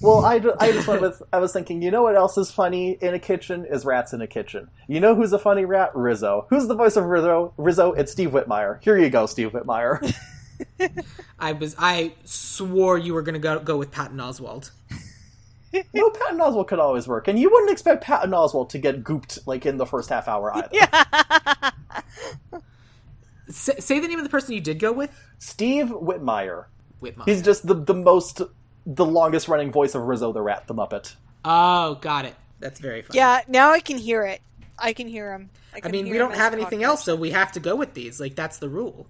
Well, 0.00 0.24
I, 0.24 0.40
I 0.58 0.72
just 0.72 0.88
went 0.88 1.02
with. 1.02 1.22
I 1.32 1.38
was 1.38 1.52
thinking, 1.52 1.82
you 1.82 1.90
know 1.90 2.02
what 2.02 2.16
else 2.16 2.38
is 2.38 2.50
funny 2.50 2.92
in 3.00 3.12
a 3.12 3.18
kitchen 3.18 3.66
is 3.66 3.84
rats 3.84 4.12
in 4.14 4.22
a 4.22 4.26
kitchen. 4.26 4.70
You 4.88 4.98
know 4.98 5.14
who's 5.14 5.32
a 5.32 5.38
funny 5.38 5.66
rat? 5.66 5.94
Rizzo. 5.94 6.46
Who's 6.48 6.68
the 6.68 6.74
voice 6.74 6.96
of 6.96 7.04
Rizzo? 7.04 7.52
Rizzo. 7.58 7.92
It's 7.92 8.10
Steve 8.10 8.30
Whitmire. 8.30 8.82
Here 8.82 8.96
you 8.96 9.10
go, 9.10 9.26
Steve 9.26 9.52
Whitmire. 9.52 10.14
I 11.38 11.52
was. 11.52 11.74
I 11.78 12.14
swore 12.24 12.98
you 12.98 13.14
were 13.14 13.22
going 13.22 13.34
to 13.34 13.40
go 13.40 13.58
go 13.60 13.76
with 13.76 13.90
Patton 13.90 14.18
Oswalt. 14.18 14.70
no, 15.94 16.10
Patton 16.10 16.38
Oswalt 16.38 16.68
could 16.68 16.78
always 16.78 17.06
work, 17.06 17.28
and 17.28 17.38
you 17.38 17.50
wouldn't 17.50 17.70
expect 17.70 18.02
Patton 18.02 18.30
Oswalt 18.30 18.70
to 18.70 18.78
get 18.78 19.04
gooped 19.04 19.46
like 19.46 19.66
in 19.66 19.76
the 19.76 19.86
first 19.86 20.08
half 20.08 20.28
hour 20.28 20.54
either. 20.54 20.68
Yeah. 20.72 21.70
Say, 23.48 23.74
say 23.80 23.98
the 23.98 24.06
name 24.06 24.18
of 24.18 24.24
the 24.24 24.30
person 24.30 24.54
you 24.54 24.60
did 24.60 24.78
go 24.78 24.92
with. 24.92 25.10
Steve 25.38 25.86
Whitmire. 25.88 26.66
Whitmire. 27.02 27.24
He's 27.24 27.42
just 27.42 27.66
the 27.66 27.74
the 27.74 27.94
most 27.94 28.42
the 28.94 29.04
longest 29.04 29.48
running 29.48 29.70
voice 29.72 29.94
of 29.94 30.02
Rizzo 30.02 30.32
the 30.32 30.42
Rat 30.42 30.66
the 30.66 30.74
Muppet. 30.74 31.14
Oh, 31.44 31.94
got 31.96 32.24
it. 32.24 32.34
That's 32.58 32.80
very 32.80 33.02
funny. 33.02 33.16
yeah, 33.18 33.40
now 33.48 33.70
I 33.72 33.80
can 33.80 33.96
hear 33.96 34.24
it. 34.24 34.40
I 34.78 34.92
can 34.92 35.08
hear 35.08 35.32
him. 35.32 35.50
I 35.74 35.80
can 35.80 35.92
mean, 35.92 36.10
we 36.10 36.18
don't 36.18 36.34
have 36.34 36.52
anything 36.52 36.82
else, 36.82 37.04
so 37.04 37.14
we 37.14 37.30
have 37.30 37.52
to 37.52 37.60
go 37.60 37.76
with 37.76 37.94
these. 37.94 38.18
Like 38.20 38.34
that's 38.34 38.58
the 38.58 38.68
rule. 38.68 39.06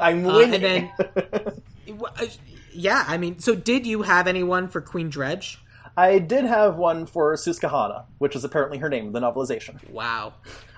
I'm 0.00 0.24
Uh, 0.26 0.36
winning. 0.36 0.54
and 0.54 0.64
then, 0.64 0.90
uh, 2.04 2.26
yeah, 2.72 3.04
I 3.06 3.16
mean, 3.16 3.38
so 3.38 3.54
did 3.54 3.86
you 3.86 4.02
have 4.02 4.26
anyone 4.26 4.68
for 4.68 4.80
Queen 4.80 5.10
Drej? 5.10 5.56
I 5.96 6.18
did 6.18 6.44
have 6.44 6.76
one 6.76 7.06
for 7.06 7.34
Susquehanna, 7.36 8.04
which 8.18 8.36
is 8.36 8.44
apparently 8.44 8.78
her 8.78 8.88
name, 8.90 9.06
in 9.08 9.12
the 9.12 9.20
novelization. 9.20 9.76
Wow. 9.90 10.34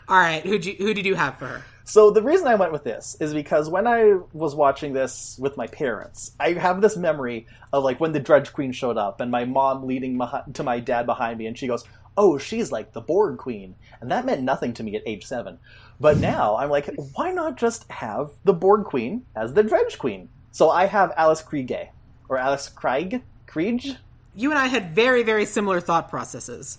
All 0.08 0.16
right, 0.18 0.42
who 0.42 0.58
who 0.58 0.94
did 0.94 1.04
you 1.04 1.16
have 1.16 1.38
for 1.38 1.46
her? 1.46 1.64
So 1.88 2.10
the 2.10 2.22
reason 2.22 2.46
I 2.46 2.54
went 2.54 2.72
with 2.72 2.84
this 2.84 3.16
is 3.18 3.32
because 3.32 3.70
when 3.70 3.86
I 3.86 4.18
was 4.34 4.54
watching 4.54 4.92
this 4.92 5.38
with 5.40 5.56
my 5.56 5.66
parents, 5.66 6.32
I 6.38 6.52
have 6.52 6.82
this 6.82 6.98
memory 6.98 7.46
of 7.72 7.82
like 7.82 7.98
when 7.98 8.12
the 8.12 8.20
Drej 8.20 8.52
Queen 8.52 8.72
showed 8.72 8.98
up 8.98 9.22
and 9.22 9.30
my 9.30 9.46
mom 9.46 9.86
leading 9.86 10.18
my, 10.18 10.42
to 10.52 10.62
my 10.62 10.80
dad 10.80 11.06
behind 11.06 11.38
me, 11.38 11.46
and 11.46 11.56
she 11.56 11.66
goes, 11.66 11.84
"Oh, 12.14 12.36
she's 12.36 12.70
like 12.70 12.92
the 12.92 13.00
Borg 13.00 13.38
Queen," 13.38 13.74
and 14.02 14.10
that 14.10 14.26
meant 14.26 14.42
nothing 14.42 14.74
to 14.74 14.82
me 14.82 14.96
at 14.96 15.02
age 15.06 15.24
seven. 15.24 15.60
But 15.98 16.18
now 16.18 16.58
I'm 16.58 16.68
like, 16.68 16.90
why 17.14 17.30
not 17.30 17.56
just 17.56 17.90
have 17.90 18.32
the 18.44 18.52
Borg 18.52 18.84
Queen 18.84 19.24
as 19.34 19.54
the 19.54 19.64
Drej 19.64 19.96
Queen? 19.96 20.28
So 20.52 20.68
I 20.68 20.84
have 20.84 21.14
Alice 21.16 21.42
Krige 21.42 21.88
or 22.28 22.36
Alice 22.36 22.68
Craig 22.68 23.22
Krige. 23.46 23.96
You 24.34 24.50
and 24.50 24.58
I 24.58 24.66
had 24.66 24.94
very 24.94 25.22
very 25.22 25.46
similar 25.46 25.80
thought 25.80 26.10
processes. 26.10 26.76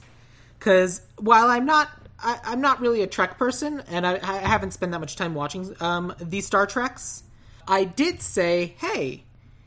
Because 0.60 1.02
while 1.18 1.48
I'm 1.48 1.66
not 1.66 1.90
I, 2.22 2.40
I'm 2.44 2.62
not 2.62 2.82
really 2.82 3.02
a 3.02 3.08
Trek 3.08 3.38
person, 3.38 3.82
and 3.88 4.06
I, 4.06 4.16
I 4.16 4.38
haven't 4.38 4.72
spent 4.72 4.92
that 4.92 5.00
much 5.00 5.16
time 5.16 5.34
watching 5.34 5.76
um, 5.80 6.14
these 6.20 6.46
Star 6.46 6.68
Treks, 6.68 7.24
I 7.68 7.84
did 7.84 8.22
say, 8.22 8.76
hey, 8.78 9.24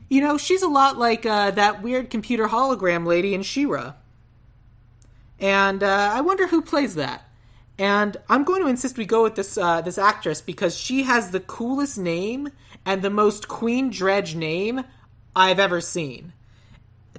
you 0.08 0.20
know, 0.20 0.36
she's 0.36 0.62
a 0.62 0.68
lot 0.68 0.98
like 0.98 1.24
uh, 1.24 1.52
that 1.52 1.82
weird 1.82 2.10
computer 2.10 2.48
hologram 2.48 3.06
lady 3.06 3.32
in 3.32 3.42
She-Ra. 3.42 3.94
And 5.40 5.82
uh, 5.82 6.10
I 6.12 6.20
wonder 6.20 6.46
who 6.46 6.62
plays 6.62 6.96
that. 6.96 7.24
And 7.78 8.16
I'm 8.28 8.44
going 8.44 8.62
to 8.62 8.68
insist 8.68 8.98
we 8.98 9.06
go 9.06 9.22
with 9.22 9.34
this 9.34 9.56
uh, 9.56 9.80
this 9.80 9.98
actress 9.98 10.40
because 10.40 10.76
she 10.76 11.04
has 11.04 11.30
the 11.30 11.40
coolest 11.40 11.98
name 11.98 12.50
and 12.84 13.02
the 13.02 13.10
most 13.10 13.48
Queen 13.48 13.90
Drej 13.90 14.34
name 14.34 14.84
I've 15.34 15.58
ever 15.58 15.80
seen. 15.80 16.32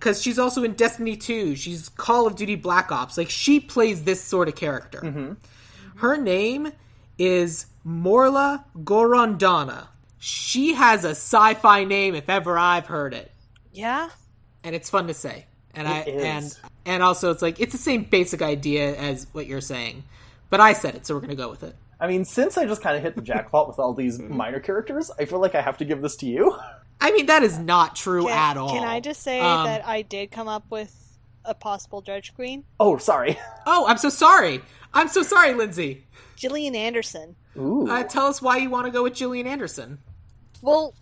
Because 0.03 0.21
she's 0.21 0.37
also 0.37 0.65
in 0.65 0.73
Destiny 0.73 1.15
2. 1.15 1.55
She's 1.55 1.87
Call 1.87 2.27
of 2.27 2.35
Duty 2.35 2.55
Black 2.57 2.91
Ops. 2.91 3.17
Like 3.17 3.29
she 3.29 3.61
plays 3.61 4.03
this 4.03 4.21
sort 4.21 4.49
of 4.49 4.55
character. 4.55 4.99
Mm-hmm. 4.99 5.33
Her 5.99 6.17
name 6.17 6.73
is 7.17 7.67
Morla 7.87 8.65
Gorrondona. 8.79 9.87
She 10.19 10.73
has 10.73 11.05
a 11.05 11.11
sci-fi 11.11 11.85
name 11.85 12.15
if 12.15 12.27
ever 12.29 12.57
I've 12.57 12.87
heard 12.87 13.13
it 13.13 13.31
Yeah. 13.71 14.09
and 14.65 14.75
it's 14.75 14.89
fun 14.89 15.07
to 15.07 15.13
say. 15.13 15.45
And 15.73 15.87
I 15.87 15.99
It 15.99 16.07
is. 16.15 16.23
and 16.23 16.57
and 16.85 17.01
also 17.03 17.31
it's 17.31 17.41
like 17.41 17.61
it's 17.61 17.71
the 17.71 17.77
same 17.77 18.03
basic 18.03 18.41
idea 18.41 18.97
as 18.97 19.27
what 19.31 19.47
you're 19.47 19.61
saying, 19.61 20.03
but 20.49 20.59
I 20.59 20.73
said 20.73 20.95
it, 20.95 21.05
so 21.05 21.15
we're 21.15 21.21
gonna 21.21 21.35
go 21.35 21.49
with 21.49 21.63
it. 21.63 21.75
I 21.99 22.07
mean, 22.07 22.25
since 22.25 22.57
I 22.57 22.65
just 22.65 22.81
kind 22.81 22.97
of 22.97 23.03
hit 23.03 23.15
the 23.15 23.21
jackpot 23.21 23.69
with 23.69 23.79
all 23.79 23.93
these 23.93 24.19
minor 24.41 24.59
characters, 24.59 25.09
I 25.17 25.23
feel 25.25 25.39
like 25.39 25.55
I 25.55 25.61
have 25.61 25.77
to 25.77 25.85
give 25.85 26.01
this 26.01 26.17
to 26.17 26.25
you. 26.25 26.57
I 27.03 27.11
mean 27.11 27.25
that 27.25 27.43
is 27.43 27.59
not 27.59 27.95
true 27.97 28.23
Can, 28.27 28.31
at 28.37 28.57
all. 28.57 28.69
can 28.69 28.87
I 28.87 28.99
just 29.01 29.21
say 29.21 29.39
Um, 29.39 29.65
that 29.65 29.85
I 29.85 30.01
did 30.03 30.31
come 30.31 30.47
up 30.47 30.63
with 30.71 31.19
a 31.45 31.53
possible 31.53 32.01
Drej 32.01 32.33
Queen? 32.33 32.63
Oh, 32.79 32.97
sorry. 32.97 33.37
Oh, 33.65 33.85
I'm 33.87 33.97
so 33.97 34.09
sorry. 34.09 34.61
I'm 34.93 35.09
so 35.09 35.21
sorry, 35.21 35.53
Lindsay. 35.53 36.05
Gillian 36.37 36.75
Anderson. 36.75 37.35
Ooh. 37.57 37.87
Uh, 37.89 38.03
tell 38.03 38.27
us 38.27 38.41
why 38.41 38.57
you 38.57 38.69
want 38.69 38.85
to 38.85 38.91
go 38.91 39.03
with 39.03 39.15
Gillian 39.15 39.47
Anderson. 39.47 39.99
Well, 40.61 40.93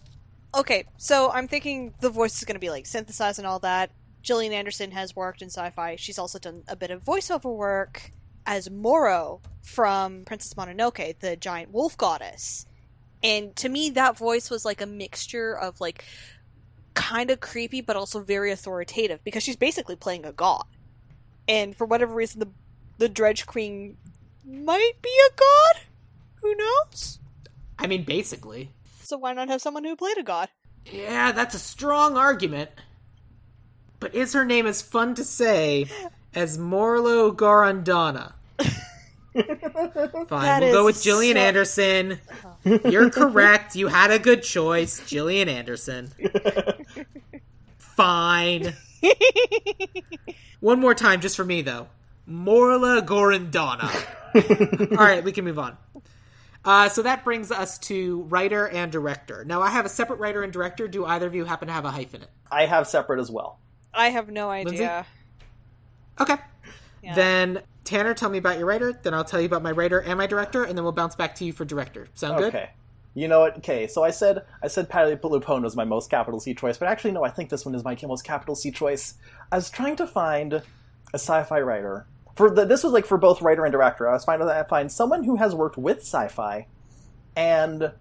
okay, 0.55 0.85
so 0.97 1.31
I'm 1.31 1.47
thinking 1.47 1.93
the 2.01 2.09
voice 2.09 2.37
is 2.37 2.45
going 2.45 2.55
to 2.55 2.59
be 2.59 2.69
like 2.71 2.85
synthesized 2.87 3.37
and 3.37 3.47
all 3.47 3.59
that. 3.59 3.91
Gillian 4.23 4.53
Anderson 4.53 4.91
has 4.91 5.15
worked 5.15 5.41
in 5.41 5.49
sci-fi. 5.49 5.95
She's 5.97 6.17
also 6.19 6.39
done 6.39 6.63
a 6.67 6.75
bit 6.75 6.89
of 6.91 7.03
voiceover 7.03 7.55
work 7.55 8.11
as 8.45 8.69
Moro 8.69 9.41
from 9.61 10.25
Princess 10.25 10.55
Mononoke, 10.55 11.19
the 11.19 11.35
giant 11.35 11.71
wolf 11.71 11.95
goddess. 11.97 12.65
And 13.23 13.55
to 13.57 13.69
me, 13.69 13.89
that 13.91 14.17
voice 14.17 14.49
was 14.49 14.65
like 14.65 14.81
a 14.81 14.85
mixture 14.85 15.55
of 15.55 15.79
like 15.79 16.03
kind 16.93 17.29
of 17.31 17.39
creepy, 17.39 17.81
but 17.81 17.95
also 17.95 18.21
very 18.21 18.51
authoritative 18.51 19.23
because 19.23 19.43
she's 19.43 19.55
basically 19.55 19.95
playing 19.95 20.25
a 20.25 20.31
god. 20.31 20.65
And 21.47 21.75
for 21.75 21.85
whatever 21.85 22.13
reason, 22.13 22.39
the 22.39 22.49
the 22.97 23.09
Drej 23.09 23.45
Queen 23.45 23.97
might 24.45 24.93
be 25.01 25.09
a 25.09 25.35
god. 25.35 25.83
Who 26.41 26.55
knows? 26.55 27.19
I 27.77 27.87
mean, 27.87 28.03
basically. 28.03 28.69
So 29.01 29.17
why 29.17 29.33
not 29.33 29.49
have 29.49 29.61
someone 29.61 29.83
who 29.83 29.95
played 29.95 30.17
a 30.17 30.23
god? 30.23 30.49
Yeah, 30.85 31.31
that's 31.31 31.55
a 31.55 31.59
strong 31.59 32.17
argument. 32.17 32.69
But 33.99 34.15
is 34.15 34.33
her 34.33 34.45
name 34.45 34.65
as 34.65 34.81
fun 34.81 35.15
to 35.15 35.23
say 35.23 35.87
as 36.33 36.57
Morla 36.57 37.35
Gorrondona? 37.35 38.33
Fine, 39.33 40.27
That 40.29 40.61
we'll 40.61 40.71
go 40.73 40.85
with 40.85 41.01
Gillian 41.01 41.37
so- 41.37 41.41
Anderson. 41.41 42.19
You're 42.65 43.09
correct. 43.09 43.75
You 43.75 43.87
had 43.87 44.11
a 44.11 44.19
good 44.19 44.43
choice, 44.43 45.01
Gillian 45.07 45.47
Anderson. 45.49 46.11
Fine. 47.77 48.73
One 50.59 50.79
more 50.79 50.93
time, 50.93 51.21
just 51.21 51.35
for 51.35 51.45
me, 51.45 51.61
though. 51.61 51.87
Morla 52.29 53.01
Gorrondona. 53.05 53.89
All 54.97 55.05
right, 55.05 55.23
we 55.23 55.31
can 55.31 55.45
move 55.45 55.59
on. 55.59 55.77
Uh, 56.63 56.89
so 56.89 57.01
that 57.01 57.23
brings 57.23 57.51
us 57.51 57.79
to 57.79 58.21
writer 58.23 58.67
and 58.67 58.91
director. 58.91 59.43
Now, 59.43 59.61
I 59.61 59.69
have 59.71 59.85
a 59.85 59.89
separate 59.89 60.19
writer 60.19 60.43
and 60.43 60.53
director. 60.53 60.87
Do 60.87 61.05
either 61.05 61.25
of 61.25 61.33
you 61.33 61.45
happen 61.45 61.67
to 61.67 61.73
have 61.73 61.85
a 61.85 61.91
hyphen? 61.91 62.21
It? 62.21 62.29
I 62.51 62.65
have 62.67 62.87
separate 62.87 63.19
as 63.19 63.31
well. 63.31 63.57
I 63.93 64.09
have 64.09 64.29
no 64.29 64.49
idea. 64.49 65.05
Okay. 66.19 66.35
Yeah. 67.03 67.15
Then 67.15 67.61
Tanner, 67.83 68.13
tell 68.13 68.29
me 68.29 68.37
about 68.37 68.57
your 68.57 68.67
writer. 68.67 68.93
Then 68.93 69.13
I'll 69.13 69.23
tell 69.23 69.39
you 69.39 69.47
about 69.47 69.63
my 69.63 69.71
writer 69.71 69.99
and 69.99 70.17
my 70.17 70.27
director, 70.27 70.63
and 70.63 70.77
then 70.77 70.83
we'll 70.83 70.93
bounce 70.93 71.15
back 71.15 71.35
to 71.35 71.45
you 71.45 71.53
for 71.53 71.65
director. 71.65 72.07
Sound 72.13 72.37
good? 72.37 72.55
Okay. 72.55 72.69
You 73.13 73.27
know 73.27 73.41
what? 73.41 73.57
Okay, 73.57 73.87
so 73.87 74.03
I 74.03 74.11
said 74.11 74.43
I 74.63 74.67
said 74.67 74.87
Patti 74.87 75.15
LuPone 75.15 75.63
was 75.63 75.75
my 75.75 75.83
most 75.83 76.09
capital 76.09 76.39
C 76.39 76.53
choice, 76.53 76.77
but 76.77 76.87
actually 76.87 77.11
no, 77.11 77.23
I 77.23 77.29
think 77.29 77.49
this 77.49 77.65
one 77.65 77.75
is 77.75 77.83
my 77.83 77.97
most 78.07 78.23
capital 78.23 78.55
C 78.55 78.71
choice. 78.71 79.15
I 79.51 79.55
was 79.55 79.69
trying 79.69 79.97
to 79.97 80.07
find 80.07 80.53
a 80.53 80.63
sci-fi 81.15 81.59
writer 81.59 82.07
for 82.35 82.49
the, 82.49 82.65
this 82.65 82.83
was 82.83 82.93
like 82.93 83.05
for 83.05 83.17
both 83.17 83.41
writer 83.41 83.65
and 83.65 83.71
director. 83.71 84.07
I 84.07 84.13
was 84.13 84.23
trying 84.23 84.39
to 84.39 84.65
find 84.69 84.91
someone 84.91 85.23
who 85.23 85.35
has 85.35 85.53
worked 85.53 85.77
with 85.77 85.99
sci-fi 85.99 86.67
and 87.35 87.91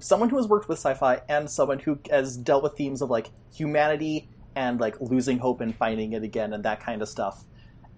someone 0.00 0.28
who 0.30 0.36
has 0.36 0.48
worked 0.48 0.68
with 0.68 0.78
sci-fi 0.78 1.22
and 1.28 1.48
someone 1.48 1.78
who 1.78 1.98
has 2.10 2.36
dealt 2.36 2.62
with 2.62 2.76
themes 2.76 3.02
of 3.02 3.10
like 3.10 3.30
humanity 3.54 4.28
and 4.56 4.80
like 4.80 5.00
losing 5.00 5.38
hope 5.38 5.60
and 5.60 5.76
finding 5.76 6.12
it 6.12 6.22
again 6.24 6.52
and 6.52 6.64
that 6.64 6.80
kind 6.80 7.02
of 7.02 7.08
stuff. 7.08 7.44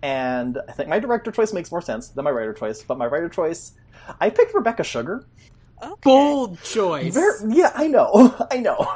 And 0.03 0.59
I 0.69 0.73
think 0.73 0.89
my 0.89 0.99
director 0.99 1.31
choice 1.31 1.53
makes 1.53 1.70
more 1.70 1.83
sense 1.83 2.09
than 2.09 2.25
my 2.25 2.31
writer 2.31 2.53
choice, 2.53 2.83
but 2.83 2.99
my 2.99 3.07
writer 3.07 3.29
choice, 3.29 3.73
I 4.20 4.31
picked 4.31 4.55
Rebecca 4.55 4.85
Sugar. 4.85 5.27
Okay. 5.83 5.95
Bold 6.03 6.62
choice. 6.62 7.15
Ver- 7.15 7.49
yeah, 7.49 7.73
I 7.75 7.87
know, 7.87 8.35
I 8.51 8.59
know. 8.59 8.87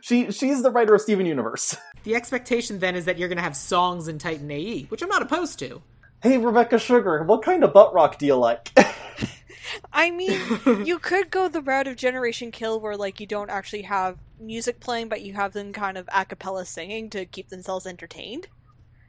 She 0.00 0.32
she's 0.32 0.62
the 0.62 0.70
writer 0.70 0.94
of 0.94 1.00
Steven 1.00 1.26
Universe. 1.26 1.76
The 2.04 2.16
expectation 2.16 2.80
then 2.80 2.96
is 2.96 3.04
that 3.04 3.16
you're 3.16 3.28
going 3.28 3.36
to 3.36 3.44
have 3.44 3.56
songs 3.56 4.08
in 4.08 4.18
Titan 4.18 4.50
AE, 4.50 4.86
which 4.88 5.02
I'm 5.02 5.08
not 5.08 5.22
opposed 5.22 5.60
to. 5.60 5.82
Hey, 6.20 6.36
Rebecca 6.36 6.76
Sugar, 6.76 7.22
what 7.22 7.44
kind 7.44 7.62
of 7.62 7.72
butt 7.72 7.94
rock 7.94 8.18
do 8.18 8.26
you 8.26 8.34
like? 8.34 8.72
I 9.92 10.10
mean, 10.10 10.40
you 10.84 10.98
could 10.98 11.30
go 11.30 11.46
the 11.46 11.62
route 11.62 11.86
of 11.86 11.94
Generation 11.94 12.50
Kill 12.50 12.80
where 12.80 12.96
like 12.96 13.20
you 13.20 13.26
don't 13.28 13.50
actually 13.50 13.82
have 13.82 14.18
music 14.40 14.80
playing, 14.80 15.10
but 15.10 15.22
you 15.22 15.34
have 15.34 15.52
them 15.52 15.72
kind 15.72 15.96
of 15.96 16.08
a 16.12 16.24
cappella 16.24 16.66
singing 16.66 17.08
to 17.10 17.24
keep 17.24 17.50
themselves 17.50 17.86
entertained. 17.86 18.48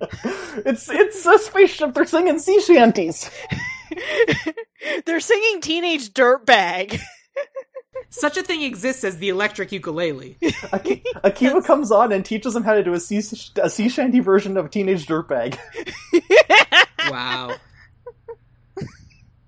it's 0.65 0.89
it's 0.89 1.25
a 1.25 1.39
spaceship. 1.39 1.93
They're 1.93 2.05
singing 2.05 2.39
sea 2.39 2.61
shanties. 2.61 3.29
They're 5.05 5.19
singing 5.19 5.61
Teenage 5.61 6.13
Dirtbag. 6.13 6.99
Such 8.09 8.37
a 8.37 8.43
thing 8.43 8.61
exists 8.61 9.03
as 9.03 9.17
the 9.17 9.29
electric 9.29 9.71
ukulele. 9.71 10.37
Aki- 10.71 11.03
Akiva 11.23 11.65
comes 11.65 11.91
on 11.91 12.11
and 12.11 12.23
teaches 12.23 12.53
them 12.53 12.63
how 12.63 12.73
to 12.73 12.83
do 12.83 12.93
a 12.93 12.99
sea, 12.99 13.21
a 13.61 13.69
sea 13.69 13.89
shanty 13.89 14.19
version 14.19 14.57
of 14.57 14.69
Teenage 14.69 15.07
Dirtbag. 15.07 15.57
Wow. 17.09 17.55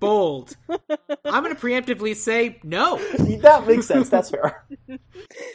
Bold. 0.06 0.56
I'm 0.68 1.42
going 1.42 1.54
to 1.54 1.60
preemptively 1.60 2.14
say 2.16 2.58
no. 2.62 2.96
that 2.98 3.66
makes 3.66 3.86
sense. 3.86 4.08
That's 4.08 4.30
fair. 4.30 4.64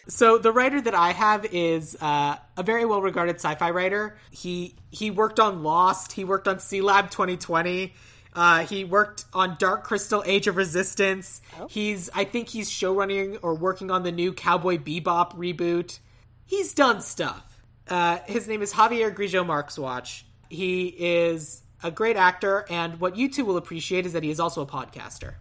So 0.08 0.38
the 0.38 0.52
writer 0.52 0.82
that 0.82 0.94
I 0.96 1.12
have 1.12 1.46
is 1.46 1.98
uh, 2.02 2.36
a 2.58 2.64
very 2.64 2.86
well 2.86 3.02
regarded 3.02 3.36
sci-fi 3.36 3.72
writer. 3.72 4.18
He 4.30 4.76
he 4.92 5.12
worked 5.12 5.40
on 5.40 5.64
Lost. 5.64 6.12
He 6.12 6.24
worked 6.24 6.48
on 6.48 6.60
Sea 6.60 6.82
Lab 6.82 7.10
2020. 7.10 7.94
Uh, 8.34 8.66
he 8.66 8.84
worked 8.86 9.26
on 9.34 9.56
Dark 9.60 9.84
Crystal: 9.84 10.24
Age 10.26 10.48
of 10.48 10.56
Resistance. 10.58 11.42
He's 11.70 12.10
I 12.14 12.24
think 12.26 12.50
he's 12.50 12.70
showrunning 12.70 13.40
or 13.42 13.56
working 13.56 13.92
on 13.92 14.04
the 14.04 14.12
new 14.12 14.34
Cowboy 14.34 14.78
Bebop 14.78 15.36
reboot. 15.36 16.00
He's 16.46 16.74
done 16.74 17.02
stuff. 17.02 17.64
Uh, 17.88 18.20
his 18.26 18.48
name 18.48 18.62
is 18.62 18.74
Javier 18.74 19.14
Grillo-Marxuach. 19.14 20.24
He 20.50 20.88
is 20.88 21.62
a 21.84 21.92
great 21.92 22.18
actor, 22.18 22.66
and 22.70 23.00
what 23.00 23.16
you 23.16 23.30
two 23.30 23.46
will 23.46 23.58
appreciate 23.58 24.06
is 24.06 24.14
that 24.14 24.24
he 24.24 24.30
is 24.30 24.40
also 24.40 24.62
a 24.62 24.66
podcaster. 24.66 25.36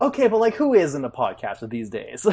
Okay, 0.00 0.28
but 0.28 0.38
like, 0.38 0.54
who 0.54 0.74
isn't 0.74 1.04
a 1.04 1.10
podcaster 1.10 1.68
these 1.68 1.90
days? 1.90 2.26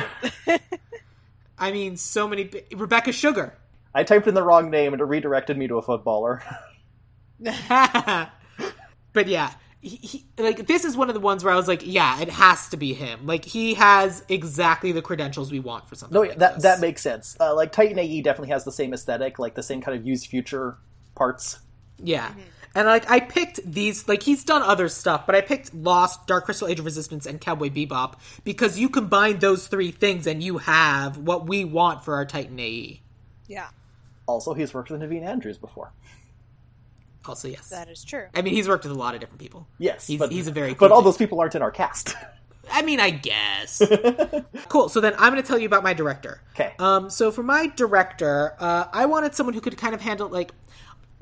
I 1.57 1.71
mean, 1.71 1.95
so 1.97 2.27
many. 2.27 2.49
Rebecca 2.75 3.11
Sugar. 3.11 3.57
I 3.93 4.03
typed 4.03 4.27
in 4.27 4.33
the 4.33 4.43
wrong 4.43 4.69
name 4.69 4.93
and 4.93 5.01
it 5.01 5.05
redirected 5.05 5.57
me 5.57 5.67
to 5.67 5.77
a 5.77 5.81
footballer. 5.81 6.41
but 7.39 9.27
yeah, 9.27 9.53
he, 9.81 9.95
he, 9.97 10.25
like 10.38 10.67
this 10.67 10.85
is 10.85 10.95
one 10.95 11.09
of 11.09 11.13
the 11.13 11.19
ones 11.19 11.43
where 11.43 11.53
I 11.53 11.57
was 11.57 11.67
like, 11.67 11.81
yeah, 11.85 12.21
it 12.21 12.29
has 12.29 12.69
to 12.69 12.77
be 12.77 12.93
him. 12.93 13.25
Like 13.25 13.43
he 13.43 13.73
has 13.73 14.23
exactly 14.29 14.91
the 14.91 15.01
credentials 15.01 15.51
we 15.51 15.59
want 15.59 15.89
for 15.89 15.95
something. 15.95 16.13
No, 16.13 16.21
like 16.21 16.31
yeah, 16.31 16.38
that 16.38 16.53
this. 16.55 16.63
that 16.63 16.79
makes 16.79 17.01
sense. 17.01 17.35
Uh, 17.39 17.53
like 17.53 17.71
Titan 17.71 17.99
AE 17.99 18.21
definitely 18.21 18.49
has 18.49 18.63
the 18.63 18.71
same 18.71 18.93
aesthetic, 18.93 19.39
like 19.39 19.55
the 19.55 19.63
same 19.63 19.81
kind 19.81 19.97
of 19.97 20.05
used 20.05 20.27
future 20.27 20.77
parts. 21.15 21.59
yeah. 21.97 22.31
And 22.73 22.88
like 22.88 23.10
I 23.10 23.19
picked 23.19 23.60
these, 23.69 24.07
like 24.07 24.23
he's 24.23 24.43
done 24.43 24.61
other 24.61 24.88
stuff, 24.88 25.26
but 25.26 25.35
I 25.35 25.41
picked 25.41 25.73
Lost, 25.73 26.26
Dark 26.26 26.45
Crystal, 26.45 26.68
Age 26.68 26.80
of 26.80 26.85
Resistance, 26.85 27.26
and 27.26 27.41
Cowboy 27.41 27.69
Bebop 27.69 28.15
because 28.43 28.80
you 28.80 28.88
combine 28.89 29.39
those 29.39 29.68
three 29.68 29.91
things 29.91 30.26
and 30.26 30.41
you 30.41 30.60
have 30.60 31.18
what 31.18 31.48
we 31.48 31.65
want 31.65 32.06
for 32.06 32.15
our 32.15 32.26
Titan 32.26 32.60
AE. 32.60 33.02
yeah, 33.48 33.69
Also, 34.27 34.53
he's 34.53 34.73
worked 34.73 34.89
with 34.89 35.02
Naveen 35.02 35.23
Andrews 35.26 35.57
before. 35.57 35.91
Also, 37.26 37.48
yes. 37.48 37.69
that 37.69 37.89
is 37.89 38.03
true. 38.03 38.27
I 38.34 38.41
mean, 38.41 38.53
he's 38.53 38.68
worked 38.68 38.84
with 38.84 38.93
a 38.93 38.98
lot 38.98 39.14
of 39.14 39.19
different 39.22 39.41
people. 39.41 39.68
Yes, 39.77 40.07
he's, 40.07 40.18
but 40.18 40.31
he's 40.31 40.48
a 40.48 40.52
very. 40.52 40.69
Cool 40.69 40.76
but 40.80 40.88
cool 40.88 40.95
all 40.95 41.02
those 41.02 41.18
people 41.18 41.39
aren't 41.39 41.53
in 41.56 41.61
our 41.61 41.72
cast. 41.72 42.15
I 42.72 42.81
mean, 42.84 42.99
I 42.99 43.10
guess. 43.10 43.81
cool. 44.69 44.88
So 44.89 45.02
then 45.02 45.14
I'm 45.18 45.31
going 45.31 45.41
to 45.41 45.48
tell 45.48 45.60
you 45.60 45.65
about 45.65 45.84
my 45.84 45.93
director. 45.93 46.41
Okay. 46.53 46.73
Um, 46.80 47.10
so 47.10 47.31
for 47.31 47.43
my 47.43 47.68
director, 47.68 48.56
uh, 48.60 48.85
I 48.93 49.06
wanted 49.06 49.35
someone 49.35 49.53
who 49.53 49.61
could 49.61 49.77
kind 49.77 49.93
of 49.93 50.02
handle 50.02 50.30
like. 50.30 50.52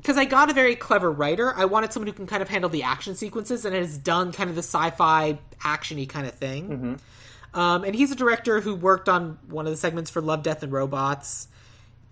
Because 0.00 0.16
I 0.16 0.24
got 0.24 0.48
a 0.48 0.54
very 0.54 0.76
clever 0.76 1.12
writer, 1.12 1.52
I 1.54 1.66
wanted 1.66 1.92
someone 1.92 2.06
who 2.06 2.14
can 2.14 2.26
kind 2.26 2.40
of 2.40 2.48
handle 2.48 2.70
the 2.70 2.84
action 2.84 3.14
sequences 3.14 3.66
and 3.66 3.74
has 3.76 3.98
done 3.98 4.32
kind 4.32 4.48
of 4.48 4.56
the 4.56 4.62
sci-fi 4.62 5.38
actiony 5.60 6.08
kind 6.08 6.26
of 6.26 6.32
thing. 6.32 6.98
Um, 7.52 7.84
and 7.84 7.94
he's 7.94 8.10
a 8.10 8.14
director 8.14 8.60
who 8.62 8.74
worked 8.74 9.10
on 9.10 9.38
one 9.48 9.66
of 9.66 9.72
the 9.72 9.76
segments 9.76 10.10
for 10.10 10.22
Love, 10.22 10.42
Death, 10.42 10.62
and 10.62 10.72
Robots. 10.72 11.48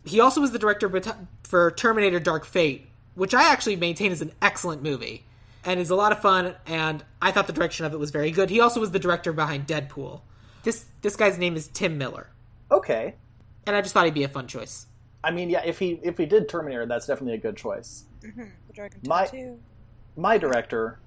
He 0.05 0.21
also 0.21 0.41
was 0.41 0.53
the 0.53 0.59
director 0.59 1.01
for 1.45 1.71
Terminator: 1.71 2.21
Dark 2.21 2.45
Fate, 2.45 2.89
which 3.15 3.33
I 3.33 3.51
actually 3.51 3.77
maintain 3.77 4.13
is 4.13 4.21
an 4.21 4.33
excellent 4.43 4.83
movie 4.83 5.25
and 5.65 5.81
is 5.81 5.91
a 5.91 5.97
lot 5.97 6.13
of 6.13 6.21
fun. 6.21 6.57
And 6.67 7.03
I 7.23 7.31
thought 7.31 7.47
the 7.47 7.53
direction 7.53 7.87
of 7.87 7.95
it 7.95 7.99
was 7.99 8.11
very 8.11 8.31
good. 8.33 8.51
He 8.51 8.61
also 8.61 8.81
was 8.81 8.91
the 8.91 8.99
director 8.99 9.33
behind 9.33 9.67
Deadpool. 9.67 10.21
This 10.65 10.85
this 11.03 11.17
guy's 11.17 11.39
name 11.39 11.57
is 11.57 11.69
Tim 11.69 11.97
Miller, 11.97 12.27
okay, 12.71 13.15
and 13.65 13.77
I 13.77 13.81
just 13.81 13.95
thought 13.95 14.05
he'd 14.05 14.13
be 14.13 14.25
a 14.25 14.29
fun 14.29 14.47
choice. 14.47 14.88
I 15.25 15.31
mean, 15.31 15.51
yeah, 15.51 15.63
if 15.65 15.79
he 15.79 15.99
if 16.03 16.17
he 16.19 16.27
did 16.27 16.49
Terminator, 16.49 16.87
that's 16.87 17.07
definitely 17.07 17.35
a 17.35 17.39
good 17.39 17.57
choice. 17.57 18.05
The 18.21 18.49
Dragon 18.75 19.01
My- 19.07 19.25
Tattoo. 19.27 19.59
My 20.17 20.37
director, 20.37 20.99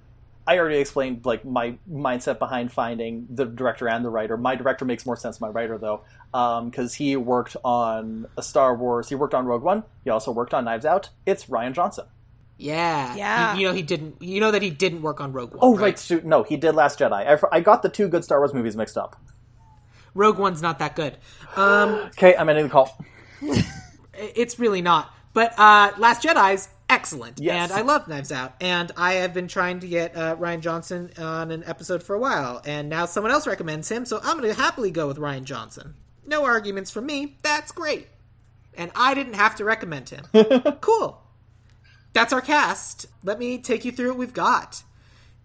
I 0.47 0.57
already 0.57 0.77
explained 0.79 1.25
like 1.25 1.43
my 1.43 1.77
mindset 1.91 2.39
behind 2.39 2.71
finding 2.71 3.27
the 3.29 3.45
director 3.45 3.89
and 3.89 4.05
the 4.05 4.09
writer. 4.09 4.37
My 4.37 4.55
director 4.55 4.85
makes 4.85 5.05
more 5.05 5.15
sense 5.17 5.37
than 5.37 5.49
my 5.49 5.51
writer 5.53 5.77
though, 5.77 6.03
because 6.31 6.93
he 6.95 7.15
worked 7.17 7.57
on 7.65 8.25
a 8.37 8.41
Star 8.43 8.73
Wars. 8.75 9.09
He 9.09 9.15
worked 9.15 9.33
on 9.33 9.45
Rogue 9.45 9.63
One. 9.63 9.83
He 10.05 10.09
also 10.09 10.31
worked 10.31 10.53
on 10.53 10.63
Knives 10.65 10.85
Out. 10.85 11.09
It's 11.25 11.45
Rian 11.47 11.73
Johnson. 11.73 12.05
Yeah, 12.57 13.15
Yeah. 13.15 13.53
He- 13.55 13.61
you 13.61 13.67
know 13.67 13.73
he 13.73 13.81
didn't. 13.81 14.21
You 14.21 14.39
know 14.39 14.51
that 14.51 14.61
he 14.61 14.69
didn't 14.69 15.01
work 15.01 15.19
on 15.19 15.33
Rogue 15.33 15.51
One. 15.51 15.59
Oh 15.61 15.75
right, 15.77 15.97
shoot, 15.99 16.23
no, 16.23 16.43
he 16.43 16.55
did 16.57 16.73
Last 16.75 16.99
Jedi. 16.99 17.11
I, 17.51 17.57
I 17.57 17.59
got 17.59 17.81
the 17.81 17.89
two 17.89 18.07
good 18.07 18.23
Star 18.23 18.39
Wars 18.39 18.53
movies 18.53 18.75
mixed 18.77 18.97
up. 18.97 19.15
Rogue 20.13 20.37
One's 20.37 20.61
not 20.61 20.79
that 20.79 20.95
good. 20.95 21.17
Um, 21.55 21.89
Okay, 22.17 22.35
I'm 22.35 22.47
ending 22.49 22.65
the 22.65 22.71
call. 22.71 22.97
it's 24.21 24.59
really 24.59 24.81
not. 24.81 25.13
But 25.33 25.57
uh, 25.57 25.91
Last 25.97 26.23
Jedi's 26.23 26.69
excellent. 26.89 27.39
Yes. 27.39 27.71
And 27.71 27.79
I 27.79 27.83
love 27.83 28.07
Knives 28.07 28.31
Out. 28.31 28.53
And 28.59 28.91
I 28.97 29.13
have 29.13 29.33
been 29.33 29.47
trying 29.47 29.79
to 29.79 29.87
get 29.87 30.15
uh, 30.15 30.35
Rian 30.35 30.59
Johnson 30.59 31.11
on 31.17 31.51
an 31.51 31.63
episode 31.65 32.03
for 32.03 32.15
a 32.15 32.19
while. 32.19 32.61
And 32.65 32.89
now 32.89 33.05
someone 33.05 33.31
else 33.31 33.47
recommends 33.47 33.89
him, 33.89 34.05
so 34.05 34.19
I'm 34.23 34.37
going 34.37 34.53
to 34.53 34.59
happily 34.59 34.91
go 34.91 35.07
with 35.07 35.17
Rian 35.17 35.45
Johnson. 35.45 35.95
No 36.25 36.43
arguments 36.43 36.91
from 36.91 37.05
me. 37.05 37.37
That's 37.41 37.71
great. 37.71 38.07
And 38.73 38.91
I 38.95 39.13
didn't 39.13 39.33
have 39.33 39.55
to 39.55 39.65
recommend 39.65 40.09
him. 40.09 40.25
cool. 40.81 41.21
That's 42.13 42.33
our 42.33 42.41
cast. 42.41 43.05
Let 43.23 43.39
me 43.39 43.57
take 43.57 43.85
you 43.85 43.91
through 43.91 44.09
what 44.09 44.17
we've 44.17 44.33
got. 44.33 44.83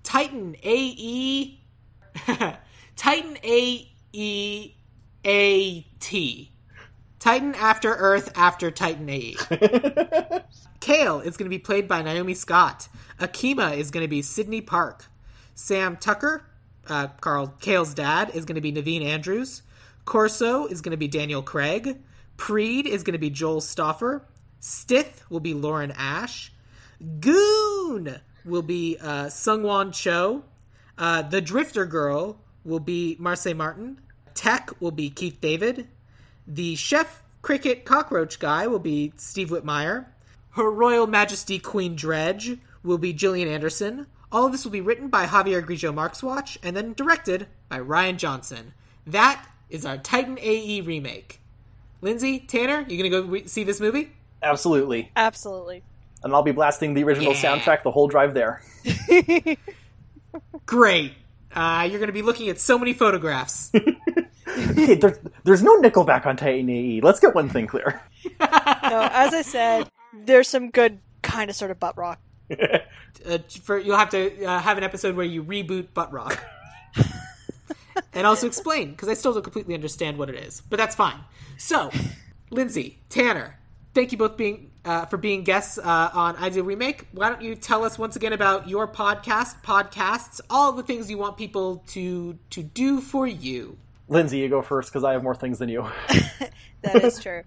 Titan 0.03 0.57
AE. 0.63 1.61
Titan 2.97 3.39
AE 3.43 4.75
AT. 5.25 6.13
Titan 7.19 7.55
after 7.55 7.95
Earth 7.95 8.33
after 8.37 8.71
Titan 8.71 9.09
AE. 9.09 9.37
Cale 10.81 11.21
is 11.21 11.37
going 11.37 11.47
to 11.47 11.57
be 11.57 11.59
played 11.59 11.89
by 11.89 12.03
Naomi 12.03 12.35
Scott. 12.35 12.89
Akima 13.19 13.77
is 13.77 13.91
going 13.91 14.05
to 14.05 14.09
be 14.09 14.23
Sydney 14.23 14.61
Park. 14.61 15.07
Sam 15.55 15.97
Tucker, 15.97 16.45
uh, 16.89 17.09
Carl 17.21 17.55
Cale's 17.61 17.95
dad, 17.95 18.31
is 18.35 18.45
going 18.45 18.55
to 18.57 18.61
be 18.61 18.73
Naveen 18.73 19.05
Andrews. 19.05 19.63
Korso 20.05 20.71
is 20.71 20.81
going 20.81 20.93
to 20.93 20.97
be 20.97 21.09
Daniel 21.09 21.43
Craig. 21.43 21.99
Preed 22.37 22.87
is 22.87 23.03
going 23.03 23.15
to 23.15 23.19
be 23.19 23.31
Joel 23.31 23.61
Stoffer. 23.61 24.23
Stith 24.61 25.25
will 25.31 25.41
be 25.41 25.55
Lauren 25.55 25.93
Ash. 25.93 26.53
Gune 27.21 28.21
will 28.45 28.63
be 28.63 28.97
uh, 29.01 29.27
Sungwon 29.27 29.93
Cho. 29.93 30.45
Uh, 30.99 31.23
the 31.23 31.41
Drifter 31.41 31.87
Girl 31.87 32.39
will 32.65 32.81
be 32.81 33.17
Marsai 33.21 33.57
Martin. 33.57 34.01
Tech 34.35 34.71
will 34.81 34.91
be 34.91 35.11
Keith 35.11 35.41
David. 35.41 35.89
The 36.47 36.77
Chef 36.77 37.23
Cricket 37.43 37.85
Cockroach 37.85 38.39
Guy 38.39 38.67
will 38.67 38.79
be 38.79 39.13
Steve 39.17 39.51
Whitmire. 39.51 40.07
Her 40.53 40.71
Royal 40.71 41.07
Majesty 41.07 41.59
Queen 41.59 41.97
Drej 41.97 42.59
will 42.83 42.99
be 42.99 43.13
Gillian 43.13 43.49
Anderson. 43.49 44.07
All 44.33 44.47
of 44.47 44.53
this 44.53 44.65
will 44.65 44.73
be 44.73 44.81
written 44.81 45.09
by 45.09 45.27
Javier 45.27 45.65
Grillo-Marxuach 45.65 46.57
and 46.63 46.77
then 46.77 46.93
directed 46.95 47.47
by 47.69 47.79
Rian 47.79 48.17
Johnson. 48.17 48.73
That 49.07 49.45
is 49.71 49.85
our 49.87 49.99
Titan 49.99 50.39
AE 50.41 50.81
remake. 50.83 51.41
Lindsay, 52.01 52.41
Tanner, 52.41 52.85
you 52.89 52.97
gonna 52.97 53.11
go 53.11 53.23
re- 53.29 53.47
see 53.47 53.65
this 53.65 53.81
movie? 53.81 54.13
Absolutely. 54.43 55.11
Absolutely. 55.17 55.83
And 56.23 56.35
I'll 56.35 56.43
be 56.43 56.53
blasting 56.53 56.95
the 56.95 57.05
original 57.05 57.33
Yeah. 57.35 57.57
soundtrack 57.59 57.83
the 57.83 57.91
whole 57.91 58.09
drive 58.09 58.35
there. 58.35 58.63
Great. 60.67 61.13
Uh, 61.55 61.89
you're 61.91 62.01
gonna 62.01 62.13
be 62.13 62.23
looking 62.23 62.49
at 62.49 62.59
so 62.61 62.79
many 62.79 62.93
photographs. 62.93 63.71
Okay, 64.71 64.95
there, 64.95 65.19
there's 65.45 65.63
no 65.63 65.81
Nickelback 65.81 66.25
on 66.25 66.37
Titan 66.37 66.71
AE. 66.71 67.01
Let's 67.03 67.21
get 67.21 67.35
one 67.35 67.49
thing 67.49 67.67
clear. 67.67 68.01
No, 68.41 69.09
as 69.13 69.35
I 69.35 69.43
said, 69.43 69.91
there's 70.15 70.49
some 70.49 70.71
good 70.71 71.01
kind 71.23 71.51
of 71.51 71.57
sort 71.57 71.73
of 71.73 71.81
butt 71.81 71.97
rock. 71.97 72.21
uh, 73.27 73.39
for 73.63 73.79
you'll 73.79 73.97
have 73.97 74.11
to 74.11 74.45
uh, 74.45 74.61
have 74.61 74.79
an 74.79 74.85
episode 74.85 75.17
where 75.17 75.27
you 75.27 75.43
reboot 75.43 75.89
butt 75.93 76.13
rock 76.13 76.41
and 78.13 78.27
also 78.27 78.47
explain 78.47 78.93
because 78.93 79.09
I 79.09 79.15
still 79.15 79.33
don't 79.33 79.43
completely 79.43 79.75
understand 79.75 80.19
what 80.19 80.29
it 80.29 80.37
is, 80.37 80.63
but 80.71 80.77
that's 80.77 80.95
fine. 80.95 81.19
So, 81.59 81.91
Lindsay, 82.51 83.01
Tanner, 83.09 83.59
thank 83.95 84.13
you 84.13 84.19
both 84.19 84.37
being 84.37 84.71
uh, 84.85 85.07
for 85.07 85.17
being 85.17 85.43
guests 85.43 85.79
uh, 85.79 86.11
on 86.13 86.37
Ideal 86.37 86.65
Remake. 86.65 87.09
Why 87.11 87.29
don't 87.29 87.43
you 87.43 87.57
tell 87.57 87.83
us 87.85 87.99
once 87.99 88.15
again 88.15 88.33
about 88.33 88.69
your 88.69 88.87
podcast, 88.87 89.63
podcasts, 89.63 90.41
all 90.49 90.71
the 90.71 90.85
things 90.85 91.11
you 91.11 91.19
want 91.19 91.37
people 91.37 91.83
to 91.89 92.39
to 92.51 92.63
do 92.63 93.01
for 93.01 93.27
you. 93.27 93.79
Lindsay, 94.09 94.39
you 94.39 94.49
go 94.49 94.63
first 94.63 94.91
because 94.91 95.05
I 95.05 95.13
have 95.13 95.23
more 95.23 95.35
things 95.35 95.59
than 95.59 95.69
you. 95.69 95.87
That 96.83 97.03
is 97.03 97.19
true. 97.19 97.43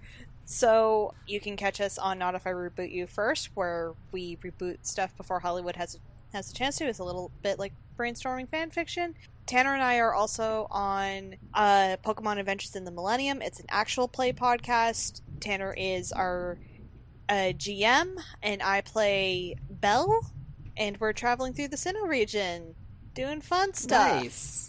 So 0.45 1.14
you 1.27 1.40
can 1.40 1.56
catch 1.56 1.80
us 1.80 1.98
on 1.98 2.18
Not 2.18 2.36
If 2.36 2.48
I 2.48 2.49
Reboot 2.49 2.91
You 2.91 3.07
First, 3.07 3.52
where 3.53 3.94
we 4.11 4.36
reboot 4.38 4.80
stuff 4.81 5.15
before 5.15 5.40
Hollywood 5.40 5.76
has 5.76 5.99
has 6.34 6.52
a 6.52 6.53
chance 6.53 6.77
to. 6.77 6.86
It's 6.86 6.99
a 6.99 7.03
little 7.03 7.31
bit 7.41 7.60
like 7.60 7.73
brainstorming 7.98 8.49
fan 8.49 8.72
fiction. 8.72 9.15
Tanner 9.45 9.73
and 9.73 9.81
I 9.81 9.98
are 9.98 10.14
also 10.14 10.68
on 10.69 11.36
uh, 11.53 11.98
Pokemon 12.03 12.40
Adventures 12.40 12.76
in 12.76 12.84
the 12.84 12.91
Millennium. 12.91 13.41
It's 13.41 13.60
an 13.60 13.65
actual 13.69 14.07
play 14.07 14.31
podcast. 14.34 15.22
Tanner 15.40 15.73
is 15.76 16.11
our 16.11 16.57
uh, 17.30 17.53
GM, 17.56 18.18
and 18.44 18.61
I 18.61 18.81
play 18.81 19.56
Belle, 19.69 20.31
and 20.77 20.99
we're 20.99 21.14
traveling 21.14 21.53
through 21.53 21.69
the 21.69 21.77
Sinnoh 21.77 22.07
region, 22.07 22.76
doing 23.14 23.41
fun 23.41 23.73
stuff. 23.73 24.23
Nice. 24.23 24.69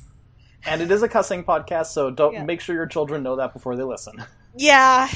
And 0.67 0.83
it 0.83 0.91
is 0.91 1.03
a 1.03 1.09
cussing 1.09 1.43
podcast, 1.45 1.87
so 1.87 2.11
don't 2.11 2.35
Yeah. 2.35 2.45
make 2.45 2.61
sure 2.61 2.75
your 2.75 2.87
children 2.87 3.23
know 3.23 3.37
that 3.37 3.53
before 3.53 3.77
they 3.77 3.83
listen. 3.83 4.23
Yeah, 4.57 5.09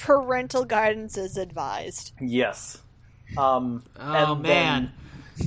parental 0.00 0.64
guidance 0.64 1.16
is 1.16 1.36
advised. 1.36 2.12
Yes. 2.20 2.78
Um, 3.36 3.84
Oh 4.00 4.34
and 4.34 4.42
man. 4.42 4.92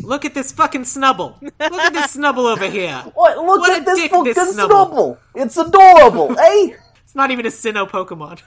Look 0.03 0.23
at 0.23 0.33
this 0.33 0.51
fucking 0.53 0.83
Snubbull. 0.83 1.41
Look 1.41 1.53
at 1.59 1.93
this 1.93 2.15
Snubbull 2.17 2.49
over 2.51 2.69
here. 2.69 2.95
What? 3.13 3.37
Look 3.37 3.59
What 3.59 3.71
at 3.73 3.81
a 3.81 3.85
this 3.85 3.99
dick 3.99 4.11
fucking 4.11 4.33
this 4.33 4.55
Snubbull. 4.55 4.67
Snubbull. 4.91 5.17
It's 5.35 5.57
adorable, 5.57 6.31
eh? 6.39 6.75
It's 7.03 7.15
not 7.15 7.29
even 7.31 7.45
a 7.45 7.49
Sinnoh 7.49 7.89
Pokemon. 7.89 8.39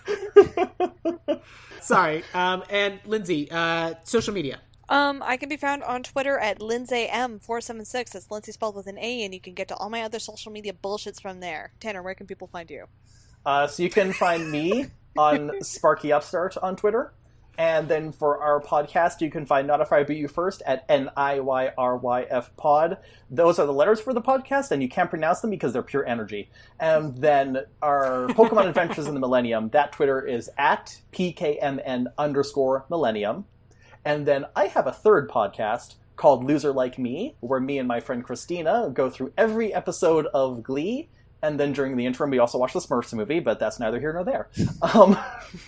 Sorry. 1.83 2.25
Um, 2.33 2.63
and 2.71 2.99
Lindsay, 3.05 3.51
uh, 3.51 3.95
social 4.05 4.33
media. 4.33 4.61
Um, 4.89 5.23
I 5.25 5.37
can 5.37 5.49
be 5.49 5.57
found 5.57 5.83
on 5.83 6.03
Twitter 6.03 6.39
at 6.39 6.61
LindsayM476. 6.61 8.11
That's 8.11 8.31
Lindsay 8.31 8.53
spelled 8.53 8.77
with 8.77 8.87
an 8.87 8.99
A, 8.99 9.25
and 9.25 9.33
you 9.33 9.41
can 9.41 9.55
get 9.55 9.69
to 9.69 9.77
all 9.77 9.91
my 9.91 10.03
other 10.03 10.19
social 10.19 10.53
media 10.53 10.73
bullshits 10.73 11.21
from 11.21 11.41
there. 11.41 11.73
Tanner, 11.81 12.03
where 12.03 12.15
can 12.15 12.27
people 12.27 12.49
find 12.49 12.71
you? 12.71 12.87
Uh, 13.47 13.67
so 13.67 13.83
you 13.83 13.91
can 13.91 14.13
find 14.13 14.51
me 14.51 14.87
on 15.19 15.63
Sparky 15.63 16.13
Upstart 16.13 16.57
on 16.59 16.77
Twitter. 16.77 17.13
And 17.57 17.89
then 17.89 18.11
for 18.11 18.43
our 18.43 18.61
podcast, 18.61 19.21
you 19.21 19.31
can 19.31 19.47
find 19.47 19.69
Not 19.69 19.81
If 19.81 19.93
I 19.93 20.03
Beat 20.03 20.19
You 20.19 20.27
First 20.27 20.61
at 20.67 20.85
N 20.89 21.09
I 21.17 21.39
Y 21.39 21.71
R 21.79 21.97
Y 21.97 22.23
F 22.29 22.55
Pod. 22.57 22.99
Those 23.31 23.61
are 23.61 23.67
the 23.67 23.73
letters 23.73 24.01
for 24.01 24.13
the 24.13 24.21
podcast, 24.21 24.73
and 24.73 24.83
you 24.83 24.89
can't 24.89 25.09
pronounce 25.09 25.41
them 25.41 25.51
because 25.51 25.73
they're 25.73 25.83
pure 25.83 26.05
energy. 26.05 26.51
And 26.81 27.15
then 27.15 27.59
our 27.81 28.27
Pokemon 28.31 28.67
Adventures 28.69 29.07
in 29.07 29.15
the 29.15 29.21
Millennium, 29.21 29.69
that 29.69 29.93
Twitter 29.93 30.21
is 30.27 30.51
at 30.59 31.01
PKMN 31.13 32.07
underscore 32.19 32.87
Millennium. 32.91 33.45
And 34.05 34.27
then 34.27 34.47
I 34.55 34.67
have 34.67 34.87
a 34.87 34.93
third 34.93 35.31
podcast 35.31 35.95
called 36.17 36.45
Loser 36.45 36.73
Like 36.73 36.99
Me, 36.99 37.37
where 37.41 37.61
me 37.61 37.79
and 37.79 37.89
my 37.89 38.01
friend 38.01 38.23
Christina 38.23 38.91
go 38.93 39.11
through 39.11 39.33
every 39.37 39.73
episode 39.75 40.27
of 40.27 40.63
Glee. 40.63 41.09
And 41.43 41.61
then 41.61 41.73
during 41.73 41.97
the 41.97 42.07
interim, 42.07 42.31
we 42.31 42.39
also 42.39 42.59
watch 42.59 42.73
the 42.73 42.81
Smurfs 42.81 43.13
movie, 43.13 43.41
but 43.41 43.59
that's 43.59 43.79
neither 43.79 44.01
here 44.01 44.13
nor 44.13 44.25
there. 44.25 44.49
Um, 44.83 45.19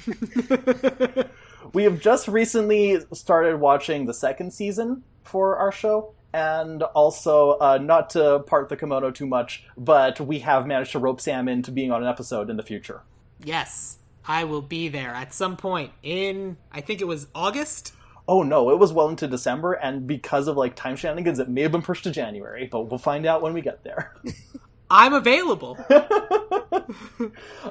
we 1.75 1.85
have 1.85 2.01
just 2.01 2.29
recently 2.29 2.99
started 3.13 3.61
watching 3.61 4.07
the 4.07 4.15
second 4.15 4.53
season 4.53 5.03
for 5.25 5.57
our 5.57 5.73
show. 5.73 6.15
And 6.33 6.83
also, 6.83 7.53
uh, 7.53 7.79
not 7.79 8.11
to 8.11 8.41
part 8.41 8.69
the 8.69 8.77
kimono 8.77 9.11
too 9.11 9.27
much, 9.27 9.65
but 9.77 10.21
we 10.21 10.41
have 10.41 10.67
managed 10.67 10.93
to 10.93 10.99
rope 10.99 11.21
Sam 11.21 11.49
into 11.49 11.71
being 11.71 11.91
on 11.91 12.03
an 12.03 12.09
episode 12.09 12.51
in 12.51 12.57
the 12.57 12.63
future. 12.63 13.03
Yes, 13.43 13.99
I 14.27 14.45
will 14.45 14.63
be 14.63 14.89
there 14.89 15.11
at 15.11 15.33
some 15.33 15.57
point 15.57 15.93
in, 16.03 16.57
I 16.73 16.81
think 16.81 17.01
it 17.01 17.07
was 17.07 17.29
August. 17.35 17.93
Oh 18.29 18.43
no, 18.43 18.71
it 18.71 18.79
was 18.79 18.93
well 18.93 19.09
into 19.09 19.29
December, 19.29 19.75
and 19.75 20.07
because 20.07 20.49
of 20.49 20.57
like 20.57 20.75
time 20.75 20.97
shenanigans, 20.97 21.39
it 21.39 21.49
may 21.49 21.63
have 21.63 21.73
been 21.73 21.83
pushed 21.83 22.05
to 22.05 22.11
January, 22.11 22.67
but 22.67 22.83
we'll 22.83 22.99
find 22.99 23.25
out 23.27 23.41
when 23.43 23.55
we 23.55 23.61
get 23.61 23.85
there. 23.85 24.15
I'm 24.91 25.15
available. 25.15 25.77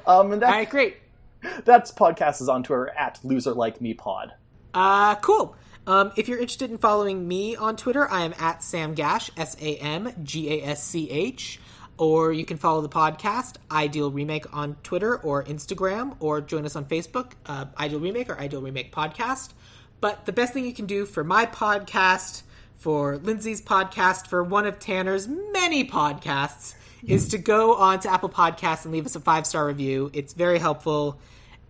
um, 0.07 0.31
and 0.31 0.41
that, 0.41 0.49
All 0.49 0.51
right, 0.51 0.69
great. 0.69 0.97
that's 1.63 1.91
podcast 1.91 2.41
is 2.41 2.49
on 2.49 2.63
Twitter 2.63 2.89
at 2.89 3.19
loser 3.23 3.53
like 3.53 3.81
me 3.81 3.93
pod. 3.93 4.33
Uh, 4.73 5.15
cool. 5.15 5.55
Um, 5.87 6.11
if 6.15 6.27
you're 6.27 6.39
interested 6.39 6.71
in 6.71 6.77
following 6.77 7.27
me 7.27 7.55
on 7.55 7.75
Twitter, 7.75 8.09
I 8.09 8.23
am 8.23 8.33
at 8.39 8.63
Sam 8.63 8.95
Gasch, 8.95 9.29
S 9.37 9.55
A 9.61 9.77
M 9.77 10.11
G 10.23 10.59
A 10.61 10.65
S 10.67 10.83
C 10.83 11.09
H. 11.09 11.59
Or 11.97 12.33
you 12.33 12.43
can 12.43 12.57
follow 12.57 12.81
the 12.81 12.89
podcast, 12.89 13.55
Ideal 13.71 14.11
Remake, 14.11 14.53
on 14.53 14.75
Twitter 14.83 15.15
or 15.17 15.45
Instagram, 15.45 16.17
or 16.19 16.41
join 16.41 16.65
us 16.65 16.75
on 16.75 16.83
Facebook, 16.85 17.31
uh, 17.45 17.65
Ideal 17.79 18.01
Remake 18.01 18.29
or 18.29 18.37
Ideal 18.37 18.61
Remake 18.61 18.93
Podcast. 18.93 19.53
But 20.05 20.27
the 20.27 20.33
best 20.33 20.53
thing 20.53 20.65
you 20.65 20.71
can 20.71 20.85
do 20.85 21.03
for 21.07 21.23
my 21.23 21.47
podcast, 21.47 22.43
for 22.75 23.17
Lindsay's 23.17 23.59
podcast, 23.59 24.27
for 24.27 24.43
one 24.43 24.67
of 24.67 24.77
Tanner's 24.77 25.27
many 25.27 25.83
podcasts, 25.83 26.75
is 27.07 27.29
to 27.29 27.39
go 27.39 27.73
on 27.73 28.01
to 28.01 28.13
Apple 28.13 28.29
Podcasts 28.29 28.85
and 28.85 28.93
leave 28.93 29.07
us 29.07 29.15
a 29.15 29.19
five 29.19 29.47
star 29.47 29.65
review. 29.65 30.11
It's 30.13 30.33
very 30.33 30.59
helpful. 30.59 31.19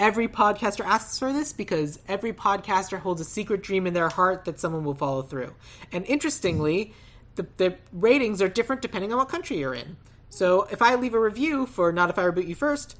Every 0.01 0.27
podcaster 0.27 0.83
asks 0.83 1.17
for 1.17 1.31
this 1.31 1.53
because 1.53 1.99
every 2.09 2.33
podcaster 2.33 2.99
holds 2.99 3.21
a 3.21 3.23
secret 3.23 3.63
dream 3.63 3.87
in 3.87 3.93
their 3.93 4.09
heart 4.09 4.43
that 4.43 4.59
someone 4.59 4.83
will 4.83 4.95
follow 4.95 5.21
through. 5.21 5.55
And 5.93 6.05
interestingly, 6.05 6.93
the, 7.35 7.47
the 7.55 7.77
ratings 7.93 8.41
are 8.41 8.49
different 8.49 8.81
depending 8.81 9.13
on 9.13 9.17
what 9.17 9.29
country 9.29 9.59
you're 9.59 9.73
in. 9.73 9.95
So 10.27 10.63
if 10.63 10.81
I 10.81 10.95
leave 10.95 11.13
a 11.13 11.21
review 11.21 11.65
for 11.67 11.93
Not 11.93 12.09
If 12.09 12.19
I 12.19 12.23
Reboot 12.23 12.49
You 12.49 12.55
First, 12.55 12.97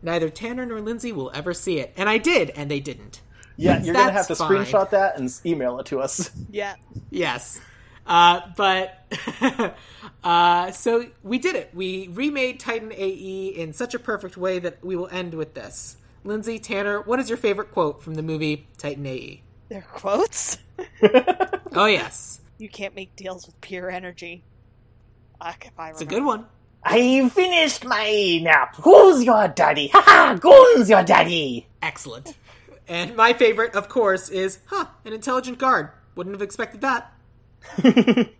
neither 0.00 0.30
Tanner 0.30 0.64
nor 0.64 0.80
Lindsay 0.80 1.12
will 1.12 1.30
ever 1.34 1.52
see 1.52 1.80
it. 1.80 1.92
And 1.98 2.08
I 2.08 2.16
did, 2.16 2.48
and 2.56 2.70
they 2.70 2.80
didn't. 2.80 3.20
Yeah, 3.58 3.82
you're 3.82 3.92
going 3.92 4.06
to 4.06 4.12
have 4.12 4.28
to 4.28 4.36
fine. 4.36 4.50
screenshot 4.50 4.90
that 4.90 5.18
and 5.18 5.30
email 5.44 5.80
it 5.80 5.86
to 5.86 6.00
us. 6.00 6.30
Yeah. 6.50 6.76
Yes. 7.10 7.60
Uh, 8.06 8.40
but 8.56 9.04
uh, 10.24 10.70
so 10.70 11.06
we 11.22 11.38
did 11.38 11.56
it. 11.56 11.70
We 11.74 12.08
remade 12.08 12.60
Titan 12.60 12.92
AE 12.92 13.48
in 13.48 13.72
such 13.74 13.92
a 13.94 13.98
perfect 13.98 14.36
way 14.36 14.58
that 14.60 14.82
we 14.82 14.96
will 14.96 15.08
end 15.08 15.34
with 15.34 15.54
this. 15.54 15.96
Lindsay 16.24 16.58
Tanner, 16.58 17.02
what 17.02 17.18
is 17.18 17.28
your 17.28 17.36
favorite 17.36 17.72
quote 17.72 18.02
from 18.02 18.14
the 18.14 18.22
movie 18.22 18.66
Titan 18.78 19.04
AE? 19.04 19.42
Their 19.68 19.82
quotes? 19.82 20.58
oh 21.74 21.86
yes. 21.86 22.40
You 22.56 22.68
can't 22.68 22.94
make 22.94 23.14
deals 23.16 23.46
with 23.46 23.60
pure 23.60 23.90
energy. 23.90 24.42
Fuck, 25.38 25.66
it's 25.78 26.00
a 26.00 26.06
good 26.06 26.24
one. 26.24 26.46
I 26.82 27.28
finished 27.28 27.84
my 27.84 28.40
nap. 28.42 28.76
Who's 28.76 29.22
your 29.24 29.48
daddy? 29.48 29.88
Ha 29.88 30.02
ha! 30.04 30.38
Gune's 30.40 30.88
your 30.88 31.02
daddy. 31.02 31.66
Excellent. 31.82 32.34
And 32.88 33.14
my 33.14 33.32
favorite, 33.34 33.74
of 33.74 33.88
course, 33.88 34.28
is 34.30 34.60
huh, 34.66 34.86
an 35.04 35.12
intelligent 35.12 35.58
guard. 35.58 35.90
Wouldn't 36.14 36.34
have 36.34 36.42
expected 36.42 36.80
that. 36.80 37.12